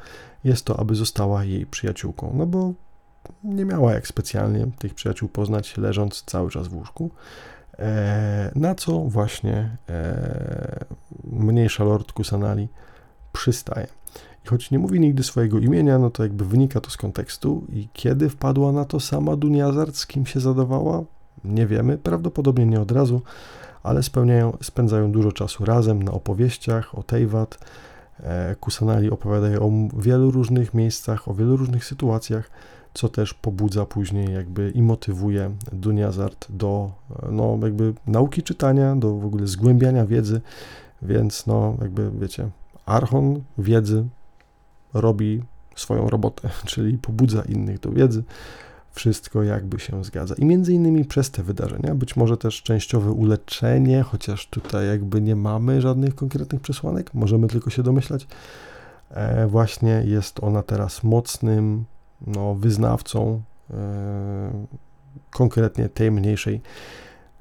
jest 0.43 0.65
to, 0.65 0.79
aby 0.79 0.95
została 0.95 1.43
jej 1.43 1.65
przyjaciółką. 1.65 2.33
No 2.35 2.45
bo 2.45 2.73
nie 3.43 3.65
miała 3.65 3.93
jak 3.93 4.07
specjalnie 4.07 4.67
tych 4.79 4.93
przyjaciół 4.93 5.29
poznać, 5.29 5.77
leżąc 5.77 6.23
cały 6.25 6.49
czas 6.49 6.67
w 6.67 6.75
łóżku. 6.75 7.11
E, 7.79 8.51
na 8.55 8.75
co 8.75 8.99
właśnie 8.99 9.77
mniejsza 11.23 11.83
Lord 11.83 12.11
Kusanali 12.11 12.67
przystaje 13.33 13.87
choć 14.47 14.71
nie 14.71 14.79
mówi 14.79 14.99
nigdy 14.99 15.23
swojego 15.23 15.59
imienia, 15.59 15.99
no 15.99 16.09
to 16.09 16.23
jakby 16.23 16.45
wynika 16.45 16.81
to 16.81 16.89
z 16.89 16.97
kontekstu 16.97 17.65
i 17.69 17.87
kiedy 17.93 18.29
wpadła 18.29 18.71
na 18.71 18.85
to 18.85 18.99
sama 18.99 19.35
Duniazard, 19.35 19.95
z 19.95 20.07
kim 20.07 20.25
się 20.25 20.39
zadawała, 20.39 21.03
nie 21.43 21.67
wiemy, 21.67 21.97
prawdopodobnie 21.97 22.65
nie 22.65 22.81
od 22.81 22.91
razu, 22.91 23.21
ale 23.87 24.03
spełniają, 24.03 24.57
spędzają 24.61 25.11
dużo 25.11 25.31
czasu 25.31 25.65
razem 25.65 26.03
na 26.03 26.11
opowieściach 26.11 26.97
o 26.97 27.03
Tejwat. 27.03 27.57
E, 28.19 28.55
Kusanali 28.55 29.09
opowiadają 29.09 29.61
o 29.61 29.99
wielu 29.99 30.31
różnych 30.31 30.73
miejscach, 30.73 31.27
o 31.27 31.33
wielu 31.33 31.57
różnych 31.57 31.85
sytuacjach, 31.85 32.49
co 32.93 33.09
też 33.09 33.33
pobudza 33.33 33.85
później 33.85 34.33
jakby 34.33 34.71
i 34.75 34.81
motywuje 34.81 35.51
Duniazard 35.71 36.45
do 36.49 36.91
no 37.31 37.59
jakby 37.61 37.93
nauki 38.07 38.43
czytania, 38.43 38.95
do 38.95 39.15
w 39.15 39.25
ogóle 39.25 39.47
zgłębiania 39.47 40.05
wiedzy, 40.05 40.41
więc 41.01 41.47
no 41.47 41.75
jakby 41.81 42.11
wiecie, 42.11 42.49
archon 42.85 43.41
wiedzy 43.57 44.05
robi 44.93 45.43
swoją 45.75 46.09
robotę, 46.09 46.49
czyli 46.65 46.97
pobudza 46.97 47.41
innych 47.41 47.79
do 47.79 47.91
wiedzy. 47.91 48.23
Wszystko 48.97 49.43
jakby 49.43 49.79
się 49.79 50.03
zgadza. 50.03 50.35
I 50.35 50.45
między 50.45 50.73
innymi 50.73 51.05
przez 51.05 51.31
te 51.31 51.43
wydarzenia, 51.43 51.95
być 51.95 52.15
może 52.15 52.37
też 52.37 52.63
częściowe 52.63 53.11
uleczenie, 53.11 54.01
chociaż 54.03 54.47
tutaj 54.47 54.87
jakby 54.87 55.21
nie 55.21 55.35
mamy 55.35 55.81
żadnych 55.81 56.15
konkretnych 56.15 56.61
przesłanek, 56.61 57.13
możemy 57.13 57.47
tylko 57.47 57.69
się 57.69 57.83
domyślać. 57.83 58.27
E, 59.09 59.47
właśnie 59.47 60.03
jest 60.05 60.43
ona 60.43 60.63
teraz 60.63 61.03
mocnym 61.03 61.85
no, 62.27 62.55
wyznawcą 62.55 63.41
e, 63.69 64.65
konkretnie 65.31 65.89
tej 65.89 66.11
mniejszej, 66.11 66.61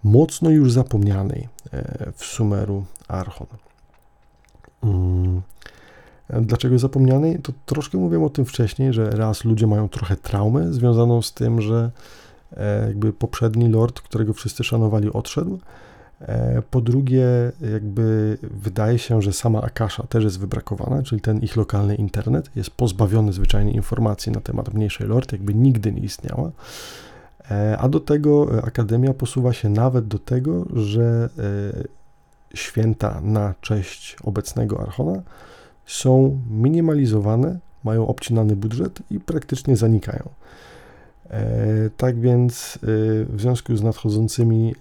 mocno 0.04 0.50
już 0.50 0.72
zapomnianej 0.72 1.48
e, 1.72 2.12
w 2.16 2.24
Sumeru 2.24 2.84
Archon. 3.08 3.46
Mm. 4.82 5.42
Dlaczego 6.30 6.78
zapomnianej? 6.78 7.38
To 7.38 7.52
troszkę 7.66 7.98
mówiłem 7.98 8.24
o 8.24 8.30
tym 8.30 8.44
wcześniej, 8.44 8.92
że 8.92 9.10
raz 9.10 9.44
ludzie 9.44 9.66
mają 9.66 9.88
trochę 9.88 10.16
traumę 10.16 10.72
związaną 10.72 11.22
z 11.22 11.32
tym, 11.32 11.60
że 11.60 11.90
e, 12.56 12.86
jakby 12.86 13.12
poprzedni 13.12 13.68
lord, 13.68 14.00
którego 14.00 14.32
wszyscy 14.32 14.64
szanowali, 14.64 15.12
odszedł. 15.12 15.58
E, 16.20 16.62
po 16.70 16.80
drugie, 16.80 17.26
jakby 17.72 18.38
wydaje 18.42 18.98
się, 18.98 19.22
że 19.22 19.32
sama 19.32 19.62
Akasha 19.62 20.02
też 20.02 20.24
jest 20.24 20.38
wybrakowana, 20.38 21.02
czyli 21.02 21.20
ten 21.20 21.38
ich 21.38 21.56
lokalny 21.56 21.94
internet 21.94 22.50
jest 22.56 22.70
pozbawiony 22.70 23.32
zwyczajnie 23.32 23.72
informacji 23.72 24.32
na 24.32 24.40
temat 24.40 24.74
mniejszej 24.74 25.06
lord, 25.06 25.32
jakby 25.32 25.54
nigdy 25.54 25.92
nie 25.92 26.00
istniała. 26.00 26.50
E, 27.50 27.78
a 27.78 27.88
do 27.88 28.00
tego 28.00 28.48
Akademia 28.64 29.14
posuwa 29.14 29.52
się 29.52 29.68
nawet 29.68 30.08
do 30.08 30.18
tego, 30.18 30.64
że 30.74 31.28
święta 32.54 33.20
na 33.20 33.54
cześć 33.60 34.16
obecnego 34.24 34.80
Archona 34.80 35.22
są 35.86 36.40
minimalizowane, 36.50 37.58
mają 37.84 38.06
obcinany 38.06 38.56
budżet 38.56 38.98
i 39.10 39.20
praktycznie 39.20 39.76
zanikają. 39.76 40.28
Tak 41.96 42.20
więc 42.20 42.78
w 43.28 43.36
związku 43.40 43.76
z 43.76 43.82
nadchodzącymi 43.82 44.74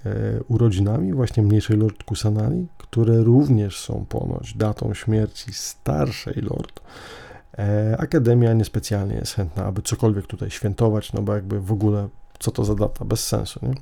urodzinami 0.47 1.13
właśnie 1.13 1.43
mniejszej 1.43 1.77
Lord 1.77 2.03
Kusanali, 2.03 2.67
które 2.77 3.23
również 3.23 3.79
są 3.79 4.05
ponoć 4.09 4.53
datą 4.53 4.93
śmierci 4.93 5.53
starszej 5.53 6.33
Lord, 6.41 6.79
Akademia 7.97 8.53
niespecjalnie 8.53 9.15
jest 9.15 9.33
chętna, 9.33 9.65
aby 9.65 9.81
cokolwiek 9.81 10.27
tutaj 10.27 10.49
świętować, 10.49 11.13
no 11.13 11.21
bo 11.21 11.35
jakby 11.35 11.61
w 11.61 11.71
ogóle 11.71 12.07
co 12.39 12.51
to 12.51 12.65
za 12.65 12.75
data, 12.75 13.05
bez 13.05 13.27
sensu, 13.27 13.59
nie? 13.63 13.73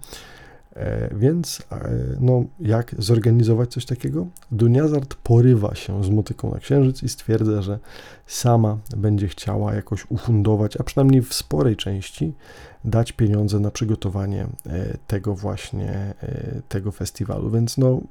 E, 0.76 1.10
więc 1.16 1.62
e, 1.72 1.90
no, 2.20 2.44
jak 2.60 2.96
zorganizować 2.98 3.72
coś 3.72 3.86
takiego? 3.86 4.28
Duniazard 4.52 5.16
porywa 5.16 5.76
się 5.76 6.04
z 6.04 6.10
motyką 6.10 6.52
na 6.52 6.60
księżyc 6.60 7.04
i 7.04 7.10
stwierdza, 7.10 7.62
że 7.62 7.80
sama 8.28 8.78
będzie 8.98 9.28
chciała 9.28 9.74
jakoś 9.74 10.06
ufundować, 10.10 10.78
a 10.78 10.84
przynajmniej 10.84 11.22
w 11.22 11.34
sporej 11.34 11.76
części 11.76 12.34
dać 12.86 13.12
pieniądze 13.12 13.60
na 13.60 13.72
przygotowanie 13.72 14.48
e, 14.66 14.98
tego 15.08 15.36
właśnie 15.36 16.14
tego 16.70 16.92
festiwalu. 16.92 17.52
Więc 17.52 17.78
no, 17.78 18.02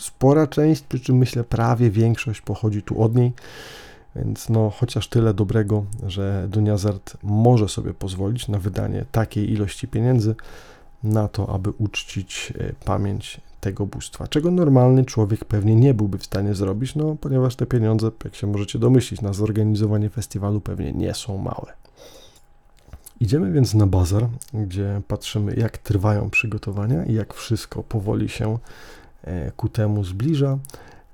spora 0.00 0.46
część, 0.46 0.82
przy 0.82 1.00
czym 1.00 1.16
myślę 1.16 1.44
prawie 1.44 1.90
większość 1.90 2.40
pochodzi 2.40 2.82
tu 2.82 3.02
od 3.02 3.16
niej. 3.16 3.32
Więc 4.16 4.48
no, 4.48 4.70
chociaż 4.70 5.08
tyle 5.08 5.34
dobrego, 5.34 5.84
że 6.06 6.46
Duniazard 6.50 7.16
może 7.22 7.68
sobie 7.68 7.94
pozwolić 7.94 8.48
na 8.48 8.58
wydanie 8.58 9.04
takiej 9.12 9.52
ilości 9.52 9.88
pieniędzy, 9.88 10.34
na 11.04 11.28
to, 11.28 11.54
aby 11.54 11.70
uczcić 11.70 12.52
e, 12.58 12.72
pamięć 12.84 13.40
tego 13.60 13.86
bóstwa, 13.86 14.28
czego 14.28 14.50
normalny 14.50 15.04
człowiek 15.04 15.44
pewnie 15.44 15.76
nie 15.76 15.94
byłby 15.94 16.18
w 16.18 16.24
stanie 16.24 16.54
zrobić, 16.54 16.94
no 16.94 17.16
ponieważ 17.20 17.56
te 17.56 17.66
pieniądze, 17.66 18.10
jak 18.24 18.34
się 18.34 18.46
możecie 18.46 18.78
domyślić, 18.78 19.20
na 19.20 19.32
zorganizowanie 19.32 20.10
festiwalu 20.10 20.60
pewnie 20.60 20.92
nie 20.92 21.14
są 21.14 21.38
małe. 21.38 21.72
Idziemy 23.20 23.52
więc 23.52 23.74
na 23.74 23.86
bazar, 23.86 24.28
gdzie 24.54 25.00
patrzymy, 25.08 25.54
jak 25.54 25.78
trwają 25.78 26.30
przygotowania 26.30 27.04
i 27.04 27.14
jak 27.14 27.34
wszystko 27.34 27.82
powoli 27.82 28.28
się 28.28 28.58
e, 29.24 29.50
ku 29.50 29.68
temu 29.68 30.04
zbliża. 30.04 30.58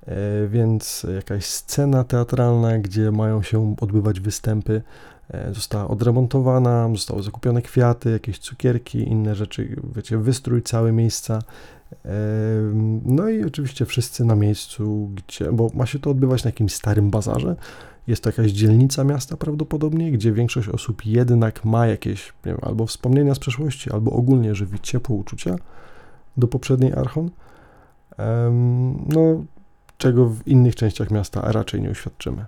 E, 0.05 0.47
więc 0.47 1.05
jakaś 1.15 1.45
scena 1.45 2.03
teatralna, 2.03 2.77
gdzie 2.77 3.11
mają 3.11 3.41
się 3.41 3.75
odbywać 3.81 4.19
występy 4.19 4.81
została 5.51 5.87
odremontowana, 5.87 6.89
zostały 6.93 7.23
zakupione 7.23 7.61
kwiaty, 7.61 8.11
jakieś 8.11 8.39
cukierki, 8.39 8.97
inne 8.97 9.35
rzeczy, 9.35 9.75
wiecie, 9.95 10.17
wystrój 10.17 10.63
całe 10.63 10.91
miejsca. 10.91 11.39
E, 12.05 12.11
no 13.05 13.29
i 13.29 13.43
oczywiście 13.43 13.85
wszyscy 13.85 14.25
na 14.25 14.35
miejscu, 14.35 15.11
gdzie, 15.15 15.51
bo 15.51 15.69
ma 15.73 15.85
się 15.85 15.99
to 15.99 16.09
odbywać 16.09 16.43
na 16.43 16.47
jakimś 16.47 16.73
starym 16.73 17.09
bazarze. 17.09 17.55
Jest 18.07 18.23
to 18.23 18.29
jakaś 18.29 18.51
dzielnica 18.51 19.03
miasta 19.03 19.37
prawdopodobnie, 19.37 20.11
gdzie 20.11 20.31
większość 20.31 20.69
osób 20.69 21.05
jednak 21.05 21.65
ma 21.65 21.87
jakieś, 21.87 22.33
wiem, 22.45 22.57
albo 22.61 22.85
wspomnienia 22.85 23.35
z 23.35 23.39
przeszłości, 23.39 23.91
albo 23.91 24.11
ogólnie 24.11 24.55
żywi 24.55 24.79
ciepłe 24.79 25.15
uczucia 25.15 25.55
do 26.37 26.47
poprzedniej 26.47 26.93
Archon. 26.93 27.29
No, 29.07 29.43
czego 29.97 30.29
w 30.29 30.47
innych 30.47 30.75
częściach 30.75 31.11
miasta 31.11 31.51
raczej 31.51 31.81
nie 31.81 31.89
uświadczymy. 31.89 32.45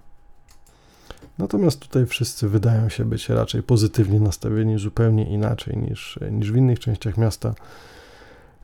Natomiast 1.42 1.80
tutaj 1.80 2.06
wszyscy 2.06 2.50
wydają 2.50 2.90
się 2.90 3.06
być 3.06 3.30
raczej 3.30 3.64
pozytywnie 3.64 4.20
nastawieni, 4.20 4.80
zupełnie 4.80 5.30
inaczej 5.30 5.78
niż, 5.78 6.20
niż 6.32 6.52
w 6.52 6.56
innych 6.56 6.80
częściach 6.80 7.18
miasta. 7.18 7.54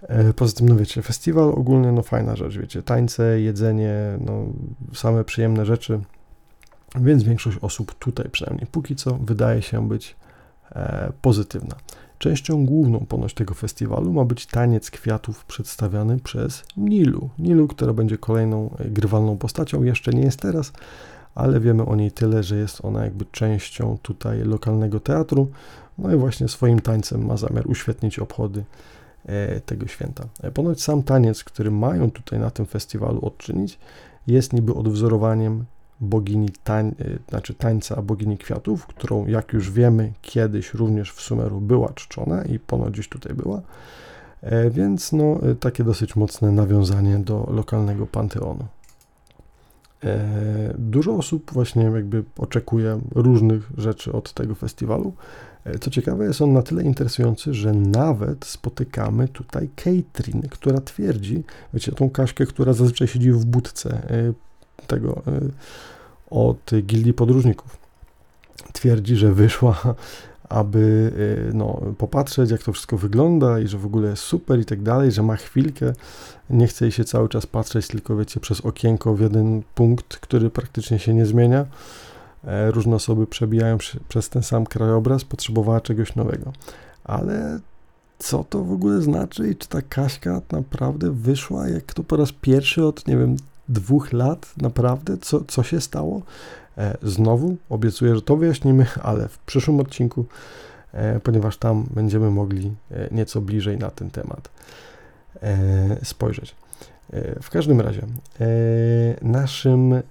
E, 0.02 0.34
poza 0.34 0.54
tym, 0.54 0.70
no 0.70 0.76
wiecie, 0.76 1.02
festiwal 1.02 1.50
ogólnie, 1.50 1.92
no 1.92 2.04
fajna 2.04 2.36
rzecz, 2.36 2.58
wiecie, 2.58 2.84
tańce, 2.84 3.42
jedzenie, 3.42 3.94
no 4.26 4.46
same 4.94 5.24
przyjemne 5.24 5.66
rzeczy, 5.66 6.00
więc 6.96 7.24
większość 7.24 7.58
osób 7.62 7.96
tutaj 7.96 8.30
przynajmniej 8.32 8.68
póki 8.68 8.96
co 8.96 9.14
wydaje 9.14 9.62
się 9.62 9.88
być 9.88 10.16
e, 10.72 11.12
pozytywna. 11.22 11.76
Częścią 12.18 12.66
główną 12.66 13.00
ponoć 13.00 13.34
tego 13.34 13.54
festiwalu 13.54 14.14
ma 14.14 14.26
być 14.26 14.46
taniec 14.46 14.92
kwiatów 14.92 15.46
przedstawiany 15.46 16.20
przez 16.20 16.64
Nilu. 16.78 17.30
Nilu, 17.40 17.68
która 17.68 17.94
będzie 17.94 18.18
kolejną 18.18 18.70
e, 18.80 18.90
grywalną 18.90 19.38
postacią, 19.38 19.84
jeszcze 19.84 20.12
nie 20.14 20.22
jest 20.22 20.40
teraz, 20.40 20.72
ale 21.38 21.60
wiemy 21.60 21.86
o 21.86 21.96
niej 21.96 22.12
tyle, 22.12 22.44
że 22.44 22.56
jest 22.56 22.86
ona 22.86 23.04
jakby 23.04 23.26
częścią 23.26 23.98
tutaj 24.02 24.44
lokalnego 24.44 25.00
teatru. 25.00 25.48
No 25.98 26.14
i 26.14 26.18
właśnie 26.18 26.48
swoim 26.48 26.80
tańcem 26.80 27.26
ma 27.26 27.38
zamiar 27.38 27.68
uświetnić 27.68 28.20
obchody 28.20 28.64
e, 29.26 29.60
tego 29.62 29.88
święta. 29.88 30.24
E, 30.42 30.52
ponoć 30.52 30.84
sam 30.84 31.04
taniec, 31.04 31.44
który 31.44 31.72
mają 31.72 32.12
tutaj 32.12 32.40
na 32.40 32.52
tym 32.52 32.66
festiwalu 32.66 33.26
odczynić, 33.26 33.80
jest 34.28 34.54
niby 34.54 34.74
odwzorowaniem 34.74 35.66
bogini 36.00 36.50
tań, 36.64 36.88
e, 36.88 36.94
znaczy 37.30 37.54
tańca 37.54 38.02
bogini 38.02 38.38
kwiatów, 38.38 38.88
którą 38.88 39.26
jak 39.26 39.54
już 39.54 39.72
wiemy 39.72 40.14
kiedyś 40.22 40.74
również 40.74 41.12
w 41.12 41.22
Sumeru 41.22 41.62
była 41.62 41.94
czczona 41.96 42.44
i 42.44 42.60
ponoć 42.60 42.94
gdzieś 42.94 43.10
tutaj 43.10 43.34
była. 43.34 43.62
Więc 44.72 45.12
no, 45.12 45.40
takie 45.60 45.84
dosyć 45.84 46.16
mocne 46.16 46.52
nawiązanie 46.52 47.20
do 47.20 47.48
lokalnego 47.52 48.08
panteonu. 48.08 48.66
E, 50.04 50.74
dużo 50.78 51.16
osób 51.16 51.52
właśnie 51.54 51.84
jakby 51.84 52.24
oczekuje 52.38 53.00
różnych 53.16 53.72
rzeczy 53.78 54.12
od 54.12 54.34
tego 54.34 54.56
festiwalu. 54.56 55.14
E, 55.64 55.80
co 55.80 55.92
ciekawe, 55.92 56.26
jest 56.26 56.42
on 56.42 56.54
na 56.54 56.62
tyle 56.62 56.84
interesujący, 56.84 57.54
że 57.54 57.74
nawet 57.74 58.46
spotykamy 58.46 59.28
tutaj 59.28 59.70
Katrin, 59.76 60.42
która 60.42 60.82
twierdzi, 60.82 61.44
wiecie, 61.74 61.92
tą 61.92 62.10
Kaśkę, 62.10 62.46
która 62.46 62.74
zazwyczaj 62.74 63.08
siedzi 63.08 63.32
w 63.32 63.46
budce 63.46 63.90
e, 63.90 64.34
tego 64.88 65.22
od 66.30 66.72
Gildii 66.84 67.14
Podróżników. 67.14 67.78
Twierdzi, 68.74 69.16
że 69.16 69.34
wyszła 69.34 69.96
aby 70.50 71.12
y, 71.50 71.54
no, 71.54 71.82
popatrzeć, 71.98 72.52
jak 72.52 72.64
to 72.64 72.74
wszystko 72.74 72.98
wygląda 72.98 73.60
i 73.60 73.68
że 73.68 73.78
w 73.78 73.86
ogóle 73.86 74.10
jest 74.10 74.24
super 74.24 74.60
i 74.60 74.66
tak 74.66 74.82
dalej, 74.82 75.12
że 75.12 75.24
ma 75.24 75.36
chwilkę, 75.36 75.94
nie 76.50 76.68
chce 76.68 76.86
jej 76.86 76.92
się 76.92 77.04
cały 77.04 77.30
czas 77.30 77.46
patrzeć, 77.46 77.88
tylko 77.88 78.18
wiecie, 78.18 78.40
przez 78.40 78.62
okienko 78.62 79.14
w 79.14 79.22
jeden 79.22 79.64
punkt, 79.76 80.18
który 80.18 80.50
praktycznie 80.50 81.00
się 81.00 81.14
nie 81.14 81.26
zmienia. 81.26 81.66
E, 82.44 82.72
różne 82.72 82.96
osoby 82.96 83.28
przebijają 83.28 83.78
przez 84.10 84.30
ten 84.30 84.44
sam 84.44 84.66
krajobraz, 84.66 85.24
potrzebowała 85.24 85.82
czegoś 85.82 86.16
nowego. 86.16 86.54
Ale 87.04 87.60
co 88.20 88.44
to 88.44 88.64
w 88.64 88.72
ogóle 88.72 89.02
znaczy 89.02 89.50
i 89.50 89.56
czy 89.56 89.68
ta 89.68 89.82
Kaśka 89.82 90.42
naprawdę 90.52 91.12
wyszła, 91.12 91.70
jak 91.70 91.94
to 91.94 92.04
po 92.04 92.18
raz 92.18 92.32
pierwszy 92.32 92.86
od, 92.86 93.08
nie 93.08 93.18
wiem, 93.18 93.36
dwóch 93.70 94.14
lat, 94.14 94.54
naprawdę? 94.58 95.18
Co, 95.18 95.44
co 95.48 95.64
się 95.64 95.82
stało? 95.82 96.22
E, 96.78 96.98
znowu 97.04 97.58
obiecuję, 97.70 98.16
że 98.16 98.22
to 98.22 98.36
wyjaśnimy, 98.36 98.86
ale 99.04 99.28
w 99.28 99.38
przyszłym 99.40 99.80
odcinku, 99.80 100.26
e, 100.94 101.20
ponieważ 101.20 101.58
tam 101.58 101.86
będziemy 101.92 102.32
mogli 102.32 102.74
e, 102.92 103.08
nieco 103.12 103.42
bliżej 103.42 103.78
na 103.78 103.92
ten 103.92 104.10
temat 104.12 104.50
spojrzeć. 106.04 106.56
W 107.42 107.50
każdym 107.50 107.82
razie, 107.82 108.02
naszym 109.22 110.02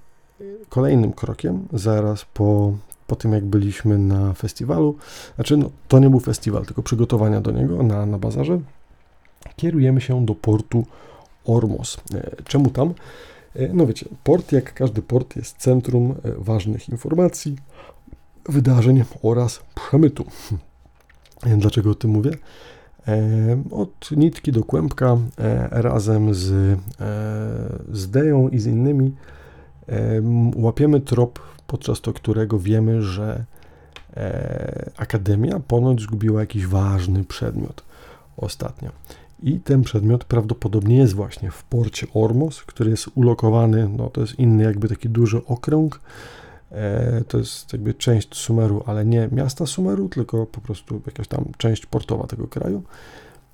kolejnym 0.69 1.13
krokiem, 1.13 1.69
zaraz 1.73 2.25
po, 2.25 2.73
po 3.07 3.17
tym 3.17 3.33
jak 3.33 3.45
byliśmy 3.45 3.99
na 3.99 4.33
festiwalu, 4.33 4.97
znaczy 5.35 5.57
no, 5.57 5.71
to 5.89 5.99
nie 5.99 6.11
był 6.11 6.21
festiwal, 6.21 6.67
tylko 6.67 6.83
przygotowania 6.83 7.41
do 7.41 7.51
niego 7.51 7.83
na, 7.83 8.07
na 8.07 8.19
bazarze, 8.19 8.61
kierujemy 9.57 10.01
się 10.01 10.27
do 10.27 10.35
portu 10.35 10.87
Ormos. 11.45 11.97
Czemu 12.45 12.71
tam? 12.71 12.95
E, 13.59 13.69
no 13.73 13.87
wiecie, 13.87 14.07
port, 14.25 14.53
jak 14.53 14.75
każdy 14.75 15.03
port, 15.03 15.37
jest 15.37 15.57
centrum 15.57 16.11
e, 16.11 16.15
ważnych 16.39 16.89
informacji, 16.89 17.57
wydarzeń 18.49 19.05
oraz 19.23 19.61
przemytu. 19.75 20.25
Dlaczego 21.59 21.91
o 21.91 21.95
tym 21.95 22.11
mówię? 22.11 22.31
E, 23.09 23.17
od 23.71 24.11
nitki 24.11 24.53
do 24.53 24.65
kłębka 24.65 25.17
razem 25.71 26.35
z, 26.35 26.79
z 27.93 28.11
Deją 28.11 28.49
i 28.49 28.59
z 28.59 28.67
innymi 28.67 29.15
łapiemy 30.57 31.01
trop, 31.01 31.41
podczas 31.67 32.01
to 32.01 32.13
którego 32.13 32.59
wiemy, 32.59 33.03
że 33.03 33.45
Akademia 34.97 35.61
ponoć 35.61 36.01
zgubiła 36.01 36.41
jakiś 36.41 36.67
ważny 36.67 37.25
przedmiot 37.25 37.85
ostatnio. 38.37 38.91
I 39.43 39.61
ten 39.61 39.83
przedmiot 39.83 40.25
prawdopodobnie 40.25 40.97
jest 40.97 41.15
właśnie 41.15 41.51
w 41.51 41.65
porcie 41.65 42.07
Ormos, 42.15 42.63
który 42.63 42.91
jest 42.91 43.09
ulokowany, 43.15 43.89
no 43.89 44.11
to 44.11 44.21
jest 44.21 44.39
inny 44.39 44.65
jakby 44.65 44.89
taki 44.89 45.09
duży 45.09 45.45
okręg, 45.47 46.01
e, 46.71 47.25
to 47.29 47.39
jest 47.39 47.73
jakby 47.73 47.95
część 47.95 48.37
Sumeru, 48.37 48.83
ale 48.87 49.05
nie 49.05 49.29
miasta 49.33 49.67
Sumeru, 49.67 50.09
tylko 50.09 50.47
po 50.47 50.61
prostu 50.61 51.03
jakaś 51.07 51.29
tam 51.29 51.45
część 51.59 51.87
portowa 51.87 52.27
tego 52.27 52.49
kraju. 52.49 52.83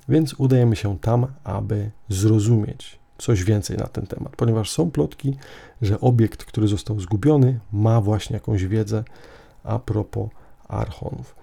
Więc 0.08 0.34
udajemy 0.34 0.76
się 0.76 0.98
tam, 0.98 1.26
aby 1.44 1.90
zrozumieć 2.08 2.98
coś 3.18 3.44
więcej 3.44 3.76
na 3.76 3.86
ten 3.86 4.06
temat, 4.06 4.36
ponieważ 4.36 4.70
są 4.70 4.90
plotki, 4.90 5.36
że 5.82 6.00
obiekt, 6.00 6.44
który 6.44 6.68
został 6.68 7.00
zgubiony, 7.00 7.60
ma 7.72 8.00
właśnie 8.00 8.34
jakąś 8.34 8.64
wiedzę 8.66 9.04
a 9.64 9.78
propos 9.78 10.28
archonów. 10.68 11.36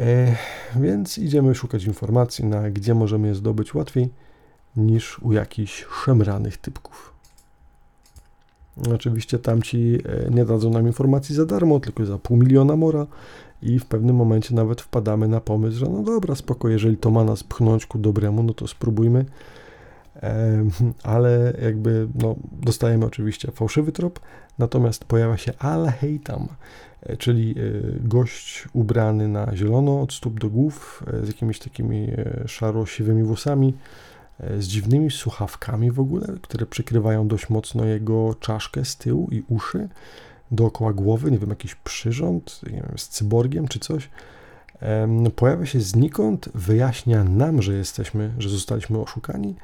E, 0.00 0.36
więc 0.76 1.18
idziemy 1.18 1.54
szukać 1.54 1.84
informacji, 1.84 2.44
na 2.44 2.70
gdzie 2.70 2.94
możemy 2.94 3.28
je 3.28 3.34
zdobyć 3.34 3.74
łatwiej 3.74 4.08
niż 4.76 5.18
u 5.18 5.32
jakichś 5.32 5.86
szemranych 6.04 6.56
typków. 6.56 7.12
Oczywiście 8.94 9.38
tamci 9.38 9.98
e, 10.26 10.30
nie 10.30 10.44
dadzą 10.44 10.70
nam 10.70 10.86
informacji 10.86 11.34
za 11.34 11.46
darmo, 11.46 11.80
tylko 11.80 12.06
za 12.06 12.18
pół 12.18 12.36
miliona 12.36 12.76
mora 12.76 13.06
i 13.62 13.78
w 13.78 13.86
pewnym 13.86 14.16
momencie 14.16 14.54
nawet 14.54 14.80
wpadamy 14.80 15.28
na 15.28 15.40
pomysł, 15.40 15.78
że 15.78 15.86
no 15.86 16.02
dobra, 16.02 16.34
spoko, 16.34 16.68
jeżeli 16.68 16.96
to 16.96 17.10
ma 17.10 17.24
nas 17.24 17.44
pchnąć 17.44 17.86
ku 17.86 17.98
dobremu, 17.98 18.42
no 18.42 18.54
to 18.54 18.66
spróbujmy. 18.66 19.24
Ale 21.02 21.52
jakby 21.62 22.08
no, 22.14 22.36
dostajemy 22.52 23.06
oczywiście 23.06 23.52
fałszywy 23.52 23.92
trop, 23.92 24.20
natomiast 24.58 25.04
pojawia 25.04 25.36
się 25.36 25.52
Al-Heitam, 25.58 26.48
e, 27.02 27.16
czyli 27.16 27.54
e, 27.58 27.62
gość 28.08 28.68
ubrany 28.72 29.28
na 29.28 29.56
zielono 29.56 30.00
od 30.00 30.12
stóp 30.12 30.40
do 30.40 30.50
głów, 30.50 31.04
e, 31.12 31.26
z 31.26 31.28
jakimiś 31.28 31.58
takimi 31.58 32.08
szaro-siwymi 32.46 33.22
włosami, 33.22 33.74
z 34.58 34.66
dziwnymi 34.66 35.10
słuchawkami 35.10 35.90
w 35.90 36.00
ogóle, 36.00 36.26
które 36.42 36.66
przykrywają 36.66 37.28
dość 37.28 37.50
mocno 37.50 37.84
jego 37.84 38.34
czaszkę 38.34 38.84
z 38.84 38.96
tyłu 38.96 39.28
i 39.30 39.42
uszy 39.48 39.88
dookoła 40.50 40.92
głowy, 40.92 41.30
nie 41.30 41.38
wiem, 41.38 41.50
jakiś 41.50 41.74
przyrząd, 41.74 42.60
nie 42.66 42.82
wiem, 42.82 42.92
z 42.96 43.08
cyborgiem 43.08 43.68
czy 43.68 43.78
coś. 43.78 44.10
Pojawia 45.36 45.66
się 45.66 45.80
znikąd, 45.80 46.48
wyjaśnia 46.54 47.24
nam, 47.24 47.62
że 47.62 47.74
jesteśmy, 47.74 48.32
że 48.38 48.48
zostaliśmy 48.48 48.98
oszukani 48.98 49.54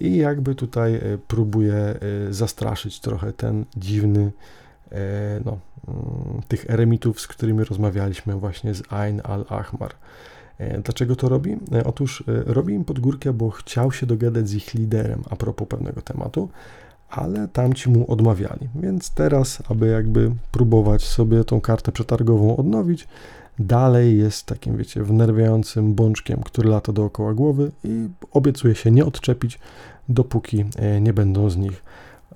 i 0.00 0.16
jakby 0.16 0.54
tutaj 0.54 0.94
e, 0.94 1.00
próbuje 1.28 1.74
e, 1.74 1.96
zastraszyć 2.30 3.00
trochę 3.00 3.32
ten 3.32 3.64
dziwny, 3.76 4.32
no, 5.44 5.58
mm, 5.88 6.42
tych 6.48 6.70
eremitów, 6.70 7.20
z 7.20 7.26
którymi 7.26 7.64
rozmawialiśmy 7.64 8.34
właśnie 8.34 8.74
z 8.74 8.92
Ain 8.92 9.20
al-Ahmar. 9.24 9.94
Dlaczego 10.84 11.16
to 11.16 11.28
robi? 11.28 11.56
Otóż 11.84 12.24
robi 12.26 12.74
im 12.74 12.84
pod 12.84 12.98
górkę, 13.00 13.32
bo 13.32 13.50
chciał 13.50 13.92
się 13.92 14.06
dogadać 14.06 14.48
z 14.48 14.54
ich 14.54 14.74
liderem 14.74 15.22
a 15.30 15.36
propos 15.36 15.68
pewnego 15.68 16.02
tematu, 16.02 16.48
ale 17.10 17.48
tamci 17.48 17.90
mu 17.90 18.12
odmawiali. 18.12 18.68
Więc 18.74 19.10
teraz, 19.10 19.62
aby 19.68 19.86
jakby 19.86 20.30
próbować 20.52 21.02
sobie 21.02 21.44
tą 21.44 21.60
kartę 21.60 21.92
przetargową 21.92 22.56
odnowić, 22.56 23.08
dalej 23.58 24.18
jest 24.18 24.46
takim, 24.46 24.76
wiecie, 24.76 25.02
wnerwiającym 25.02 25.94
bączkiem, 25.94 26.42
który 26.42 26.68
lata 26.68 26.92
dookoła 26.92 27.34
głowy 27.34 27.70
i 27.84 28.08
obiecuje 28.32 28.74
się 28.74 28.90
nie 28.90 29.04
odczepić, 29.04 29.58
dopóki 30.08 30.64
e, 30.76 31.00
nie 31.00 31.12
będą 31.12 31.50
z 31.50 31.56
nich 31.56 31.82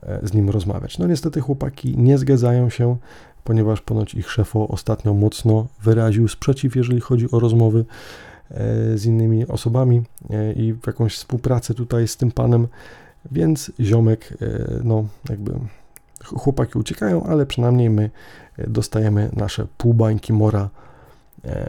e, 0.02 0.20
z 0.22 0.34
nim 0.34 0.50
rozmawiać. 0.50 0.98
No 0.98 1.06
niestety 1.06 1.40
chłopaki 1.40 1.98
nie 1.98 2.18
zgadzają 2.18 2.70
się, 2.70 2.96
ponieważ 3.44 3.80
ponoć 3.80 4.14
ich 4.14 4.30
szefo 4.30 4.68
ostatnio 4.68 5.14
mocno 5.14 5.66
wyraził 5.82 6.28
sprzeciw, 6.28 6.76
jeżeli 6.76 7.00
chodzi 7.00 7.30
o 7.30 7.40
rozmowy 7.40 7.84
e, 8.50 8.98
z 8.98 9.06
innymi 9.06 9.46
osobami 9.46 10.02
i 10.56 10.74
jakąś 10.86 11.14
współpracę 11.14 11.74
tutaj 11.74 12.08
z 12.08 12.16
tym 12.16 12.32
panem 12.32 12.68
więc 13.30 13.72
ziomek, 13.80 14.38
no 14.84 15.04
jakby 15.30 15.52
chłopaki 16.24 16.78
uciekają, 16.78 17.24
ale 17.24 17.46
przynajmniej 17.46 17.90
my 17.90 18.10
dostajemy 18.68 19.30
nasze 19.32 19.66
pół 19.78 19.94
bańki 19.94 20.32
mora 20.32 20.70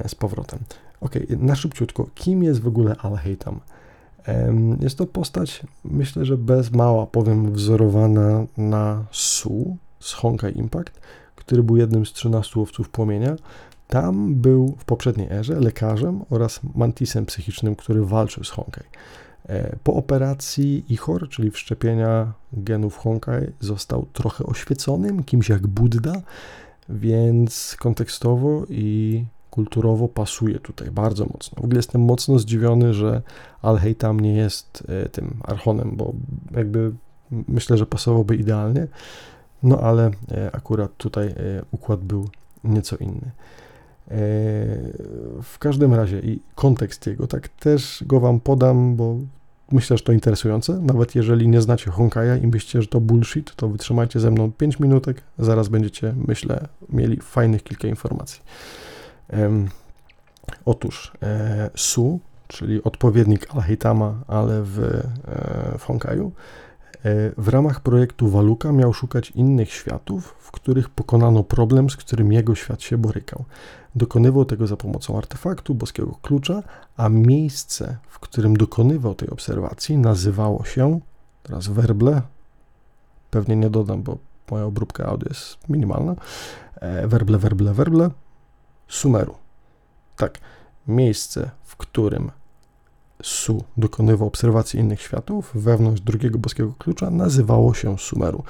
z 0.08 0.16
powrotem. 0.16 0.60
Ok, 1.02 1.16
na 1.30 1.56
szybciutko, 1.56 2.08
kim 2.16 2.44
jest 2.44 2.62
w 2.62 2.68
ogóle 2.68 2.96
Al-Haytam? 2.96 3.60
Jest 4.80 4.98
to 4.98 5.06
postać, 5.06 5.64
myślę, 5.86 6.26
że 6.26 6.38
bez 6.38 6.72
mała 6.72 7.08
powiem, 7.08 7.54
wzorowana 7.54 8.46
na 8.58 9.06
Su 9.12 9.78
z 10.00 10.14
Honkai 10.14 10.58
Impact, 10.58 11.00
który 11.36 11.64
był 11.64 11.78
jednym 11.78 12.06
z 12.06 12.14
13 12.14 12.60
łowców 12.60 12.90
płomienia. 12.90 13.36
Tam 13.88 14.36
był 14.36 14.76
w 14.78 14.86
poprzedniej 14.86 15.28
erze 15.32 15.60
lekarzem 15.60 16.22
oraz 16.30 16.60
mantisem 16.76 17.26
psychicznym, 17.26 17.76
który 17.76 18.06
walczył 18.06 18.44
z 18.44 18.50
Honkai. 18.50 18.84
E, 19.50 19.76
po 19.84 19.94
operacji 19.94 20.86
Ichor, 20.90 21.30
czyli 21.30 21.52
wszczepienia 21.52 22.34
genów 22.54 22.98
Honkai, 22.98 23.48
został 23.60 24.06
trochę 24.14 24.44
oświeconym, 24.44 25.24
kimś 25.24 25.50
jak 25.50 25.68
Buddha, 25.68 26.22
więc 26.90 27.76
kontekstowo 27.80 28.66
i 28.70 29.24
kulturowo 29.54 30.08
pasuje 30.08 30.60
tutaj 30.60 30.92
bardzo 30.92 31.26
mocno. 31.26 31.62
W 31.62 31.66
ogóle 31.66 31.78
jestem 31.78 32.02
mocno 32.02 32.40
zdziwiony, 32.40 32.94
że 32.94 33.22
Al-Heitam 33.62 34.20
nie 34.20 34.34
jest 34.34 34.84
e, 34.88 35.10
tym 35.10 35.38
Archonem, 35.44 35.92
bo 35.94 36.14
jakby 36.52 36.92
myślę, 37.48 37.78
że 37.78 37.86
pasowałby 37.86 38.36
idealnie, 38.36 38.88
no 39.64 39.80
ale 39.80 40.12
e, 40.32 40.56
akurat 40.56 40.98
tutaj 40.98 41.36
układ 41.72 42.00
był 42.00 42.30
nieco 42.64 42.96
inny. 42.96 43.32
W 45.44 45.60
każdym 45.60 45.94
razie 45.94 46.20
i 46.20 46.40
kontekst 46.56 47.08
jego, 47.08 47.28
tak 47.28 47.48
też 47.48 48.04
go 48.08 48.20
wam 48.20 48.40
podam, 48.40 48.96
bo 48.96 49.18
myślę, 49.72 49.98
że 49.98 50.04
to 50.04 50.12
interesujące. 50.12 50.80
Nawet 50.80 51.16
jeżeli 51.16 51.48
nie 51.48 51.62
znacie 51.62 51.92
Honkaja 51.92 52.38
i 52.38 52.48
myślicie, 52.48 52.82
że 52.82 52.88
to 52.88 53.02
bullshit, 53.02 53.56
to 53.56 53.70
wytrzymajcie 53.70 54.20
ze 54.20 54.32
mną 54.32 54.52
5 54.52 54.80
minutek, 54.80 55.22
zaraz 55.40 55.68
będziecie, 55.68 56.14
myślę, 56.28 56.68
mieli 56.90 57.18
fajnych 57.22 57.64
kilka 57.64 57.88
informacji. 57.88 58.42
Otóż 60.66 61.12
e, 61.24 61.70
Su, 61.76 62.20
czyli 62.48 62.84
odpowiednik 62.84 63.48
Alheitama, 63.56 64.14
ale 64.28 64.64
w, 64.64 64.80
e, 64.80 65.78
w 65.78 65.84
Honkaju, 65.84 66.32
E, 67.06 67.32
w 67.38 67.48
ramach 67.48 67.80
projektu 67.80 68.30
Waluka 68.30 68.72
miał 68.72 68.94
szukać 68.94 69.32
innych 69.32 69.74
światów, 69.74 70.36
w 70.40 70.52
których 70.52 70.90
pokonano 70.90 71.44
problem, 71.44 71.90
z 71.90 71.96
którym 71.96 72.32
jego 72.32 72.56
świat 72.56 72.82
się 72.82 72.98
borykał. 72.98 73.46
Dokonywał 73.96 74.46
tego 74.46 74.68
za 74.68 74.78
pomocą 74.78 75.18
artefaktu, 75.18 75.76
boskiego 75.76 76.18
klucza, 76.22 76.64
a 76.98 77.10
miejsce, 77.10 77.98
w 78.08 78.20
którym 78.20 78.58
dokonywał 78.58 79.16
tej 79.16 79.30
obserwacji, 79.30 79.98
nazywało 79.98 80.66
się, 80.66 81.00
teraz 81.44 81.68
werble, 81.68 82.22
pewnie 83.32 83.56
nie 83.56 83.70
dodam, 83.70 84.04
bo 84.04 84.18
moja 84.52 84.66
obróbka 84.66 85.06
audio 85.06 85.30
jest 85.30 85.58
minimalna, 85.70 86.16
e, 86.76 87.08
werble, 87.08 87.38
werble, 87.38 87.74
werble, 87.74 88.10
Sumeru. 88.94 89.36
Tak, 90.18 90.40
miejsce, 90.88 91.50
w 91.64 91.76
którym 91.76 92.32
Su 93.24 93.64
dokonywał 93.78 94.28
obserwacji 94.28 94.80
innych 94.80 95.02
światów 95.02 95.52
wewnątrz 95.56 96.02
drugiego 96.02 96.40
boskiego 96.40 96.74
klucza, 96.80 97.10
nazywało 97.10 97.74
się 97.74 97.98
Sumeru. 97.98 98.44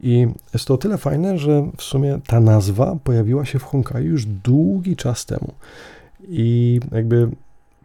I 0.00 0.28
jest 0.52 0.64
to 0.64 0.74
o 0.74 0.78
tyle 0.78 0.98
fajne, 0.98 1.38
że 1.38 1.70
w 1.76 1.82
sumie 1.82 2.20
ta 2.26 2.40
nazwa 2.40 2.96
pojawiła 3.04 3.44
się 3.44 3.58
w 3.58 3.62
Honkai 3.62 4.04
już 4.04 4.26
długi 4.26 4.96
czas 4.96 5.26
temu. 5.26 5.54
I 6.28 6.80
jakby 6.92 7.30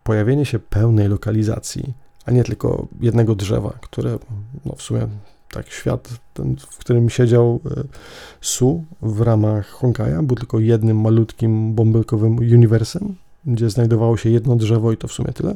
pojawienie 0.04 0.46
się 0.46 0.60
pełnej 0.60 1.08
lokalizacji, 1.08 1.94
a 2.26 2.32
nie 2.32 2.44
tylko 2.44 2.88
jednego 3.02 3.36
drzewa, 3.36 3.74
które 3.82 4.20
no 4.66 4.76
w 4.76 4.82
sumie 4.82 5.08
tak 5.56 5.72
świat, 5.72 6.10
ten, 6.34 6.56
w 6.58 6.78
którym 6.78 7.10
siedział 7.10 7.60
e, 7.66 7.84
Su 8.42 8.84
w 9.02 9.22
ramach 9.22 9.70
Honkaja, 9.70 10.24
był 10.24 10.36
tylko 10.36 10.60
jednym 10.60 11.02
malutkim 11.02 11.74
bąbelkowym 11.74 12.38
uniwersem, 12.38 13.16
gdzie 13.46 13.70
znajdowało 13.70 14.18
się 14.18 14.30
jedno 14.30 14.56
drzewo 14.56 14.92
i 14.92 14.98
to 14.98 15.08
w 15.08 15.12
sumie 15.12 15.34
tyle 15.34 15.56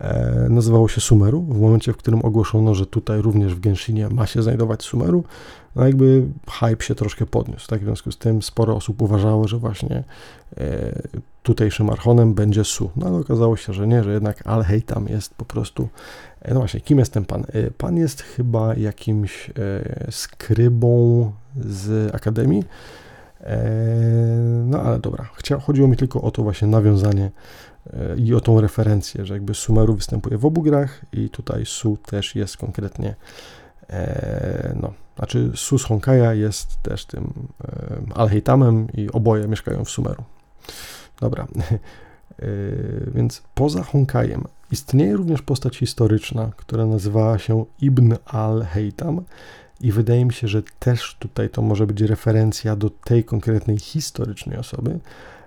E, 0.00 0.46
nazywało 0.50 0.88
się 0.88 1.00
Sumeru. 1.00 1.42
W 1.42 1.60
momencie, 1.60 1.92
w 1.92 1.96
którym 1.96 2.24
ogłoszono, 2.24 2.74
że 2.74 2.86
tutaj 2.86 3.22
również 3.22 3.54
w 3.54 3.60
Genshinie 3.60 4.08
ma 4.08 4.26
się 4.26 4.42
znajdować 4.42 4.82
Sumeru, 4.82 5.24
no 5.76 5.86
jakby 5.86 6.26
hype 6.50 6.84
się 6.84 6.94
troszkę 6.94 7.26
podniósł. 7.26 7.68
Tak? 7.68 7.80
W 7.80 7.84
związku 7.84 8.12
z 8.12 8.18
tym 8.18 8.42
sporo 8.42 8.76
osób 8.76 9.02
uważało, 9.02 9.48
że 9.48 9.56
właśnie 9.56 10.04
e, 10.56 11.02
tutejszym 11.42 11.90
archonem 11.90 12.34
będzie 12.34 12.64
Su. 12.64 12.90
No 12.96 13.06
ale 13.06 13.16
okazało 13.16 13.56
się, 13.56 13.72
że 13.72 13.86
nie, 13.86 14.04
że 14.04 14.12
jednak 14.12 14.46
Alhej 14.46 14.82
tam 14.82 15.08
jest 15.08 15.34
po 15.34 15.44
prostu. 15.44 15.88
E, 16.44 16.54
no 16.54 16.60
właśnie, 16.60 16.80
kim 16.80 16.98
jest 16.98 17.12
ten 17.12 17.24
pan? 17.24 17.44
E, 17.52 17.70
pan 17.70 17.96
jest 17.96 18.22
chyba 18.22 18.74
jakimś 18.74 19.50
e, 19.50 19.52
skrybą 20.10 21.32
z 21.56 22.14
Akademii. 22.14 22.64
No 24.64 24.80
ale 24.80 24.98
dobra, 24.98 25.28
Chcia, 25.34 25.60
chodziło 25.60 25.88
mi 25.88 25.96
tylko 25.96 26.22
o 26.22 26.30
to 26.30 26.42
właśnie 26.42 26.68
nawiązanie 26.68 27.30
i 28.16 28.34
o 28.34 28.40
tą 28.40 28.60
referencję, 28.60 29.26
że 29.26 29.34
jakby 29.34 29.54
Sumeru 29.54 29.94
występuje 29.94 30.38
w 30.38 30.46
obu 30.46 30.62
grach 30.62 31.00
i 31.12 31.30
tutaj 31.30 31.66
Su 31.66 31.96
też 31.96 32.34
jest 32.34 32.56
konkretnie, 32.56 33.14
no, 34.80 34.92
znaczy 35.16 35.50
Su 35.54 35.78
z 35.78 35.84
Honkaja 35.84 36.34
jest 36.34 36.82
też 36.82 37.06
tym 37.06 37.32
Alheitamem 38.14 38.86
i 38.94 39.10
oboje 39.12 39.48
mieszkają 39.48 39.84
w 39.84 39.90
Sumeru. 39.90 40.24
Dobra, 41.20 41.46
więc 43.14 43.42
poza 43.54 43.82
Honkajem 43.82 44.44
istnieje 44.70 45.16
również 45.16 45.42
postać 45.42 45.76
historyczna, 45.76 46.50
która 46.56 46.86
nazywała 46.86 47.38
się 47.38 47.64
Ibn 47.80 48.14
al-Heitam 48.26 49.20
i 49.80 49.92
wydaje 49.92 50.24
mi 50.24 50.32
się, 50.32 50.48
że 50.48 50.62
też 50.78 51.16
tutaj 51.18 51.50
to 51.50 51.62
może 51.62 51.86
być 51.86 52.00
referencja 52.00 52.76
do 52.76 52.90
tej 52.90 53.24
konkretnej 53.24 53.78
historycznej 53.78 54.58
osoby, 54.58 55.00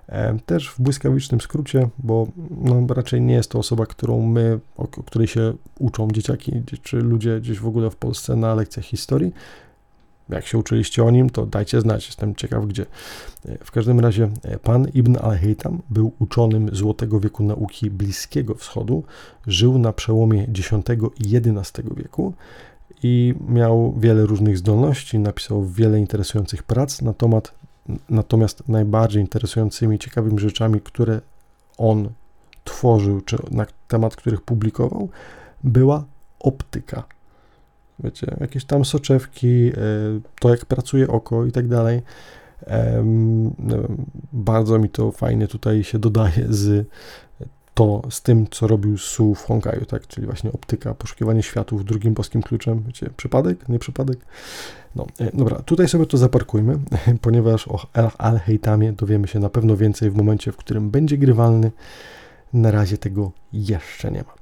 E, 0.08 0.38
też 0.46 0.70
w 0.70 0.80
błyskawicznym 0.80 1.40
skrócie, 1.40 1.88
bo 1.98 2.26
no, 2.50 2.94
raczej 2.94 3.20
nie 3.20 3.34
jest 3.34 3.50
to 3.50 3.58
osoba, 3.58 3.86
którą 3.86 4.22
my, 4.22 4.58
o 4.76 4.86
której 4.88 5.28
się 5.28 5.52
uczą 5.78 6.08
dzieciaki 6.10 6.62
czy 6.82 6.96
ludzie 6.96 7.40
gdzieś 7.40 7.58
w 7.58 7.66
ogóle 7.66 7.90
w 7.90 7.96
Polsce 7.96 8.36
na 8.36 8.54
lekcjach 8.54 8.84
historii. 8.84 9.32
Jak 10.28 10.46
się 10.46 10.58
uczyliście 10.58 11.04
o 11.04 11.10
nim, 11.10 11.30
to 11.30 11.46
dajcie 11.46 11.80
znać, 11.80 12.06
jestem 12.06 12.34
ciekaw 12.34 12.66
gdzie. 12.66 12.86
W 13.64 13.70
każdym 13.70 14.00
razie 14.00 14.28
e, 14.42 14.58
pan 14.58 14.88
Ibn 14.94 15.16
al-Haytham 15.22 15.82
był 15.90 16.12
uczonym 16.18 16.76
złotego 16.76 17.20
wieku 17.20 17.44
nauki 17.44 17.90
Bliskiego 17.90 18.54
Wschodu, 18.54 19.04
żył 19.46 19.78
na 19.78 19.92
przełomie 19.92 20.42
X 20.42 20.70
i 21.18 21.36
XI 21.36 21.82
wieku 21.96 22.32
i 23.02 23.34
miał 23.48 23.94
wiele 23.98 24.26
różnych 24.26 24.58
zdolności, 24.58 25.18
napisał 25.18 25.64
wiele 25.64 25.98
interesujących 25.98 26.62
prac 26.62 27.02
na 27.02 27.12
temat 27.12 27.58
Natomiast 28.10 28.68
najbardziej 28.68 29.22
interesującymi, 29.22 29.98
ciekawymi 29.98 30.38
rzeczami, 30.38 30.80
które 30.80 31.20
on 31.78 32.08
tworzył, 32.64 33.20
czy 33.20 33.36
na 33.50 33.66
temat 33.88 34.16
których 34.16 34.40
publikował, 34.40 35.08
była 35.64 36.04
optyka. 36.40 37.04
Wiecie, 38.04 38.36
jakieś 38.40 38.64
tam 38.64 38.84
soczewki, 38.84 39.68
e, 39.68 39.72
to 40.40 40.50
jak 40.50 40.66
pracuje 40.66 41.08
oko 41.08 41.44
i 41.44 41.52
tak 41.52 41.68
dalej. 41.68 42.02
No, 43.58 43.76
bardzo 44.32 44.78
mi 44.78 44.88
to 44.88 45.12
fajnie 45.12 45.48
tutaj 45.48 45.84
się 45.84 45.98
dodaje 45.98 46.46
z 46.48 46.88
to 47.78 48.02
z 48.10 48.22
tym, 48.22 48.46
co 48.50 48.66
robił 48.66 48.98
Su 48.98 49.34
w 49.34 49.44
Hongkaju, 49.44 49.84
tak, 49.84 50.06
czyli 50.06 50.26
właśnie 50.26 50.52
optyka, 50.52 50.94
poszukiwanie 50.94 51.42
światów 51.42 51.84
drugim 51.84 52.14
boskim 52.14 52.42
kluczem, 52.42 52.82
wiecie, 52.86 53.10
przypadek, 53.16 53.68
nie 53.68 53.78
przypadek. 53.78 54.18
No, 54.96 55.06
e, 55.20 55.36
dobra, 55.36 55.62
tutaj 55.62 55.88
sobie 55.88 56.06
to 56.06 56.16
zaparkujmy, 56.16 56.78
ponieważ 57.22 57.68
o 57.68 57.86
Al-Heitamie 58.18 58.92
dowiemy 58.92 59.28
się 59.28 59.38
na 59.38 59.50
pewno 59.50 59.76
więcej 59.76 60.10
w 60.10 60.16
momencie, 60.16 60.52
w 60.52 60.56
którym 60.56 60.90
będzie 60.90 61.18
grywalny. 61.18 61.72
Na 62.52 62.70
razie 62.70 62.98
tego 62.98 63.32
jeszcze 63.52 64.10
nie 64.10 64.22
ma. 64.22 64.37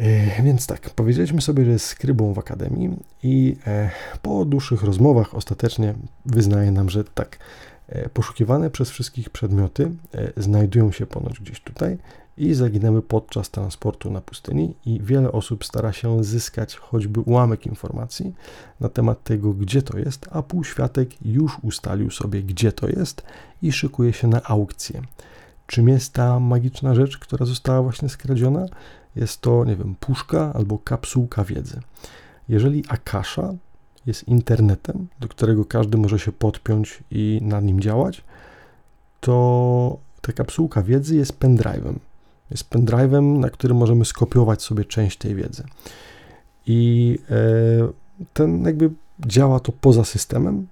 E, 0.00 0.42
więc 0.42 0.66
tak, 0.66 0.90
powiedzieliśmy 0.90 1.40
sobie, 1.40 1.64
że 1.64 1.70
jest 1.70 1.86
skrybą 1.86 2.32
w 2.32 2.38
akademii 2.38 2.96
i 3.22 3.56
e, 3.66 3.90
po 4.22 4.44
dłuższych 4.44 4.82
rozmowach 4.82 5.34
ostatecznie 5.34 5.94
wyznaje 6.26 6.70
nam, 6.70 6.90
że 6.90 7.04
tak, 7.04 7.38
poszukiwane 8.14 8.70
przez 8.70 8.90
wszystkich 8.90 9.30
przedmioty 9.30 9.90
znajdują 10.36 10.92
się 10.92 11.06
ponoć 11.06 11.40
gdzieś 11.40 11.60
tutaj 11.60 11.98
i 12.36 12.54
zaginęły 12.54 13.02
podczas 13.02 13.50
transportu 13.50 14.10
na 14.10 14.20
pustyni 14.20 14.74
i 14.86 15.00
wiele 15.02 15.32
osób 15.32 15.64
stara 15.64 15.92
się 15.92 16.24
zyskać 16.24 16.76
choćby 16.76 17.20
ułamek 17.20 17.66
informacji 17.66 18.34
na 18.80 18.88
temat 18.88 19.24
tego, 19.24 19.52
gdzie 19.52 19.82
to 19.82 19.98
jest, 19.98 20.26
a 20.30 20.42
półświatek 20.42 21.26
już 21.26 21.58
ustalił 21.62 22.10
sobie, 22.10 22.42
gdzie 22.42 22.72
to 22.72 22.88
jest 22.88 23.22
i 23.62 23.72
szykuje 23.72 24.12
się 24.12 24.28
na 24.28 24.42
aukcję. 24.42 25.02
Czym 25.66 25.88
jest 25.88 26.12
ta 26.12 26.40
magiczna 26.40 26.94
rzecz, 26.94 27.18
która 27.18 27.46
została 27.46 27.82
właśnie 27.82 28.08
skradziona? 28.08 28.66
Jest 29.16 29.40
to, 29.40 29.64
nie 29.64 29.76
wiem, 29.76 29.94
puszka 30.00 30.52
albo 30.54 30.78
kapsułka 30.78 31.44
wiedzy. 31.44 31.80
Jeżeli 32.48 32.84
Akasha 32.88 33.54
jest 34.06 34.28
internetem, 34.28 35.08
do 35.20 35.28
którego 35.28 35.64
każdy 35.64 35.98
może 35.98 36.18
się 36.18 36.32
podpiąć 36.32 37.04
i 37.10 37.40
na 37.42 37.60
nim 37.60 37.80
działać, 37.80 38.24
to 39.20 39.98
ta 40.20 40.32
kapsułka 40.32 40.82
wiedzy 40.82 41.16
jest 41.16 41.38
pendrive'em 41.40 41.94
jest 42.50 42.70
pendrive'em, 42.70 43.38
na 43.38 43.50
którym 43.50 43.76
możemy 43.76 44.04
skopiować 44.04 44.62
sobie 44.62 44.84
część 44.84 45.18
tej 45.18 45.34
wiedzy. 45.34 45.64
I 46.66 47.18
e, 47.30 48.24
ten 48.32 48.64
jakby 48.64 48.90
działa 49.26 49.60
to 49.60 49.72
poza 49.72 50.04
systemem, 50.04 50.66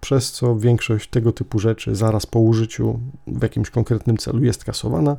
przez 0.00 0.32
co 0.32 0.56
większość 0.56 1.10
tego 1.10 1.32
typu 1.32 1.58
rzeczy 1.58 1.94
zaraz 1.94 2.26
po 2.26 2.40
użyciu 2.40 2.98
w 3.26 3.42
jakimś 3.42 3.70
konkretnym 3.70 4.16
celu 4.16 4.44
jest 4.44 4.64
kasowana. 4.64 5.16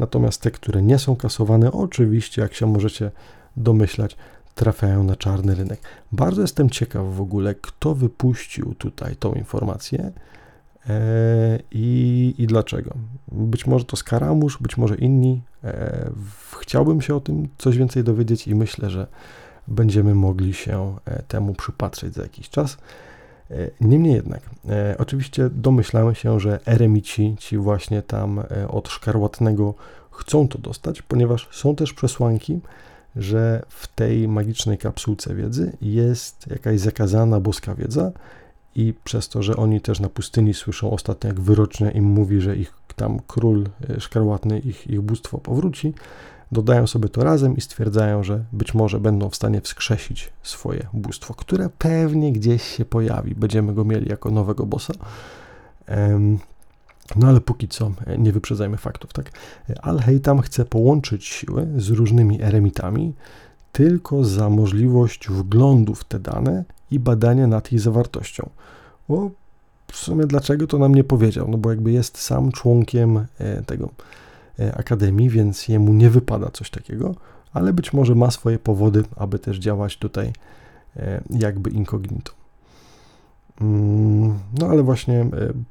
Natomiast 0.00 0.42
te, 0.42 0.50
które 0.50 0.82
nie 0.82 0.98
są 0.98 1.16
kasowane, 1.16 1.72
oczywiście, 1.72 2.42
jak 2.42 2.54
się 2.54 2.66
możecie 2.66 3.10
domyślać, 3.56 4.16
trafiają 4.54 5.04
na 5.04 5.16
czarny 5.16 5.54
rynek. 5.54 5.80
Bardzo 6.12 6.42
jestem 6.42 6.70
ciekaw 6.70 7.14
w 7.14 7.20
ogóle, 7.20 7.54
kto 7.54 7.94
wypuścił 7.94 8.74
tutaj 8.74 9.16
tą 9.16 9.32
informację 9.32 10.12
E, 10.88 11.58
i, 11.70 12.34
i 12.38 12.46
dlaczego. 12.46 12.94
Być 13.32 13.66
może 13.66 13.84
to 13.84 13.96
Skaramusz, 13.96 14.58
być 14.58 14.76
może 14.76 14.94
inni. 14.94 15.42
E, 15.64 16.10
chciałbym 16.60 17.00
się 17.00 17.14
o 17.14 17.20
tym 17.20 17.48
coś 17.58 17.78
więcej 17.78 18.04
dowiedzieć 18.04 18.48
i 18.48 18.54
myślę, 18.54 18.90
że 18.90 19.06
będziemy 19.68 20.14
mogli 20.14 20.54
się 20.54 20.96
e, 21.04 21.22
temu 21.22 21.54
przypatrzeć 21.54 22.14
za 22.14 22.22
jakiś 22.22 22.48
czas. 22.48 22.78
Niemniej 23.80 24.14
jednak, 24.14 24.40
oczywiście 24.98 25.50
domyślamy 25.50 26.14
się, 26.14 26.40
że 26.40 26.60
eremici, 26.66 27.36
ci 27.38 27.58
właśnie 27.58 28.02
tam 28.02 28.42
od 28.68 28.88
szkarłatnego, 28.88 29.74
chcą 30.10 30.48
to 30.48 30.58
dostać, 30.58 31.02
ponieważ 31.02 31.48
są 31.52 31.76
też 31.76 31.92
przesłanki, 31.92 32.60
że 33.16 33.62
w 33.68 33.86
tej 33.86 34.28
magicznej 34.28 34.78
kapsułce 34.78 35.34
wiedzy 35.34 35.72
jest 35.82 36.46
jakaś 36.50 36.80
zakazana 36.80 37.40
boska 37.40 37.74
wiedza, 37.74 38.12
i 38.74 38.94
przez 39.04 39.28
to, 39.28 39.42
że 39.42 39.56
oni 39.56 39.80
też 39.80 40.00
na 40.00 40.08
pustyni 40.08 40.54
słyszą 40.54 40.90
ostatnio, 40.90 41.28
jak 41.28 41.40
wyrocznie 41.40 41.90
im 41.90 42.04
mówi, 42.04 42.40
że 42.40 42.56
ich 42.56 42.74
tam 42.96 43.20
król 43.26 43.68
e, 43.90 44.00
szkarłatny, 44.00 44.58
ich, 44.58 44.86
ich 44.90 45.00
bóstwo 45.00 45.38
powróci, 45.38 45.94
dodają 46.52 46.86
sobie 46.86 47.08
to 47.08 47.24
razem 47.24 47.56
i 47.56 47.60
stwierdzają, 47.60 48.24
że 48.24 48.44
być 48.52 48.74
może 48.74 49.00
będą 49.00 49.30
w 49.30 49.36
stanie 49.36 49.60
wskrzesić 49.60 50.32
swoje 50.42 50.86
bóstwo, 50.92 51.34
które 51.34 51.68
pewnie 51.78 52.32
gdzieś 52.32 52.62
się 52.62 52.84
pojawi. 52.84 53.34
Będziemy 53.34 53.74
go 53.74 53.84
mieli 53.84 54.08
jako 54.10 54.30
nowego 54.30 54.66
bossa. 54.66 54.94
No 57.16 57.28
ale 57.28 57.40
póki 57.40 57.68
co 57.68 57.92
e, 58.06 58.18
nie 58.18 58.32
wyprzedzajmy 58.32 58.76
faktów, 58.76 59.12
tak? 59.12 59.30
Al-Heitam 59.82 60.40
chce 60.40 60.64
połączyć 60.64 61.24
siły 61.24 61.68
z 61.76 61.88
różnymi 61.88 62.42
eremitami, 62.42 63.12
tylko 63.72 64.24
za 64.24 64.50
możliwość 64.50 65.28
wglądu 65.28 65.94
w 65.94 66.04
te 66.04 66.20
dane 66.20 66.64
i 66.90 66.98
badania 66.98 67.46
nad 67.46 67.72
ich 67.72 67.80
zawartością. 67.80 68.50
Bo 69.08 69.30
w 69.92 69.96
sumie 69.96 70.26
dlaczego 70.26 70.66
to 70.66 70.78
nam 70.78 70.94
nie 70.94 71.04
powiedział? 71.04 71.48
No 71.48 71.58
bo 71.58 71.70
jakby 71.70 71.92
jest 71.92 72.18
sam 72.18 72.52
członkiem 72.52 73.26
e, 73.38 73.62
tego 73.62 73.88
akademii, 74.76 75.28
więc 75.30 75.68
jemu 75.68 75.92
nie 75.92 76.10
wypada 76.10 76.50
coś 76.52 76.70
takiego, 76.70 77.14
ale 77.52 77.72
być 77.72 77.92
może 77.92 78.14
ma 78.14 78.30
swoje 78.30 78.58
powody, 78.58 79.02
aby 79.16 79.38
też 79.38 79.58
działać 79.58 79.96
tutaj 79.96 80.32
e, 80.96 81.20
jakby 81.30 81.70
incognito. 81.70 82.32
Mm, 83.60 84.38
no 84.58 84.66
ale 84.66 84.82
właśnie 84.82 85.26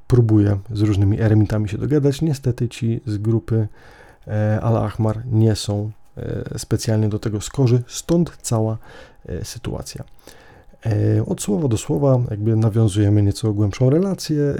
próbuję 0.06 0.58
z 0.72 0.80
różnymi 0.80 1.20
eremitami 1.20 1.68
się 1.68 1.78
dogadać. 1.78 2.22
Niestety 2.22 2.68
ci 2.68 3.00
z 3.06 3.18
grupy 3.18 3.68
Al-Ahmar 4.62 5.26
nie 5.26 5.56
są 5.56 5.90
specjalnie 6.56 7.08
do 7.08 7.18
tego 7.18 7.40
skorzy, 7.40 7.82
stąd 7.86 8.36
cała 8.42 8.78
sytuacja. 9.42 10.04
E, 10.86 11.24
od 11.26 11.42
słowa 11.42 11.68
do 11.68 11.76
słowa 11.76 12.20
jakby 12.30 12.56
nawiązujemy 12.56 13.22
nieco 13.22 13.52
głębszą 13.52 13.90
relację. 13.90 14.42
E, 14.42 14.54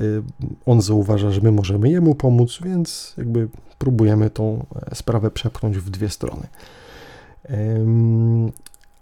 on 0.67 0.83
zauważa, 0.83 1.31
że 1.31 1.41
my 1.41 1.53
możemy 1.53 1.91
jemu 1.91 2.15
pomóc, 2.15 2.59
więc 2.65 3.15
jakby 3.19 3.49
próbujemy 3.81 4.31
tą 4.31 4.67
e, 4.91 4.95
sprawę 4.95 5.31
przepchnąć 5.31 5.79
w 5.79 5.91
dwie 5.91 6.09
strony. 6.09 6.47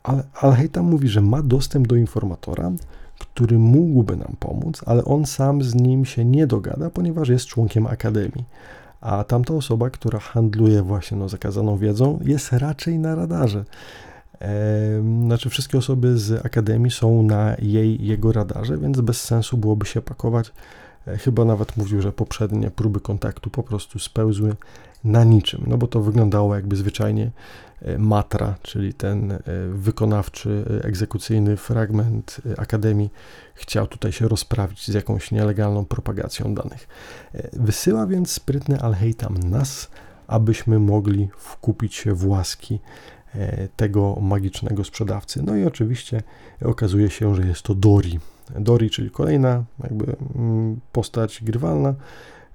Ale 0.02 0.22
Al-Heitam 0.40 0.84
mówi, 0.84 1.08
że 1.08 1.20
ma 1.20 1.42
dostęp 1.42 1.86
do 1.86 1.96
informatora, 1.96 2.70
który 3.18 3.58
mógłby 3.58 4.16
nam 4.16 4.34
pomóc, 4.38 4.82
ale 4.86 5.04
on 5.04 5.26
sam 5.26 5.62
z 5.62 5.74
nim 5.74 6.04
się 6.04 6.24
nie 6.24 6.46
dogada, 6.46 6.90
ponieważ 6.90 7.28
jest 7.28 7.46
członkiem 7.46 7.86
akademii. 7.86 8.44
A 9.00 9.24
tamta 9.24 9.54
osoba, 9.54 9.90
która 9.90 10.18
handluje 10.18 10.82
właśnie 10.82 11.18
no, 11.18 11.28
zakazaną 11.28 11.76
wiedzą, 11.76 12.18
jest 12.24 12.52
raczej 12.52 12.98
na 12.98 13.14
radarze. 13.14 13.64
Znaczy, 15.24 15.50
wszystkie 15.50 15.78
osoby 15.78 16.18
z 16.18 16.46
akademii 16.46 16.90
są 16.90 17.22
na 17.22 17.56
jej, 17.62 18.06
jego 18.06 18.32
radarze, 18.32 18.78
więc 18.78 19.00
bez 19.00 19.20
sensu 19.20 19.56
byłoby 19.56 19.86
się 19.86 20.02
pakować. 20.02 20.52
E, 21.14 21.18
chyba 21.18 21.44
nawet 21.44 21.76
mówił, 21.76 22.02
że 22.02 22.12
poprzednie 22.12 22.70
próby 22.70 23.00
kontaktu 23.00 23.50
po 23.50 23.62
prostu 23.62 23.98
spełzły 23.98 24.56
na 25.04 25.24
niczym, 25.24 25.64
no 25.66 25.78
bo 25.78 25.86
to 25.86 26.00
wyglądało 26.00 26.54
jakby 26.54 26.76
zwyczajnie 26.76 27.30
e, 27.82 27.98
Matra, 27.98 28.54
czyli 28.62 28.94
ten 28.94 29.32
e, 29.32 29.40
wykonawczy, 29.72 30.80
egzekucyjny 30.82 31.56
fragment 31.56 32.40
Akademii, 32.56 33.10
chciał 33.54 33.86
tutaj 33.86 34.12
się 34.12 34.28
rozprawić 34.28 34.86
z 34.86 34.94
jakąś 34.94 35.30
nielegalną 35.30 35.84
propagacją 35.84 36.54
danych. 36.54 36.88
Wysyła 37.52 38.06
więc 38.06 38.30
sprytny 38.30 38.80
Alheitam 38.80 39.38
nas, 39.38 39.90
abyśmy 40.26 40.78
mogli 40.78 41.28
wkupić 41.38 41.94
się 41.94 42.14
w 42.14 42.26
łaski 42.26 42.78
tego 43.76 44.16
magicznego 44.20 44.84
sprzedawcy. 44.84 45.42
No 45.42 45.56
i 45.56 45.64
oczywiście 45.64 46.22
okazuje 46.64 47.10
się, 47.10 47.34
że 47.34 47.46
jest 47.46 47.62
to 47.62 47.74
Dori. 47.74 48.18
Dori, 48.60 48.90
czyli 48.90 49.10
kolejna 49.10 49.64
jakby 49.82 50.16
mm, 50.34 50.80
postać 50.92 51.40
grywalna, 51.44 51.94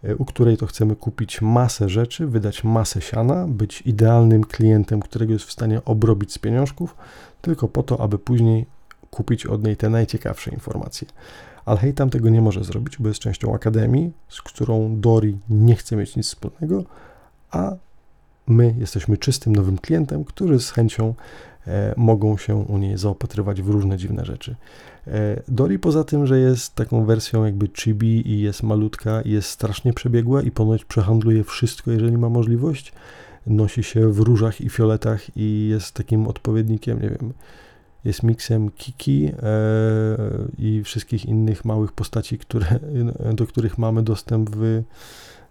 e, 0.03 0.15
u 0.15 0.26
której 0.26 0.57
to 0.57 0.65
chcemy 0.65 0.95
kupić 0.95 1.41
masę 1.41 1.90
rzeczy, 1.90 2.28
wydać 2.28 2.64
masę 2.64 3.02
siana, 3.02 3.48
być 3.48 3.82
idealnym 3.82 4.44
klientem, 4.44 4.99
którego 4.99 5.34
jest 5.34 5.45
w 5.45 5.52
stanie 5.52 5.86
obrobić 5.86 6.34
z 6.34 6.40
pieniążków, 6.40 6.95
tylko 7.41 7.68
po 7.68 7.84
to, 7.84 8.02
aby 8.02 8.20
później 8.20 8.65
kupić 9.11 9.45
od 9.45 9.64
niej 9.64 9.78
te 9.78 9.90
najciekawsze 9.90 10.52
informacje. 10.52 11.07
Ale 11.65 11.94
tam 11.94 12.10
tego 12.10 12.30
nie 12.30 12.41
może 12.41 12.64
zrobić, 12.64 12.98
bo 12.98 13.07
jest 13.07 13.20
częścią 13.20 13.56
akademii, 13.56 14.11
z 14.30 14.41
którą 14.41 14.99
Dori 14.99 15.38
nie 15.49 15.76
chce 15.76 15.95
mieć 15.95 16.15
nic 16.15 16.28
wspólnego, 16.28 16.84
a 17.52 17.72
my 18.48 18.76
jesteśmy 18.78 19.18
czystym 19.18 19.56
nowym 19.56 19.78
klientem, 19.78 20.24
którzy 20.24 20.60
z 20.60 20.72
chęcią 20.72 21.14
e, 21.68 21.94
mogą 21.98 22.38
się 22.38 22.56
u 22.56 22.78
niej 22.78 22.98
zaopatrywać 22.98 23.61
w 23.61 23.70
różne 23.70 23.98
dziwne 23.98 24.26
rzeczy. 24.26 24.56
E, 25.08 25.42
Dori 25.48 25.80
poza 25.80 26.04
tym, 26.04 26.28
że 26.28 26.40
jest 26.40 26.76
taką 26.76 27.06
wersją 27.06 27.46
jakby 27.46 27.68
chibi 27.68 28.32
i 28.32 28.42
jest 28.42 28.64
malutka 28.64 29.22
i 29.22 29.32
jest 29.32 29.50
strasznie 29.50 29.94
przebiegła 29.94 30.42
i 30.42 30.52
ponoć 30.52 30.86
przehandluje 30.86 31.44
wszystko, 31.44 31.92
jeżeli 31.92 32.18
ma 32.18 32.30
możliwość, 32.30 32.94
nosi 33.48 33.84
się 33.84 34.10
w 34.10 34.20
różach 34.20 34.62
i 34.62 34.70
fioletach 34.70 35.38
i 35.38 35.68
jest 35.68 35.92
takim 35.96 36.28
odpowiednikiem, 36.28 37.02
nie 37.02 37.10
wiem, 37.10 37.34
jest 38.04 38.24
miksem 38.24 38.72
Kiki 38.72 39.26
e, 39.26 39.32
i 40.58 40.84
wszystkich 40.84 41.26
innych 41.26 41.66
małych 41.66 41.92
postaci, 41.92 42.38
które, 42.38 42.80
do 43.34 43.48
których 43.48 43.78
mamy 43.78 44.04
dostęp 44.04 44.50
w, 44.50 44.84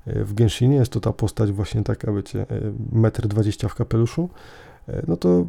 w 0.06 0.34
Genshinie. 0.34 0.76
Jest 0.76 0.92
to 0.92 1.00
ta 1.00 1.12
postać 1.12 1.52
właśnie 1.52 1.82
taka, 1.82 2.12
wiecie, 2.12 2.46
1,20 2.92 3.64
m 3.64 3.68
w 3.68 3.74
kapeluszu. 3.74 4.28
E, 4.88 5.02
no 5.08 5.16
to 5.16 5.46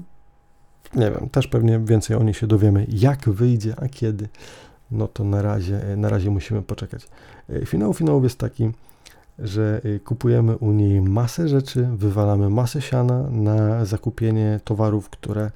nie 0.95 1.11
wiem, 1.11 1.29
też 1.29 1.47
pewnie 1.47 1.79
więcej 1.79 2.17
o 2.17 2.23
niej 2.23 2.33
się 2.33 2.47
dowiemy, 2.47 2.85
jak 2.89 3.29
wyjdzie, 3.29 3.73
a 3.81 3.87
kiedy. 3.87 4.27
No 4.91 5.07
to 5.07 5.23
na 5.23 5.41
razie, 5.41 5.81
na 5.97 6.09
razie 6.09 6.29
musimy 6.29 6.61
poczekać. 6.61 7.07
E, 7.49 7.65
finał 7.65 7.93
finałów 7.93 8.23
jest 8.23 8.39
taki, 8.39 8.71
że 9.39 9.81
y, 9.85 9.99
kupujemy 9.99 10.57
u 10.57 10.71
niej 10.71 11.01
masę 11.01 11.47
rzeczy, 11.47 11.89
wywalamy 11.95 12.49
masę 12.49 12.81
siana 12.81 13.23
na 13.29 13.85
zakupienie 13.85 14.59
towarów, 14.63 15.09
które 15.09 15.51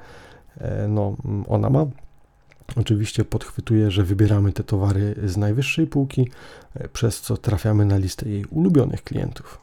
e, 0.57 0.87
no, 0.87 1.15
ona 1.47 1.69
ma. 1.69 1.85
Oczywiście 2.75 3.25
podchwytuje, 3.25 3.91
że 3.91 4.03
wybieramy 4.03 4.53
te 4.53 4.63
towary 4.63 5.15
z 5.25 5.37
najwyższej 5.37 5.87
półki, 5.87 6.29
e, 6.73 6.87
przez 6.87 7.21
co 7.21 7.37
trafiamy 7.37 7.85
na 7.85 7.97
listę 7.97 8.29
jej 8.29 8.45
ulubionych 8.45 9.03
klientów. 9.03 9.59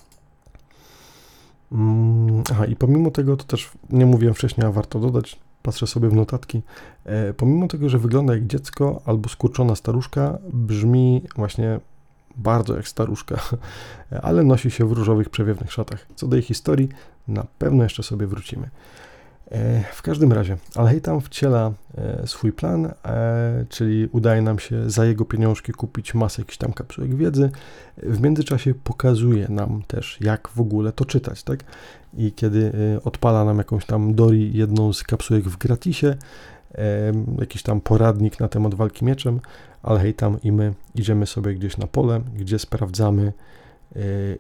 Mm, 1.72 2.42
aha, 2.50 2.66
i 2.66 2.76
pomimo 2.76 3.10
tego, 3.10 3.36
to 3.36 3.44
też 3.44 3.70
nie 3.90 4.06
mówiłem 4.06 4.34
wcześniej, 4.34 4.66
a 4.66 4.72
warto 4.72 5.00
dodać, 5.00 5.40
patrzę 5.64 5.86
sobie 5.86 6.08
w 6.08 6.14
notatki, 6.14 6.62
e, 7.04 7.34
pomimo 7.34 7.68
tego, 7.68 7.88
że 7.88 7.98
wygląda 7.98 8.34
jak 8.34 8.46
dziecko 8.46 9.02
albo 9.04 9.28
skurczona 9.28 9.76
staruszka, 9.76 10.38
brzmi 10.52 11.22
właśnie 11.36 11.80
bardzo 12.36 12.76
jak 12.76 12.88
staruszka, 12.88 13.40
ale 14.22 14.42
nosi 14.42 14.70
się 14.70 14.88
w 14.88 14.92
różowych, 14.92 15.28
przewiewnych 15.30 15.72
szatach. 15.72 16.06
Co 16.16 16.26
do 16.26 16.36
jej 16.36 16.42
historii, 16.42 16.88
na 17.28 17.46
pewno 17.58 17.82
jeszcze 17.82 18.02
sobie 18.02 18.26
wrócimy. 18.26 18.70
E, 19.52 19.84
w 19.92 20.02
każdym 20.02 20.32
razie, 20.32 20.56
Alheitam 20.74 21.20
wciela 21.20 21.72
e, 21.98 22.26
swój 22.26 22.52
plan, 22.52 22.86
e, 23.04 23.64
czyli 23.68 24.08
udaje 24.12 24.42
nam 24.42 24.58
się 24.58 24.90
za 24.90 25.04
jego 25.04 25.24
pieniążki 25.24 25.72
kupić 25.72 26.14
masę 26.14 26.42
jakichś 26.42 26.58
tam 26.58 26.72
kapsułek 26.72 27.14
wiedzy. 27.14 27.50
W 27.96 28.20
międzyczasie 28.20 28.74
pokazuje 28.74 29.48
nam 29.48 29.82
też, 29.86 30.18
jak 30.20 30.48
w 30.48 30.60
ogóle 30.60 30.92
to 30.92 31.04
czytać, 31.04 31.42
tak? 31.42 31.64
I 32.16 32.32
kiedy 32.32 32.72
odpala 33.04 33.44
nam 33.44 33.58
jakąś 33.58 33.86
tam 33.86 34.14
Dori, 34.14 34.52
jedną 34.54 34.92
z 34.92 35.02
kapsułek 35.02 35.44
w 35.44 35.56
gratisie, 35.56 36.16
jakiś 37.38 37.62
tam 37.62 37.80
poradnik 37.80 38.40
na 38.40 38.48
temat 38.48 38.74
walki 38.74 39.04
mieczem, 39.04 39.40
Alheitam 39.82 40.42
i 40.42 40.52
my 40.52 40.74
idziemy 40.94 41.26
sobie 41.26 41.54
gdzieś 41.54 41.76
na 41.76 41.86
pole, 41.86 42.20
gdzie 42.36 42.58
sprawdzamy, 42.58 43.32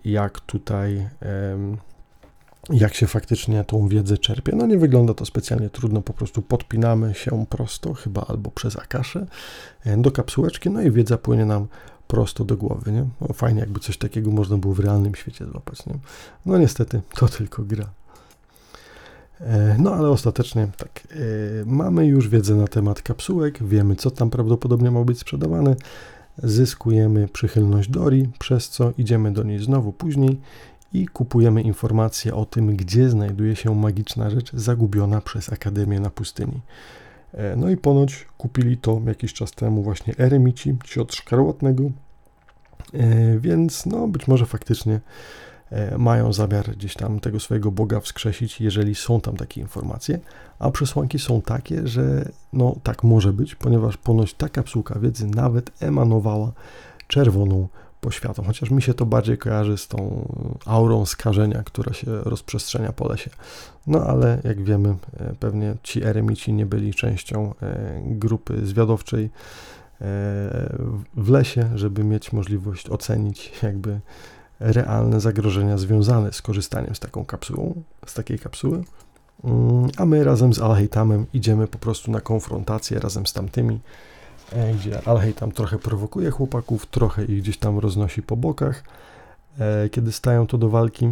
jak 0.04 0.40
tutaj 0.40 1.08
jak 2.70 2.94
się 2.94 3.06
faktycznie 3.06 3.64
tą 3.64 3.88
wiedzę 3.88 4.18
czerpie. 4.18 4.52
No 4.56 4.66
nie 4.66 4.78
wygląda 4.78 5.14
to 5.14 5.24
specjalnie 5.24 5.70
trudno, 5.70 6.02
po 6.02 6.12
prostu 6.12 6.42
podpinamy 6.42 7.14
się 7.14 7.46
prosto, 7.46 7.94
chyba 7.94 8.24
albo 8.28 8.50
przez 8.50 8.76
akaszę, 8.76 9.26
e, 9.84 9.96
do 9.96 10.10
kapsułeczki, 10.10 10.70
no 10.70 10.82
i 10.82 10.90
wiedza 10.90 11.18
płynie 11.18 11.44
nam 11.46 11.66
prosto 12.06 12.44
do 12.44 12.56
głowy, 12.56 12.92
nie? 12.92 13.06
No, 13.20 13.28
fajnie 13.34 13.60
jakby 13.60 13.80
coś 13.80 13.98
takiego 13.98 14.30
można 14.30 14.56
było 14.56 14.74
w 14.74 14.80
realnym 14.80 15.14
świecie 15.14 15.46
złapać, 15.46 15.86
nie? 15.86 15.94
No 16.46 16.58
niestety, 16.58 17.00
to 17.14 17.28
tylko 17.28 17.62
gra. 17.62 17.90
E, 19.40 19.76
no 19.78 19.94
ale 19.94 20.08
ostatecznie 20.08 20.68
tak, 20.76 21.08
e, 21.10 21.16
mamy 21.66 22.06
już 22.06 22.28
wiedzę 22.28 22.54
na 22.54 22.66
temat 22.66 23.02
kapsułek, 23.02 23.62
wiemy 23.62 23.96
co 23.96 24.10
tam 24.10 24.30
prawdopodobnie 24.30 24.90
ma 24.90 25.04
być 25.04 25.18
sprzedawane, 25.18 25.76
zyskujemy 26.42 27.28
przychylność 27.28 27.90
Dori, 27.90 28.28
przez 28.38 28.68
co 28.68 28.92
idziemy 28.98 29.32
do 29.32 29.42
niej 29.42 29.58
znowu 29.58 29.92
później 29.92 30.40
i 30.94 31.06
kupujemy 31.06 31.62
informacje 31.62 32.34
o 32.34 32.44
tym, 32.44 32.76
gdzie 32.76 33.10
znajduje 33.10 33.56
się 33.56 33.74
magiczna 33.74 34.30
rzecz 34.30 34.52
zagubiona 34.52 35.20
przez 35.20 35.52
Akademię 35.52 36.00
na 36.00 36.10
pustyni. 36.10 36.60
E, 37.32 37.56
no 37.56 37.70
i 37.70 37.76
ponoć 37.76 38.26
kupili 38.38 38.76
to 38.76 39.00
jakiś 39.06 39.32
czas 39.32 39.52
temu 39.52 39.82
właśnie 39.82 40.14
eremici, 40.18 40.76
ci 40.84 41.00
od 41.00 41.14
szkarłatnego, 41.14 41.82
e, 42.92 43.38
więc 43.38 43.86
no 43.86 44.08
być 44.08 44.28
może 44.28 44.46
faktycznie 44.46 45.00
e, 45.70 45.98
mają 45.98 46.32
zamiar 46.32 46.70
gdzieś 46.70 46.94
tam 46.94 47.20
tego 47.20 47.40
swojego 47.40 47.70
Boga 47.70 48.00
wskrzesić, 48.00 48.60
jeżeli 48.60 48.94
są 48.94 49.20
tam 49.20 49.36
takie 49.36 49.60
informacje, 49.60 50.20
a 50.58 50.70
przesłanki 50.70 51.18
są 51.18 51.42
takie, 51.42 51.88
że 51.88 52.28
no 52.52 52.76
tak 52.82 53.04
może 53.04 53.32
być, 53.32 53.54
ponieważ 53.54 53.96
ponoć 53.96 54.34
ta 54.34 54.48
kapsułka 54.48 54.98
wiedzy 54.98 55.26
nawet 55.26 55.82
emanowała 55.82 56.52
czerwoną 57.08 57.68
poświatą, 58.04 58.42
chociaż 58.42 58.70
mi 58.70 58.82
się 58.82 58.94
to 58.94 59.06
bardziej 59.06 59.38
kojarzy 59.38 59.78
z 59.78 59.88
tą 59.88 60.28
aurą 60.66 61.06
skażenia, 61.06 61.62
która 61.62 61.92
się 61.92 62.06
rozprzestrzenia 62.06 62.92
po 62.92 63.08
lesie. 63.08 63.30
No 63.86 64.02
ale 64.06 64.40
jak 64.44 64.64
wiemy, 64.64 64.88
e, 65.16 65.34
pewnie 65.40 65.74
ci 65.82 66.04
eremici 66.04 66.52
nie 66.52 66.66
byli 66.66 66.94
częścią 66.94 67.54
e, 67.62 68.02
grupy 68.06 68.66
zwiadowczej 68.66 69.24
e, 69.24 69.30
w 71.16 71.28
lesie, 71.28 71.70
żeby 71.74 72.04
mieć 72.04 72.32
możliwość 72.32 72.90
ocenić 72.90 73.52
jakby 73.62 74.00
realne 74.60 75.20
zagrożenia 75.20 75.78
związane 75.78 76.32
z 76.32 76.42
korzystaniem 76.42 76.94
z 76.94 77.00
taką 77.00 77.24
kapsułą, 77.24 77.82
z 78.06 78.14
takiej 78.14 78.38
kapsuły. 78.38 78.84
Mm, 79.44 79.88
a 79.96 80.04
my 80.04 80.24
razem 80.24 80.54
z 80.54 80.60
Alheitamem 80.60 81.26
idziemy 81.32 81.66
po 81.66 81.78
prostu 81.78 82.10
na 82.10 82.20
konfrontację 82.20 83.00
razem 83.00 83.26
z 83.26 83.32
tamtymi 83.32 83.80
gdzie 84.74 85.08
Alhej 85.08 85.34
tam 85.34 85.52
trochę 85.52 85.78
prowokuje 85.78 86.30
chłopaków, 86.30 86.86
trochę 86.86 87.24
ich 87.24 87.42
gdzieś 87.42 87.58
tam 87.58 87.78
roznosi 87.78 88.22
po 88.22 88.36
bokach, 88.36 88.84
e, 89.58 89.88
kiedy 89.88 90.12
stają 90.12 90.46
to 90.46 90.58
do 90.58 90.68
walki. 90.68 91.04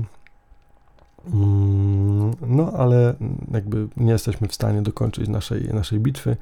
Mm, 1.34 2.34
no, 2.46 2.72
ale 2.72 3.14
jakby 3.50 3.88
nie 3.96 4.12
jesteśmy 4.12 4.48
w 4.48 4.54
stanie 4.54 4.82
dokończyć 4.82 5.28
naszej, 5.28 5.68
naszej 5.74 6.00
bitwy, 6.00 6.36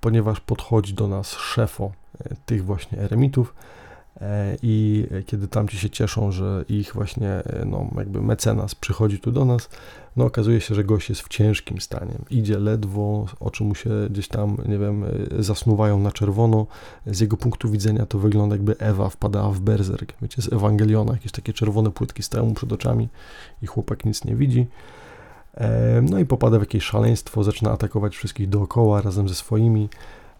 ponieważ 0.00 0.40
podchodzi 0.40 0.94
do 0.94 1.08
nas 1.08 1.32
szefo 1.32 1.90
e, 2.24 2.36
tych 2.46 2.64
właśnie 2.64 2.98
eremitów 2.98 3.54
i 4.62 5.06
kiedy 5.26 5.48
tamci 5.48 5.78
się 5.78 5.90
cieszą, 5.90 6.32
że 6.32 6.64
ich 6.68 6.94
właśnie 6.94 7.42
no, 7.66 7.90
jakby 7.96 8.22
mecenas 8.22 8.74
przychodzi 8.74 9.18
tu 9.18 9.32
do 9.32 9.44
nas, 9.44 9.68
no 10.16 10.24
okazuje 10.24 10.60
się, 10.60 10.74
że 10.74 10.84
gość 10.84 11.08
jest 11.08 11.20
w 11.20 11.28
ciężkim 11.28 11.80
stanie. 11.80 12.14
Idzie 12.30 12.58
ledwo, 12.58 13.26
oczy 13.40 13.64
mu 13.64 13.74
się 13.74 13.90
gdzieś 14.10 14.28
tam, 14.28 14.56
nie 14.68 14.78
wiem, 14.78 15.04
y, 15.04 15.42
zasnuwają 15.42 15.98
na 15.98 16.12
czerwono. 16.12 16.66
Z 17.06 17.20
jego 17.20 17.36
punktu 17.36 17.70
widzenia 17.70 18.06
to 18.06 18.18
wygląda 18.18 18.54
jakby 18.54 18.78
Ewa 18.78 19.08
wpadała 19.08 19.50
w 19.50 19.60
berzerk. 19.60 20.12
Wiecie, 20.22 20.42
z 20.42 20.52
Ewangeliona 20.52 21.12
jakieś 21.12 21.32
takie 21.32 21.52
czerwone 21.52 21.90
płytki 21.90 22.22
stają 22.22 22.46
mu 22.46 22.54
przed 22.54 22.72
oczami 22.72 23.08
i 23.62 23.66
chłopak 23.66 24.04
nic 24.04 24.24
nie 24.24 24.36
widzi. 24.36 24.66
E, 25.54 26.02
no 26.10 26.18
i 26.18 26.26
popada 26.26 26.58
w 26.58 26.62
jakieś 26.62 26.84
szaleństwo, 26.84 27.44
zaczyna 27.44 27.70
atakować 27.70 28.16
wszystkich 28.16 28.48
dookoła 28.48 29.00
razem 29.00 29.28
ze 29.28 29.34
swoimi. 29.34 29.88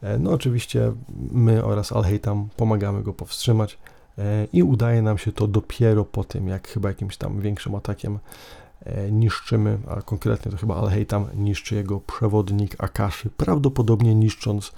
E, 0.02 0.18
no 0.18 0.30
oczywiście 0.30 0.92
my 1.32 1.64
oraz 1.64 1.92
Alheitam 1.92 2.48
pomagamy 2.56 3.02
go 3.02 3.12
powstrzymać 3.12 3.78
e, 4.18 4.46
i 4.52 4.62
udaje 4.62 5.02
nam 5.02 5.18
się 5.18 5.32
to 5.32 5.46
dopiero 5.46 6.04
po 6.04 6.24
tym, 6.24 6.48
jak 6.48 6.68
chyba 6.68 6.88
jakimś 6.88 7.16
tam 7.16 7.40
większym 7.40 7.74
atakiem 7.74 8.18
E, 8.84 9.12
niszczymy, 9.12 9.78
a 9.88 10.02
konkretnie 10.02 10.52
to 10.52 10.58
chyba 10.58 10.76
Alheitam 10.76 11.26
niszczy 11.34 11.74
jego 11.74 12.00
przewodnik 12.00 12.84
Akashi, 12.84 13.30
prawdopodobnie 13.30 14.14
niszcząc 14.14 14.72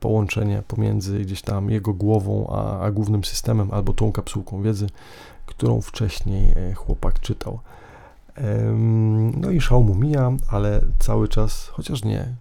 połączenie 0.00 0.62
pomiędzy 0.68 1.20
gdzieś 1.20 1.42
tam 1.42 1.70
jego 1.70 1.94
głową 1.94 2.46
a, 2.50 2.80
a 2.80 2.90
głównym 2.90 3.24
systemem 3.24 3.68
albo 3.70 3.92
tą 3.92 4.12
kapsułką 4.12 4.62
wiedzy, 4.62 4.86
którą 5.46 5.80
wcześniej 5.80 6.54
chłopak 6.74 7.20
czytał. 7.20 7.60
No 9.36 9.50
i 9.50 9.60
mu 9.70 9.94
mija, 9.94 10.32
ale 10.48 10.80
cały 10.98 11.28
czas, 11.28 11.68
chociaż 11.68 12.04
nie, 12.04 12.34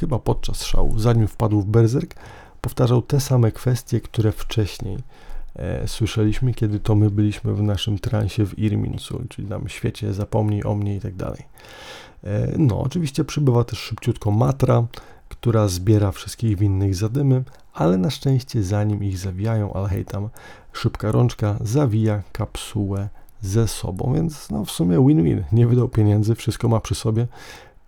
chyba 0.00 0.18
podczas 0.18 0.64
szału, 0.64 0.98
zanim 0.98 1.28
wpadł 1.28 1.60
w 1.60 1.66
berserk, 1.66 2.14
powtarzał 2.60 3.02
te 3.02 3.20
same 3.20 3.52
kwestie, 3.52 4.00
które 4.00 4.32
wcześniej 4.32 4.98
e, 5.56 5.88
słyszeliśmy, 5.88 6.54
kiedy 6.54 6.80
to 6.80 6.94
my 6.94 7.10
byliśmy 7.10 7.54
w 7.54 7.62
naszym 7.62 7.98
transie 7.98 8.46
w 8.46 8.58
Irminsu, 8.58 9.22
czyli 9.28 9.48
tam 9.48 9.68
świecie 9.68 10.12
zapomnij 10.12 10.64
o 10.64 10.74
mnie 10.74 10.96
i 10.96 11.00
tak 11.00 11.16
dalej. 11.16 11.42
E, 12.24 12.52
no, 12.58 12.80
oczywiście 12.80 13.24
przybywa 13.24 13.64
też 13.64 13.78
szybciutko 13.78 14.30
Matra, 14.30 14.86
która 15.28 15.68
zbiera 15.68 16.12
wszystkich 16.12 16.58
winnych 16.58 16.94
zadymy, 16.94 17.44
ale 17.74 17.98
na 17.98 18.10
szczęście 18.10 18.62
zanim 18.62 19.04
ich 19.04 19.18
zawijają, 19.18 19.72
ale 19.72 19.88
hej 19.88 20.04
tam, 20.04 20.28
szybka 20.72 21.12
rączka 21.12 21.56
zawija 21.60 22.22
kapsułę 22.32 23.08
ze 23.40 23.68
sobą, 23.68 24.12
więc 24.14 24.50
no 24.50 24.64
w 24.64 24.70
sumie 24.70 25.06
win-win. 25.06 25.44
Nie 25.52 25.66
wydał 25.66 25.88
pieniędzy, 25.88 26.34
wszystko 26.34 26.68
ma 26.68 26.80
przy 26.80 26.94
sobie. 26.94 27.26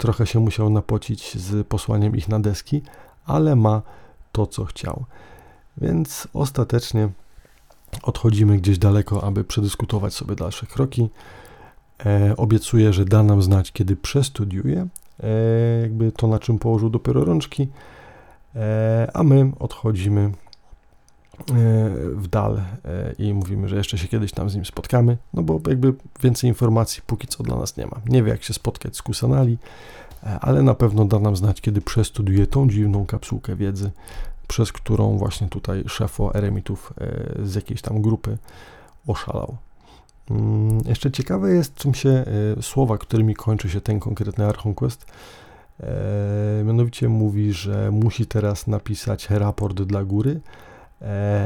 Trochę 0.02 0.26
się 0.26 0.40
musiał 0.40 0.70
napocić 0.70 1.38
z 1.38 1.66
posłaniem 1.66 2.16
ich 2.16 2.28
na 2.28 2.40
deski, 2.40 2.82
ale 3.24 3.56
ma 3.56 3.82
to, 4.32 4.46
co 4.46 4.64
chciał. 4.64 5.04
Więc 5.76 6.28
ostatecznie 6.34 7.08
odchodzimy 8.02 8.56
gdzieś 8.56 8.78
daleko, 8.78 9.24
aby 9.24 9.44
przedyskutować 9.44 10.14
sobie 10.14 10.34
dalsze 10.34 10.66
kroki. 10.66 11.08
E, 12.06 12.36
obiecuję, 12.36 12.92
że 12.92 13.04
da 13.04 13.22
nam 13.22 13.42
znać, 13.42 13.72
kiedy 13.72 13.96
przestudiuje, 13.96 14.86
e, 15.20 15.28
jakby 15.82 16.12
to, 16.12 16.26
na 16.26 16.38
czym 16.38 16.58
położył 16.58 16.90
dopiero 16.90 17.24
rączki, 17.24 17.68
e, 18.54 19.10
a 19.14 19.22
my 19.22 19.52
odchodzimy 19.58 20.32
w 22.14 22.28
dal 22.28 22.56
e, 22.56 23.12
i 23.18 23.34
mówimy, 23.34 23.68
że 23.68 23.76
jeszcze 23.76 23.98
się 23.98 24.08
kiedyś 24.08 24.32
tam 24.32 24.50
z 24.50 24.54
nim 24.54 24.64
spotkamy, 24.64 25.16
no 25.34 25.42
bo 25.42 25.60
jakby 25.68 25.94
więcej 26.22 26.48
informacji 26.48 27.02
póki 27.06 27.26
co 27.26 27.42
dla 27.42 27.56
nas 27.56 27.76
nie 27.76 27.86
ma. 27.86 28.00
Nie 28.06 28.22
wie, 28.22 28.30
jak 28.30 28.42
się 28.42 28.54
spotkać 28.54 28.96
z 28.96 29.02
Kusanali, 29.02 29.58
ale 30.40 30.62
na 30.62 30.74
pewno 30.74 31.04
da 31.04 31.18
nam 31.18 31.36
znać, 31.36 31.60
kiedy 31.60 31.80
przestudiuje 31.80 32.46
tą 32.46 32.68
dziwną 32.68 33.06
kapsułkę 33.06 33.56
wiedzy, 33.56 33.90
przez 34.48 34.72
którą 34.72 35.18
właśnie 35.18 35.48
tutaj 35.48 35.84
szefo 35.86 36.34
eremitów 36.34 36.92
z 37.42 37.54
jakiejś 37.54 37.82
tam 37.82 38.02
grupy 38.02 38.38
oszalał. 39.06 39.56
Mm, 40.30 40.80
jeszcze 40.86 41.10
ciekawe 41.10 41.50
jest, 41.50 41.74
czym 41.74 41.94
się 41.94 42.24
słowa, 42.60 42.98
którymi 42.98 43.34
kończy 43.34 43.70
się 43.70 43.80
ten 43.80 44.00
konkretny 44.00 44.46
Archonquest, 44.46 45.06
E, 45.82 46.64
mianowicie 46.64 47.08
mówi, 47.08 47.52
że 47.52 47.90
musi 47.90 48.26
teraz 48.26 48.66
napisać 48.66 49.30
raport 49.30 49.82
dla 49.82 50.04
góry, 50.04 50.40
e, 50.40 50.40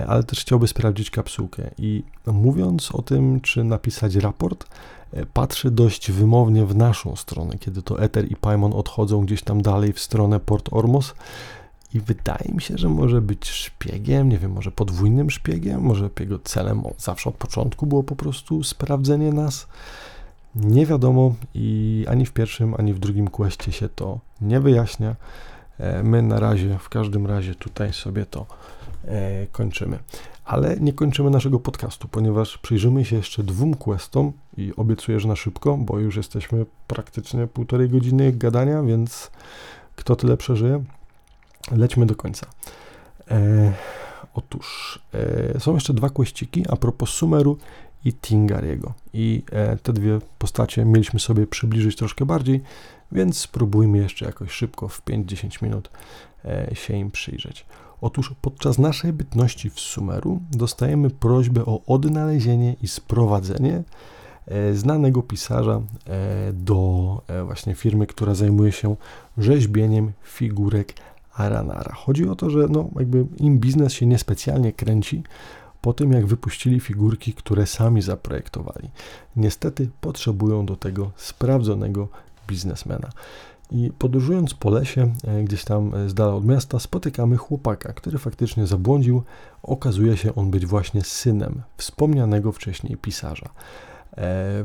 ale 0.07 0.25
też 0.25 0.41
chciałby 0.41 0.69
sprawdzić 0.69 1.11
kapsułkę. 1.11 1.71
I 1.79 2.03
mówiąc 2.27 2.93
o 2.93 3.03
tym, 3.03 3.41
czy 3.41 3.65
napisać 3.65 4.15
raport, 4.15 4.67
e, 5.13 5.27
patrzy 5.27 5.71
dość 5.71 6.11
wymownie 6.11 6.67
w 6.67 6.77
naszą 6.77 7.17
stronę, 7.17 7.59
kiedy 7.59 7.83
to 7.83 8.01
Ether 8.03 8.33
i 8.33 8.37
Paimon 8.37 8.73
odchodzą 8.73 9.25
gdzieś 9.25 9.43
tam 9.43 9.63
dalej 9.63 9.93
w 9.93 10.01
stronę 10.01 10.41
Port 10.41 10.69
Ormos. 10.73 11.15
I 11.95 12.01
wydaje 12.01 12.55
mi 12.55 12.63
się, 12.63 12.79
że 12.79 12.89
może 12.89 13.21
być 13.21 13.49
szpiegiem, 13.49 14.29
nie 14.29 14.39
wiem, 14.39 14.53
może 14.53 14.71
podwójnym 14.71 15.31
szpiegiem, 15.31 15.81
może 15.81 16.11
jego 16.21 16.39
celem 16.39 16.83
zawsze 16.99 17.31
od 17.31 17.37
początku 17.37 17.87
było 17.87 18.03
po 18.03 18.17
prostu 18.17 18.65
sprawdzenie 18.65 19.33
nas. 19.33 19.67
Nie 20.55 20.87
wiadomo 20.87 21.35
i 21.55 22.05
ani 22.09 22.27
w 22.27 22.33
pierwszym, 22.33 22.75
ani 22.79 22.95
w 22.95 22.99
drugim 22.99 23.29
questie 23.29 23.73
się 23.73 23.89
to 23.89 24.19
nie 24.41 24.61
wyjaśnia. 24.61 25.17
E, 25.79 26.03
my 26.03 26.23
na 26.23 26.41
razie, 26.41 26.79
w 26.79 26.89
każdym 26.89 27.27
razie 27.27 27.55
tutaj 27.55 27.93
sobie 27.93 28.27
to 28.27 28.41
e, 28.41 28.76
kończymy. 29.53 29.99
Ale 30.45 30.77
nie 30.81 30.93
kończymy 30.93 31.31
naszego 31.31 31.61
podcastu, 31.61 32.09
ponieważ 32.09 32.59
przyjrzymy 32.59 33.05
się 33.05 33.17
jeszcze 33.17 33.43
dwóm 33.43 33.75
questom 33.75 34.33
i 34.57 34.73
obiecuję, 34.77 35.21
że 35.21 35.29
na 35.29 35.37
szybko, 35.37 35.77
bo 35.77 35.99
już 35.99 36.17
jesteśmy 36.17 36.67
praktycznie 36.87 37.47
półtorej 37.47 37.89
godziny 37.89 38.33
gadania, 38.33 38.83
więc 38.83 39.31
kto 39.97 40.17
tyle 40.17 40.37
przeżyje? 40.37 40.85
Lećmy 41.73 42.07
do 42.07 42.15
końca. 42.15 42.47
E, 43.31 43.73
otóż 44.35 44.99
e, 45.55 45.61
są 45.61 45.75
jeszcze 45.75 45.95
dwa 45.95 46.11
questyki 46.11 46.65
a 46.69 46.77
propos 46.77 47.11
Sumeru 47.11 47.59
i 48.05 48.13
Tingariego. 48.13 48.95
I 49.13 49.43
e, 49.53 49.77
te 49.77 49.93
dwie 49.93 50.19
postacie 50.39 50.85
mieliśmy 50.85 51.21
sobie 51.21 51.47
przybliżyć 51.47 51.97
troszkę 51.97 52.27
bardziej, 52.27 52.63
więc 53.13 53.39
spróbujmy 53.39 53.99
jeszcze 53.99 54.27
jakoś 54.27 54.51
szybko, 54.51 54.89
w 54.89 55.05
5-10 55.05 55.63
minut 55.63 55.91
e, 56.45 56.75
się 56.75 56.95
im 56.97 57.11
przyjrzeć. 57.11 57.67
Otóż 58.01 58.35
podczas 58.43 58.79
naszej 58.79 59.13
bytności 59.13 59.71
w 59.71 59.81
Sumeru 59.81 60.41
dostajemy 60.51 61.11
prośbę 61.11 61.67
o 61.67 61.81
odnalezienie 61.87 62.77
i 62.83 62.89
sprowadzenie 62.89 63.83
e, 64.47 64.75
znanego 64.75 65.23
pisarza 65.23 65.81
do 66.53 67.23
właśnie 67.45 67.75
firmy, 67.75 68.07
która 68.07 68.35
zajmuje 68.35 68.73
się 68.73 68.97
rzeźbieniem 69.39 70.13
figurek 70.25 70.95
Aranara. 71.35 71.95
Chodzi 71.95 72.29
o 72.29 72.37
to, 72.37 72.51
że 72.51 72.67
no, 72.71 72.89
jakby 72.99 73.27
im 73.37 73.59
biznes 73.59 73.93
się 73.93 74.07
niespecjalnie 74.07 74.73
kręci, 74.73 75.23
po 75.81 75.93
tym 75.93 76.13
jak 76.13 76.27
wypuścili 76.27 76.81
figurki, 76.81 77.33
które 77.33 77.67
sami 77.67 78.03
zaprojektowali. 78.03 78.91
Niestety 79.37 79.91
potrzebują 80.01 80.67
do 80.67 80.77
tego 80.77 81.11
sprawdzonego 81.17 82.09
biznesmena. 82.49 83.09
I 83.71 83.91
podróżując 83.99 84.55
po 84.55 84.71
lesie, 84.71 85.13
e, 85.25 85.45
gdzieś 85.45 85.65
tam 85.65 85.95
e, 85.95 86.09
z 86.09 86.15
dala 86.15 86.35
od 86.35 86.45
miasta, 86.47 86.79
spotykamy 86.79 87.37
chłopaka, 87.37 87.93
który 87.93 88.19
faktycznie 88.19 88.67
zabłądził. 88.67 89.23
Okazuje 89.63 90.17
się 90.17 90.35
on 90.35 90.51
być 90.51 90.67
właśnie 90.67 91.03
synem 91.03 91.63
wspomnianego 91.77 92.53
wcześniej 92.53 92.97
pisarza. 92.97 93.47
E, 93.47 93.53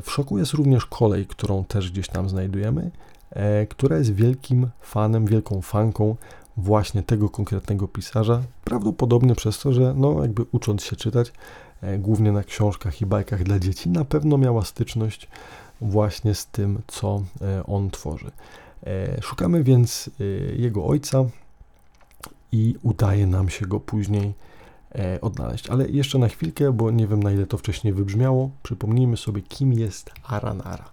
w 0.00 0.10
szoku 0.10 0.38
jest 0.38 0.52
również 0.52 0.86
kolej, 0.86 1.26
którą 1.26 1.64
też 1.64 1.90
gdzieś 1.90 2.08
tam 2.08 2.28
znajdujemy, 2.28 2.90
która 3.68 3.98
jest 3.98 4.14
wielkim 4.14 4.68
fanem, 4.80 5.26
wielką 5.26 5.62
fanką 5.62 6.16
właśnie 6.56 7.02
tego 7.02 7.28
konkretnego 7.28 7.88
pisarza, 7.88 8.42
prawdopodobnie 8.64 9.34
przez 9.34 9.58
to, 9.58 9.72
że 9.72 9.94
no 9.96 10.22
jakby 10.22 10.44
ucząc 10.52 10.82
się 10.82 10.96
czytać, 10.96 11.32
głównie 11.98 12.32
na 12.32 12.44
książkach 12.44 13.00
i 13.00 13.06
bajkach 13.06 13.42
dla 13.42 13.58
dzieci, 13.58 13.90
na 13.90 14.04
pewno 14.04 14.38
miała 14.38 14.64
styczność 14.64 15.28
właśnie 15.80 16.34
z 16.34 16.46
tym, 16.46 16.82
co 16.86 17.22
on 17.66 17.90
tworzy. 17.90 18.30
E, 18.86 19.22
szukamy 19.22 19.64
więc 19.64 20.10
jego 20.56 20.86
ojca 20.86 21.24
i 22.52 22.74
udaje 22.82 23.26
nam 23.26 23.48
się 23.48 23.66
go 23.66 23.80
później 23.80 24.34
odnaleźć. 25.20 25.68
Ale 25.68 25.88
jeszcze 25.88 26.18
na 26.18 26.28
chwilkę, 26.28 26.72
bo 26.72 26.90
nie 26.90 27.06
wiem 27.06 27.22
na 27.22 27.32
ile 27.32 27.46
to 27.46 27.58
wcześniej 27.58 27.92
wybrzmiało, 27.92 28.50
przypomnijmy 28.62 29.16
sobie, 29.16 29.42
kim 29.42 29.72
jest 29.72 30.10
Aranara. 30.24 30.90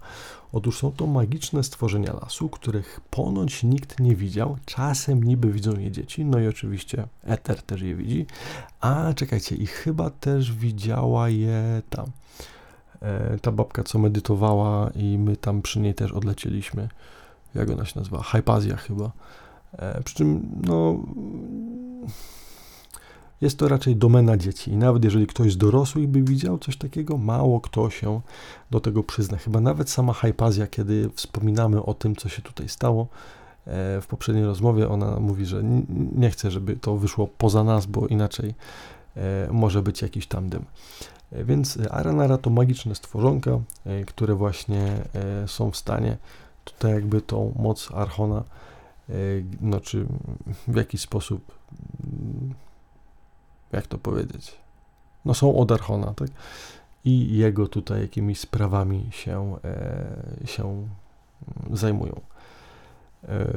Otóż 0.54 0.78
są 0.78 0.92
to 0.92 1.08
magiczne 1.08 1.64
stworzenia 1.64 2.14
lasu, 2.14 2.50
których 2.50 3.02
ponoć 3.10 3.64
nikt 3.64 4.00
nie 4.00 4.16
widział. 4.16 4.58
Czasem 4.66 5.24
niby 5.24 5.52
widzą 5.52 5.80
je 5.80 5.92
dzieci, 5.92 6.26
no 6.26 6.40
i 6.40 6.48
oczywiście 6.48 7.08
Eter 7.24 7.62
też 7.62 7.82
je 7.82 7.96
widzi. 7.96 8.26
A 8.82 9.14
czekajcie, 9.14 9.56
i 9.56 9.66
chyba 9.68 10.10
też 10.10 10.54
widziała 10.54 11.30
je 11.30 11.82
tam. 11.90 12.06
E, 13.02 13.40
ta 13.40 13.52
babka, 13.52 13.84
co 13.84 14.00
medytowała, 14.00 14.90
i 14.96 15.18
my 15.18 15.38
tam 15.38 15.62
przy 15.62 15.80
niej 15.80 15.94
też 15.94 16.12
odlecieliśmy. 16.12 16.90
Jak 17.56 17.70
ona 17.70 17.86
się 17.86 18.00
nazywa? 18.00 18.24
Hypazja 18.24 18.76
chyba. 18.76 19.12
E, 19.74 20.04
przy 20.04 20.16
czym, 20.16 20.50
no 20.64 21.00
jest 23.42 23.58
to 23.58 23.68
raczej 23.68 23.96
domena 23.96 24.38
dzieci. 24.38 24.72
I 24.72 24.78
nawet 24.78 25.04
jeżeli 25.04 25.28
ktoś 25.28 25.54
z 25.54 25.58
dorosłych 25.58 26.08
by 26.08 26.22
widział 26.22 26.58
coś 26.58 26.78
takiego, 26.78 27.18
mało 27.18 27.62
kto 27.62 27.90
się 27.90 28.22
do 28.72 28.80
tego 28.80 29.04
przyzna. 29.04 29.38
Chyba 29.38 29.62
nawet 29.62 29.90
sama 29.90 30.14
Hypazja, 30.14 30.68
kiedy 30.68 31.10
wspominamy 31.16 31.84
o 31.84 31.94
tym, 31.94 32.16
co 32.16 32.30
się 32.30 32.42
tutaj 32.42 32.70
stało, 32.70 33.08
e, 33.66 34.02
w 34.02 34.08
poprzedniej 34.08 34.46
rozmowie 34.46 34.90
ona 34.90 35.20
mówi, 35.20 35.46
że 35.46 35.64
nie 36.16 36.30
chce, 36.30 36.52
żeby 36.52 36.76
to 36.76 36.98
wyszło 36.98 37.28
poza 37.28 37.64
nas, 37.64 37.86
bo 37.86 38.08
inaczej 38.08 38.54
e, 39.16 39.48
może 39.52 39.82
być 39.82 40.02
jakiś 40.02 40.28
tam 40.28 40.50
dym. 40.50 40.66
Więc 41.32 41.78
Aranara 41.92 42.38
to 42.38 42.50
magiczne 42.50 42.96
stworzonka, 42.96 43.60
które 44.08 44.36
właśnie 44.36 45.04
są 45.48 45.72
w 45.72 45.78
stanie 45.78 46.18
tutaj 46.72 46.92
jakby 46.92 47.22
tą 47.22 47.54
moc 47.60 47.92
Archona, 47.92 48.44
no 49.62 49.80
czy 49.80 50.06
w 50.68 50.76
jakiś 50.76 51.02
sposób 51.02 51.52
jak 53.72 53.88
to 53.88 53.98
powiedzieć, 53.98 54.56
no 55.26 55.34
są 55.34 55.56
od 55.56 55.72
Archona, 55.72 56.14
tak? 56.14 56.28
I 57.06 57.38
jego 57.38 57.68
tutaj 57.68 58.02
jakimiś 58.02 58.40
sprawami 58.40 59.08
się, 59.12 59.56
e, 59.64 60.48
się 60.48 60.88
zajmują. 61.72 62.22
E, 63.28 63.48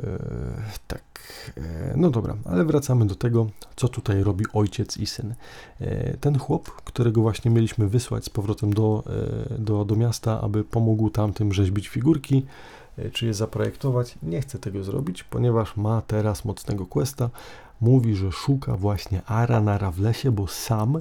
tak, 0.86 1.02
e, 1.56 1.94
no 1.96 2.10
dobra, 2.10 2.36
ale 2.44 2.64
wracamy 2.64 3.06
do 3.06 3.14
tego, 3.14 3.46
co 3.76 3.88
tutaj 3.88 4.22
robi 4.22 4.44
ojciec 4.52 4.96
i 4.96 5.06
syn. 5.06 5.34
E, 5.80 6.16
ten 6.16 6.38
chłop, 6.38 6.70
którego 6.70 7.20
właśnie 7.20 7.50
mieliśmy 7.50 7.88
wysłać 7.88 8.24
z 8.24 8.30
powrotem 8.30 8.74
do, 8.74 9.04
e, 9.52 9.58
do, 9.58 9.84
do 9.84 9.96
miasta, 9.96 10.40
aby 10.40 10.64
pomógł 10.64 11.10
tamtym 11.10 11.52
rzeźbić 11.52 11.88
figurki, 11.88 12.36
e, 12.38 12.81
czy 13.12 13.26
je 13.26 13.34
zaprojektować, 13.34 14.14
nie 14.22 14.40
chce 14.40 14.58
tego 14.58 14.84
zrobić, 14.84 15.24
ponieważ 15.24 15.76
ma 15.76 16.02
teraz 16.02 16.44
mocnego 16.44 16.86
questa, 16.86 17.30
mówi, 17.80 18.16
że 18.16 18.32
szuka 18.32 18.76
właśnie 18.76 19.22
Aranara 19.24 19.90
w 19.90 19.98
lesie, 19.98 20.32
bo 20.32 20.46
sam 20.46 20.98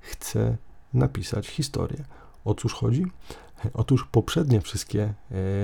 chce 0.00 0.56
napisać 0.94 1.48
historię. 1.48 2.04
O 2.44 2.54
cóż 2.54 2.72
chodzi? 2.72 3.06
Otóż 3.74 4.08
poprzednie 4.12 4.60
wszystkie 4.60 5.14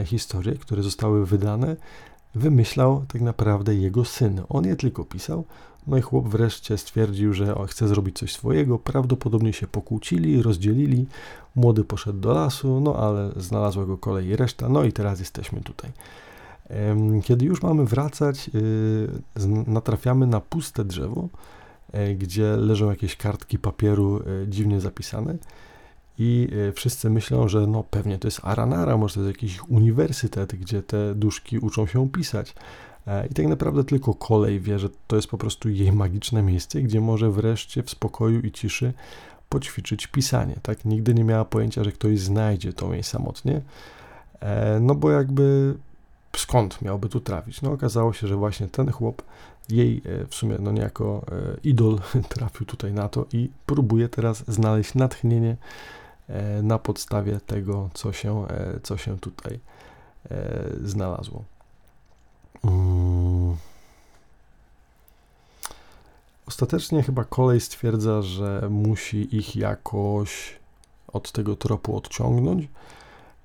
e, 0.00 0.04
historie, 0.06 0.54
które 0.54 0.82
zostały 0.82 1.26
wydane, 1.26 1.76
wymyślał 2.34 3.04
tak 3.08 3.20
naprawdę 3.22 3.74
jego 3.74 4.04
syn. 4.04 4.42
On 4.48 4.64
je 4.64 4.76
tylko 4.76 5.04
pisał, 5.04 5.44
no 5.86 5.96
i 5.96 6.00
chłop 6.00 6.28
wreszcie 6.28 6.78
stwierdził, 6.78 7.32
że 7.32 7.54
chce 7.68 7.88
zrobić 7.88 8.18
coś 8.18 8.32
swojego. 8.32 8.78
Prawdopodobnie 8.78 9.52
się 9.52 9.66
pokłócili, 9.66 10.42
rozdzielili. 10.42 11.06
Młody 11.54 11.84
poszedł 11.84 12.20
do 12.20 12.32
lasu, 12.32 12.80
no 12.80 12.96
ale 12.96 13.32
znalazła 13.36 13.86
go 13.86 13.98
kolej 13.98 14.36
reszta, 14.36 14.68
no 14.68 14.84
i 14.84 14.92
teraz 14.92 15.20
jesteśmy 15.20 15.60
tutaj. 15.60 15.90
Kiedy 17.24 17.44
już 17.44 17.62
mamy 17.62 17.84
wracać, 17.84 18.50
y, 18.54 19.08
natrafiamy 19.66 20.26
na 20.26 20.40
puste 20.40 20.84
drzewo, 20.84 21.28
e, 21.92 22.14
gdzie 22.14 22.56
leżą 22.56 22.90
jakieś 22.90 23.16
kartki 23.16 23.58
papieru 23.58 24.20
e, 24.20 24.48
dziwnie 24.48 24.80
zapisane 24.80 25.36
i 26.18 26.48
e, 26.68 26.72
wszyscy 26.72 27.10
myślą, 27.10 27.48
że 27.48 27.66
no 27.66 27.84
pewnie 27.90 28.18
to 28.18 28.28
jest 28.28 28.40
Aranara, 28.42 28.96
może 28.96 29.14
to 29.14 29.20
jest 29.20 29.36
jakiś 29.36 29.60
uniwersytet, 29.68 30.54
gdzie 30.54 30.82
te 30.82 31.14
duszki 31.14 31.58
uczą 31.58 31.86
się 31.86 32.08
pisać. 32.10 32.54
I 33.30 33.34
tak 33.34 33.46
naprawdę 33.46 33.84
tylko 33.84 34.14
kolej 34.14 34.60
wie, 34.60 34.78
że 34.78 34.88
to 35.06 35.16
jest 35.16 35.28
po 35.28 35.38
prostu 35.38 35.68
jej 35.68 35.92
magiczne 35.92 36.42
miejsce, 36.42 36.82
gdzie 36.82 37.00
może 37.00 37.30
wreszcie 37.30 37.82
w 37.82 37.90
spokoju 37.90 38.40
i 38.40 38.52
ciszy 38.52 38.92
poćwiczyć 39.48 40.06
pisanie. 40.06 40.56
Tak, 40.62 40.84
nigdy 40.84 41.14
nie 41.14 41.24
miała 41.24 41.44
pojęcia, 41.44 41.84
że 41.84 41.92
ktoś 41.92 42.20
znajdzie 42.20 42.72
to 42.72 42.92
jej 42.92 43.02
samotnie. 43.02 43.60
No 44.80 44.94
bo 44.94 45.10
jakby 45.10 45.74
skąd 46.36 46.82
miałby 46.82 47.08
tu 47.08 47.20
trafić? 47.20 47.62
No 47.62 47.72
okazało 47.72 48.12
się, 48.12 48.28
że 48.28 48.36
właśnie 48.36 48.68
ten 48.68 48.90
chłop, 48.92 49.22
jej 49.68 50.02
e, 50.04 50.26
w 50.26 50.34
sumie 50.34 50.56
no 50.60 50.72
niejako 50.72 51.24
e, 51.32 51.56
idol 51.64 51.98
trafił 52.34 52.66
tutaj 52.66 52.92
na 52.92 53.08
to 53.08 53.26
i 53.32 53.50
próbuje 53.66 54.08
teraz 54.08 54.44
znaleźć 54.48 54.94
natchnienie 54.94 55.56
e, 56.28 56.62
na 56.62 56.78
podstawie 56.78 57.40
tego, 57.46 57.90
co 57.94 58.12
się, 58.12 58.46
co 58.82 58.96
się 58.96 59.18
tutaj 59.18 59.58
znalazło. 60.84 61.44
Mm. 62.64 63.56
Ostatecznie 66.46 67.02
chyba 67.02 67.24
kolej 67.24 67.60
stwierdza, 67.60 68.22
że 68.22 68.68
musi 68.70 69.36
ich 69.36 69.56
jakoś 69.56 70.56
od 71.12 71.32
tego 71.32 71.56
tropu 71.56 71.96
odciągnąć. 71.96 72.68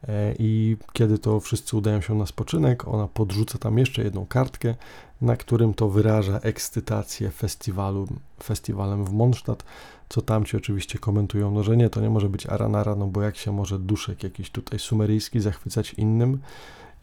E, 0.08 0.36
I 0.40 0.78
kiedy 0.94 1.20
to 1.20 1.40
wszyscy 1.40 1.78
udają 1.78 2.02
się 2.02 2.16
na 2.16 2.26
spoczynek, 2.26 2.88
ona 2.88 3.08
podrzuca 3.08 3.58
tam 3.58 3.78
jeszcze 3.78 4.04
jedną 4.04 4.26
kartkę, 4.26 4.76
na 5.22 5.38
którym 5.38 5.74
to 5.74 5.90
wyraża 5.90 6.40
ekscytację 6.40 7.30
festiwalu, 7.30 8.08
festiwalem 8.44 9.06
w 9.06 9.14
Mondstadt, 9.14 9.64
co 10.10 10.22
tamci 10.22 10.58
oczywiście 10.58 11.00
komentują, 11.00 11.52
no 11.52 11.64
że 11.64 11.78
nie, 11.78 11.90
to 11.90 12.02
nie 12.02 12.10
może 12.10 12.30
być 12.30 12.46
Aranara, 12.46 12.96
no 12.96 13.08
bo 13.08 13.22
jak 13.22 13.38
się 13.38 13.52
może 13.52 13.80
duszek 13.80 14.24
jakiś 14.24 14.50
tutaj 14.50 14.80
sumeryjski 14.80 15.40
zachwycać 15.40 15.94
innym, 15.94 16.40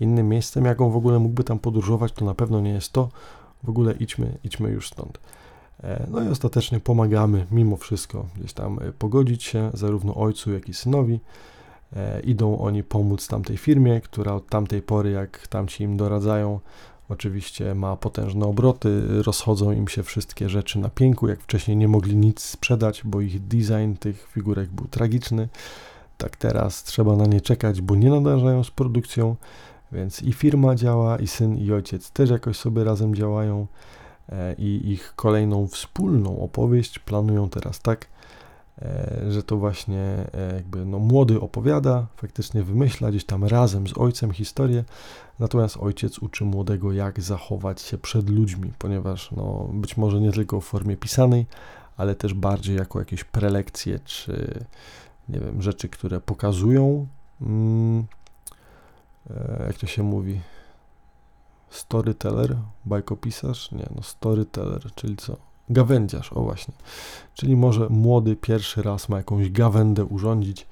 innym 0.01 0.28
miejscem, 0.28 0.64
jak 0.64 0.81
on 0.81 0.90
w 0.90 0.97
ogóle 0.97 1.18
mógłby 1.18 1.44
tam 1.44 1.59
podróżować, 1.59 2.12
to 2.12 2.24
na 2.24 2.35
pewno 2.35 2.60
nie 2.60 2.70
jest 2.70 2.93
to, 2.93 3.09
w 3.64 3.68
ogóle 3.68 3.93
idźmy, 3.93 4.39
idźmy 4.44 4.70
już 4.70 4.89
stąd. 4.89 5.18
E, 5.85 6.06
no 6.10 6.23
i 6.23 6.28
ostatecznie 6.28 6.81
pomagamy 6.81 7.47
mimo 7.51 7.77
wszystko 7.77 8.27
gdzieś 8.36 8.52
tam 8.52 8.78
e, 8.78 8.93
pogodzić 8.93 9.44
się 9.44 9.70
zarówno 9.74 10.14
ojcu, 10.14 10.52
jak 10.52 10.68
i 10.68 10.74
synowi. 10.74 11.20
E, 11.97 12.20
idą 12.20 12.59
oni 12.59 12.82
pomóc 12.82 13.28
tamtej 13.28 13.56
firmie, 13.56 14.01
która 14.01 14.32
od 14.32 14.48
tamtej 14.48 14.82
pory, 14.82 15.10
jak 15.10 15.48
tamci 15.48 15.85
im 15.85 15.97
doradzają, 15.97 16.60
oczywiście 17.09 17.74
ma 17.74 17.97
potężne 17.97 18.47
obroty, 18.47 19.23
rozchodzą 19.23 19.73
im 19.73 19.89
się 19.89 20.02
wszystkie 20.02 20.48
rzeczy 20.48 20.78
na 20.78 20.89
pięku, 20.89 21.28
jak 21.28 21.40
wcześniej 21.40 21.77
nie 21.77 21.89
mogli 21.89 22.16
nic 22.16 22.40
sprzedać, 22.40 23.02
bo 23.05 23.20
ich 23.20 23.47
design 23.47 23.94
tych 24.01 24.28
figurek 24.32 24.70
był 24.70 24.86
tragiczny. 24.86 25.48
Tak 26.18 26.36
teraz 26.36 26.85
trzeba 26.85 27.16
na 27.16 27.27
nie 27.27 27.40
czekać, 27.40 27.81
bo 27.81 27.97
nie 27.97 28.10
nadążają 28.10 28.64
z 28.64 28.70
produkcją, 28.70 29.36
więc 29.97 30.23
i 30.23 30.32
firma 30.32 30.74
działa, 30.74 31.18
i 31.18 31.27
syn, 31.27 31.56
i 31.56 31.73
ojciec 31.73 32.10
też 32.10 32.31
jakoś 32.31 32.56
sobie 32.56 32.85
razem 32.85 33.14
działają. 33.14 33.66
E, 34.28 34.55
i 34.59 34.93
ich 34.93 35.12
kolejną 35.16 35.66
wspólną 35.66 36.40
opowieść 36.40 36.98
planują 36.98 37.48
teraz 37.48 37.81
tak, 37.81 38.06
e, 38.82 39.23
że 39.28 39.43
to 39.43 39.56
właśnie 39.56 40.01
e, 40.35 40.55
jakby 40.55 40.85
no, 40.85 40.98
młody 40.98 41.40
opowiada, 41.40 42.06
faktycznie 42.16 42.62
wymyśla 42.62 43.10
gdzieś 43.10 43.24
tam 43.24 43.44
razem 43.44 43.89
z 43.89 43.98
ojcem 43.98 44.32
historię, 44.32 44.85
natomiast 45.39 45.77
ojciec 45.77 46.18
uczy 46.18 46.44
młodego 46.44 46.93
jak 46.93 47.20
zachować 47.20 47.81
się 47.81 47.98
przed 47.98 48.31
ludźmi, 48.31 48.73
ponieważ 48.78 49.32
no, 49.32 49.68
być 49.73 49.97
może 49.97 50.20
nie 50.20 50.32
tylko 50.32 50.60
w 50.60 50.64
formie 50.64 50.97
pisanej, 50.97 51.47
ale 51.97 52.14
też 52.14 52.35
bardziej 52.35 52.77
jako 52.77 52.98
jakieś 52.98 53.24
prelekcje 53.24 54.01
czy 54.05 54.64
nie 55.28 55.40
wiem, 55.40 55.62
rzeczy, 55.62 55.89
które 55.89 56.20
pokazują, 56.20 57.06
mm, 57.40 58.06
jak 59.66 59.78
to 59.78 59.86
się 59.86 60.02
mówi, 60.02 60.40
storyteller, 61.70 62.56
bajkopisarz? 62.84 63.72
Nie, 63.72 63.86
no 63.96 64.02
storyteller, 64.02 64.82
czyli 64.94 65.16
co? 65.16 65.36
Gawędziarz, 65.70 66.32
o 66.32 66.42
właśnie. 66.42 66.74
Czyli 67.34 67.56
może 67.56 67.88
młody 67.88 68.36
pierwszy 68.36 68.82
raz 68.82 69.08
ma 69.08 69.16
jakąś 69.16 69.50
gawędę 69.50 70.04
urządzić, 70.04 70.66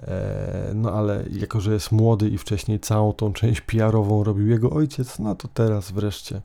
e, 0.00 0.70
no 0.74 0.92
ale 0.92 1.24
jako, 1.30 1.60
że 1.60 1.72
jest 1.72 1.92
młody 1.92 2.28
i 2.28 2.38
wcześniej 2.38 2.80
całą 2.80 3.12
tą 3.12 3.32
część 3.32 3.60
PR-ową 3.60 4.24
robił 4.24 4.48
jego 4.48 4.70
ojciec, 4.70 5.18
no 5.18 5.34
to 5.34 5.48
teraz 5.48 5.90
wreszcie 5.90 6.36
e, 6.36 6.42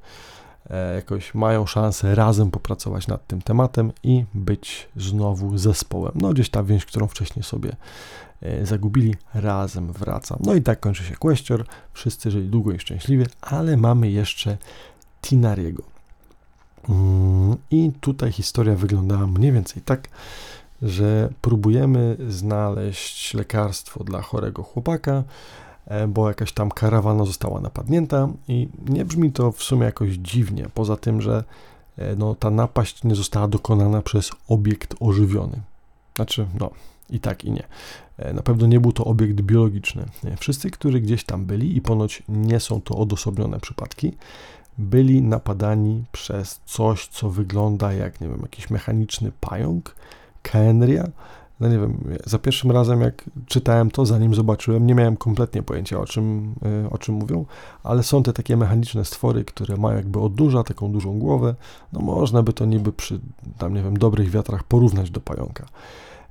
jakoś 0.96 1.34
mają 1.34 1.66
szansę 1.66 2.16
razem 2.16 2.52
popracować 2.52 3.08
nad 3.08 3.28
tym 3.28 3.42
tematem 3.42 3.92
i 4.04 4.26
być 4.34 4.90
znowu 4.96 5.58
zespołem. 5.58 6.12
No 6.16 6.30
gdzieś 6.30 6.50
ta 6.50 6.64
więź, 6.64 6.86
którą 6.86 7.08
wcześniej 7.08 7.44
sobie 7.44 7.76
E, 8.42 8.66
zagubili, 8.66 9.16
razem 9.34 9.94
wraca. 9.94 10.38
No 10.40 10.56
i 10.56 10.62
tak 10.62 10.80
kończy 10.80 11.04
się 11.04 11.16
Questor, 11.16 11.66
wszyscy 11.94 12.32
żyli 12.32 12.50
długo 12.50 12.72
i 12.72 12.80
szczęśliwie, 12.80 13.26
ale 13.42 13.78
mamy 13.78 14.12
jeszcze 14.12 14.58
Tinariego. 15.22 15.84
Mm, 16.90 17.58
I 17.72 17.92
tutaj 18.00 18.32
historia 18.32 18.76
wyglądała 18.76 19.28
mniej 19.28 19.52
więcej 19.52 19.82
tak, 19.82 20.08
że 20.82 21.30
próbujemy 21.42 22.18
znaleźć 22.30 23.34
lekarstwo 23.34 24.04
dla 24.04 24.22
chorego 24.22 24.64
chłopaka, 24.64 25.12
e, 25.12 25.24
bo 26.08 26.28
jakaś 26.28 26.52
tam 26.52 26.72
karawana 26.72 27.26
została 27.26 27.62
napadnięta 27.62 28.30
i 28.48 28.70
nie 28.90 29.06
brzmi 29.06 29.32
to 29.32 29.52
w 29.52 29.64
sumie 29.64 29.86
jakoś 29.86 30.10
dziwnie, 30.10 30.68
poza 30.74 30.98
tym, 30.98 31.22
że 31.22 31.44
e, 31.98 32.16
no, 32.16 32.36
ta 32.36 32.50
napaść 32.50 33.04
nie 33.04 33.16
została 33.16 33.48
dokonana 33.48 34.02
przez 34.02 34.32
obiekt 34.48 34.96
ożywiony. 35.00 35.62
Znaczy, 36.16 36.48
no, 36.60 36.72
i 37.10 37.20
tak, 37.20 37.46
i 37.46 37.52
nie. 37.52 37.64
E, 38.18 38.34
na 38.34 38.42
pewno 38.42 38.68
nie 38.68 38.80
był 38.80 38.92
to 38.92 39.06
obiekt 39.06 39.42
biologiczny. 39.42 40.06
Wszyscy, 40.40 40.72
którzy 40.72 41.00
gdzieś 41.00 41.24
tam 41.24 41.46
byli, 41.46 41.78
i 41.78 41.82
ponoć 41.82 42.24
nie 42.30 42.60
są 42.60 42.82
to 42.82 42.98
odosobnione 42.98 43.60
przypadki, 43.60 44.14
byli 44.78 45.22
napadani 45.22 46.04
przez 46.12 46.62
coś, 46.66 47.08
co 47.08 47.30
wygląda 47.30 47.94
jak, 47.94 48.22
nie 48.22 48.28
wiem, 48.28 48.40
jakiś 48.42 48.70
mechaniczny 48.70 49.32
pająk, 49.40 49.96
Kenria. 50.42 51.08
No 51.62 51.68
nie 51.68 51.80
wiem, 51.80 52.18
za 52.26 52.40
pierwszym 52.40 52.72
razem 52.72 53.02
jak 53.02 53.24
czytałem 53.46 53.92
to, 53.92 54.06
zanim 54.06 54.36
zobaczyłem, 54.36 54.88
nie 54.88 54.96
miałem 54.96 55.18
kompletnie 55.18 55.64
pojęcia 55.64 56.00
o 56.00 56.06
czym, 56.06 56.56
e, 56.86 56.90
o 56.90 56.98
czym 56.98 57.16
mówią, 57.16 57.46
ale 57.84 58.04
są 58.04 58.24
te 58.24 58.34
takie 58.34 58.58
mechaniczne 58.58 59.06
stwory, 59.06 59.46
które 59.46 59.78
mają 59.78 59.98
jakby 59.98 60.20
odurza, 60.20 60.64
taką 60.64 60.92
dużą 60.92 61.20
głowę, 61.20 61.56
no 61.94 62.00
można 62.00 62.44
by 62.44 62.54
to 62.54 62.66
niby 62.66 62.94
przy 62.94 63.20
tam, 63.58 63.74
nie 63.74 63.84
wiem, 63.84 63.98
dobrych 63.98 64.30
wiatrach 64.30 64.64
porównać 64.64 65.12
do 65.12 65.22
pająka. 65.22 65.66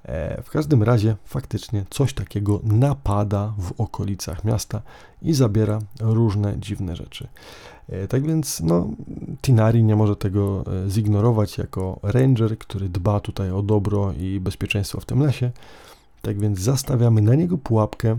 E, 0.04 0.42
w 0.42 0.50
każdym 0.50 0.82
razie 0.82 1.16
faktycznie 1.24 1.84
coś 1.90 2.14
takiego 2.14 2.60
napada 2.62 3.52
w 3.58 3.80
okolicach 3.80 4.44
miasta 4.44 4.82
i 5.22 5.32
zabiera 5.34 5.78
różne 6.00 6.54
dziwne 6.58 6.96
rzeczy. 6.96 7.28
E, 7.90 8.08
tak 8.08 8.26
więc 8.26 8.60
no, 8.60 8.88
Tinari 9.42 9.84
nie 9.84 9.96
może 9.96 10.16
tego 10.16 10.64
e, 10.86 10.90
zignorować 10.90 11.58
jako 11.58 12.00
ranger, 12.02 12.58
który 12.58 12.88
dba 12.88 13.20
tutaj 13.20 13.50
o 13.50 13.62
dobro 13.62 14.12
i 14.12 14.40
bezpieczeństwo 14.40 15.00
w 15.00 15.04
tym 15.04 15.20
lesie. 15.20 15.50
Tak 16.22 16.40
więc 16.40 16.60
zastawiamy 16.60 17.22
na 17.22 17.34
niego 17.34 17.58
pułapkę, 17.58 18.16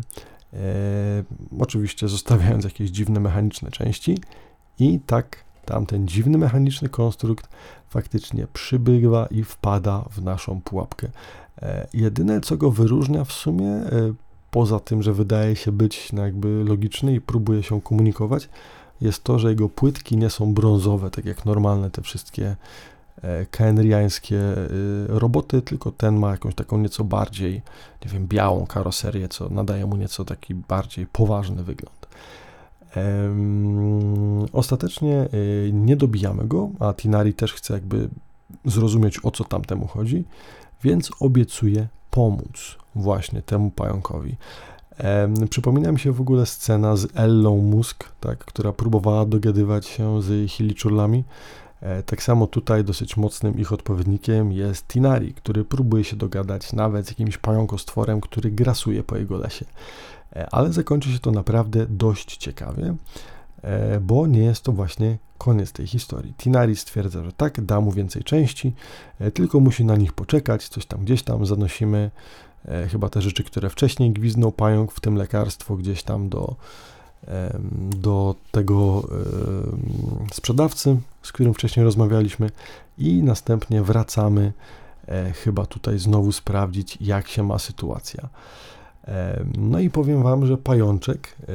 e, 0.53 1.23
oczywiście 1.60 2.07
zostawiając 2.07 2.64
jakieś 2.64 2.89
dziwne 2.89 3.19
mechaniczne 3.19 3.72
części 3.72 4.18
i 4.80 4.99
tak 4.99 5.43
tamten 5.65 6.07
dziwny 6.07 6.38
mechaniczny 6.38 6.89
konstrukt 6.89 7.49
faktycznie 7.89 8.48
przybywa 8.53 9.26
i 9.26 9.43
wpada 9.43 10.06
w 10.11 10.22
naszą 10.22 10.61
pułapkę. 10.61 11.07
E, 11.61 11.88
jedyne, 11.93 12.41
co 12.41 12.57
go 12.57 12.72
wyróżnia 12.72 13.23
w 13.23 13.31
sumie, 13.31 13.68
e, 13.68 14.14
poza 14.52 14.80
tym, 14.80 15.03
że 15.03 15.14
wydaje 15.14 15.56
się 15.56 15.72
być 15.72 16.11
jakby 16.14 16.64
logiczny 16.68 17.15
i 17.15 17.22
próbuje 17.22 17.64
się 17.64 17.81
komunikować, 17.81 18.49
jest 19.02 19.23
to, 19.23 19.40
że 19.40 19.49
jego 19.49 19.69
płytki 19.69 20.18
nie 20.18 20.30
są 20.30 20.53
brązowe, 20.53 21.11
tak 21.11 21.26
jak 21.26 21.45
normalne 21.45 21.91
te 21.91 22.02
wszystkie 22.02 22.56
e, 23.22 23.45
kenriańskie 23.45 24.40
roboty, 25.07 25.61
tylko 25.61 25.91
ten 25.91 26.19
ma 26.19 26.32
jakąś 26.32 26.56
taką 26.56 26.78
nieco 26.78 27.03
bardziej, 27.03 27.61
nie 28.06 28.11
wiem, 28.11 28.28
białą 28.28 28.65
karoserię, 28.65 29.30
co 29.30 29.49
nadaje 29.49 29.86
mu 29.86 29.95
nieco 29.95 30.26
taki 30.26 30.56
bardziej 30.56 31.07
poważny 31.07 31.64
wygląd. 31.64 32.07
Ostatecznie 34.53 35.30
nie 35.73 35.95
dobijamy 35.95 36.48
go, 36.48 36.69
a 36.80 36.94
Tinari 36.94 37.34
też 37.34 37.53
chce 37.53 37.73
jakby 37.73 38.10
zrozumieć 38.65 39.19
o 39.23 39.32
co 39.32 39.44
tamtemu 39.44 39.88
chodzi 39.88 40.26
więc 40.84 41.11
obiecuję 41.19 41.88
pomóc 42.11 42.78
właśnie 42.95 43.41
temu 43.41 43.72
pająkowi. 43.72 44.36
Przypomina 45.49 45.91
mi 45.91 45.99
się 45.99 46.11
w 46.11 46.22
ogóle 46.22 46.45
scena 46.45 46.95
z 46.95 47.07
Ellą 47.15 47.57
Musk, 47.57 48.03
tak, 48.19 48.40
która 48.40 48.73
próbowała 48.73 49.26
dogadywać 49.26 49.86
się 49.86 50.22
z 50.22 50.52
Hiliczurlami. 50.52 51.23
E, 51.82 52.03
tak 52.03 52.23
samo 52.23 52.48
tutaj 52.48 52.84
dosyć 52.84 53.18
mocnym 53.18 53.60
ich 53.60 53.72
odpowiednikiem 53.73 54.52
jest 54.52 54.88
Tinari, 54.88 55.34
który 55.34 55.65
próbuje 55.65 56.03
się 56.03 56.15
dogadać 56.15 56.73
nawet 56.73 57.06
z 57.06 57.10
jakimś 57.10 57.38
pająkostworem, 57.38 58.22
który 58.22 58.52
grasuje 58.52 59.03
po 59.03 59.18
jego 59.18 59.38
lesie. 59.38 59.65
E, 60.36 60.48
ale 60.52 60.73
zakończy 60.73 61.11
się 61.11 61.19
to 61.19 61.32
naprawdę 61.32 61.86
dość 61.90 62.38
ciekawie, 62.38 62.95
e, 63.61 63.99
bo 63.99 64.28
nie 64.28 64.44
jest 64.44 64.64
to 64.64 64.72
właśnie 64.72 65.18
koniec 65.38 65.72
tej 65.72 65.88
historii. 65.88 66.34
Tinari 66.34 66.76
stwierdza, 66.76 67.23
że 67.23 67.34
tak, 67.34 67.61
da 67.61 67.82
mu 67.82 67.91
więcej 67.91 68.23
części, 68.23 68.73
tylko 69.34 69.60
musi 69.60 69.86
na 69.86 69.95
nich 69.95 70.14
poczekać, 70.14 70.68
coś 70.68 70.86
tam 70.86 70.99
gdzieś 70.99 71.23
tam 71.23 71.45
zanosimy, 71.45 72.11
chyba 72.92 73.10
te 73.10 73.22
rzeczy, 73.22 73.44
które 73.44 73.70
wcześniej 73.70 74.12
gwiznął 74.12 74.52
pająk, 74.52 74.92
w 74.92 75.00
tym 75.00 75.16
lekarstwo 75.16 75.76
gdzieś 75.76 76.04
tam 76.04 76.30
do, 76.30 76.56
do 77.96 78.36
tego 78.52 79.04
sprzedawcy, 80.34 80.98
z 81.22 81.32
którym 81.32 81.54
wcześniej 81.54 81.84
rozmawialiśmy 81.84 82.50
i 82.98 83.24
następnie 83.24 83.82
wracamy 83.82 84.54
e, 85.08 85.32
chyba 85.32 85.66
tutaj 85.66 86.00
znowu 86.00 86.32
sprawdzić, 86.32 86.98
jak 87.02 87.28
się 87.28 87.44
ma 87.44 87.60
sytuacja. 87.60 88.30
No 89.58 89.80
i 89.80 89.90
powiem 89.90 90.24
Wam, 90.24 90.46
że 90.46 90.58
pajączek 90.58 91.36
e, 91.42 91.46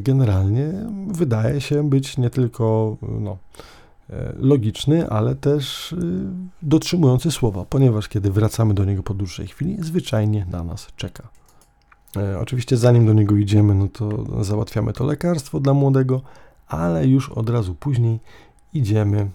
generalnie 0.00 0.72
wydaje 1.08 1.60
się 1.60 1.90
być 1.90 2.18
nie 2.18 2.30
tylko 2.30 2.96
no, 3.02 3.32
e, 3.32 3.36
logiczny, 4.36 5.08
ale 5.10 5.34
też 5.34 5.92
e, 5.92 5.96
dotrzymujący 6.62 7.30
słowa, 7.30 7.64
ponieważ 7.64 8.08
kiedy 8.08 8.30
wracamy 8.30 8.74
do 8.74 8.84
niego 8.84 9.02
po 9.02 9.14
dłuższej 9.14 9.46
chwili, 9.46 9.76
zwyczajnie 9.80 10.46
na 10.50 10.64
nas 10.64 10.88
czeka. 10.96 11.28
Oczywiście 12.40 12.76
zanim 12.76 13.06
do 13.06 13.12
niego 13.12 13.36
idziemy, 13.36 13.74
no 13.74 13.88
to 13.88 14.24
załatwiamy 14.44 14.92
to 14.92 15.04
lekarstwo 15.04 15.60
dla 15.60 15.74
młodego, 15.74 16.20
ale 16.66 17.06
już 17.06 17.30
od 17.30 17.50
razu 17.50 17.74
później 17.74 18.20
idziemy 18.72 19.30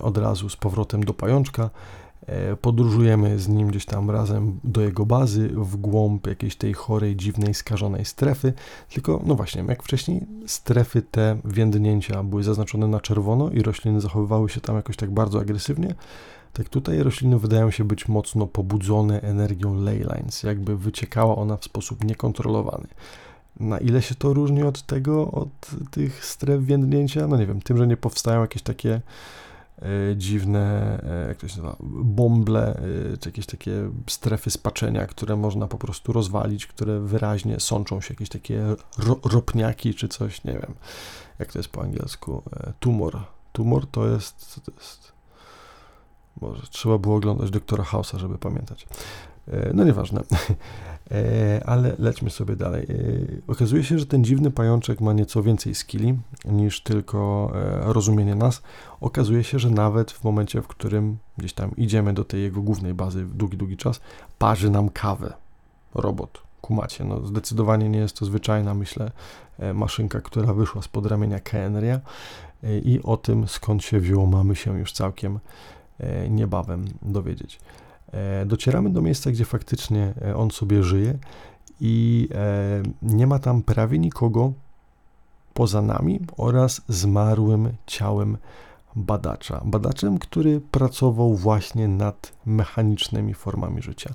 od 0.00 0.18
razu 0.18 0.48
z 0.48 0.56
powrotem 0.56 1.04
do 1.04 1.14
pajączka, 1.14 1.70
E, 1.72 2.01
podróżujemy 2.60 3.38
z 3.38 3.48
nim 3.48 3.68
gdzieś 3.68 3.84
tam 3.84 4.10
razem 4.10 4.60
do 4.64 4.80
jego 4.80 5.06
bazy, 5.06 5.48
w 5.48 5.76
głąb 5.76 6.26
jakiejś 6.26 6.56
tej 6.56 6.74
chorej, 6.74 7.16
dziwnej, 7.16 7.54
skażonej 7.54 8.04
strefy. 8.04 8.52
Tylko, 8.92 9.20
no 9.26 9.34
właśnie, 9.34 9.64
jak 9.68 9.82
wcześniej, 9.82 10.26
strefy 10.46 11.02
te 11.02 11.36
więdnięcia 11.44 12.22
były 12.22 12.44
zaznaczone 12.44 12.86
na 12.86 13.00
czerwono 13.00 13.50
i 13.50 13.62
rośliny 13.62 14.00
zachowywały 14.00 14.48
się 14.48 14.60
tam 14.60 14.76
jakoś 14.76 14.96
tak 14.96 15.10
bardzo 15.10 15.40
agresywnie. 15.40 15.94
Tak 16.52 16.68
tutaj 16.68 17.02
rośliny 17.02 17.38
wydają 17.38 17.70
się 17.70 17.84
być 17.84 18.08
mocno 18.08 18.46
pobudzone 18.46 19.20
energią 19.20 19.74
leylines, 19.74 20.42
jakby 20.42 20.76
wyciekała 20.76 21.36
ona 21.36 21.56
w 21.56 21.64
sposób 21.64 22.04
niekontrolowany. 22.04 22.86
Na 23.60 23.78
ile 23.78 24.02
się 24.02 24.14
to 24.14 24.32
różni 24.32 24.62
od 24.62 24.82
tego, 24.82 25.30
od 25.30 25.70
tych 25.90 26.24
stref 26.24 26.64
więdnięcia? 26.64 27.26
No 27.26 27.36
nie 27.36 27.46
wiem, 27.46 27.60
tym, 27.60 27.76
że 27.76 27.86
nie 27.86 27.96
powstają 27.96 28.40
jakieś 28.40 28.62
takie 28.62 29.00
E, 29.00 29.00
dziwne, 30.16 30.98
e, 31.24 31.28
jak 31.28 31.38
to 31.38 31.48
się 31.48 31.62
nazywa, 31.62 31.76
bąble, 32.04 32.76
e, 33.12 33.16
czy 33.16 33.28
jakieś 33.28 33.46
takie 33.46 33.90
strefy 34.06 34.50
spaczenia, 34.50 35.06
które 35.06 35.36
można 35.36 35.66
po 35.66 35.78
prostu 35.78 36.12
rozwalić, 36.12 36.66
które 36.66 37.00
wyraźnie 37.00 37.60
sączą 37.60 38.00
się, 38.00 38.14
jakieś 38.14 38.28
takie 38.28 38.64
ro, 38.98 39.18
ropniaki, 39.24 39.94
czy 39.94 40.08
coś, 40.08 40.44
nie 40.44 40.52
wiem, 40.52 40.74
jak 41.38 41.52
to 41.52 41.58
jest 41.58 41.68
po 41.68 41.82
angielsku, 41.82 42.42
tumor. 42.80 43.18
Tumor 43.52 43.86
to 43.86 44.08
jest, 44.08 44.60
to 44.64 44.72
jest 44.72 45.12
może 46.40 46.62
trzeba 46.62 46.98
było 46.98 47.16
oglądać 47.16 47.50
doktora 47.50 47.84
Hausa, 47.84 48.18
żeby 48.18 48.38
pamiętać. 48.38 48.86
No 49.74 49.84
nieważne. 49.84 50.22
E, 51.12 51.62
ale 51.66 51.96
lećmy 51.98 52.30
sobie 52.30 52.56
dalej. 52.56 52.86
E, 52.90 53.52
okazuje 53.52 53.84
się, 53.84 53.98
że 53.98 54.06
ten 54.06 54.24
dziwny 54.24 54.50
pajączek 54.50 55.00
ma 55.00 55.12
nieco 55.12 55.42
więcej 55.42 55.74
skilli 55.74 56.18
niż 56.44 56.82
tylko 56.82 57.52
e, 57.54 57.92
rozumienie 57.92 58.34
nas. 58.34 58.62
Okazuje 59.00 59.44
się, 59.44 59.58
że 59.58 59.70
nawet 59.70 60.12
w 60.12 60.24
momencie, 60.24 60.62
w 60.62 60.68
którym 60.68 61.18
gdzieś 61.38 61.52
tam 61.52 61.76
idziemy 61.76 62.12
do 62.12 62.24
tej 62.24 62.42
jego 62.42 62.62
głównej 62.62 62.94
bazy 62.94 63.24
w 63.24 63.34
długi, 63.34 63.56
długi 63.56 63.76
czas, 63.76 64.00
parzy 64.38 64.70
nam 64.70 64.88
kawę. 64.88 65.32
Robot. 65.94 66.42
Kumacie, 66.60 67.04
no 67.04 67.26
zdecydowanie 67.26 67.88
nie 67.88 67.98
jest 67.98 68.18
to 68.18 68.24
zwyczajna, 68.24 68.74
myślę, 68.74 69.10
maszynka, 69.74 70.20
która 70.20 70.54
wyszła 70.54 70.82
spod 70.82 71.06
ramienia 71.06 71.40
Kenria 71.40 72.00
i 72.84 73.00
o 73.04 73.16
tym, 73.16 73.48
skąd 73.48 73.84
się 73.84 74.00
wzięło, 74.00 74.26
mamy 74.26 74.56
się 74.56 74.78
już 74.78 74.92
całkiem 74.92 75.38
niebawem 76.30 76.84
dowiedzieć. 77.02 77.60
E, 78.12 78.46
docieramy 78.46 78.90
do 78.90 79.02
miejsca, 79.02 79.30
gdzie 79.30 79.44
faktycznie 79.44 80.14
e, 80.22 80.36
on 80.36 80.50
sobie 80.50 80.82
żyje 80.82 81.18
i 81.80 82.28
e, 82.34 82.82
nie 83.02 83.26
ma 83.26 83.38
tam 83.38 83.62
prawie 83.62 83.98
nikogo 83.98 84.52
poza 85.54 85.82
nami 85.82 86.20
oraz 86.36 86.80
zmarłym 86.88 87.72
ciałem 87.86 88.36
badacza. 88.96 89.60
Badaczem, 89.64 90.18
który 90.18 90.60
pracował 90.60 91.34
właśnie 91.34 91.88
nad 91.88 92.32
mechanicznymi 92.46 93.34
formami 93.34 93.82
życia. 93.82 94.14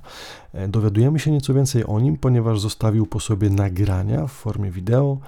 Dowiadujemy 0.68 1.18
się 1.18 1.30
nieco 1.30 1.54
więcej 1.54 1.86
o 1.86 2.00
nim, 2.00 2.16
ponieważ 2.16 2.60
zostawił 2.60 3.06
po 3.06 3.20
sobie 3.20 3.50
nagrania 3.50 4.26
w 4.26 4.32
formie 4.32 4.70
wideo 4.70 5.18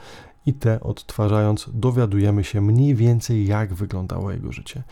i 0.47 0.55
te 0.55 0.81
odtwarzając 0.81 1.71
dowiadujemy 1.73 2.45
się 2.45 2.61
mniej 2.61 2.95
więcej 2.95 3.47
jak 3.47 3.75
wyglądało 3.75 4.31
jego 4.31 4.53
życie. 4.53 4.83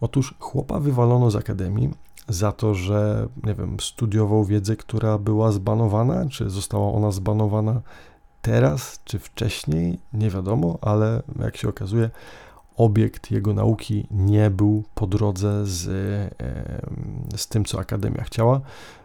Otóż 0.00 0.34
chłopa 0.38 0.80
wywalono 0.80 1.30
z 1.30 1.36
akademii, 1.36 1.90
za 2.28 2.52
to, 2.52 2.74
że 2.74 3.28
nie 3.44 3.54
wiem, 3.54 3.76
studiował 3.80 4.44
wiedzę, 4.44 4.76
która 4.76 5.18
była 5.18 5.52
zbanowana, 5.52 6.28
czy 6.28 6.50
została 6.50 6.92
ona 6.92 7.10
zbanowana 7.10 7.80
teraz, 8.42 9.00
czy 9.04 9.18
wcześniej, 9.18 9.98
nie 10.12 10.30
wiadomo, 10.30 10.78
ale 10.80 11.22
jak 11.40 11.56
się 11.56 11.68
okazuje, 11.68 12.10
obiekt 12.76 13.30
jego 13.30 13.54
nauki 13.54 14.06
nie 14.10 14.50
był 14.50 14.84
po 14.94 15.06
drodze 15.06 15.66
z, 15.66 15.80
z 17.36 17.48
tym, 17.48 17.64
co 17.64 17.78
Akademia 17.78 18.24
chciała, 18.24 18.60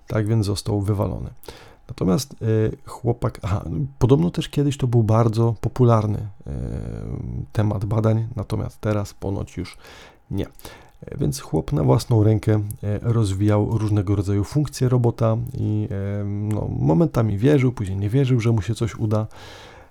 tak 0.08 0.28
więc 0.28 0.46
został 0.46 0.82
wywalony. 0.82 1.30
Natomiast 1.88 2.36
y, 2.42 2.78
chłopak, 2.86 3.40
aha, 3.42 3.64
podobno 4.00 4.32
też 4.32 4.50
kiedyś 4.50 4.78
to 4.78 4.88
był 4.88 5.04
bardzo 5.04 5.56
popularny 5.62 6.28
temat 7.52 7.86
badań, 7.86 8.28
natomiast 8.36 8.82
teraz 8.82 9.14
ponoć 9.14 9.58
już 9.58 9.78
nie. 10.32 10.46
Więc 11.16 11.40
chłop 11.40 11.74
na 11.74 11.84
własną 11.84 12.24
rękę 12.24 12.62
e, 12.84 13.00
rozwijał 13.02 13.78
różnego 13.78 14.16
rodzaju 14.16 14.44
funkcje 14.44 14.90
robota 14.90 15.38
i 15.54 15.88
e, 15.92 16.24
no, 16.24 16.70
momentami 16.80 17.38
wierzył, 17.38 17.72
później 17.72 17.98
nie 17.98 18.10
wierzył, 18.10 18.40
że 18.40 18.52
mu 18.52 18.62
się 18.62 18.76
coś 18.76 18.96
uda. 18.96 19.28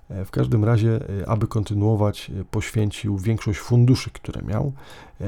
E, 0.09 0.25
w 0.25 0.31
każdym 0.31 0.65
razie, 0.65 0.99
aby 1.27 1.47
kontynuować, 1.47 2.31
poświęcił 2.51 3.17
większość 3.17 3.59
funduszy, 3.59 4.09
które 4.09 4.41
miał, 4.41 4.71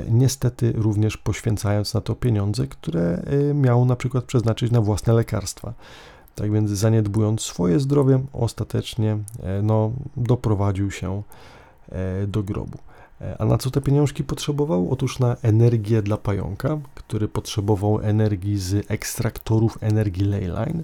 niestety 0.09 0.73
również 0.75 1.17
poświęcając 1.17 1.93
na 1.93 2.01
to 2.01 2.15
pieniądze, 2.15 2.67
które 2.67 3.23
miał 3.53 3.85
na 3.85 3.95
przykład 3.95 4.23
przeznaczyć 4.23 4.71
na 4.71 4.81
własne 4.81 5.13
lekarstwa. 5.13 5.73
Tak 6.35 6.51
więc 6.51 6.69
zaniedbując 6.69 7.41
swoje 7.41 7.79
zdrowie, 7.79 8.19
ostatecznie 8.33 9.17
no, 9.63 9.91
doprowadził 10.17 10.91
się 10.91 11.23
do 12.27 12.43
grobu. 12.43 12.77
A 13.39 13.45
na 13.45 13.57
co 13.57 13.71
te 13.71 13.81
pieniążki 13.81 14.23
potrzebował? 14.23 14.91
Otóż 14.91 15.19
na 15.19 15.35
energię 15.41 16.01
dla 16.01 16.17
pająka, 16.17 16.77
który 16.95 17.27
potrzebował 17.27 17.99
energii 18.01 18.57
z 18.57 18.91
ekstraktorów 18.91 19.77
energii 19.81 20.25
Leyline, 20.25 20.83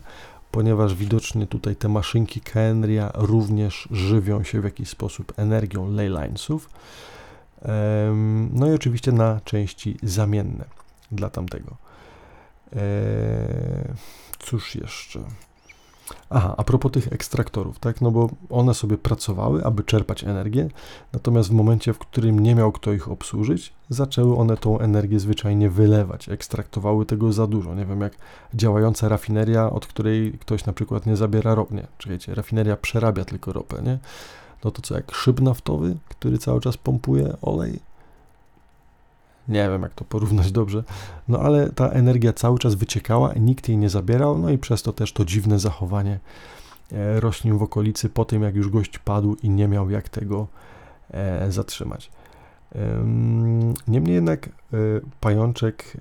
ponieważ 0.52 0.96
widocznie 0.96 1.48
tutaj 1.48 1.76
te 1.76 1.90
maszynki 1.90 2.42
Kenria 2.42 3.12
również 3.14 3.88
żywią 3.92 4.44
się 4.44 4.62
w 4.62 4.64
jakiś 4.64 4.90
sposób 4.90 5.34
energią 5.38 5.92
Leylinesów. 5.92 6.70
No 8.52 8.68
i 8.72 8.74
oczywiście 8.74 9.12
na 9.12 9.40
części 9.44 9.98
zamienne 10.04 10.66
dla 11.12 11.30
tamtego. 11.30 11.76
Eee, 12.74 12.80
cóż 14.40 14.76
jeszcze? 14.76 15.20
Aha, 16.30 16.54
a 16.58 16.64
propos 16.64 16.92
tych 16.92 17.14
ekstraktorów, 17.14 17.80
tak, 17.80 18.02
no 18.02 18.12
bo 18.12 18.30
one 18.50 18.74
sobie 18.74 18.98
pracowały, 18.98 19.66
aby 19.66 19.84
czerpać 19.84 20.24
energię, 20.24 20.70
natomiast 21.14 21.50
w 21.50 21.54
momencie, 21.54 21.94
w 21.94 22.00
którym 22.00 22.40
nie 22.40 22.56
miał 22.56 22.72
kto 22.72 22.94
ich 22.94 23.12
obsłużyć, 23.12 23.74
zaczęły 23.90 24.38
one 24.38 24.58
tą 24.58 24.80
energię 24.80 25.20
zwyczajnie 25.20 25.70
wylewać, 25.70 26.30
ekstraktowały 26.30 27.06
tego 27.06 27.34
za 27.34 27.48
dużo. 27.48 27.76
Nie 27.76 27.86
wiem, 27.86 28.02
jak 28.02 28.14
działająca 28.54 29.10
rafineria, 29.10 29.70
od 29.70 29.88
której 29.88 30.32
ktoś 30.42 30.66
na 30.66 30.74
przykład 30.74 31.06
nie 31.06 31.16
zabiera 31.16 31.56
ropy, 31.56 31.76
nie, 31.76 31.88
czekajcie, 31.98 32.36
rafineria 32.36 32.78
przerabia 32.78 33.26
tylko 33.26 33.54
ropę, 33.54 33.82
nie? 33.82 34.00
No 34.64 34.72
to 34.72 34.82
co, 34.82 34.96
jak 34.96 35.12
szyb 35.12 35.42
naftowy, 35.42 35.98
który 36.10 36.38
cały 36.38 36.62
czas 36.62 36.78
pompuje 36.78 37.38
olej, 37.42 37.80
nie 39.48 39.70
wiem, 39.70 39.82
jak 39.82 39.94
to 39.94 40.06
porównać 40.06 40.52
dobrze, 40.52 40.84
no 41.28 41.40
ale 41.40 41.70
ta 41.70 41.90
energia 41.90 42.34
cały 42.34 42.60
czas 42.60 42.76
wyciekała, 42.76 43.34
nikt 43.34 43.70
jej 43.70 43.78
nie 43.78 43.90
zabierał, 43.90 44.38
no 44.38 44.50
i 44.50 44.58
przez 44.58 44.84
to 44.84 44.94
też 44.94 45.14
to 45.14 45.26
dziwne 45.26 45.60
zachowanie 45.60 46.20
e, 46.92 47.20
roślin 47.20 47.58
w 47.58 47.64
okolicy 47.64 48.10
po 48.10 48.26
tym, 48.26 48.44
jak 48.44 48.56
już 48.56 48.70
gość 48.70 49.00
padł 49.00 49.36
i 49.44 49.50
nie 49.50 49.68
miał 49.68 49.90
jak 49.90 50.10
tego 50.10 50.48
e, 51.12 51.52
zatrzymać. 51.52 52.12
Niemniej 53.88 54.16
jednak 54.16 54.48
e, 54.48 54.52
pajączek 55.20 55.98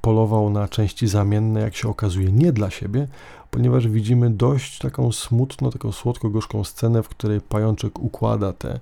polował 0.00 0.50
na 0.50 0.68
części 0.68 1.06
zamienne, 1.08 1.60
jak 1.60 1.76
się 1.76 1.88
okazuje, 1.88 2.32
nie 2.32 2.52
dla 2.52 2.70
siebie, 2.70 3.08
ponieważ 3.50 3.88
widzimy 3.88 4.30
dość 4.30 4.78
taką 4.78 5.12
smutną, 5.12 5.70
taką 5.70 5.92
słodko-gorzką 5.92 6.64
scenę, 6.64 7.02
w 7.02 7.08
której 7.08 7.40
pajączek 7.40 7.98
układa 7.98 8.52
te 8.52 8.80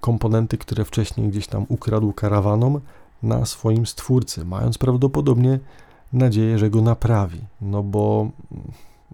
komponenty, 0.00 0.58
które 0.58 0.84
wcześniej 0.84 1.28
gdzieś 1.28 1.46
tam 1.46 1.66
ukradł 1.68 2.12
karawanom 2.12 2.80
na 3.22 3.46
swoim 3.46 3.86
stwórcy, 3.86 4.44
mając 4.44 4.78
prawdopodobnie 4.78 5.58
nadzieję, 6.12 6.58
że 6.58 6.70
go 6.70 6.82
naprawi. 6.82 7.40
No 7.60 7.82
bo 7.82 8.30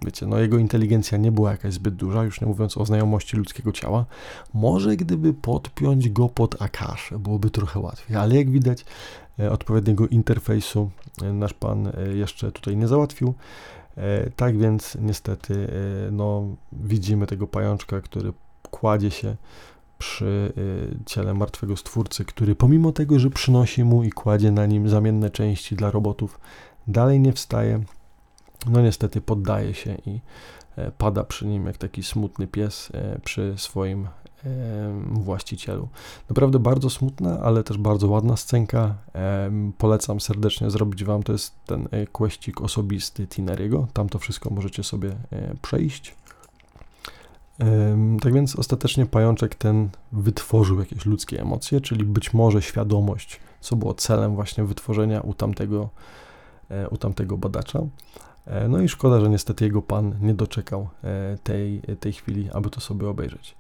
wiecie, 0.05 0.27
no 0.27 0.39
jego 0.39 0.59
inteligencja 0.59 1.19
nie 1.19 1.33
była 1.33 1.51
jakaś 1.51 1.75
zbyt 1.75 1.95
duża, 1.95 2.25
już 2.25 2.41
nie 2.41 2.47
mówiąc 2.47 2.79
o 2.79 2.87
znajomości 2.87 3.37
ludzkiego 3.37 3.73
ciała. 3.73 4.05
Może 4.55 4.97
gdyby 4.97 5.35
podpiąć 5.35 6.09
go 6.09 6.29
pod 6.29 6.63
Akaszę, 6.63 7.19
byłoby 7.19 7.51
trochę 7.51 7.81
łatwiej, 7.81 8.17
ale 8.17 8.37
jak 8.37 8.51
widać, 8.51 8.85
e, 9.39 9.51
odpowiedniego 9.51 10.09
interfejsu 10.09 10.91
e, 11.23 11.33
nasz 11.33 11.55
pan 11.55 11.93
jeszcze 12.15 12.53
tutaj 12.53 12.77
nie 12.77 12.89
załatwił. 12.89 13.35
Tak 14.37 14.59
więc 14.59 14.97
niestety 15.01 15.69
no, 16.13 16.45
widzimy 16.73 17.27
tego 17.27 17.47
pajączka, 17.47 18.01
który 18.01 18.33
kładzie 18.71 19.11
się 19.11 19.37
przy 20.01 20.53
y, 20.59 21.05
ciele 21.07 21.35
martwego 21.35 21.77
stwórcy, 21.77 22.25
który 22.25 22.55
pomimo 22.55 22.93
tego, 22.93 23.19
że 23.19 23.31
przynosi 23.31 23.85
mu 23.85 24.05
i 24.05 24.11
kładzie 24.11 24.51
na 24.51 24.67
nim 24.67 24.89
zamienne 24.89 25.31
części 25.31 25.77
dla 25.77 25.91
robotów, 25.91 26.41
dalej 26.87 27.21
nie 27.21 27.33
wstaje. 27.33 27.81
No 28.67 28.81
niestety 28.81 29.21
poddaje 29.21 29.75
się 29.75 29.97
i 30.07 30.21
e, 30.77 30.91
pada 30.91 31.25
przy 31.25 31.47
nim 31.47 31.67
jak 31.67 31.77
taki 31.77 32.03
smutny 32.03 32.47
pies 32.47 32.91
e, 32.95 33.19
przy 33.25 33.55
swoim 33.57 34.09
właścicielu. 35.11 35.89
Naprawdę 36.29 36.59
bardzo 36.59 36.91
smutna, 36.91 37.41
ale 37.41 37.65
też 37.65 37.79
bardzo 37.79 38.09
ładna 38.09 38.37
scenka. 38.37 38.95
Polecam 39.79 40.21
serdecznie 40.21 40.71
zrobić 40.71 41.05
Wam, 41.05 41.23
to 41.23 41.33
jest 41.33 41.55
ten 41.67 41.89
e, 41.91 42.07
kweścik 42.07 42.61
osobisty 42.61 43.27
Tineriego. 43.27 43.87
Tam 43.93 44.09
to 44.09 44.19
wszystko 44.19 44.51
możecie 44.51 44.83
sobie 44.83 45.13
przejść. 45.63 46.15
Tak 48.21 48.33
więc 48.35 48.57
ostatecznie 48.57 49.07
pajączek 49.07 49.55
ten 49.55 49.89
wytworzył 50.13 50.81
jakieś 50.81 51.07
ludzkie 51.07 51.41
emocje, 51.41 51.81
czyli 51.81 52.05
być 52.05 52.35
może 52.35 52.63
świadomość, 52.63 53.41
co 53.61 53.77
było 53.77 53.95
celem 53.95 54.35
właśnie 54.35 54.65
wytworzenia 54.65 55.21
u 55.21 55.35
tamtego, 55.35 55.89
e, 56.71 56.89
u 56.89 56.97
tamtego 56.97 57.37
badacza. 57.37 57.81
E, 58.47 58.69
no 58.69 58.81
i 58.81 58.89
szkoda, 58.89 59.21
że 59.21 59.29
niestety 59.29 59.65
jego 59.65 59.83
pan 59.83 60.15
nie 60.21 60.35
doczekał 60.35 60.89
e, 61.05 61.39
tej, 61.43 61.83
tej 62.01 62.13
chwili, 62.13 62.51
aby 62.53 62.71
to 62.71 62.81
sobie 62.81 63.09
obejrzeć. 63.09 63.55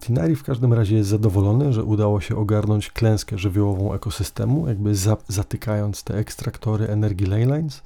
Tinari 0.00 0.36
w 0.36 0.42
każdym 0.42 0.72
razie 0.72 0.96
jest 0.96 1.08
zadowolony, 1.08 1.72
że 1.72 1.84
udało 1.84 2.20
się 2.20 2.36
ogarnąć 2.36 2.90
klęskę 2.90 3.38
żywiołową 3.38 3.94
ekosystemu, 3.94 4.68
jakby 4.68 4.94
za, 4.94 5.16
zatykając 5.28 6.04
te 6.04 6.14
ekstraktory 6.14 6.86
energii 6.86 7.26
Leylines, 7.26 7.82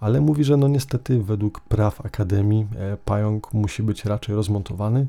ale 0.00 0.20
mówi, 0.20 0.44
że 0.44 0.56
no 0.56 0.68
niestety 0.68 1.22
według 1.22 1.60
praw 1.60 2.06
Akademii 2.06 2.66
e, 2.76 2.96
pająk 3.04 3.52
musi 3.52 3.82
być 3.82 4.04
raczej 4.04 4.34
rozmontowany 4.34 5.06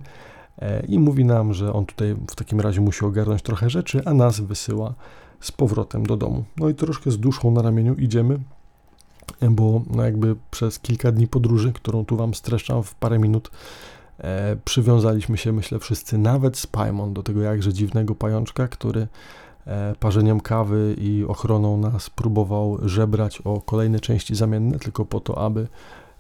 e, 0.59 0.85
i 0.85 0.99
mówi 0.99 1.26
nam, 1.26 1.53
że 1.53 1.73
on 1.73 1.85
tutaj 1.85 2.15
w 2.31 2.35
takim 2.35 2.61
razie 2.61 2.81
musi 2.81 3.05
ogarnąć 3.05 3.41
trochę 3.41 3.69
rzeczy, 3.69 4.01
a 4.05 4.14
nas 4.14 4.39
wysyła 4.39 4.93
z 5.39 5.51
powrotem 5.51 6.05
do 6.05 6.18
domu. 6.18 6.43
No 6.57 6.69
i 6.69 6.76
troszkę 6.76 7.11
z 7.11 7.19
duszą 7.19 7.51
na 7.51 7.61
ramieniu 7.61 7.95
idziemy, 7.95 8.39
bo 9.41 9.81
no 9.89 10.03
jakby 10.03 10.35
przez 10.51 10.80
kilka 10.80 11.11
dni 11.11 11.27
podróży, 11.27 11.73
którą 11.73 12.05
tu 12.05 12.18
Wam 12.18 12.34
streszczam 12.34 12.84
w 12.84 12.95
parę 12.95 13.19
minut, 13.19 13.51
e, 14.19 14.57
przywiązaliśmy 14.65 15.38
się, 15.38 15.53
myślę, 15.53 15.80
wszyscy, 15.80 16.18
nawet 16.18 16.57
z 16.57 16.68
Paimon, 16.68 17.14
do 17.14 17.23
tego 17.23 17.41
jakże 17.41 17.73
dziwnego 17.73 18.15
pajączka, 18.15 18.68
który 18.68 19.07
parzeniem 19.99 20.39
kawy 20.39 20.95
i 20.98 21.26
ochroną 21.27 21.77
nas 21.77 22.10
próbował 22.10 22.77
żebrać 22.81 23.41
o 23.41 23.61
kolejne 23.61 23.99
części 23.99 24.35
zamienne, 24.35 24.80
tylko 24.80 25.06
po 25.06 25.19
to, 25.19 25.38
aby, 25.38 25.68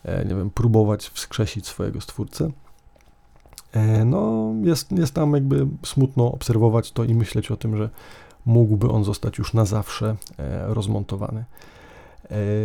e, 0.03 0.25
nie 0.25 0.35
wiem, 0.35 0.49
próbować 0.49 1.07
wskrzesić 1.09 1.67
swojego 1.67 2.01
stwórcę. 2.01 2.51
E, 3.71 4.05
no, 4.05 4.53
jest, 4.63 4.91
jest 4.91 5.15
nam 5.15 5.33
jakby 5.33 5.67
smutno 5.85 6.31
obserwować 6.31 6.91
to 6.91 7.03
i 7.03 7.13
myśleć 7.13 7.51
o 7.51 7.57
tym, 7.57 7.77
że 7.77 7.89
mógłby 8.45 8.89
on 8.89 9.03
zostać 9.03 9.37
już 9.37 9.53
na 9.53 9.65
zawsze 9.65 10.15
rozmontowany. 10.67 11.45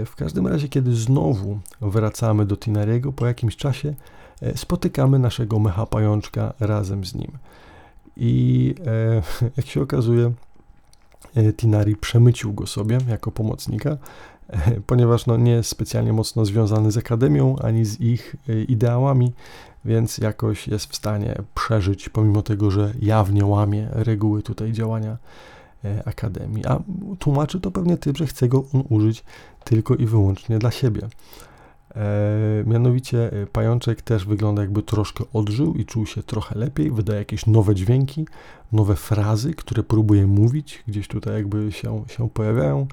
W 0.06 0.12
każdym 0.16 0.46
razie, 0.46 0.68
kiedy 0.68 0.94
znowu 0.94 1.58
wracamy 1.80 2.46
do 2.46 2.56
Tinariego, 2.56 3.12
po 3.12 3.26
jakimś 3.26 3.56
czasie 3.56 3.94
spotykamy 4.54 5.18
naszego 5.18 5.58
mecha 5.58 5.86
pajączka 5.86 6.52
razem 6.60 7.04
z 7.04 7.14
nim. 7.14 7.30
I 8.16 8.74
jak 9.56 9.66
się 9.66 9.82
okazuje, 9.82 10.32
E, 10.32 10.51
Tinari 11.56 11.96
przemycił 11.96 12.52
go 12.52 12.66
sobie 12.66 12.98
jako 13.08 13.32
pomocnika, 13.32 13.90
e, 14.48 14.80
ponieważ 14.86 15.26
no, 15.26 15.36
nie 15.36 15.52
jest 15.52 15.70
specjalnie 15.70 16.12
mocno 16.12 16.44
związany 16.44 16.92
z 16.92 16.96
Akademią 16.96 17.56
ani 17.62 17.84
z 17.84 18.00
ich 18.00 18.36
e, 18.48 18.62
ideałami, 18.62 19.32
więc 19.84 20.18
jakoś 20.18 20.68
jest 20.68 20.86
w 20.86 20.96
stanie 20.96 21.34
przeżyć, 21.54 22.08
pomimo 22.08 22.42
tego, 22.42 22.70
że 22.70 22.92
jawnie 23.00 23.44
łamie 23.46 23.88
reguły 23.92 24.42
tutaj 24.42 24.72
działania 24.72 25.16
Akademii. 26.04 26.66
A 26.66 26.80
tłumaczy 27.18 27.60
to 27.60 27.70
pewnie 27.70 27.96
tym, 27.96 28.16
że 28.16 28.26
chce 28.26 28.48
go 28.48 28.64
on 28.74 28.84
użyć 28.88 29.24
tylko 29.64 29.94
i 29.94 30.06
wyłącznie 30.06 30.58
dla 30.58 30.70
siebie. 30.70 31.08
E, 31.96 32.64
mianowicie 32.66 33.32
e, 33.32 33.46
pajączek 33.46 34.02
też 34.02 34.24
wygląda 34.26 34.62
jakby 34.62 34.82
troszkę 34.82 35.24
odżył 35.32 35.74
i 35.74 35.84
czuł 35.84 36.06
się 36.06 36.22
trochę 36.22 36.58
lepiej, 36.58 36.90
wydaje 36.90 37.18
jakieś 37.18 37.46
nowe 37.46 37.74
dźwięki, 37.74 38.26
nowe 38.72 38.96
frazy, 38.96 39.54
które 39.54 39.82
próbuje 39.82 40.26
mówić, 40.26 40.82
gdzieś 40.88 41.08
tutaj 41.08 41.34
jakby 41.34 41.72
się, 41.72 42.04
się 42.08 42.30
pojawiają. 42.30 42.86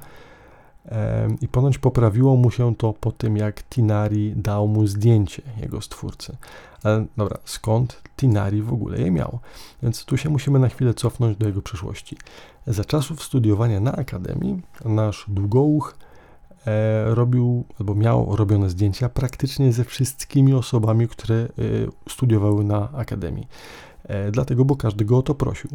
E, 0.86 1.28
I 1.42 1.48
ponoć 1.48 1.78
poprawiło 1.78 2.36
mu 2.36 2.52
się 2.52 2.76
to 2.76 2.94
po 2.94 3.12
tym, 3.12 3.38
jak 3.38 3.64
Tinari 3.64 4.34
dał 4.36 4.68
mu 4.68 4.88
zdjęcie 4.88 5.42
jego 5.62 5.82
stwórcy. 5.82 6.38
Ale 6.84 7.06
dobra, 7.18 7.38
skąd 7.46 8.02
Tinari 8.18 8.62
w 8.62 8.74
ogóle 8.74 9.00
je 9.00 9.12
miał? 9.12 9.40
Więc 9.84 10.06
tu 10.06 10.18
się 10.18 10.30
musimy 10.30 10.60
na 10.60 10.70
chwilę 10.70 10.94
cofnąć 10.94 11.38
do 11.38 11.48
jego 11.48 11.62
przeszłości. 11.62 12.18
Za 12.68 12.86
czasów 12.86 13.24
studiowania 13.24 13.80
na 13.80 13.92
Akademii 13.92 14.62
nasz 14.86 15.26
długouch 15.28 15.96
robił 17.06 17.66
albo 17.80 17.96
miał 17.96 18.36
robione 18.36 18.70
zdjęcia 18.70 19.10
praktycznie 19.10 19.74
ze 19.74 19.84
wszystkimi 19.84 20.54
osobami, 20.54 21.08
które 21.08 21.36
e, 21.36 21.48
studiowały 22.10 22.64
na 22.64 22.92
akademii. 22.92 23.48
E, 24.04 24.32
dlatego, 24.32 24.66
bo 24.66 24.76
każdy 24.76 25.06
go 25.06 25.18
o 25.18 25.22
to 25.22 25.36
prosił. 25.36 25.70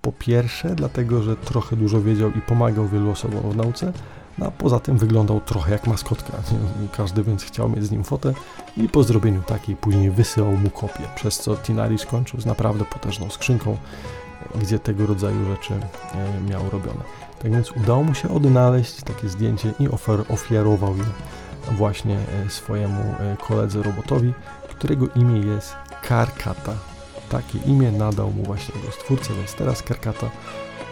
Po 0.00 0.12
pierwsze, 0.12 0.74
dlatego, 0.74 1.22
że 1.22 1.36
trochę 1.36 1.76
dużo 1.76 2.00
wiedział 2.00 2.30
i 2.30 2.40
pomagał 2.40 2.88
wielu 2.88 3.10
osobom 3.10 3.50
w 3.50 3.56
nauce, 3.56 3.92
no 4.38 4.46
a 4.46 4.50
poza 4.50 4.80
tym 4.80 4.98
wyglądał 4.98 5.40
trochę 5.40 5.72
jak 5.72 5.86
maskotka. 5.86 6.32
Każdy 6.96 7.22
więc 7.22 7.44
chciał 7.44 7.68
mieć 7.68 7.84
z 7.84 7.90
nim 7.90 8.04
fotę 8.04 8.34
i 8.76 8.88
po 8.88 9.02
zrobieniu 9.02 9.42
takiej 9.42 9.76
później 9.76 10.10
wysyłał 10.10 10.56
mu 10.56 10.70
kopię, 10.70 11.04
przez 11.14 11.38
co 11.38 11.56
Tinari 11.56 11.98
skończył 11.98 12.40
z 12.40 12.46
naprawdę 12.46 12.84
potężną 12.84 13.30
skrzynką, 13.30 13.76
gdzie 14.60 14.78
tego 14.78 15.06
rodzaju 15.06 15.44
rzeczy 15.44 15.74
miał 16.48 16.70
robione. 16.70 17.29
Tak 17.42 17.52
więc 17.52 17.72
udało 17.72 18.04
mu 18.04 18.14
się 18.14 18.28
odnaleźć 18.34 19.02
takie 19.02 19.28
zdjęcie 19.28 19.72
i 19.78 19.88
ofer, 19.88 20.24
ofiarował 20.28 20.96
je 20.96 21.04
właśnie 21.70 22.18
e, 22.46 22.50
swojemu 22.50 23.00
e, 23.00 23.36
koledze 23.48 23.82
robotowi, 23.82 24.32
którego 24.68 25.08
imię 25.08 25.40
jest 25.40 25.74
Karkata. 26.02 26.74
Takie 27.28 27.58
imię 27.58 27.92
nadał 27.92 28.30
mu 28.30 28.42
właśnie 28.42 28.80
jego 28.80 28.92
stwórca, 28.92 29.34
więc 29.34 29.54
teraz 29.54 29.82
Karkata 29.82 30.30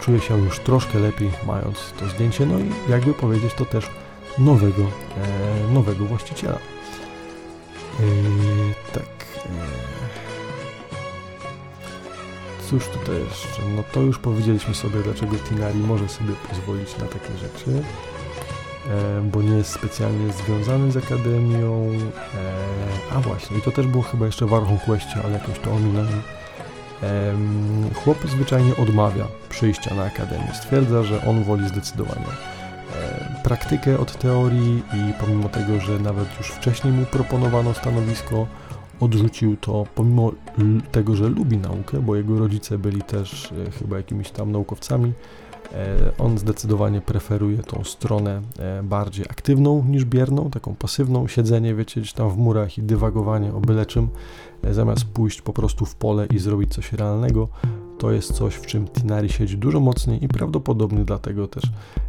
czuje 0.00 0.20
się 0.20 0.38
już 0.38 0.58
troszkę 0.58 0.98
lepiej 0.98 1.30
mając 1.46 1.92
to 2.00 2.08
zdjęcie, 2.08 2.46
no 2.46 2.58
i 2.58 2.90
jakby 2.90 3.14
powiedzieć 3.14 3.54
to 3.54 3.64
też 3.64 3.90
nowego, 4.38 4.82
e, 4.82 5.72
nowego 5.72 6.04
właściciela. 6.04 6.58
Tak. 8.92 9.04
Cóż 12.70 12.88
tutaj 12.88 13.16
jeszcze? 13.24 13.62
No 13.76 13.82
to 13.92 14.00
już 14.00 14.18
powiedzieliśmy 14.18 14.74
sobie, 14.74 15.00
dlaczego 15.02 15.36
Tinari 15.36 15.78
może 15.78 16.08
sobie 16.08 16.34
pozwolić 16.50 16.98
na 16.98 17.06
takie 17.06 17.38
rzeczy, 17.38 17.82
e, 18.90 19.20
bo 19.22 19.42
nie 19.42 19.56
jest 19.56 19.70
specjalnie 19.70 20.32
związany 20.32 20.92
z 20.92 20.96
Akademią. 20.96 21.90
E, 23.10 23.16
a 23.16 23.20
właśnie, 23.20 23.58
i 23.58 23.62
to 23.62 23.70
też 23.70 23.86
było 23.86 24.02
chyba 24.02 24.26
jeszcze 24.26 24.46
w 24.46 24.54
Archon 24.54 24.78
ale 25.24 25.32
jakoś 25.32 25.58
to 25.58 25.72
ominąłem. 25.72 26.22
Chłop 27.94 28.18
zwyczajnie 28.28 28.76
odmawia 28.76 29.24
przyjścia 29.48 29.94
na 29.94 30.04
Akademię. 30.04 30.54
Stwierdza, 30.54 31.02
że 31.02 31.26
on 31.26 31.44
woli 31.44 31.68
zdecydowanie 31.68 32.26
e, 32.96 33.42
praktykę 33.44 33.98
od 33.98 34.18
teorii 34.18 34.82
i 34.94 35.12
pomimo 35.20 35.48
tego, 35.48 35.80
że 35.80 35.98
nawet 35.98 36.38
już 36.38 36.48
wcześniej 36.48 36.92
mu 36.92 37.06
proponowano 37.06 37.74
stanowisko, 37.74 38.46
odrzucił 39.00 39.56
to 39.56 39.86
pomimo 39.94 40.32
tego, 40.92 41.16
że 41.16 41.28
lubi 41.28 41.56
naukę, 41.56 42.00
bo 42.00 42.16
jego 42.16 42.38
rodzice 42.38 42.78
byli 42.78 43.02
też 43.02 43.52
e, 43.52 43.70
chyba 43.70 43.96
jakimiś 43.96 44.30
tam 44.30 44.52
naukowcami. 44.52 45.12
E, 45.72 46.12
on 46.18 46.38
zdecydowanie 46.38 47.00
preferuje 47.00 47.58
tą 47.58 47.84
stronę 47.84 48.42
e, 48.58 48.82
bardziej 48.82 49.24
aktywną 49.30 49.84
niż 49.88 50.04
bierną, 50.04 50.50
taką 50.50 50.74
pasywną, 50.74 51.28
siedzenie, 51.28 51.74
wiecie, 51.74 52.00
gdzieś 52.00 52.12
tam 52.12 52.30
w 52.30 52.36
murach 52.36 52.78
i 52.78 52.82
dywagowanie 52.82 53.54
o 53.54 53.60
byle 53.60 53.86
czym, 53.86 54.08
zamiast 54.70 55.04
pójść 55.04 55.42
po 55.42 55.52
prostu 55.52 55.86
w 55.86 55.94
pole 55.94 56.26
i 56.26 56.38
zrobić 56.38 56.74
coś 56.74 56.92
realnego 56.92 57.48
to 57.98 58.10
jest 58.10 58.32
coś, 58.32 58.54
w 58.54 58.66
czym 58.66 58.88
Tinari 58.88 59.28
siedzi 59.28 59.58
dużo 59.58 59.80
mocniej 59.80 60.24
i 60.24 60.28
prawdopodobnie 60.28 61.04
dlatego 61.04 61.48
też 61.48 61.64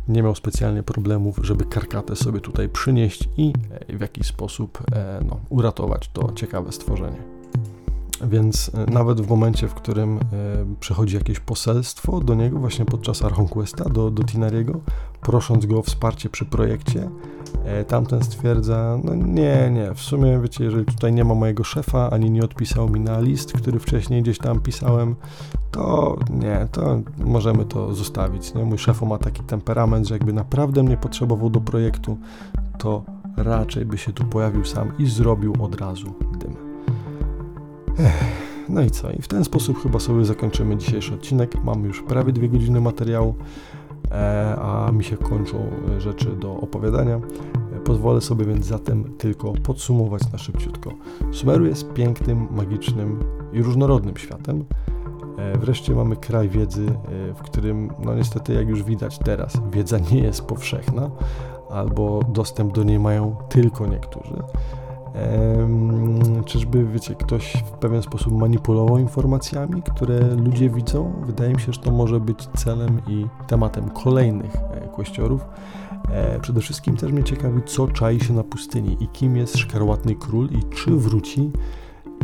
nie 0.07 0.23
miał 0.23 0.35
specjalnie 0.35 0.83
problemów, 0.83 1.39
żeby 1.43 1.65
karkatę 1.65 2.15
sobie 2.15 2.39
tutaj 2.39 2.69
przynieść 2.69 3.29
i 3.37 3.53
e, 3.89 3.97
w 3.97 4.01
jakiś 4.01 4.27
sposób 4.27 4.83
e, 4.91 5.19
no, 5.29 5.39
uratować 5.49 6.09
to 6.13 6.31
ciekawe 6.35 6.71
stworzenie. 6.71 7.38
Więc 8.27 8.71
e, 8.73 8.91
nawet 8.91 9.21
w 9.21 9.29
momencie, 9.29 9.67
w 9.67 9.73
którym 9.73 10.17
e, 10.17 10.19
przychodzi 10.79 11.15
jakieś 11.15 11.39
poselstwo 11.39 12.19
do 12.19 12.35
niego, 12.35 12.59
właśnie 12.59 12.85
podczas 12.85 13.23
Archonquesta, 13.23 13.89
do, 13.89 14.11
do 14.11 14.23
Tinariego, 14.23 14.79
prosząc 15.21 15.65
go 15.65 15.79
o 15.79 15.81
wsparcie 15.81 16.29
przy 16.29 16.45
projekcie, 16.45 17.09
e, 17.65 17.85
tamten 17.85 18.23
stwierdza, 18.23 18.99
no 19.03 19.15
nie, 19.15 19.69
nie, 19.71 19.93
w 19.93 20.01
sumie 20.01 20.39
wiecie, 20.41 20.63
jeżeli 20.63 20.85
tutaj 20.85 21.13
nie 21.13 21.23
ma 21.23 21.35
mojego 21.35 21.63
szefa, 21.63 22.09
ani 22.09 22.31
nie 22.31 22.43
odpisał 22.43 22.89
mi 22.89 22.99
na 22.99 23.19
list, 23.19 23.53
który 23.53 23.79
wcześniej 23.79 24.21
gdzieś 24.21 24.37
tam 24.37 24.59
pisałem, 24.59 25.15
to 25.71 26.17
nie, 26.29 26.67
to 26.71 27.01
możemy 27.17 27.65
to 27.65 27.95
zostawić. 27.95 28.53
Nie? 28.53 28.65
Mój 28.65 28.77
szef 28.77 29.01
ma 29.01 29.17
taki 29.17 29.43
temperament, 29.43 30.07
że 30.07 30.15
jakby 30.15 30.33
naprawdę 30.33 30.83
mnie 30.83 30.97
potrzebował 30.97 31.49
do 31.49 31.61
projektu, 31.61 32.17
to 32.77 33.03
raczej 33.37 33.85
by 33.85 33.97
się 33.97 34.13
tu 34.13 34.25
pojawił 34.25 34.65
sam 34.65 34.91
i 34.97 35.05
zrobił 35.05 35.53
od 35.59 35.81
razu 35.81 36.13
dym. 36.39 36.68
No 38.69 38.81
i 38.81 38.91
co? 38.91 39.11
I 39.11 39.21
w 39.21 39.27
ten 39.27 39.43
sposób 39.43 39.83
chyba 39.83 39.99
sobie 39.99 40.25
zakończymy 40.25 40.77
dzisiejszy 40.77 41.13
odcinek. 41.13 41.63
Mamy 41.63 41.87
już 41.87 42.01
prawie 42.01 42.33
dwie 42.33 42.49
godziny 42.49 42.81
materiału, 42.81 43.35
e, 44.11 44.55
a 44.61 44.91
mi 44.91 45.03
się 45.03 45.17
kończą 45.17 45.69
rzeczy 45.97 46.35
do 46.35 46.51
opowiadania. 46.53 47.15
E, 47.75 47.79
pozwolę 47.79 48.21
sobie 48.21 48.45
więc 48.45 48.65
zatem 48.65 49.03
tylko 49.17 49.53
podsumować 49.53 50.31
na 50.31 50.37
szybciutko. 50.37 50.91
Sumeru 51.31 51.65
jest 51.65 51.93
pięknym, 51.93 52.47
magicznym 52.51 53.19
i 53.53 53.63
różnorodnym 53.63 54.17
światem. 54.17 54.65
E, 55.37 55.57
wreszcie 55.57 55.95
mamy 55.95 56.15
kraj 56.15 56.49
wiedzy, 56.49 56.85
w 57.35 57.41
którym, 57.41 57.91
no 58.05 58.15
niestety, 58.15 58.53
jak 58.53 58.67
już 58.67 58.83
widać 58.83 59.19
teraz, 59.19 59.53
wiedza 59.71 59.97
nie 60.11 60.19
jest 60.19 60.41
powszechna, 60.41 61.09
albo 61.69 62.19
dostęp 62.29 62.73
do 62.73 62.83
niej 62.83 62.99
mają 62.99 63.35
tylko 63.49 63.87
niektórzy. 63.87 64.35
Czyżby, 66.45 66.85
wiecie, 66.85 67.15
ktoś 67.15 67.53
w 67.65 67.71
pewien 67.71 68.01
sposób 68.01 68.33
manipulował 68.33 68.97
informacjami, 68.97 69.81
które 69.95 70.35
ludzie 70.35 70.69
widzą? 70.69 71.13
Wydaje 71.25 71.53
mi 71.53 71.61
się, 71.61 71.73
że 71.73 71.79
to 71.79 71.91
może 71.91 72.19
być 72.19 72.47
celem 72.47 73.01
i 73.07 73.25
tematem 73.47 73.89
kolejnych 73.89 74.51
kościorów. 74.95 75.45
E, 76.11 76.39
przede 76.39 76.61
wszystkim 76.61 76.97
też 76.97 77.11
mnie 77.11 77.23
ciekawi, 77.23 77.61
co 77.65 77.87
czai 77.87 78.19
się 78.19 78.33
na 78.33 78.43
pustyni 78.43 78.97
i 78.99 79.07
kim 79.07 79.37
jest 79.37 79.57
szkarłatny 79.57 80.15
król 80.15 80.49
i 80.51 80.75
czy 80.75 80.91
wróci 80.91 81.51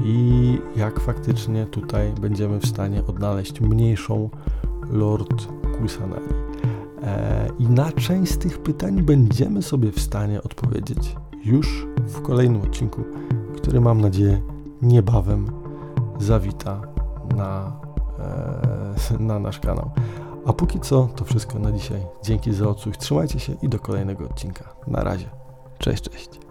i 0.04 0.58
jak 0.76 1.00
faktycznie 1.00 1.66
tutaj 1.66 2.14
będziemy 2.22 2.60
w 2.60 2.66
stanie 2.66 3.06
odnaleźć 3.06 3.62
mniejszą 3.62 4.30
Lord 4.92 5.48
Kusanali. 5.78 6.26
E, 7.04 7.48
I 7.60 7.68
na 7.68 7.92
część 7.92 8.32
z 8.32 8.38
tych 8.38 8.58
pytań 8.58 9.02
będziemy 9.02 9.62
sobie 9.62 9.92
w 9.92 10.00
stanie 10.00 10.44
odpowiedzieć 10.44 11.16
już 11.46 11.88
w 11.98 12.22
kolejnym 12.22 12.62
odcinku, 12.62 13.04
który 13.58 13.82
mam 13.82 14.02
nadzieję 14.02 14.42
niebawem 14.82 15.48
zawita 16.20 16.82
na, 17.36 17.80
e, 19.10 19.20
na 19.20 19.40
nasz 19.40 19.60
kanał. 19.60 19.92
A 20.46 20.54
póki 20.54 20.80
co 20.80 21.10
to 21.16 21.26
wszystko 21.26 21.60
na 21.60 21.72
dzisiaj. 21.72 22.02
Dzięki 22.24 22.54
za 22.54 22.68
odsłuch, 22.68 22.98
trzymajcie 22.98 23.40
się 23.40 23.54
i 23.62 23.70
do 23.70 23.80
kolejnego 23.80 24.26
odcinka. 24.26 24.76
Na 24.88 25.04
razie. 25.04 25.30
Cześć, 25.80 26.04
cześć. 26.10 26.45